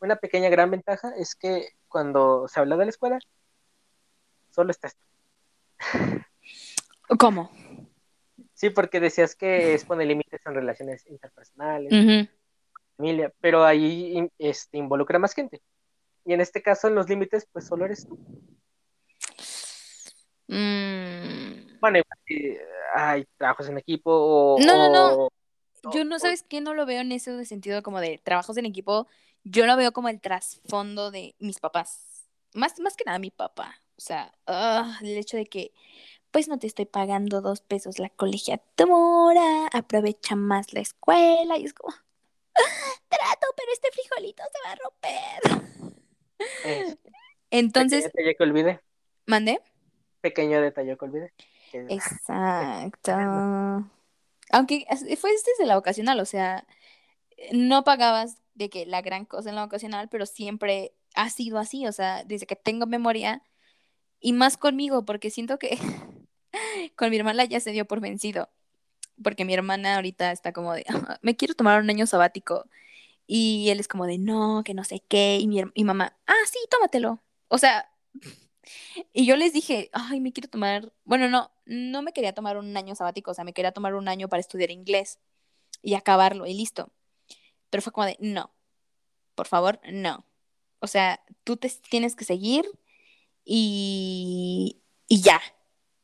una 0.00 0.16
pequeña 0.16 0.48
gran 0.50 0.70
ventaja 0.70 1.12
es 1.16 1.34
que 1.34 1.70
cuando 1.88 2.48
se 2.48 2.60
habla 2.60 2.76
de 2.76 2.84
la 2.84 2.90
escuela, 2.90 3.18
solo 4.50 4.70
está 4.70 4.88
esto. 4.88 5.04
¿Cómo? 7.18 7.50
Sí, 8.52 8.70
porque 8.70 9.00
decías 9.00 9.34
que 9.34 9.74
es 9.74 9.84
poner 9.84 10.06
límites 10.06 10.40
en 10.44 10.54
relaciones 10.54 11.06
interpersonales, 11.06 12.28
familia, 13.02 13.32
pero 13.40 13.64
ahí 13.64 14.30
este, 14.38 14.78
involucra 14.78 15.18
más 15.18 15.34
gente. 15.34 15.60
Y 16.24 16.32
en 16.32 16.40
este 16.40 16.62
caso, 16.62 16.86
en 16.86 16.94
los 16.94 17.08
límites, 17.08 17.48
pues 17.52 17.66
solo 17.66 17.84
eres 17.84 18.06
tú. 18.06 18.16
Mm. 20.46 21.80
Bueno, 21.80 22.00
hay 22.94 23.24
trabajos 23.36 23.68
en 23.68 23.78
equipo 23.78 24.12
o... 24.12 24.58
No, 24.60 24.76
no, 24.76 24.88
no. 24.88 25.28
yo 25.92 26.04
no 26.04 26.20
sabes 26.20 26.44
qué 26.48 26.60
no 26.60 26.74
lo 26.74 26.86
veo 26.86 27.00
en 27.00 27.10
ese 27.10 27.44
sentido 27.44 27.82
como 27.82 28.00
de 28.00 28.20
trabajos 28.22 28.56
en 28.56 28.66
equipo, 28.66 29.08
yo 29.42 29.66
lo 29.66 29.76
veo 29.76 29.92
como 29.92 30.08
el 30.08 30.20
trasfondo 30.20 31.10
de 31.10 31.34
mis 31.40 31.58
papás. 31.58 32.28
Más, 32.54 32.78
más 32.78 32.96
que 32.96 33.04
nada 33.04 33.18
mi 33.18 33.30
papá. 33.30 33.82
O 33.96 34.00
sea, 34.00 34.32
ah, 34.46 34.96
el 35.02 35.16
hecho 35.18 35.36
de 35.36 35.46
que, 35.46 35.72
pues 36.30 36.46
no 36.46 36.58
te 36.60 36.68
estoy 36.68 36.86
pagando 36.86 37.40
dos 37.40 37.62
pesos 37.62 37.98
la 37.98 38.10
colegiatura, 38.10 39.66
aprovecha 39.72 40.36
más 40.36 40.72
la 40.72 40.80
escuela 40.80 41.58
y 41.58 41.64
es 41.64 41.74
como, 41.74 41.92
trato, 43.08 43.46
pero 43.56 43.72
este 43.72 43.88
frijolito 43.92 44.42
se 44.52 44.58
va 44.66 44.72
a 44.72 44.76
romper. 44.76 45.40
Entonces... 47.50 48.04
Pequeño 48.04 48.12
detalle 48.12 48.36
que 48.36 48.42
olvide. 48.42 48.80
¿Mandé? 49.26 49.60
Pequeño 50.20 50.60
detalle 50.60 50.96
que 50.96 51.04
olvide. 51.04 51.32
Exacto. 51.72 53.12
Aunque 54.50 54.86
fue 55.18 55.30
desde 55.30 55.66
la 55.66 55.76
vocacional, 55.76 56.20
o 56.20 56.24
sea, 56.24 56.66
no 57.52 57.84
pagabas 57.84 58.42
de 58.54 58.68
que 58.68 58.86
la 58.86 59.00
gran 59.02 59.24
cosa 59.24 59.48
en 59.48 59.56
la 59.56 59.64
vocacional, 59.64 60.08
pero 60.08 60.26
siempre 60.26 60.94
ha 61.14 61.30
sido 61.30 61.58
así, 61.58 61.86
o 61.86 61.92
sea, 61.92 62.24
desde 62.24 62.46
que 62.46 62.56
tengo 62.56 62.86
memoria 62.86 63.42
y 64.20 64.32
más 64.32 64.56
conmigo, 64.56 65.04
porque 65.04 65.30
siento 65.30 65.58
que 65.58 65.78
con 66.96 67.10
mi 67.10 67.16
hermana 67.16 67.44
ya 67.44 67.60
se 67.60 67.72
dio 67.72 67.86
por 67.86 68.00
vencido, 68.00 68.50
porque 69.22 69.44
mi 69.44 69.54
hermana 69.54 69.96
ahorita 69.96 70.32
está 70.32 70.52
como 70.52 70.74
de, 70.74 70.84
me 71.22 71.36
quiero 71.36 71.54
tomar 71.54 71.80
un 71.80 71.90
año 71.90 72.06
sabático 72.06 72.66
y 73.26 73.70
él 73.70 73.80
es 73.80 73.88
como 73.88 74.06
de, 74.06 74.18
no, 74.18 74.62
que 74.64 74.74
no 74.74 74.84
sé 74.84 75.02
qué, 75.08 75.38
y 75.40 75.46
mi, 75.46 75.62
mi 75.74 75.84
mamá, 75.84 76.16
ah, 76.26 76.34
sí, 76.50 76.58
tómatelo. 76.70 77.22
O 77.48 77.58
sea, 77.58 77.90
y 79.12 79.26
yo 79.26 79.36
les 79.36 79.52
dije, 79.52 79.90
ay, 79.92 80.20
me 80.20 80.32
quiero 80.32 80.48
tomar, 80.48 80.92
bueno, 81.04 81.28
no, 81.28 81.50
no 81.66 82.02
me 82.02 82.12
quería 82.12 82.34
tomar 82.34 82.56
un 82.58 82.76
año 82.76 82.94
sabático, 82.94 83.30
o 83.30 83.34
sea, 83.34 83.44
me 83.44 83.52
quería 83.54 83.72
tomar 83.72 83.94
un 83.94 84.08
año 84.08 84.28
para 84.28 84.40
estudiar 84.40 84.70
inglés 84.70 85.18
y 85.82 85.94
acabarlo 85.94 86.46
y 86.46 86.54
listo. 86.54 86.90
Pero 87.70 87.82
fue 87.82 87.92
como 87.92 88.06
de, 88.06 88.16
no, 88.20 88.52
por 89.34 89.46
favor, 89.48 89.80
no. 89.92 90.26
O 90.80 90.86
sea, 90.86 91.24
tú 91.44 91.56
te 91.56 91.70
tienes 91.90 92.16
que 92.16 92.24
seguir 92.24 92.66
y, 93.44 94.82
y 95.08 95.22
ya. 95.22 95.40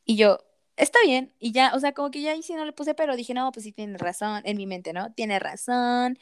Y 0.05 0.15
yo, 0.17 0.39
está 0.79 0.99
bien, 1.05 1.33
y 1.39 1.51
ya, 1.51 1.73
o 1.75 1.79
sea, 1.79 1.93
como 1.93 2.09
que 2.11 2.21
ya 2.21 2.31
ahí 2.31 2.41
sí 2.43 2.53
no 2.53 2.65
le 2.65 2.73
puse, 2.73 2.95
pero 2.95 3.15
dije, 3.15 3.33
no, 3.33 3.51
pues 3.51 3.65
sí 3.65 3.71
tiene 3.73 3.97
razón, 3.97 4.41
en 4.45 4.57
mi 4.57 4.65
mente, 4.65 4.93
¿no? 4.93 5.13
Tiene 5.13 5.39
razón, 5.39 6.17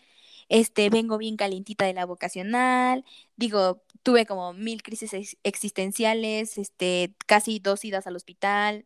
este, 0.50 0.90
vengo 0.90 1.18
bien 1.18 1.38
calientita 1.38 1.86
de 1.86 1.94
la 1.94 2.06
vocacional, 2.06 3.06
digo, 3.36 3.84
tuve 4.04 4.26
como 4.26 4.54
mil 4.54 4.84
crisis 4.84 5.38
existenciales, 5.44 6.58
este, 6.58 7.14
casi 7.28 7.60
dos 7.60 7.86
idas 7.86 8.08
al 8.08 8.16
hospital, 8.16 8.86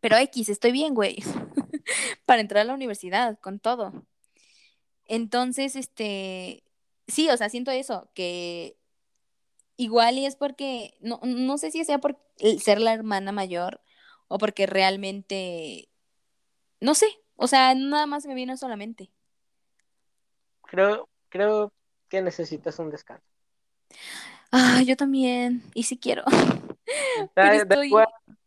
pero 0.00 0.16
X, 0.18 0.48
estoy 0.50 0.72
bien, 0.72 0.94
güey, 0.94 1.16
para 2.26 2.42
entrar 2.42 2.62
a 2.62 2.64
la 2.64 2.74
universidad, 2.74 3.38
con 3.40 3.60
todo. 3.60 3.92
Entonces, 5.06 5.76
este, 5.76 6.64
sí, 7.08 7.28
o 7.30 7.36
sea, 7.36 7.48
siento 7.48 7.70
eso, 7.70 8.10
que 8.14 8.76
igual 9.76 10.18
y 10.18 10.26
es 10.26 10.36
porque, 10.36 10.94
no, 11.00 11.20
no 11.24 11.58
sé 11.58 11.70
si 11.70 11.84
sea 11.84 11.98
por 11.98 12.18
ser 12.60 12.80
la 12.80 12.92
hermana 12.94 13.32
mayor 13.32 13.80
o 14.32 14.38
porque 14.38 14.64
realmente, 14.64 15.90
no 16.80 16.94
sé, 16.94 17.06
o 17.36 17.46
sea, 17.46 17.74
nada 17.74 18.06
más 18.06 18.24
me 18.24 18.32
vino 18.32 18.56
solamente. 18.56 19.10
Creo, 20.62 21.10
creo 21.28 21.70
que 22.08 22.22
necesitas 22.22 22.78
un 22.78 22.88
descanso. 22.88 23.26
Ah, 24.50 24.80
yo 24.86 24.96
también, 24.96 25.62
y 25.74 25.82
si 25.82 25.98
quiero. 25.98 26.24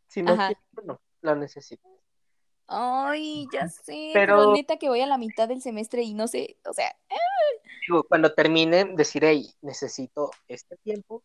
si 0.08 0.24
no 0.24 0.36
quiero, 0.36 0.60
no, 0.84 1.00
lo 1.22 1.36
necesito. 1.36 1.88
Ay, 2.66 3.46
ya 3.54 3.70
sé, 3.70 4.10
pero... 4.12 4.54
neta 4.54 4.78
que 4.78 4.90
voy 4.90 5.02
a 5.02 5.06
la 5.06 5.20
mitad 5.20 5.48
del 5.48 5.62
semestre 5.62 6.02
y 6.02 6.16
no 6.16 6.28
sé, 6.28 6.58
o 6.66 6.74
sea... 6.74 6.96
Digo, 7.88 8.06
cuando 8.06 8.34
termine, 8.34 8.86
decir, 8.86 9.24
hey, 9.24 9.54
necesito 9.62 10.32
este 10.48 10.78
tiempo, 10.78 11.22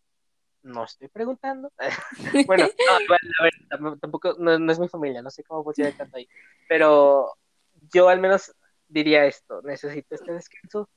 no 0.62 0.84
estoy 0.84 1.08
preguntando. 1.08 1.72
bueno, 2.46 2.64
a 2.64 3.42
ver, 3.42 3.98
tampoco, 4.00 4.34
no, 4.38 4.72
es 4.72 4.78
mi 4.78 4.88
familia, 4.88 5.22
no 5.22 5.30
sé 5.30 5.42
cómo 5.44 5.64
funciona 5.64 5.92
tanto 5.92 6.16
ahí, 6.16 6.28
pero 6.68 7.32
yo 7.92 8.08
al 8.08 8.20
menos 8.20 8.54
diría 8.88 9.26
esto, 9.26 9.62
necesito 9.62 10.14
este 10.14 10.32
descanso. 10.32 10.88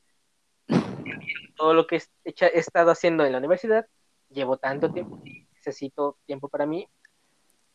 Todo 1.56 1.73
lo 1.73 1.88
que 1.88 2.02
he, 2.23 2.60
estado 2.60 2.91
haciendo 2.91 3.26
en 3.26 3.31
la 3.31 3.38
universidad, 3.38 3.88
llevo 4.30 4.57
tanto 4.57 4.91
tiempo, 4.91 5.22
necesito 5.53 6.18
tiempo 6.26 6.49
para 6.49 6.65
mí 6.65 6.88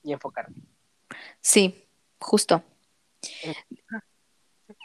y 0.02 0.12
enfocarme. 0.12 0.56
Sí, 1.40 1.86
justo. 2.18 2.62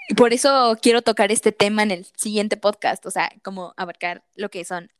Y 0.10 0.16
por 0.16 0.34
eso 0.34 0.78
quiero 0.82 1.02
tocar 1.02 1.32
este 1.32 1.52
tema 1.52 1.84
en 1.84 1.92
el 1.92 2.06
siguiente 2.18 2.58
podcast, 2.58 3.06
o 3.06 3.12
sea, 3.12 3.32
como 3.44 3.74
abarcar 3.78 4.24
lo 4.36 4.50
que 4.50 4.64
son 4.66 4.92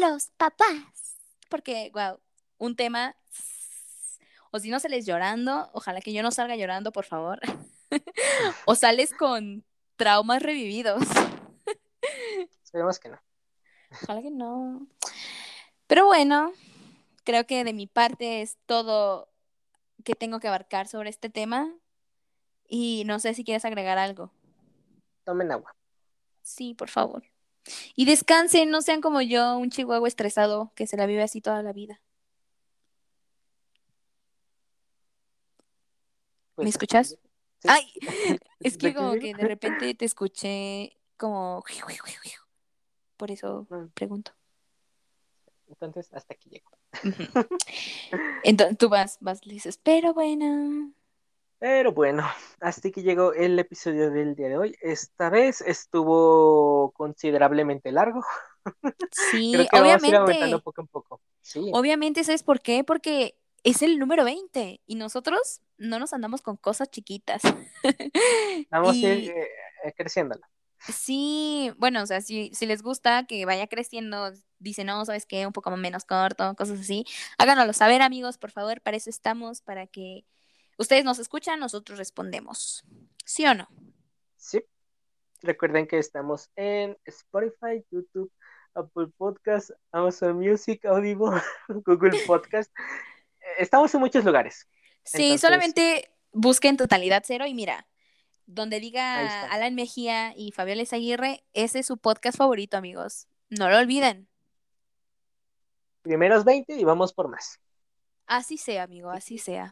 los 0.00 0.28
papás. 0.36 1.03
Porque, 1.54 1.92
wow, 1.94 2.18
un 2.58 2.74
tema, 2.74 3.14
o 4.50 4.58
si 4.58 4.70
no 4.70 4.80
sales 4.80 5.06
llorando, 5.06 5.70
ojalá 5.72 6.00
que 6.00 6.12
yo 6.12 6.20
no 6.20 6.32
salga 6.32 6.56
llorando, 6.56 6.90
por 6.90 7.04
favor. 7.04 7.38
o 8.66 8.74
sales 8.74 9.14
con 9.14 9.64
traumas 9.94 10.42
revividos. 10.42 11.00
Esperemos 12.64 12.98
que 12.98 13.10
no. 13.10 13.20
Ojalá 14.02 14.20
que 14.20 14.32
no. 14.32 14.88
Pero 15.86 16.06
bueno, 16.06 16.52
creo 17.22 17.46
que 17.46 17.62
de 17.62 17.72
mi 17.72 17.86
parte 17.86 18.42
es 18.42 18.58
todo 18.66 19.28
que 20.02 20.16
tengo 20.16 20.40
que 20.40 20.48
abarcar 20.48 20.88
sobre 20.88 21.08
este 21.08 21.30
tema. 21.30 21.72
Y 22.66 23.04
no 23.06 23.20
sé 23.20 23.32
si 23.32 23.44
quieres 23.44 23.64
agregar 23.64 23.98
algo. 23.98 24.32
Tomen 25.22 25.52
agua. 25.52 25.76
Sí, 26.42 26.74
por 26.74 26.88
favor. 26.88 27.22
Y 27.94 28.04
descansen, 28.04 28.70
no 28.70 28.82
sean 28.82 29.00
como 29.00 29.20
yo, 29.22 29.56
un 29.58 29.70
chihuahua 29.70 30.08
estresado 30.08 30.72
que 30.74 30.86
se 30.86 30.96
la 30.96 31.06
vive 31.06 31.22
así 31.22 31.40
toda 31.40 31.62
la 31.62 31.72
vida. 31.72 32.00
¿Me 36.56 36.64
pues, 36.64 36.68
escuchas? 36.68 37.18
Ay, 37.64 37.92
es 38.60 38.78
que 38.78 38.94
como 38.94 39.14
que 39.14 39.34
de 39.34 39.44
repente 39.48 39.94
te 39.94 40.04
escuché 40.04 40.96
como... 41.16 41.64
Por 43.16 43.30
eso 43.30 43.66
mm. 43.70 43.88
pregunto. 43.94 44.32
Entonces, 45.68 46.12
hasta 46.12 46.34
aquí 46.34 46.50
llego. 46.50 46.70
Entonces 48.44 48.78
tú 48.78 48.88
vas, 48.88 49.18
vas, 49.20 49.40
dices, 49.40 49.78
pero 49.82 50.14
bueno. 50.14 50.92
Pero 51.58 51.92
bueno, 51.92 52.24
hasta 52.60 52.88
aquí 52.88 53.02
llegó 53.02 53.32
el 53.32 53.58
episodio 53.58 54.10
del 54.10 54.34
día 54.34 54.48
de 54.48 54.56
hoy. 54.58 54.76
Esta 54.80 55.30
vez 55.30 55.60
estuvo 55.60 56.92
considerablemente 56.92 57.92
largo. 57.92 58.22
Sí, 59.30 59.54
obviamente. 59.72 60.58
poco 60.64 60.80
a 60.80 60.84
poco. 60.86 61.20
Obviamente, 61.72 62.24
¿sabes 62.24 62.42
por 62.42 62.62
qué? 62.62 62.82
Porque 62.82 63.36
es 63.62 63.82
el 63.82 63.98
número 63.98 64.24
20 64.24 64.80
y 64.86 64.94
nosotros 64.94 65.60
no 65.76 65.98
nos 65.98 66.12
andamos 66.12 66.42
con 66.42 66.56
cosas 66.56 66.90
chiquitas. 66.90 67.42
Vamos 68.70 68.94
a 68.94 68.96
ir 68.96 69.30
eh, 69.30 69.48
eh, 69.84 69.92
creciéndola. 69.94 70.48
Sí, 70.78 71.72
bueno, 71.78 72.02
o 72.02 72.06
sea, 72.06 72.20
si, 72.20 72.50
si 72.54 72.66
les 72.66 72.82
gusta 72.82 73.26
que 73.26 73.46
vaya 73.46 73.66
creciendo, 73.66 74.32
dicen, 74.58 74.86
no, 74.86 75.04
¿sabes 75.04 75.24
qué? 75.24 75.46
Un 75.46 75.52
poco 75.52 75.74
menos 75.76 76.04
corto, 76.04 76.54
cosas 76.56 76.80
así. 76.80 77.06
Háganoslo 77.38 77.72
saber, 77.72 78.02
amigos, 78.02 78.36
por 78.36 78.50
favor, 78.50 78.82
para 78.82 78.98
eso 78.98 79.08
estamos, 79.08 79.62
para 79.62 79.86
que 79.86 80.24
ustedes 80.76 81.04
nos 81.04 81.18
escuchan, 81.18 81.60
nosotros 81.60 81.98
respondemos. 81.98 82.84
¿Sí 83.24 83.46
o 83.46 83.54
no? 83.54 83.68
Sí. 84.36 84.62
Recuerden 85.42 85.86
que 85.86 85.98
estamos 85.98 86.50
en 86.56 86.96
Spotify, 87.04 87.84
YouTube, 87.90 88.32
Apple 88.74 89.08
Podcast, 89.16 89.70
Amazon 89.92 90.38
Music, 90.38 90.84
Audible, 90.86 91.40
Google 91.68 92.18
Podcast. 92.26 92.72
Estamos 93.58 93.94
en 93.94 94.00
muchos 94.00 94.24
lugares. 94.24 94.68
Sí, 95.04 95.36
solamente 95.38 96.10
busquen 96.32 96.76
totalidad 96.76 97.22
cero 97.26 97.46
y 97.46 97.54
mira, 97.54 97.86
donde 98.46 98.80
diga 98.80 99.44
Alan 99.50 99.74
Mejía 99.74 100.34
y 100.36 100.52
Fabiola 100.52 100.84
Aguirre, 100.90 101.44
ese 101.52 101.80
es 101.80 101.86
su 101.86 101.98
podcast 101.98 102.38
favorito, 102.38 102.76
amigos. 102.76 103.28
No 103.50 103.68
lo 103.70 103.78
olviden. 103.78 104.28
Primeros 106.02 106.44
20 106.44 106.74
y 106.74 106.84
vamos 106.84 107.12
por 107.12 107.28
más. 107.28 107.60
Así 108.26 108.56
sea, 108.56 108.84
amigo, 108.84 109.10
así 109.10 109.38
sea. 109.38 109.70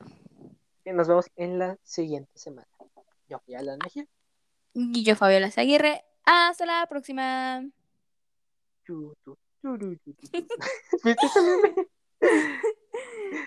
Y 0.85 0.93
nos 0.93 1.09
vemos 1.09 1.31
en 1.37 1.59
la 1.59 1.79
siguiente 1.83 2.33
semana. 2.35 2.69
Yo 3.29 3.39
fui 3.41 3.55
Alan 3.55 3.79
Mejía. 3.83 4.07
Y 4.75 5.05
yo, 5.05 5.17
Fabiola 5.17 5.51
Aguirre. 5.57 6.05
Hasta 6.25 6.67
la 6.67 6.87
próxima. 6.89 7.63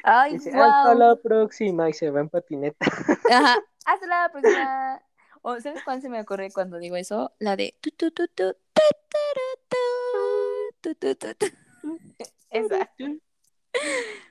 Ay, 0.03 0.35
Hasta 0.35 0.95
la 0.95 1.15
próxima 1.15 1.89
y 1.89 1.93
se 1.93 2.09
va 2.09 2.21
en 2.21 2.29
patineta. 2.29 2.77
Ajá. 3.31 3.57
Hasta 3.85 4.07
la 4.07 4.29
próxima. 4.31 5.01
¿Sabes 5.61 5.83
cuándo 5.83 6.01
se 6.01 6.09
me 6.09 6.21
ocurre 6.21 6.51
cuando 6.51 6.77
digo 6.77 6.95
eso? 6.95 7.33
La 7.39 7.55
de 7.55 7.77
tu 7.81 7.91
tu 7.91 8.11
tu 8.11 8.27
tu 8.27 8.53
tu 8.53 8.81
tu 10.81 10.95
tu 10.95 11.15
tu 11.15 11.35
tu 11.35 11.45
Esa. 12.49 12.89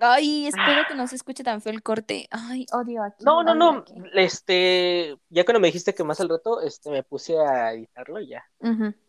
Ay, 0.00 0.46
espero 0.46 0.82
que 0.88 0.94
no 0.94 1.06
se 1.06 1.16
escuche 1.16 1.42
tan 1.42 1.60
feo 1.60 1.72
el 1.72 1.82
corte. 1.82 2.28
Ay, 2.30 2.66
odio 2.72 3.02
aquí. 3.02 3.24
No, 3.24 3.42
no, 3.42 3.54
no. 3.54 3.78
aquí. 3.78 3.94
Este, 4.14 5.18
ya 5.28 5.44
cuando 5.44 5.60
me 5.60 5.68
dijiste 5.68 5.94
que 5.94 6.04
más 6.04 6.20
al 6.20 6.28
rato, 6.28 6.60
este, 6.62 6.90
me 6.90 7.02
puse 7.02 7.38
a 7.38 7.72
editarlo 7.72 8.20
y 8.20 8.28
ya. 8.28 8.44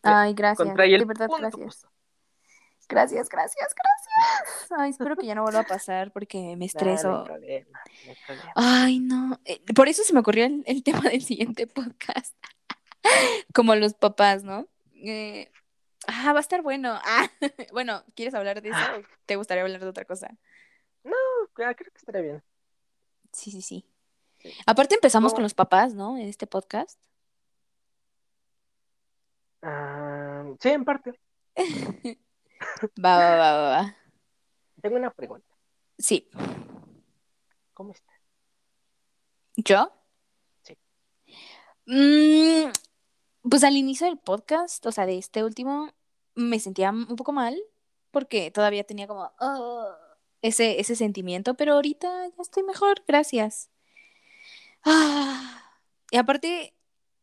Ay, 0.04 0.34
gracias. 0.34 0.76
De 0.76 1.06
verdad, 1.06 1.28
punto 1.28 1.58
gracias. 1.58 1.88
Gracias, 2.90 3.30
gracias, 3.30 3.76
gracias. 3.76 4.72
Ay, 4.72 4.90
espero 4.90 5.16
que 5.16 5.28
ya 5.28 5.36
no 5.36 5.44
vuelva 5.44 5.60
a 5.60 5.64
pasar 5.64 6.12
porque 6.12 6.40
me 6.40 6.56
no 6.56 6.66
estreso. 6.66 7.24
problema, 7.24 7.80
no 8.06 8.10
hay 8.10 8.18
problema. 8.26 8.54
Ay, 8.56 9.00
no. 9.00 9.40
Eh, 9.46 9.62
Por 9.76 9.88
eso 9.88 10.04
se 10.04 10.12
me 10.12 10.22
ocurrió 10.22 10.46
el, 10.46 10.64
el 10.66 10.82
tema 10.82 11.02
del 11.02 11.22
siguiente 11.22 11.68
podcast. 11.68 12.36
Como 13.54 13.76
los 13.76 13.94
papás, 13.94 14.44
¿no? 14.44 14.68
Eh, 14.96 15.52
ah, 16.08 16.34
va 16.34 16.40
a 16.40 16.42
estar 16.42 16.64
bueno. 16.64 17.00
Ah, 17.04 17.30
bueno, 17.72 18.04
¿quieres 18.16 18.34
hablar 18.34 18.64
de 18.64 18.70
eso 18.70 18.80
o 18.98 19.04
te 19.28 19.36
gustaría 19.36 19.64
hablar 19.64 19.82
de 19.82 19.88
otra 19.88 20.06
cosa? 20.06 20.36
Ah, 21.60 21.74
creo 21.76 21.92
que 21.92 21.98
estaría 21.98 22.22
bien. 22.22 22.44
Sí, 23.34 23.52
sí, 23.52 23.62
sí. 23.62 23.86
Sí. 24.40 24.54
Aparte 24.66 24.96
empezamos 24.96 25.32
No. 25.34 25.36
con 25.36 25.44
los 25.44 25.54
papás, 25.54 25.94
¿no? 25.94 26.18
En 26.18 26.28
este 26.28 26.48
podcast. 26.48 27.00
Ah, 29.62 30.44
sí, 30.60 30.70
en 30.70 30.86
parte. 30.86 31.20
Va, 33.04 33.18
va, 33.18 33.36
va, 33.36 33.52
va, 33.54 33.70
va. 33.70 33.96
Tengo 34.82 34.96
una 34.98 35.12
pregunta. 35.12 35.48
Sí. 35.98 36.30
¿Cómo 37.74 37.92
estás? 37.94 38.16
¿Yo? 39.56 39.92
Sí. 40.64 40.78
Mm, 41.86 42.72
pues 43.50 43.64
al 43.64 43.76
inicio 43.78 44.08
del 44.08 44.18
podcast, 44.18 44.86
o 44.86 44.92
sea, 44.92 45.06
de 45.06 45.18
este 45.18 45.44
último, 45.44 45.94
me 46.36 46.60
sentía 46.60 46.92
un 46.92 47.16
poco 47.16 47.32
mal 47.32 47.58
porque 48.12 48.52
todavía 48.52 48.84
tenía 48.86 49.08
como 49.08 49.32
ese, 50.42 50.80
ese 50.80 50.96
sentimiento, 50.96 51.56
pero 51.56 51.74
ahorita 51.74 52.28
ya 52.28 52.42
estoy 52.42 52.64
mejor, 52.64 53.04
gracias. 53.08 53.70
Ah, 54.84 55.64
y 56.12 56.18
aparte, 56.18 56.74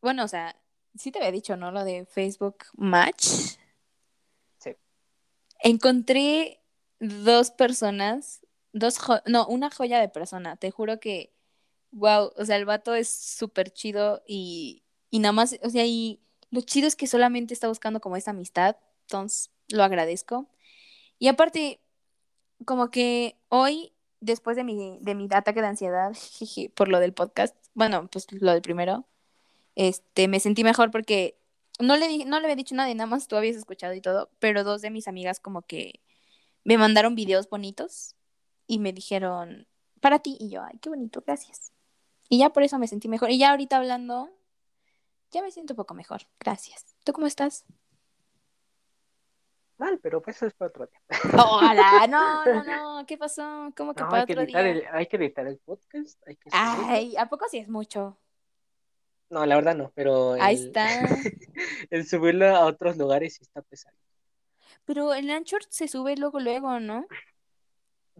bueno, 0.01 0.24
o 0.24 0.28
sea, 0.28 0.56
sí 0.97 1.10
te 1.10 1.18
había 1.18 1.32
dicho, 1.32 1.56
¿no? 1.56 1.70
Lo 1.72 1.84
de 1.84 2.06
Facebook 2.06 2.59
Match. 2.76 3.24
Sí. 4.59 4.76
Encontré 5.60 6.60
dos 7.01 7.51
personas, 7.51 8.47
dos, 8.72 8.98
jo- 8.98 9.22
no, 9.26 9.47
una 9.47 9.70
joya 9.70 10.01
de 10.01 10.09
persona, 10.09 10.56
te 10.56 10.70
juro 10.70 11.01
que, 11.01 11.32
wow, 11.93 12.32
o 12.36 12.44
sea, 12.44 12.56
el 12.56 12.64
vato 12.66 12.94
es 12.94 13.09
súper 13.09 13.70
chido 13.72 14.22
y, 14.26 14.84
y 15.10 15.18
nada 15.20 15.32
más, 15.32 15.59
o 15.62 15.70
sea, 15.70 15.84
y 15.86 16.20
lo 16.51 16.60
chido 16.62 16.86
es 16.88 16.97
que 16.97 17.06
solamente 17.06 17.55
está 17.55 17.68
buscando 17.68 18.01
como 18.01 18.16
esa 18.16 18.32
amistad, 18.32 18.76
entonces 19.02 19.51
lo 19.68 19.82
agradezco. 19.84 20.48
Y 21.18 21.28
aparte, 21.28 21.80
como 22.64 22.90
que 22.90 23.36
hoy, 23.48 23.92
después 24.20 24.56
de 24.56 24.64
mi, 24.64 24.98
de 25.00 25.14
mi 25.14 25.28
ataque 25.30 25.60
de 25.60 25.66
ansiedad, 25.68 26.12
por 26.74 26.88
lo 26.88 27.00
del 27.00 27.12
podcast, 27.12 27.56
bueno, 27.74 28.08
pues 28.10 28.26
lo 28.32 28.52
del 28.52 28.62
primero, 28.62 29.04
este, 29.74 30.28
me 30.28 30.40
sentí 30.40 30.64
mejor 30.64 30.90
porque 30.90 31.38
no 31.78 31.96
le, 31.96 32.08
di- 32.08 32.24
no 32.24 32.38
le 32.40 32.46
había 32.46 32.56
dicho 32.56 32.74
a 32.74 32.78
nadie, 32.78 32.94
nada 32.94 33.06
más 33.08 33.28
tú 33.28 33.36
habías 33.36 33.56
escuchado 33.56 33.94
y 33.94 34.00
todo, 34.00 34.30
pero 34.38 34.64
dos 34.64 34.80
de 34.82 34.90
mis 34.90 35.08
amigas 35.08 35.40
como 35.40 35.62
que 35.62 36.00
me 36.64 36.78
mandaron 36.78 37.14
videos 37.14 37.48
bonitos 37.48 38.14
y 38.66 38.78
me 38.78 38.92
dijeron, 38.92 39.66
para 40.00 40.18
ti, 40.20 40.36
y 40.40 40.48
yo, 40.50 40.62
ay, 40.62 40.78
qué 40.80 40.88
bonito, 40.88 41.22
gracias. 41.24 41.72
Y 42.28 42.38
ya 42.38 42.50
por 42.50 42.62
eso 42.64 42.78
me 42.78 42.88
sentí 42.88 43.08
mejor. 43.08 43.30
Y 43.30 43.38
ya 43.38 43.50
ahorita 43.50 43.76
hablando, 43.76 44.30
ya 45.30 45.42
me 45.42 45.50
siento 45.52 45.74
un 45.74 45.76
poco 45.76 45.94
mejor, 45.94 46.22
gracias. 46.40 46.84
¿Tú 47.04 47.12
cómo 47.12 47.26
estás? 47.26 47.64
Mal, 49.78 49.98
pero 50.02 50.22
pues 50.22 50.36
eso 50.36 50.46
es 50.46 50.54
para 50.54 50.70
otro 50.70 50.86
día. 50.86 51.00
Hola, 51.34 52.06
no, 52.08 52.44
no, 52.46 52.64
no, 53.00 53.06
¿qué 53.06 53.18
pasó? 53.18 53.70
¿Cómo 53.76 53.94
que 53.94 54.02
No, 54.02 54.08
para 54.08 54.22
hay 54.22 54.26
que, 54.26 54.32
otro 54.32 54.42
editar 54.44 54.62
día? 54.64 54.72
el, 54.72 54.86
hay 54.90 55.06
que 55.06 55.16
editar 55.16 55.46
el 55.46 55.58
podcast. 55.58 56.18
Hay 56.26 56.36
que. 56.36 56.48
Ay, 56.52 57.14
¿a 57.16 57.28
poco 57.28 57.46
sí 57.50 57.58
es 57.58 57.68
mucho? 57.68 58.18
No, 59.28 59.44
la 59.44 59.56
verdad 59.56 59.74
no, 59.74 59.90
pero 59.94 60.32
Ahí 60.40 60.54
está. 60.54 60.86
el 61.90 62.06
subirlo 62.06 62.46
a 62.46 62.64
otros 62.64 62.96
lugares 62.96 63.34
sí 63.34 63.42
está 63.42 63.60
pesado. 63.60 63.96
Pero 64.84 65.12
el 65.12 65.28
Anchor 65.30 65.62
se 65.68 65.88
sube 65.88 66.16
luego, 66.16 66.38
luego, 66.40 66.78
¿no? 66.80 67.06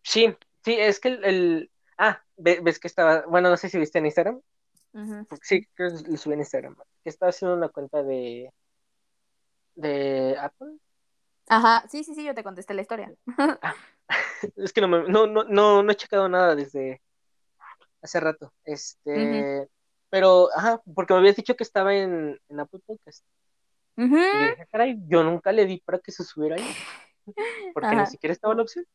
Sí, 0.03 0.37
sí, 0.65 0.75
es 0.75 1.01
que 1.01 1.09
el, 1.09 1.25
el- 1.25 1.71
ah, 1.97 2.23
ve- 2.37 2.61
ves 2.63 2.79
que 2.79 2.89
estaba, 2.89 3.25
bueno, 3.27 3.49
no 3.51 3.57
sé 3.57 3.69
si 3.71 3.79
viste 3.79 3.99
en 3.99 4.07
Instagram, 4.07 4.41
sí, 5.43 5.67
creo 5.75 5.91
que 6.03 6.11
lo 6.11 6.17
subí 6.17 6.35
en 6.35 6.41
Instagram, 6.41 6.75
que 7.03 7.09
estaba 7.11 7.31
haciendo 7.31 7.57
una 7.57 7.69
cuenta 7.69 8.03
de 8.03 8.53
de 9.75 10.37
Apple. 10.41 10.79
Ajá, 11.49 11.85
sí, 11.89 12.05
sí, 12.05 12.15
sí, 12.15 12.25
yo 12.25 12.35
te 12.35 12.43
contesté 12.45 12.75
la 12.75 12.83
historia. 12.83 13.13
Es 14.57 14.73
que 14.73 14.81
no, 14.81 14.89
me- 14.89 15.09
no, 15.09 15.27
no, 15.27 15.45
no, 15.45 15.83
no 15.83 15.93
he 15.93 15.97
checado 15.97 16.29
nada 16.29 16.55
desde 16.55 17.03
hace 18.03 18.21
rato. 18.21 18.53
Este, 18.65 19.69
pero, 20.11 20.49
ajá, 20.55 20.81
porque 20.95 21.15
me 21.15 21.21
habías 21.21 21.37
dicho 21.37 21.57
que 21.57 21.65
estaba 21.65 21.95
en, 21.95 22.41
en 22.49 22.61
Apple 22.61 22.81
Podcast. 22.87 23.25
Ujú. 23.97 24.17
Y 24.17 24.41
yo 24.41 24.51
dije, 24.51 24.67
caray, 24.71 24.99
yo 25.09 25.25
nunca 25.25 25.53
le 25.53 25.67
di 25.67 25.79
para 25.81 25.99
que 25.99 26.13
se 26.13 26.23
subiera 26.23 26.57
ahí, 26.57 26.75
porque 27.75 27.89
Ajá. 27.89 28.03
ni 28.03 28.07
siquiera 28.07 28.33
estaba 28.33 28.55
la 28.55 28.63
opción. 28.63 28.87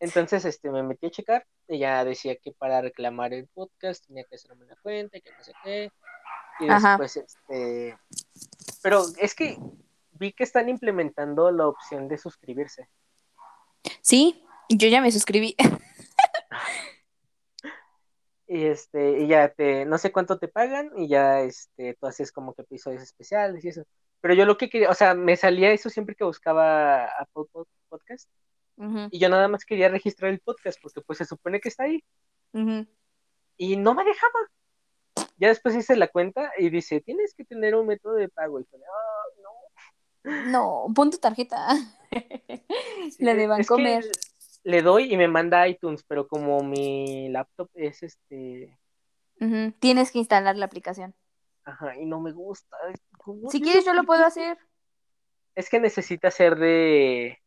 Entonces, 0.00 0.44
este, 0.46 0.70
me 0.70 0.82
metí 0.82 1.06
a 1.06 1.10
checar 1.10 1.46
y 1.68 1.78
ya 1.78 2.02
decía 2.04 2.34
que 2.36 2.52
para 2.52 2.80
reclamar 2.80 3.34
el 3.34 3.46
podcast 3.48 4.06
tenía 4.06 4.24
que 4.24 4.36
hacerme 4.36 4.64
una 4.64 4.76
cuenta 4.76 5.18
y 5.18 5.20
que 5.20 5.30
no 5.30 5.44
sé 5.44 5.52
qué. 5.62 5.92
Y 6.60 6.68
Ajá. 6.70 6.96
después, 6.96 7.16
este, 7.18 7.98
pero 8.82 9.04
es 9.18 9.34
que 9.34 9.58
vi 10.20 10.32
que 10.32 10.44
están 10.44 10.68
implementando 10.68 11.50
la 11.50 11.66
opción 11.66 12.06
de 12.06 12.18
suscribirse. 12.18 12.88
Sí, 14.02 14.44
yo 14.68 14.86
ya 14.88 15.00
me 15.00 15.10
suscribí. 15.10 15.56
Y 18.46 18.64
este, 18.66 19.20
y 19.20 19.26
ya 19.28 19.48
te, 19.48 19.84
no 19.86 19.98
sé 19.98 20.12
cuánto 20.12 20.38
te 20.38 20.48
pagan, 20.48 20.90
y 20.96 21.08
ya 21.08 21.40
este, 21.40 21.94
tú 21.94 22.06
haces 22.06 22.30
como 22.32 22.54
que 22.54 22.62
episodios 22.62 23.02
especiales 23.02 23.64
y 23.64 23.68
eso. 23.68 23.82
Pero 24.20 24.34
yo 24.34 24.44
lo 24.44 24.58
que 24.58 24.68
quería, 24.68 24.90
o 24.90 24.94
sea, 24.94 25.14
me 25.14 25.36
salía 25.36 25.72
eso 25.72 25.88
siempre 25.88 26.14
que 26.14 26.24
buscaba 26.24 27.06
Apple 27.06 27.44
Pod- 27.52 27.66
Podcast, 27.88 28.28
y 29.10 29.18
yo 29.18 29.28
nada 29.28 29.48
más 29.48 29.64
quería 29.64 29.88
registrar 29.88 30.30
el 30.30 30.40
podcast, 30.40 30.78
porque 30.82 31.00
pues 31.00 31.18
se 31.18 31.24
supone 31.24 31.60
que 31.60 31.68
está 31.70 31.84
ahí, 31.84 32.04
y 33.56 33.76
no 33.76 33.94
me 33.94 34.04
dejaba. 34.04 34.40
Ya 35.36 35.48
después 35.48 35.74
hice 35.74 35.96
la 35.96 36.08
cuenta 36.08 36.52
y 36.58 36.68
dice, 36.70 37.00
tienes 37.00 37.34
que 37.34 37.44
tener 37.44 37.74
un 37.74 37.86
método 37.86 38.14
de 38.14 38.28
pago. 38.28 38.60
Y 38.60 38.64
fue, 38.64 38.78
"Ah, 38.78 39.24
no. 39.42 39.50
No, 40.24 40.86
pon 40.94 41.10
tu 41.10 41.18
tarjeta. 41.18 41.68
La 43.18 43.34
de 43.34 43.46
Bancomer. 43.46 44.04
le 44.64 44.82
doy 44.82 45.12
y 45.12 45.16
me 45.16 45.28
manda 45.28 45.66
iTunes, 45.68 46.02
pero 46.06 46.28
como 46.28 46.62
mi 46.62 47.28
laptop 47.30 47.70
es 47.74 48.02
este, 48.02 48.78
Tienes 49.78 50.12
que 50.12 50.18
instalar 50.18 50.56
la 50.56 50.66
aplicación. 50.66 51.14
ajá, 51.64 51.96
y 51.96 52.04
no 52.04 52.20
me 52.20 52.32
gusta. 52.32 52.76
¿Cómo 53.16 53.50
Si 53.50 53.60
quieres, 53.62 53.86
yo 53.86 53.94
lo 53.94 54.04
puedo 54.04 54.24
hacer. 54.24 54.58
Es 55.54 55.70
que 55.70 55.80
necesita 55.80 56.30
ser 56.30 56.56
de. 56.56 57.38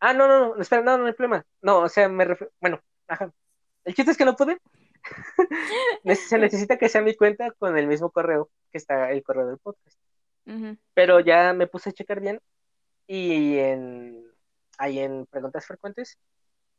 Ah, 0.00 0.12
no, 0.12 0.28
no, 0.28 0.54
no, 0.54 0.60
espera, 0.60 0.82
no, 0.82 0.98
no 0.98 1.06
hay 1.06 1.12
problema. 1.14 1.44
No, 1.62 1.80
o 1.80 1.88
sea, 1.88 2.08
me 2.08 2.24
refiero. 2.24 2.52
Bueno, 2.60 2.80
ajá. 3.08 3.32
El 3.84 3.94
chiste 3.94 4.10
es 4.10 4.18
que 4.18 4.24
no 4.24 4.36
pude. 4.36 4.58
Se 6.28 6.38
necesita 6.38 6.76
que 6.76 6.88
sea 6.88 7.02
mi 7.02 7.16
cuenta 7.16 7.50
con 7.52 7.76
el 7.78 7.86
mismo 7.86 8.10
correo 8.10 8.50
que 8.70 8.78
está 8.78 9.10
el 9.10 9.22
correo 9.22 9.46
del 9.46 9.58
podcast. 9.58 9.98
Pero 10.94 11.20
ya 11.20 11.52
me 11.52 11.66
puse 11.66 11.90
a 11.90 11.92
checar 11.92 12.20
bien 12.20 12.40
y 13.06 13.58
en 13.58 14.24
ahí 14.78 14.98
en 14.98 15.26
preguntas 15.26 15.66
frecuentes 15.66 16.18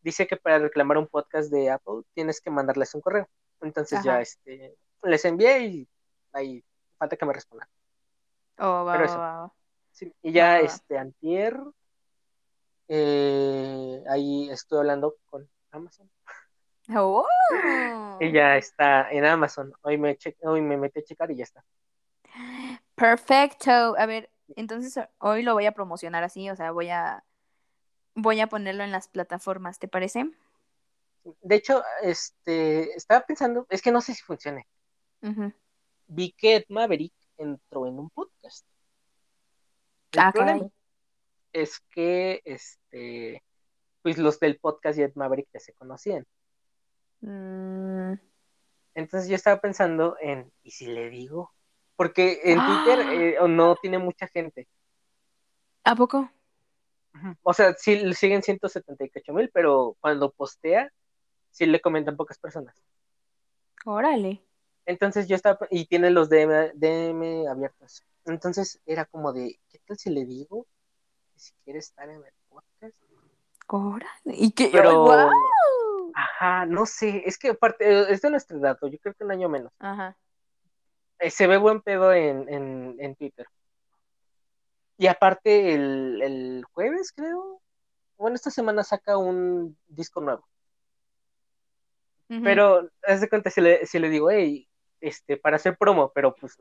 dice 0.02 0.28
que 0.28 0.36
para 0.36 0.60
reclamar 0.60 0.98
un 0.98 1.08
podcast 1.08 1.50
de 1.50 1.70
Apple 1.70 2.02
tienes 2.14 2.42
que 2.42 2.50
mandarles 2.50 2.94
un 2.94 3.02
correo. 3.02 3.28
Entonces 3.62 4.04
ya 4.04 4.20
este 4.20 4.76
les 5.04 5.26
envié 5.26 5.66
y 5.66 5.88
ahí 6.34 6.64
falta 6.98 7.16
que 7.16 7.26
me 7.26 7.34
respondan. 7.34 7.68
Oh, 8.60 8.84
va, 8.86 8.94
Pero 8.94 9.06
eso. 9.06 9.54
Sí, 9.92 10.14
y 10.22 10.32
ya 10.32 10.60
este 10.60 10.98
antier 10.98 11.60
eh, 12.88 14.04
ahí 14.10 14.50
estoy 14.50 14.80
hablando 14.80 15.16
con 15.26 15.50
Amazon. 15.72 16.10
Oh. 16.96 17.28
Y 18.20 18.32
ya 18.32 18.58
está 18.58 19.10
en 19.12 19.26
Amazon. 19.26 19.74
Hoy 19.82 19.98
me 19.98 20.18
hoy 20.44 20.62
me 20.62 20.78
metí 20.78 21.00
a 21.00 21.04
checar 21.04 21.32
y 21.32 21.38
ya 21.38 21.44
está. 21.44 21.66
Perfecto. 22.96 23.72
A 23.98 24.06
ver, 24.06 24.30
entonces 24.56 25.04
hoy 25.20 25.44
lo 25.44 25.54
voy 25.54 25.66
a 25.66 25.72
promocionar 25.74 26.24
así, 26.24 26.50
o 26.50 26.56
sea, 26.56 26.72
voy 26.72 26.90
a 26.90 27.24
voy 28.16 28.40
a 28.42 28.48
ponerlo 28.48 28.84
en 28.84 28.92
las 28.92 29.08
plataformas, 29.08 29.80
¿te 29.80 29.88
parece? 29.88 30.30
De 31.42 31.56
hecho, 31.56 31.82
este 32.02 32.96
estaba 32.96 33.22
pensando, 33.26 33.66
es 33.70 33.82
que 33.82 33.92
no 33.92 34.02
sé 34.02 34.14
si 34.14 34.22
funcione. 34.22 34.68
Ujú. 35.22 35.52
Vi 36.08 36.32
que 36.34 36.58
Ed 36.58 36.66
Maverick 36.70 37.14
entró 37.38 37.88
en 37.88 37.98
un 37.98 38.10
podcast. 38.10 38.66
El 40.12 40.20
Ah, 40.20 40.32
problema 40.32 40.60
caray. 40.60 40.72
es 41.54 41.80
que 41.90 42.42
este 42.46 43.42
pues 44.04 44.18
los 44.18 44.40
del 44.40 44.60
podcast 44.60 45.00
y 45.00 45.04
Ed 45.04 45.14
Maverick 45.16 45.48
ya 45.54 45.60
se 45.62 45.74
conocían. 45.74 46.26
Mm, 47.22 48.14
Entonces 48.96 49.30
yo 49.30 49.36
estaba 49.36 49.62
pensando 49.62 50.18
en, 50.20 50.52
¿y 50.62 50.72
si 50.72 50.88
le 50.88 51.10
digo? 51.10 51.52
Porque 52.04 52.42
en 52.44 52.60
Twitter 52.60 53.00
¡Ah! 53.00 53.14
eh, 53.14 53.38
no 53.48 53.78
tiene 53.78 53.98
mucha 53.98 54.28
gente. 54.28 54.68
¿A 55.86 55.96
poco? 55.96 56.30
O 57.44 57.54
sea, 57.54 57.74
sí 57.76 58.14
siguen 58.14 58.44
178 58.44 59.32
mil, 59.32 59.50
pero 59.54 59.96
cuando 60.02 60.32
postea, 60.32 60.92
sí 61.50 61.66
le 61.66 61.80
comentan 61.80 62.18
pocas 62.18 62.38
personas. 62.40 62.76
Órale. 63.86 64.44
Entonces 64.86 65.30
yo 65.30 65.38
estaba, 65.38 65.66
y 65.70 65.86
tiene 65.86 66.10
los 66.10 66.28
DM, 66.28 66.74
DM 66.74 67.48
abiertos. 67.48 68.04
Entonces 68.26 68.82
era 68.86 69.06
como 69.06 69.32
de, 69.32 69.58
¿qué 69.70 69.80
tal 69.88 69.98
si 69.98 70.10
le 70.10 70.26
digo 70.26 70.68
que 71.34 71.40
si 71.40 71.54
quiere 71.64 71.80
estar 71.80 72.10
en 72.10 72.18
el 72.18 72.34
podcast? 72.50 73.02
Órale. 73.68 74.36
Y 74.36 74.52
que, 74.52 74.68
Pero- 74.74 75.04
¡Guau! 75.06 75.32
Ajá, 76.16 76.66
no 76.66 76.86
sé, 76.86 77.24
es 77.26 77.38
que 77.38 77.52
aparte, 77.52 78.12
es 78.12 78.22
de 78.22 78.30
nuestro 78.30 78.60
dato, 78.60 78.88
yo 78.88 79.00
creo 79.00 79.14
que 79.14 79.24
un 79.24 79.32
año 79.32 79.48
menos. 79.48 79.72
Ajá. 79.80 80.18
Eh, 81.24 81.32
se 81.32 81.48
ve 81.48 81.56
buen 81.56 81.82
pedo 81.82 82.14
en, 82.14 82.50
en, 82.50 82.98
en 83.00 83.16
Twitter. 83.16 83.48
Y 84.98 85.08
aparte, 85.08 85.74
el, 85.74 86.22
el 86.22 86.66
jueves, 86.74 87.14
creo. 87.14 87.62
Bueno, 88.18 88.36
esta 88.36 88.52
semana 88.52 88.84
saca 88.84 89.18
un 89.18 89.78
disco 89.88 90.20
nuevo. 90.20 90.46
Pero, 92.28 92.90
haz 93.04 93.22
de 93.22 93.30
cuenta, 93.30 93.50
si 93.52 93.62
le, 93.62 93.86
si 93.86 94.00
le 94.00 94.10
digo, 94.10 94.32
hey, 94.32 94.68
este, 95.00 95.38
para 95.38 95.56
hacer 95.58 95.78
promo, 95.78 96.12
pero 96.14 96.36
pues, 96.36 96.58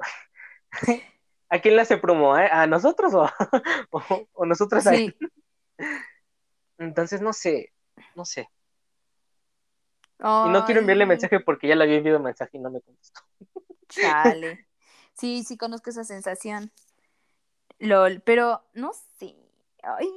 ¿a 1.48 1.60
quién 1.60 1.74
le 1.74 1.82
hace 1.82 1.96
promo? 1.96 2.38
eh? 2.38 2.48
¿A 2.52 2.66
nosotros 2.66 3.14
o, 3.14 3.28
o, 3.90 4.28
o 4.32 4.46
nosotros 4.46 4.86
a 4.86 4.94
él? 4.94 5.16
Sí. 5.18 5.86
Entonces, 6.78 7.20
no 7.20 7.32
sé, 7.32 7.72
no 8.14 8.24
sé. 8.24 8.48
Y 10.20 10.24
no 10.50 10.64
quiero 10.66 10.80
enviarle 10.82 11.06
mensaje 11.06 11.40
porque 11.40 11.66
ya 11.66 11.74
le 11.74 11.84
había 11.84 11.96
enviado 11.96 12.20
mensaje 12.20 12.58
y 12.58 12.60
no 12.60 12.70
me 12.70 12.80
contestó. 12.80 13.22
Chale. 14.00 14.66
Sí, 15.14 15.44
sí 15.44 15.56
conozco 15.56 15.90
esa 15.90 16.04
sensación. 16.04 16.70
LOL, 17.78 18.20
pero 18.22 18.62
no 18.74 18.92
sé. 19.18 19.36
Ay, 19.82 20.08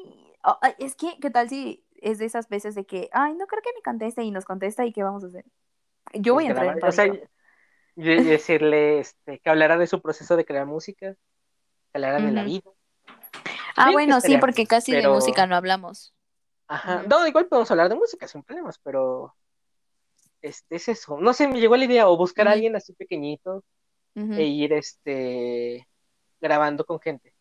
oh, 0.43 0.57
ay, 0.61 0.73
es 0.79 0.95
que, 0.95 1.17
¿qué 1.19 1.29
tal 1.29 1.49
si 1.49 1.83
es 2.01 2.19
de 2.19 2.25
esas 2.25 2.47
veces 2.49 2.75
de 2.75 2.85
que, 2.85 3.09
ay, 3.11 3.33
no 3.35 3.47
creo 3.47 3.61
que 3.61 3.73
me 3.75 3.81
conteste 3.81 4.23
y 4.23 4.31
nos 4.31 4.45
contesta 4.45 4.85
y 4.85 4.93
qué 4.93 5.03
vamos 5.03 5.23
a 5.23 5.27
hacer? 5.27 5.45
Yo 6.13 6.33
voy 6.33 6.45
a 6.45 6.47
entrar 6.49 6.67
en 6.67 6.71
grabar- 6.73 6.89
o 6.89 6.91
sea, 6.93 7.05
pánico. 7.07 7.27
decirle 7.95 8.99
este, 8.99 9.39
que 9.39 9.49
hablará 9.49 9.77
de 9.77 9.87
su 9.87 10.01
proceso 10.01 10.35
de 10.37 10.45
crear 10.45 10.65
música, 10.65 11.13
que 11.13 11.19
hablará 11.95 12.19
de 12.21 12.31
la 12.31 12.43
vida. 12.43 12.69
Ah, 13.75 13.91
bueno, 13.91 14.21
sí, 14.21 14.37
porque 14.37 14.65
casi 14.67 14.93
de 14.93 15.07
música 15.07 15.47
no 15.47 15.55
hablamos. 15.55 16.13
Ajá. 16.67 16.99
Ujú. 16.99 17.07
No, 17.09 17.27
igual 17.27 17.47
podemos 17.47 17.69
hablar 17.71 17.89
de 17.89 17.95
música 17.95 18.27
sin 18.27 18.43
problemas, 18.43 18.79
pero 18.79 19.35
este 20.47 20.75
es 20.75 20.87
eso. 20.89 21.17
No 21.19 21.33
sé, 21.33 21.47
me 21.47 21.59
llegó 21.59 21.75
la 21.77 21.85
idea 21.85 22.07
o 22.09 22.17
buscar 22.17 22.47
a 22.47 22.51
alguien 22.51 22.75
así 22.75 22.93
pequeñito 22.93 23.63
e 24.15 24.43
ir 24.43 24.73
este 24.73 25.87
grabando 26.39 26.85
con 26.85 26.99
gente. 26.99 27.33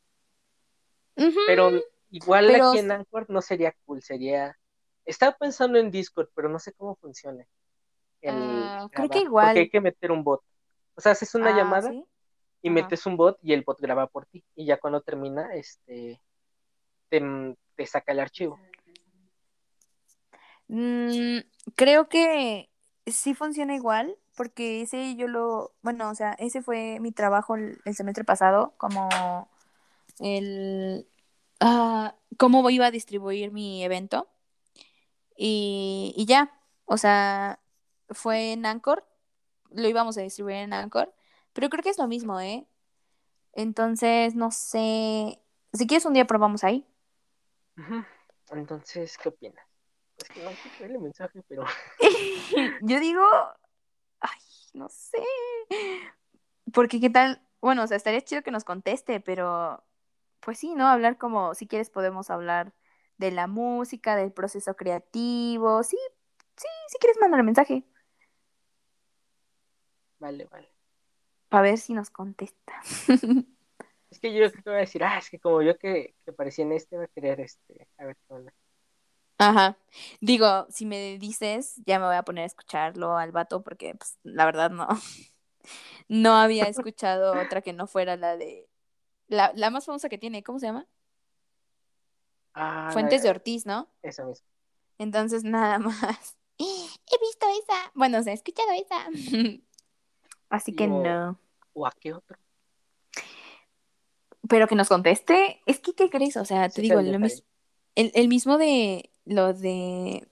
Pero 1.46 1.70
igual 2.10 2.48
Pero- 2.48 2.70
aquí 2.70 2.78
en 2.78 2.90
Anchor 2.90 3.26
no 3.30 3.40
sería 3.42 3.74
cool, 3.84 4.02
sería 4.02 4.56
estaba 5.04 5.36
pensando 5.36 5.78
en 5.78 5.90
Discord, 5.90 6.28
pero 6.34 6.48
no 6.48 6.58
sé 6.58 6.72
cómo 6.72 6.96
funcione. 6.96 7.46
el 8.22 8.34
Ah, 8.34 8.88
creo 8.90 9.08
que 9.10 9.18
igual. 9.18 9.48
Porque 9.48 9.60
hay 9.60 9.68
que 9.68 9.80
meter 9.82 10.10
un 10.10 10.24
bot. 10.24 10.40
O 10.94 11.00
sea, 11.02 11.12
haces 11.12 11.34
una 11.34 11.50
Ah, 11.50 11.56
llamada 11.58 11.90
¿sí? 11.90 12.02
y 12.62 12.68
Ajá. 12.68 12.74
metes 12.74 13.04
un 13.04 13.18
bot 13.18 13.38
y 13.42 13.52
el 13.52 13.62
bot 13.62 13.78
graba 13.80 14.06
por 14.06 14.24
ti. 14.26 14.42
Y 14.56 14.64
ya 14.64 14.78
cuando 14.78 15.02
termina, 15.02 15.54
este 15.54 16.20
te, 17.10 17.20
te 17.76 17.86
saca 17.86 18.12
el 18.12 18.20
archivo. 18.20 18.58
Mm, 20.68 21.38
creo 21.76 22.08
que 22.08 22.70
sí 23.06 23.34
funciona 23.34 23.74
igual, 23.74 24.16
porque 24.36 24.82
ese 24.82 25.16
yo 25.16 25.28
lo, 25.28 25.74
bueno, 25.82 26.10
o 26.10 26.14
sea, 26.14 26.32
ese 26.38 26.62
fue 26.62 26.98
mi 27.00 27.12
trabajo 27.12 27.56
el, 27.56 27.80
semestre 27.94 28.24
pasado, 28.24 28.74
como 28.78 29.48
el, 30.20 31.08
ah, 31.60 32.14
cómo 32.38 32.68
iba 32.70 32.86
a 32.86 32.90
distribuir 32.90 33.52
mi 33.52 33.84
evento. 33.84 34.28
Y, 35.36 36.14
y 36.16 36.26
ya, 36.26 36.52
o 36.86 36.96
sea, 36.96 37.60
fue 38.10 38.52
en 38.52 38.66
Anchor, 38.66 39.06
lo 39.70 39.88
íbamos 39.88 40.16
a 40.18 40.22
distribuir 40.22 40.56
en 40.56 40.72
Anchor, 40.72 41.12
pero 41.52 41.68
creo 41.70 41.82
que 41.82 41.90
es 41.90 41.98
lo 41.98 42.06
mismo, 42.06 42.40
¿eh? 42.40 42.66
Entonces, 43.52 44.34
no 44.34 44.50
sé, 44.50 45.40
si 45.72 45.86
quieres 45.86 46.06
un 46.06 46.14
día 46.14 46.26
probamos 46.26 46.64
ahí. 46.64 46.86
Entonces, 48.50 49.16
¿qué 49.18 49.28
opinas? 49.28 49.64
Es 50.18 50.28
que 50.28 50.42
no 50.42 50.50
darle 50.80 50.98
mensaje, 50.98 51.42
pero 51.48 51.64
Yo 52.82 53.00
digo, 53.00 53.22
ay, 54.20 54.38
no 54.74 54.88
sé. 54.88 55.18
Porque 56.72 57.00
qué 57.00 57.10
tal, 57.10 57.42
bueno, 57.60 57.82
o 57.82 57.86
sea, 57.86 57.96
estaría 57.96 58.22
chido 58.22 58.42
que 58.42 58.50
nos 58.50 58.64
conteste, 58.64 59.20
pero 59.20 59.84
pues 60.40 60.58
sí, 60.58 60.74
¿no? 60.74 60.86
Hablar 60.88 61.18
como, 61.18 61.54
si 61.54 61.66
quieres 61.66 61.90
podemos 61.90 62.30
hablar 62.30 62.74
de 63.16 63.30
la 63.30 63.46
música, 63.46 64.16
del 64.16 64.32
proceso 64.32 64.76
creativo. 64.76 65.82
Sí, 65.82 65.98
sí, 66.56 66.68
si 66.88 66.98
quieres 66.98 67.18
mandar 67.20 67.42
mensaje. 67.42 67.84
vale, 70.18 70.46
vale. 70.46 70.68
Para 71.48 71.62
ver 71.62 71.78
si 71.78 71.94
nos 71.94 72.10
contesta. 72.10 72.80
Es 74.10 74.20
que 74.20 74.32
yo 74.32 74.48
creo 74.48 74.62
que 74.62 74.70
va 74.70 74.76
a 74.76 74.80
decir, 74.80 75.02
ah, 75.02 75.18
es 75.18 75.28
que 75.28 75.40
como 75.40 75.60
yo 75.60 75.76
que, 75.76 76.14
que 76.24 76.30
aparecía 76.30 76.64
en 76.64 76.70
este, 76.70 76.96
va 76.96 77.02
a 77.02 77.08
querer 77.08 77.40
este, 77.40 77.88
a 77.98 78.04
ver 78.04 78.16
qué 78.16 78.32
onda. 78.32 78.52
Ajá. 79.38 79.76
Digo, 80.20 80.66
si 80.70 80.86
me 80.86 81.18
dices, 81.18 81.74
ya 81.86 81.98
me 81.98 82.06
voy 82.06 82.16
a 82.16 82.22
poner 82.22 82.44
a 82.44 82.46
escucharlo 82.46 83.16
al 83.16 83.32
vato 83.32 83.62
porque 83.62 83.94
pues, 83.94 84.18
la 84.22 84.44
verdad 84.44 84.70
no. 84.70 84.88
No 86.08 86.34
había 86.36 86.68
escuchado 86.68 87.32
otra 87.40 87.62
que 87.62 87.72
no 87.72 87.86
fuera 87.86 88.16
la 88.18 88.36
de 88.36 88.68
la, 89.28 89.52
la 89.54 89.70
más 89.70 89.86
famosa 89.86 90.10
que 90.10 90.18
tiene, 90.18 90.42
¿cómo 90.42 90.58
se 90.58 90.66
llama? 90.66 90.86
Ah, 92.54 92.90
Fuentes 92.92 93.22
de 93.22 93.30
Ortiz, 93.30 93.64
¿no? 93.64 93.88
Esa 94.02 94.24
misma. 94.24 94.46
Entonces 94.98 95.44
nada 95.44 95.78
más. 95.78 96.36
He 96.58 97.18
visto 97.20 97.46
esa. 97.62 97.90
Bueno, 97.94 98.18
o 98.18 98.22
sea, 98.22 98.32
he 98.32 98.36
escuchado 98.36 98.68
esa. 98.72 99.06
Así 100.50 100.74
que 100.74 100.86
no. 100.86 101.38
¿O 101.72 101.86
a 101.86 101.92
qué 101.98 102.12
otro? 102.12 102.38
Pero 104.48 104.68
que 104.68 104.74
nos 104.74 104.88
conteste, 104.88 105.62
es 105.66 105.80
que, 105.80 105.94
¿qué 105.94 106.10
crees? 106.10 106.36
O 106.36 106.44
sea, 106.44 106.68
te 106.68 106.82
Sí, 106.82 106.82
digo, 106.82 107.00
el, 107.00 107.42
el 108.14 108.28
mismo 108.28 108.58
de 108.58 109.10
lo 109.24 109.54
de 109.54 110.28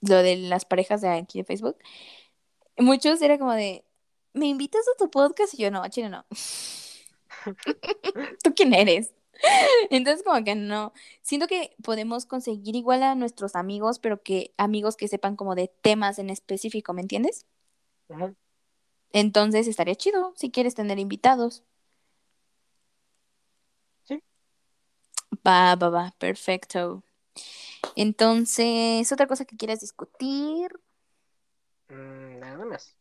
lo 0.00 0.22
de 0.22 0.36
las 0.36 0.64
parejas 0.64 1.00
de 1.00 1.08
aquí 1.08 1.38
de 1.38 1.44
Facebook. 1.44 1.76
Muchos 2.78 3.22
era 3.22 3.38
como 3.38 3.52
de, 3.52 3.84
¿me 4.32 4.46
invitas 4.46 4.82
a 4.88 4.96
tu 4.98 5.10
podcast? 5.10 5.54
Y 5.54 5.58
yo, 5.58 5.70
no, 5.70 5.86
chile, 5.88 6.08
no. 6.10 6.24
¿Tú 8.42 8.54
quién 8.54 8.74
eres? 8.74 9.12
Entonces, 9.90 10.24
como 10.24 10.42
que 10.44 10.54
no. 10.54 10.92
Siento 11.22 11.46
que 11.46 11.74
podemos 11.82 12.26
conseguir 12.26 12.76
igual 12.76 13.02
a 13.02 13.14
nuestros 13.14 13.56
amigos, 13.56 13.98
pero 13.98 14.22
que 14.22 14.54
amigos 14.56 14.96
que 14.96 15.08
sepan 15.08 15.36
como 15.36 15.54
de 15.54 15.68
temas 15.82 16.18
en 16.18 16.30
específico, 16.30 16.92
¿me 16.92 17.02
entiendes? 17.02 17.46
Entonces 19.12 19.66
estaría 19.66 19.94
chido 19.94 20.34
si 20.36 20.50
quieres 20.50 20.74
tener 20.74 20.98
invitados. 20.98 21.64
Sí. 24.04 24.20
Va, 25.48 25.76
va, 25.76 25.90
va, 25.90 26.10
perfecto. 26.18 27.04
Entonces, 27.96 29.10
otra 29.12 29.26
cosa 29.26 29.44
que 29.44 29.56
quieras 29.56 29.80
discutir. 29.80 30.78
Mm, 31.88 32.38
nada 32.40 32.64
más. 32.64 32.96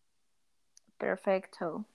Perfecto. 0.98 1.86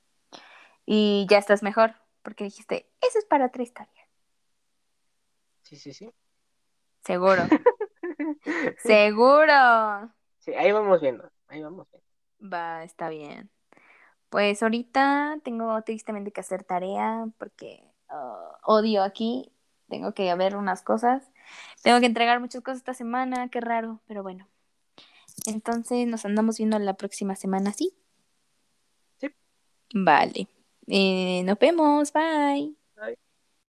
Y 0.84 1.26
ya 1.28 1.38
estás 1.38 1.62
mejor, 1.62 1.94
porque 2.22 2.44
dijiste, 2.44 2.88
eso 3.00 3.18
es 3.18 3.24
para 3.24 3.50
tres 3.50 3.72
tareas. 3.72 4.08
Sí, 5.62 5.76
sí, 5.76 5.92
sí. 5.92 6.10
Seguro. 7.04 7.42
Seguro. 8.78 10.12
Sí, 10.38 10.54
ahí 10.54 10.72
vamos 10.72 11.00
viendo. 11.00 11.30
Ahí 11.48 11.62
vamos 11.62 11.86
viendo. 11.90 12.54
Va, 12.54 12.84
está 12.84 13.08
bien. 13.08 13.50
Pues 14.30 14.62
ahorita 14.62 15.38
tengo 15.42 15.80
tristemente 15.82 16.32
que 16.32 16.40
hacer 16.40 16.64
tarea 16.64 17.26
porque 17.38 17.84
ah, 18.08 18.58
odio 18.64 19.02
aquí. 19.02 19.52
Tengo 19.88 20.12
que 20.12 20.34
ver 20.34 20.56
unas 20.56 20.82
cosas. 20.82 21.30
Tengo 21.82 22.00
que 22.00 22.06
entregar 22.06 22.40
muchas 22.40 22.62
cosas 22.62 22.78
esta 22.78 22.94
semana, 22.94 23.48
qué 23.48 23.60
raro, 23.60 24.00
pero 24.06 24.22
bueno. 24.22 24.48
Entonces 25.46 26.06
nos 26.06 26.24
andamos 26.24 26.58
viendo 26.58 26.78
la 26.78 26.94
próxima 26.94 27.34
semana, 27.36 27.72
¿sí? 27.72 27.94
Sí. 29.18 29.28
Vale. 29.94 30.48
Eh, 30.86 31.42
nos 31.44 31.58
vemos, 31.58 32.12
bye. 32.12 32.74